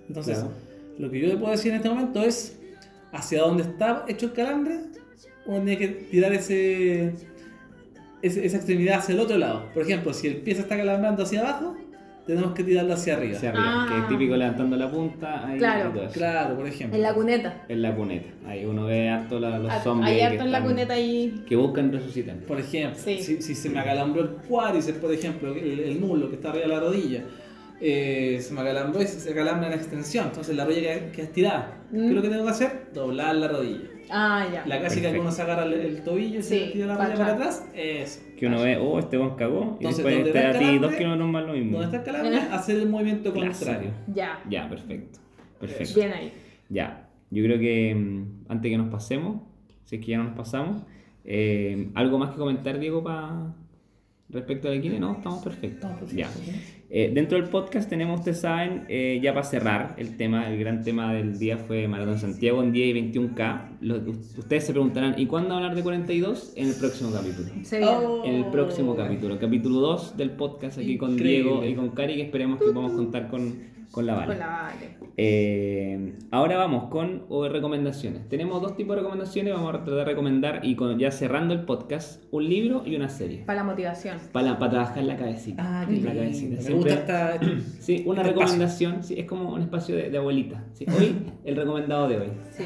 Entonces, 0.09 0.39
Claro. 0.39 0.53
lo 0.99 1.11
que 1.11 1.21
yo 1.21 1.27
le 1.29 1.37
puedo 1.37 1.51
decir 1.51 1.73
en 1.73 1.79
este 1.79 1.89
momento 1.89 2.23
es, 2.23 2.59
hacia 3.13 3.41
donde 3.43 3.65
está 3.65 4.05
hecho 4.09 4.27
el 4.27 4.33
calambre, 4.33 4.79
uno 5.49 5.57
tiene 5.65 5.77
que 5.79 5.89
tirar 5.89 6.33
ese, 6.33 7.13
ese- 8.23 8.47
esa 8.47 8.57
extremidad 8.59 8.99
hacia 8.99 9.15
el 9.15 9.21
otro 9.21 9.37
lado. 9.39 9.65
Por 9.75 9.83
ejemplo, 9.83 10.13
si 10.13 10.29
el 10.29 10.37
pie 10.37 10.55
se 10.55 10.61
está 10.61 10.77
calambrando 10.77 11.23
hacia 11.25 11.41
abajo, 11.41 11.77
tenemos 12.27 12.53
que 12.53 12.63
tirarlo 12.63 12.93
hacia 12.93 13.15
arriba. 13.17 13.37
Hacia 13.39 13.49
arriba, 13.51 13.65
Ah. 13.67 13.87
que 13.91 13.99
es 14.01 14.09
típico 14.09 14.37
levantando 14.37 14.77
la 14.77 14.91
punta. 14.91 15.47
Ahí 15.47 15.57
Claro. 15.59 15.93
Claro, 16.13 16.57
por 16.57 16.67
ejemplo. 16.67 16.97
En 16.97 17.03
la 17.03 17.15
cuneta. 17.15 17.65
En 17.69 17.81
la 17.83 17.95
cuneta. 17.97 18.29
Ahí 18.47 18.65
uno 18.67 18.85
ve 18.85 19.09
harto 19.09 19.41
la- 19.41 19.59
los 19.59 19.73
Ah, 19.73 19.81
zombies. 19.83 20.11
Hay 20.11 20.17
que 20.19 20.25
harto 20.25 20.45
en 20.45 20.53
la 20.53 20.63
cuneta 20.63 20.93
ahí. 20.95 21.43
Que 21.49 21.57
buscan 21.57 21.91
resucitar. 21.91 22.37
Por 22.41 22.61
ejemplo, 22.61 23.01
Sí. 23.03 23.19
si, 23.23 23.41
si 23.41 23.55
se 23.55 23.71
me 23.71 23.81
acalambró 23.81 24.21
el 24.23 24.29
cuádriceps, 24.47 24.99
por 24.99 25.13
ejemplo, 25.13 25.55
el, 25.55 25.81
el 25.81 25.99
muslo 25.99 26.29
que 26.29 26.35
está 26.37 26.51
arriba 26.51 26.67
de 26.67 26.73
la 26.75 26.81
rodilla, 26.81 27.23
eh, 27.81 28.39
se 28.43 28.53
me 28.53 28.61
acalambró 28.61 29.01
y 29.01 29.07
se 29.07 29.21
se 29.21 29.31
acalambra 29.31 29.67
en 29.69 29.71
la 29.71 29.77
extensión, 29.79 30.27
entonces 30.27 30.55
la 30.55 30.65
rodilla 30.67 30.83
queda, 30.99 31.13
queda 31.13 31.23
estirada. 31.25 31.77
Mm. 31.93 31.97
¿Qué 31.97 32.07
es 32.09 32.13
lo 32.15 32.23
que 32.23 32.29
tengo 32.29 32.45
que 32.45 32.51
hacer? 32.51 32.71
Doblar 32.93 33.37
la 33.37 33.49
rodilla. 33.49 33.81
Ah, 34.11 34.47
ya. 34.53 34.65
La 34.67 34.79
clásica 34.81 35.01
que 35.13 35.19
Perfecto. 35.19 35.21
uno 35.23 35.33
se 35.33 35.43
agarra 35.43 35.65
el, 35.65 35.73
el 35.75 36.03
tobillo 36.03 36.39
y 36.39 36.43
Sí, 36.43 36.59
se 36.59 36.67
tira 36.73 36.87
la 36.87 36.97
rodilla 36.97 37.17
para 37.17 37.33
atrás. 37.33 37.69
eso. 37.75 38.21
Que 38.37 38.47
uno 38.47 38.63
ve, 38.63 38.77
oh, 38.79 38.99
este 38.99 39.17
buen 39.17 39.31
cagó. 39.37 39.77
Y 39.81 39.85
después 39.87 40.25
te 40.25 40.33
da 40.33 40.51
a 40.51 40.59
ti 40.59 40.79
dos 40.79 40.95
kilómetros 40.95 41.29
más 41.29 41.45
lo 41.47 41.53
mismo. 41.53 41.79
Donde 41.79 41.97
está 41.97 41.99
el 41.99 42.05
calambre, 42.17 42.41
hacer 42.55 42.77
el 42.77 42.89
movimiento 42.89 43.33
contrario. 43.33 43.91
Ya. 44.15 44.41
Ya, 44.49 44.69
perfecto. 44.69 45.19
Perfecto. 45.61 45.95
Bien 45.95 46.13
ahí. 46.13 46.33
Ya, 46.69 47.09
yo 47.31 47.43
creo 47.45 47.59
que 47.59 47.95
mm, 47.95 48.45
antes 48.49 48.71
que 48.71 48.79
nos 48.79 48.91
pasemos, 48.91 49.43
si 49.85 49.97
es 49.97 50.05
que 50.05 50.13
ya 50.13 50.19
no 50.19 50.25
nos 50.25 50.35
pasamos, 50.37 50.83
eh, 51.25 51.91
¿algo 51.95 52.19
más 52.19 52.31
que 52.31 52.37
comentar, 52.37 52.79
Diego, 52.79 53.03
para 53.03 53.55
respecto 54.29 54.71
de 54.71 54.81
Kine? 54.81 55.01
No, 55.01 55.13
estamos 55.17 55.43
perfectos. 55.43 55.91
Ya. 56.13 56.29
Eh, 56.91 57.11
dentro 57.13 57.37
del 57.39 57.51
podcast 57.51 57.89
tenemos, 57.91 58.21
ustedes 58.21 58.41
saben, 58.41 58.87
eh, 58.89 59.21
ya 59.23 59.35
para 59.35 59.45
cerrar 59.45 59.95
el 59.99 60.17
tema, 60.17 60.49
el 60.51 60.59
gran 60.59 60.83
tema 60.83 61.13
del 61.13 61.39
día 61.39 61.59
fue 61.59 61.87
Maratón 61.87 62.19
Santiago 62.19 62.63
en 62.63 62.73
10 62.73 62.89
y 62.89 62.93
21K. 62.95 63.77
Lo- 63.83 63.97
ustedes 64.39 64.65
se 64.65 64.73
preguntarán, 64.73 65.15
¿y 65.19 65.27
cuándo 65.27 65.55
hablar 65.55 65.75
de 65.75 65.83
42? 65.83 66.55
En 66.57 66.69
el 66.69 66.75
próximo 66.75 67.11
capítulo. 67.13 67.49
Oh. 67.85 68.23
En 68.25 68.35
el 68.37 68.47
próximo 68.47 68.97
capítulo, 68.97 69.39
capítulo 69.39 69.81
2 69.81 70.17
del 70.17 70.31
podcast 70.31 70.79
aquí 70.79 70.97
con 70.97 71.13
Increíble. 71.13 71.51
Diego 71.51 71.67
y 71.67 71.75
con 71.75 71.91
Cari, 71.91 72.15
que 72.17 72.23
esperemos 72.23 72.59
que 72.59 72.67
podamos 72.73 72.93
contar 72.93 73.29
con, 73.29 73.55
con 73.91 74.07
la 74.07 74.15
Vale. 74.15 74.27
Con 74.29 74.39
la 74.39 74.47
vale. 74.47 74.97
Eh, 75.17 76.15
ahora 76.31 76.57
vamos 76.59 76.85
con 76.91 77.25
recomendaciones. 77.51 78.29
Tenemos 78.29 78.61
dos 78.63 78.77
tipos 78.77 78.95
de 78.95 79.03
recomendaciones. 79.03 79.55
Vamos 79.55 79.71
a 79.71 79.79
tratar 79.79 79.95
de 79.95 80.05
recomendar, 80.05 80.61
y 80.63 80.75
con, 80.77 80.99
ya 80.99 81.11
cerrando 81.11 81.55
el 81.55 81.65
podcast, 81.65 82.23
un 82.31 82.49
libro 82.49 82.83
y 82.87 82.95
una 82.97 83.09
serie. 83.09 83.45
Para 83.45 83.59
la 83.61 83.65
motivación. 83.65 84.19
Para, 84.33 84.59
para 84.59 84.71
trabajar 84.71 85.03
la 85.05 85.17
cabecita. 85.17 85.63
Ah, 85.65 85.87
qué 85.89 85.97
la 86.01 86.13
cabecita. 86.15 86.57
Me 86.57 86.63
Siempre- 86.63 86.95
gusta 86.95 87.35
esta... 87.35 87.41
Sí, 87.81 88.03
una 88.07 88.21
este 88.21 88.33
recomendación. 88.35 89.03
Sí, 89.03 89.15
es 89.19 89.25
como 89.27 89.53
un 89.55 89.63
espacio 89.63 89.97
de, 89.97 90.11
de 90.11 90.19
abuelita. 90.19 90.65
Sí, 90.75 90.85
hoy, 90.97 91.17
el 91.45 91.57
recomendado 91.57 92.09
de 92.09 92.19
hoy. 92.19 92.29
Sí. 92.57 92.65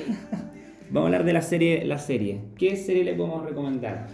Vamos 0.90 1.04
a 1.04 1.06
hablar 1.06 1.24
de 1.24 1.32
la 1.32 1.42
serie. 1.42 1.84
La 1.86 1.98
serie. 1.98 2.40
¿Qué 2.58 2.76
serie 2.76 3.04
le 3.04 3.14
podemos 3.14 3.44
recomendar 3.44 4.08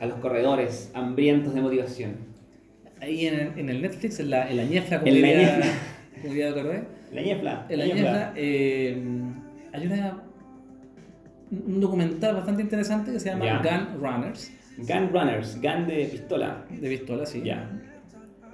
a 0.00 0.06
los 0.06 0.18
corredores 0.18 0.90
hambrientos 0.94 1.54
de 1.54 1.62
motivación? 1.62 2.12
Ahí 3.00 3.26
en 3.26 3.34
el, 3.34 3.58
en 3.58 3.68
el 3.68 3.82
Netflix, 3.82 4.20
en 4.20 4.30
la, 4.30 4.48
en 4.48 4.56
la 4.58 4.64
ñefla, 4.64 5.00
como 5.00 5.10
En 5.10 5.22
la 5.22 5.28
ñefla. 5.28 5.66
Diría 6.28 6.52
Correa. 6.54 6.84
La 7.12 7.22
ñefla. 7.22 7.66
En 7.68 7.78
la 7.78 7.86
ñefla 7.86 8.32
eh, 8.36 9.02
hay 9.72 9.86
una, 9.86 10.22
un 11.50 11.80
documental 11.80 12.34
bastante 12.36 12.62
interesante 12.62 13.12
que 13.12 13.20
se 13.20 13.30
llama. 13.30 13.60
Gun 13.62 14.00
Runners, 14.02 14.52
Gun 14.78 15.10
Runners, 15.12 15.60
gun 15.60 15.86
de 15.86 16.04
pistola. 16.10 16.64
de 16.70 16.88
pistola, 16.88 17.26
sí. 17.26 17.42
Ya. 17.44 17.68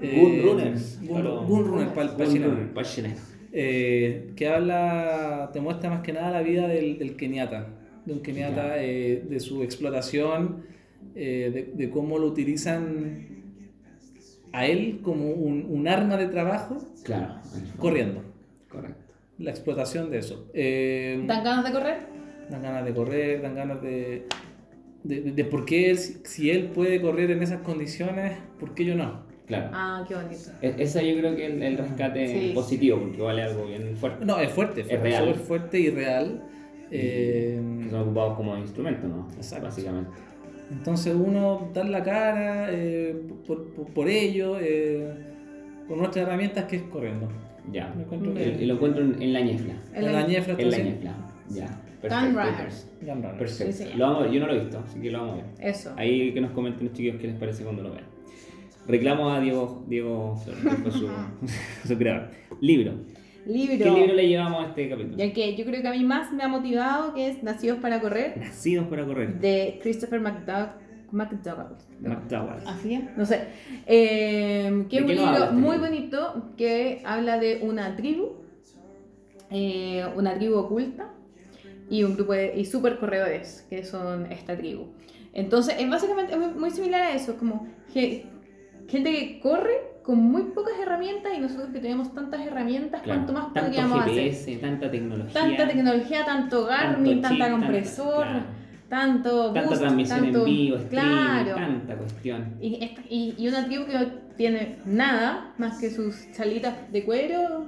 Good 0.00 0.42
Runners. 0.44 0.98
Gun, 1.00 1.08
Claro. 1.08 1.42
Gun 1.44 1.64
Runner, 1.66 1.88
para 1.88 2.10
el 2.10 2.16
Gun 2.16 2.26
chileno. 2.84 3.14
Eh, 3.52 4.32
que 4.36 4.46
habla, 4.48 5.50
te 5.52 5.60
muestra 5.60 5.88
más 5.90 6.02
que 6.02 6.12
nada 6.12 6.30
la 6.30 6.42
vida 6.42 6.68
del, 6.68 6.98
del 6.98 7.16
keniata, 7.16 7.66
de 8.04 8.12
un 8.12 8.20
keniata, 8.20 8.82
eh, 8.82 9.24
de 9.28 9.40
su 9.40 9.62
explotación, 9.62 10.64
eh, 11.14 11.50
de, 11.52 11.72
de 11.84 11.90
cómo 11.90 12.18
lo 12.18 12.26
utilizan 12.26 13.37
a 14.52 14.66
él 14.66 15.00
como 15.02 15.30
un, 15.30 15.66
un 15.68 15.88
arma 15.88 16.16
de 16.16 16.26
trabajo 16.28 16.78
Claro. 17.04 17.34
corriendo. 17.78 18.22
Correcto. 18.68 19.12
La 19.38 19.50
explotación 19.50 20.10
de 20.10 20.18
eso. 20.18 20.48
Eh, 20.54 21.22
¿Dan 21.26 21.44
ganas 21.44 21.64
de 21.64 21.72
correr? 21.72 22.18
dan 22.50 22.62
ganas 22.62 22.84
de 22.84 22.94
correr, 22.94 23.42
dan 23.42 23.54
ganas 23.54 23.82
de... 23.82 24.26
De, 25.04 25.20
de- 25.20 25.32
de 25.32 25.44
por 25.44 25.64
qué 25.64 25.90
él, 25.90 25.98
si 25.98 26.50
él 26.50 26.70
puede 26.74 27.00
correr 27.00 27.30
en 27.30 27.42
esas 27.42 27.60
condiciones, 27.60 28.36
¿por 28.58 28.74
qué 28.74 28.84
yo 28.84 28.94
no? 28.96 29.22
Claro. 29.46 29.70
Ah, 29.72 30.04
qué 30.08 30.14
bonito. 30.14 30.50
E- 30.60 30.74
Esa 30.78 31.00
yo 31.02 31.16
creo 31.18 31.36
que 31.36 31.46
es 31.46 31.52
el, 31.52 31.62
el 31.62 31.78
rescate 31.78 32.26
Sí. 32.26 32.52
positivo, 32.54 32.98
porque 33.00 33.22
vale 33.22 33.42
algo 33.42 33.66
bien 33.66 33.96
fuerte. 33.96 34.24
No, 34.24 34.38
es 34.40 34.50
fuerte, 34.50 34.80
Es 34.80 34.86
fuerte, 34.88 35.08
real. 35.08 35.24
súper 35.24 35.40
fuerte 35.40 35.78
y 35.80 35.90
real. 35.90 36.42
Eh, 36.90 37.60
Que 37.84 37.90
son 37.90 38.00
ocupados 38.00 38.34
como 38.36 38.56
instrumento, 38.56 39.06
¿no? 39.06 39.28
Exacto. 39.36 39.66
Básicamente. 39.66 40.10
Entonces 40.70 41.14
uno 41.14 41.70
dar 41.72 41.88
la 41.88 42.02
cara 42.02 42.68
eh, 42.70 43.16
por, 43.46 43.72
por, 43.74 43.86
por 43.86 44.08
ello, 44.08 44.58
eh, 44.60 45.12
con 45.86 45.98
nuestras 45.98 46.26
herramientas 46.26 46.64
que 46.64 46.76
es 46.76 46.82
corriendo. 46.82 47.28
Ya. 47.72 47.92
Me 47.96 48.02
encuentro 48.02 48.32
Mm. 48.32 48.34
que- 48.34 48.58
Y, 48.62 48.66
lo 48.66 48.74
encuentro 48.74 49.02
en, 49.04 49.22
en 49.22 49.32
la 49.32 49.40
ñefla. 49.40 49.74
En 49.94 50.12
la 50.12 50.26
ñefla 50.26 50.54
En 50.58 50.70
la 50.70 50.78
ñefla. 50.78 51.14
Ya. 51.50 51.80
Perfecto. 52.00 52.26
Runners. 52.40 52.88
Gun 53.00 53.08
Runners. 53.16 53.38
Perfecto. 53.38 53.72
Sí, 53.72 53.84
sí. 53.84 53.96
Lo 53.96 54.04
vamos 54.06 54.20
a 54.20 54.24
ver. 54.24 54.32
Yo 54.32 54.40
no 54.40 54.46
lo 54.46 54.52
he 54.54 54.60
visto, 54.60 54.78
así 54.86 55.00
que 55.00 55.10
lo 55.10 55.18
vamos 55.20 55.34
a 55.34 55.36
ver. 55.36 55.68
Eso. 55.70 55.92
Ahí 55.96 56.32
que 56.32 56.40
nos 56.40 56.50
comenten 56.52 56.84
los 56.86 56.92
chiquillos 56.94 57.20
qué 57.20 57.26
les 57.28 57.36
parece 57.38 57.64
cuando 57.64 57.82
lo 57.82 57.90
vean. 57.92 58.04
Reclamo 58.86 59.30
a 59.30 59.40
Diego, 59.40 59.84
Diego 59.88 60.36
Flores, 60.36 60.94
su, 60.94 61.08
su 61.88 61.98
creador. 61.98 62.30
Libro. 62.60 62.92
Libro. 63.48 63.78
¿Qué 63.94 64.00
libro 64.00 64.14
le 64.14 64.28
llevamos 64.28 64.64
a 64.64 64.68
este 64.68 64.88
capítulo? 64.90 65.16
Ya 65.16 65.32
que 65.32 65.56
yo 65.56 65.64
creo 65.64 65.80
que 65.82 65.88
a 65.88 65.92
mí 65.92 66.04
más 66.04 66.30
me 66.32 66.42
ha 66.42 66.48
motivado, 66.48 67.14
que 67.14 67.28
es 67.28 67.42
Nacidos 67.42 67.78
para 67.78 67.98
Correr, 68.00 68.36
Nacidos 68.36 68.86
para 68.88 69.04
correr. 69.06 69.40
de 69.40 69.78
Christopher 69.82 70.20
McDougall. 70.20 70.72
McDougall. 71.10 71.78
McDowell. 72.02 72.62
¿Así 72.66 72.94
es? 72.94 73.16
No 73.16 73.24
sé. 73.24 73.40
Eh, 73.86 74.84
que 74.90 75.00
¿De 75.00 75.12
es 75.14 75.18
un 75.18 75.24
libro 75.32 75.52
muy 75.52 75.76
libro? 75.76 75.80
bonito 75.90 76.52
que 76.58 77.00
habla 77.06 77.38
de 77.38 77.60
una 77.62 77.96
tribu, 77.96 78.32
eh, 79.50 80.04
una 80.16 80.34
tribu 80.36 80.56
oculta 80.56 81.10
y 81.88 82.04
un 82.04 82.14
grupo 82.16 82.34
de 82.34 82.52
y 82.54 82.66
super 82.66 82.98
corredores 82.98 83.66
que 83.70 83.82
son 83.84 84.30
esta 84.30 84.56
tribu. 84.58 84.88
Entonces, 85.32 85.76
es 85.78 85.88
básicamente 85.88 86.34
es 86.34 86.54
muy- 86.56 86.70
similar 86.70 87.00
a 87.02 87.14
eso, 87.14 87.36
como 87.38 87.66
ge- 87.94 88.26
gente 88.88 89.10
que 89.10 89.40
corre 89.40 89.72
con 90.08 90.16
muy 90.20 90.40
pocas 90.44 90.72
herramientas 90.80 91.32
y 91.36 91.38
nosotros 91.38 91.68
que 91.70 91.80
tenemos 91.80 92.14
tantas 92.14 92.40
herramientas, 92.40 93.02
Claro. 93.02 93.18
¿cuánto 93.26 93.32
más 93.34 93.52
Tanto 93.52 93.60
podríamos 93.68 94.00
hacer? 94.00 94.14
GPS, 94.14 94.56
tanta 94.56 94.90
tecnología. 94.90 95.34
Tanta 95.34 95.68
tecnología, 95.68 96.24
tanto 96.24 96.64
Garmin, 96.64 97.20
tanto 97.20 97.28
chip, 97.28 97.38
tanta 97.44 97.50
compresor, 97.50 98.14
claro. 98.24 98.40
tanto 98.88 99.44
Tanta 99.52 99.68
boost, 99.68 99.80
transmisión 99.82 100.20
tanto- 100.20 100.38
en 100.38 100.44
vivo, 100.46 100.76
streaming, 100.78 101.10
claro. 101.10 101.54
tanta 101.56 101.96
cuestión. 101.98 102.54
Y, 102.58 102.82
esta- 102.82 103.02
y, 103.10 103.34
y 103.36 103.48
una 103.48 103.66
tribu 103.66 103.84
que 103.84 103.92
no 103.98 104.06
tiene 104.38 104.76
nada 104.86 105.52
más 105.58 105.78
que 105.78 105.90
sus 105.90 106.32
chalitas 106.32 106.74
de 106.90 107.04
cuero, 107.04 107.66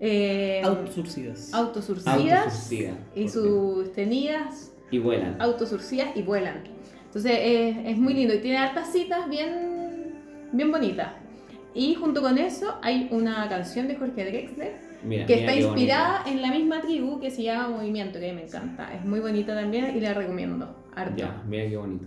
eh, 0.00 0.62
Autosurcidas. 0.64 1.52
autosurcidas 1.52 2.44
Autosurcida, 2.46 2.94
y 3.14 3.28
sus 3.28 3.92
tenidas 3.92 4.72
Y 4.90 4.98
vuelan. 5.00 5.36
autosurcidas 5.38 6.16
y 6.16 6.22
vuelan. 6.22 6.62
Entonces 7.04 7.32
eh, 7.34 7.82
es 7.90 7.98
muy 7.98 8.14
lindo 8.14 8.32
y 8.34 8.38
tiene 8.38 8.56
hartas 8.56 8.90
citas 8.90 9.28
bien, 9.28 10.14
bien 10.52 10.70
bonitas. 10.72 11.08
Y 11.78 11.94
junto 11.94 12.20
con 12.22 12.38
eso 12.38 12.74
hay 12.82 13.06
una 13.12 13.48
canción 13.48 13.86
de 13.86 13.94
Jorge 13.94 14.24
Drexler 14.24 14.72
Mira, 15.04 15.26
que 15.26 15.36
mira 15.36 15.52
está 15.52 15.60
inspirada 15.60 16.22
en 16.26 16.42
la 16.42 16.50
misma 16.50 16.80
tribu 16.80 17.20
que 17.20 17.30
se 17.30 17.44
llama 17.44 17.68
Movimiento, 17.76 18.18
que 18.18 18.30
a 18.30 18.32
mí 18.32 18.40
me 18.40 18.46
encanta. 18.48 18.92
Es 18.92 19.04
muy 19.04 19.20
bonita 19.20 19.54
también 19.54 19.96
y 19.96 20.00
la 20.00 20.12
recomiendo. 20.12 20.66
bonito. 20.66 20.84
Harto. 20.96 21.16
Ya, 21.16 21.40
mira 21.48 21.68
qué 21.68 21.76
bonito. 21.76 22.06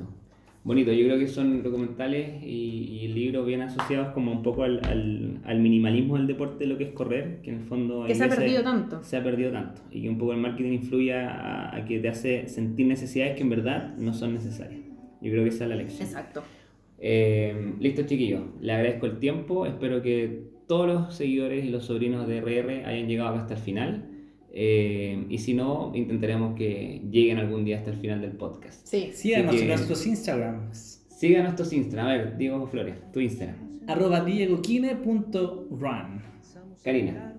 Bonito, 0.65 0.91
yo 0.91 1.05
creo 1.05 1.17
que 1.17 1.27
son 1.27 1.63
documentales 1.63 2.43
y, 2.43 2.99
y 3.01 3.07
libros 3.07 3.47
bien 3.47 3.61
asociados 3.61 4.13
como 4.13 4.33
un 4.33 4.43
poco 4.43 4.63
al, 4.63 4.81
al, 4.85 5.39
al 5.45 5.59
minimalismo 5.59 6.17
del 6.17 6.27
deporte, 6.27 6.65
lo 6.65 6.77
que 6.77 6.83
es 6.83 6.91
correr, 6.91 7.39
que 7.41 7.49
en 7.51 7.59
el 7.59 7.63
fondo... 7.63 8.03
Que 8.05 8.13
se 8.13 8.25
ha 8.25 8.29
perdido 8.29 8.61
tanto. 8.61 9.01
Se 9.03 9.15
ha 9.15 9.23
perdido 9.23 9.53
tanto. 9.53 9.81
Y 9.89 10.01
que 10.01 10.09
un 10.09 10.17
poco 10.17 10.33
el 10.33 10.39
marketing 10.39 10.73
influye 10.73 11.13
a, 11.13 11.73
a 11.73 11.85
que 11.85 11.99
te 11.99 12.09
hace 12.09 12.49
sentir 12.49 12.87
necesidades 12.87 13.37
que 13.37 13.41
en 13.41 13.49
verdad 13.49 13.95
no 13.97 14.13
son 14.13 14.33
necesarias. 14.33 14.81
Yo 15.21 15.31
creo 15.31 15.43
que 15.43 15.49
esa 15.49 15.63
es 15.63 15.69
la 15.69 15.75
lección. 15.77 16.07
Exacto. 16.07 16.43
Eh, 17.03 17.73
listo, 17.79 18.03
chiquillos. 18.03 18.41
Le 18.61 18.73
agradezco 18.73 19.07
el 19.07 19.17
tiempo. 19.17 19.65
Espero 19.65 20.01
que 20.03 20.43
todos 20.67 20.87
los 20.87 21.15
seguidores 21.15 21.65
y 21.65 21.69
los 21.69 21.85
sobrinos 21.85 22.27
de 22.27 22.39
RR 22.41 22.85
hayan 22.85 23.07
llegado 23.07 23.35
hasta 23.35 23.55
el 23.55 23.59
final. 23.59 24.07
Eh, 24.53 25.25
y 25.29 25.37
si 25.39 25.53
no, 25.53 25.91
intentaremos 25.95 26.55
que 26.55 27.01
lleguen 27.09 27.37
algún 27.39 27.65
día 27.65 27.77
hasta 27.79 27.89
el 27.91 27.97
final 27.97 28.21
del 28.21 28.33
podcast. 28.33 28.85
Sí. 28.85 29.09
Síganos 29.13 29.55
en 29.59 29.67
nuestros 29.67 30.05
Instagrams. 30.05 31.05
Sigan 31.09 31.43
nuestros 31.43 31.73
Instagram. 31.73 32.07
A 32.07 32.11
ver, 32.13 32.37
Diego 32.37 32.67
Flores, 32.67 32.95
tu 33.11 33.19
Instagram. 33.19 33.57
Arroba 33.87 34.23
diegoquine.run. 34.23 36.21
Karina, 36.83 37.35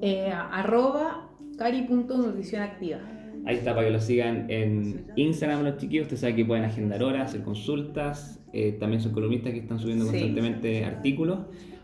Eh, 0.00 0.30
arroba 0.32 1.30
cari.nutrición 1.56 2.62
activa. 2.62 2.98
Ahí 3.46 3.56
está 3.56 3.74
para 3.74 3.86
que 3.86 3.92
lo 3.92 4.00
sigan 4.00 4.46
en 4.50 5.06
Instagram 5.16 5.62
los 5.64 5.76
chiquillos. 5.78 6.04
Ustedes 6.04 6.20
saben 6.20 6.36
que 6.36 6.44
pueden 6.44 6.64
agendar 6.64 7.02
horas, 7.02 7.30
hacer 7.30 7.42
consultas. 7.42 8.38
eh, 8.54 8.76
también 8.78 9.00
son 9.00 9.12
columnistas 9.12 9.50
que 9.52 9.60
están 9.60 9.78
subiendo 9.78 10.04
Sí. 10.04 10.10
constantemente 10.10 10.84
artículos. 10.84 11.38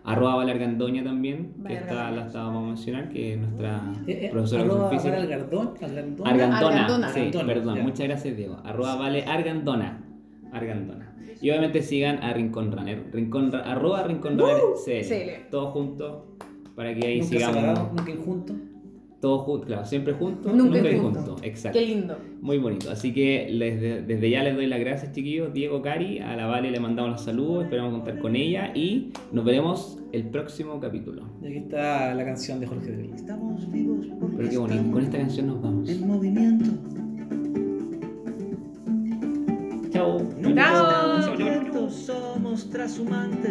Arroba 0.05 0.37
Valergandoña 0.37 1.03
también, 1.03 1.55
que 1.67 1.73
está, 1.75 2.11
la 2.11 2.27
estábamos 2.27 2.63
a 2.65 2.67
mencionar, 2.69 3.09
que 3.09 3.33
es 3.33 3.39
nuestra 3.39 3.83
Eh, 4.07 4.27
eh, 4.27 4.29
profesora 4.31 4.65
de 4.65 4.91
física. 4.91 5.17
Algardón. 5.17 5.71
Argandona, 5.81 6.59
Argandona. 6.59 7.09
sí, 7.09 7.21
Argandona, 7.21 7.47
perdón, 7.55 7.77
ya. 7.77 7.83
muchas 7.83 8.07
gracias 8.09 8.37
Diego. 8.37 8.59
Arroba 8.65 8.97
vale 8.97 9.25
Argandona. 9.25 10.05
Argandona. 10.53 11.15
Y 11.41 11.51
obviamente 11.51 11.83
sigan 11.83 12.23
a 12.23 12.33
Rincón 12.35 12.71
Runner. 12.73 13.03
Rincón, 13.13 13.55
arroba 13.55 14.03
Rincón 14.03 14.39
Runner 14.39 14.57
CL. 14.85 15.05
CL. 15.05 15.51
Todos 15.51 15.73
juntos 15.73 16.17
para 16.75 16.95
que 16.95 17.07
ahí 17.07 17.21
Nunca 17.21 17.31
sigamos. 17.33 17.57
separado, 17.57 17.93
nunca 17.97 18.13
juntos. 18.25 18.57
Todos 19.21 19.43
juntos, 19.43 19.67
claro, 19.67 19.85
siempre 19.85 20.13
juntos, 20.13 20.55
Nunca 20.55 20.79
nunca, 20.79 20.97
juntos. 21.03 21.25
juntos. 21.25 21.41
Exacto. 21.43 21.77
Qué 21.77 21.87
lindo. 21.87 22.17
Muy 22.41 22.59
bonito. 22.59 22.89
Así 22.89 23.13
que 23.13 23.49
les- 23.51 23.81
de- 23.81 24.03
desde 24.03 24.31
ya 24.31 24.45
les 24.45 24.55
doy 24.55 24.67
las 24.69 24.79
gracias, 24.79 25.13
chiquillos. 25.13 25.53
Diego, 25.53 25.83
Cari, 25.83 26.21
a 26.21 26.37
la 26.37 26.47
Vale 26.47 26.71
le 26.71 26.79
mandamos 26.79 27.11
los 27.11 27.23
saludos. 27.23 27.65
Esperamos 27.65 27.93
contar 27.95 28.21
con 28.21 28.37
ella 28.37 28.71
y 28.77 29.11
nos 29.33 29.45
veremos 29.45 29.99
el 30.13 30.23
próximo 30.29 30.79
capítulo. 30.79 31.23
Y 31.43 31.47
aquí 31.49 31.57
está 31.57 32.15
la 32.15 32.25
canción 32.25 32.61
de 32.61 32.69
Jorge 32.69 32.93
Drexler. 32.93 33.17
Estamos 33.17 33.73
vivos 33.73 34.07
porque 34.21 34.37
Pero 34.37 34.51
qué 34.51 34.57
bonito. 34.59 34.91
Con 34.93 35.03
esta 35.03 35.19
canción 35.19 35.47
nos 35.49 35.63
vamos. 35.63 35.89
en 35.91 36.07
movimiento. 36.07 36.71
Chao. 39.91 40.19
Chao. 40.55 41.91
somos 41.91 42.71
trashumantes. 42.71 43.39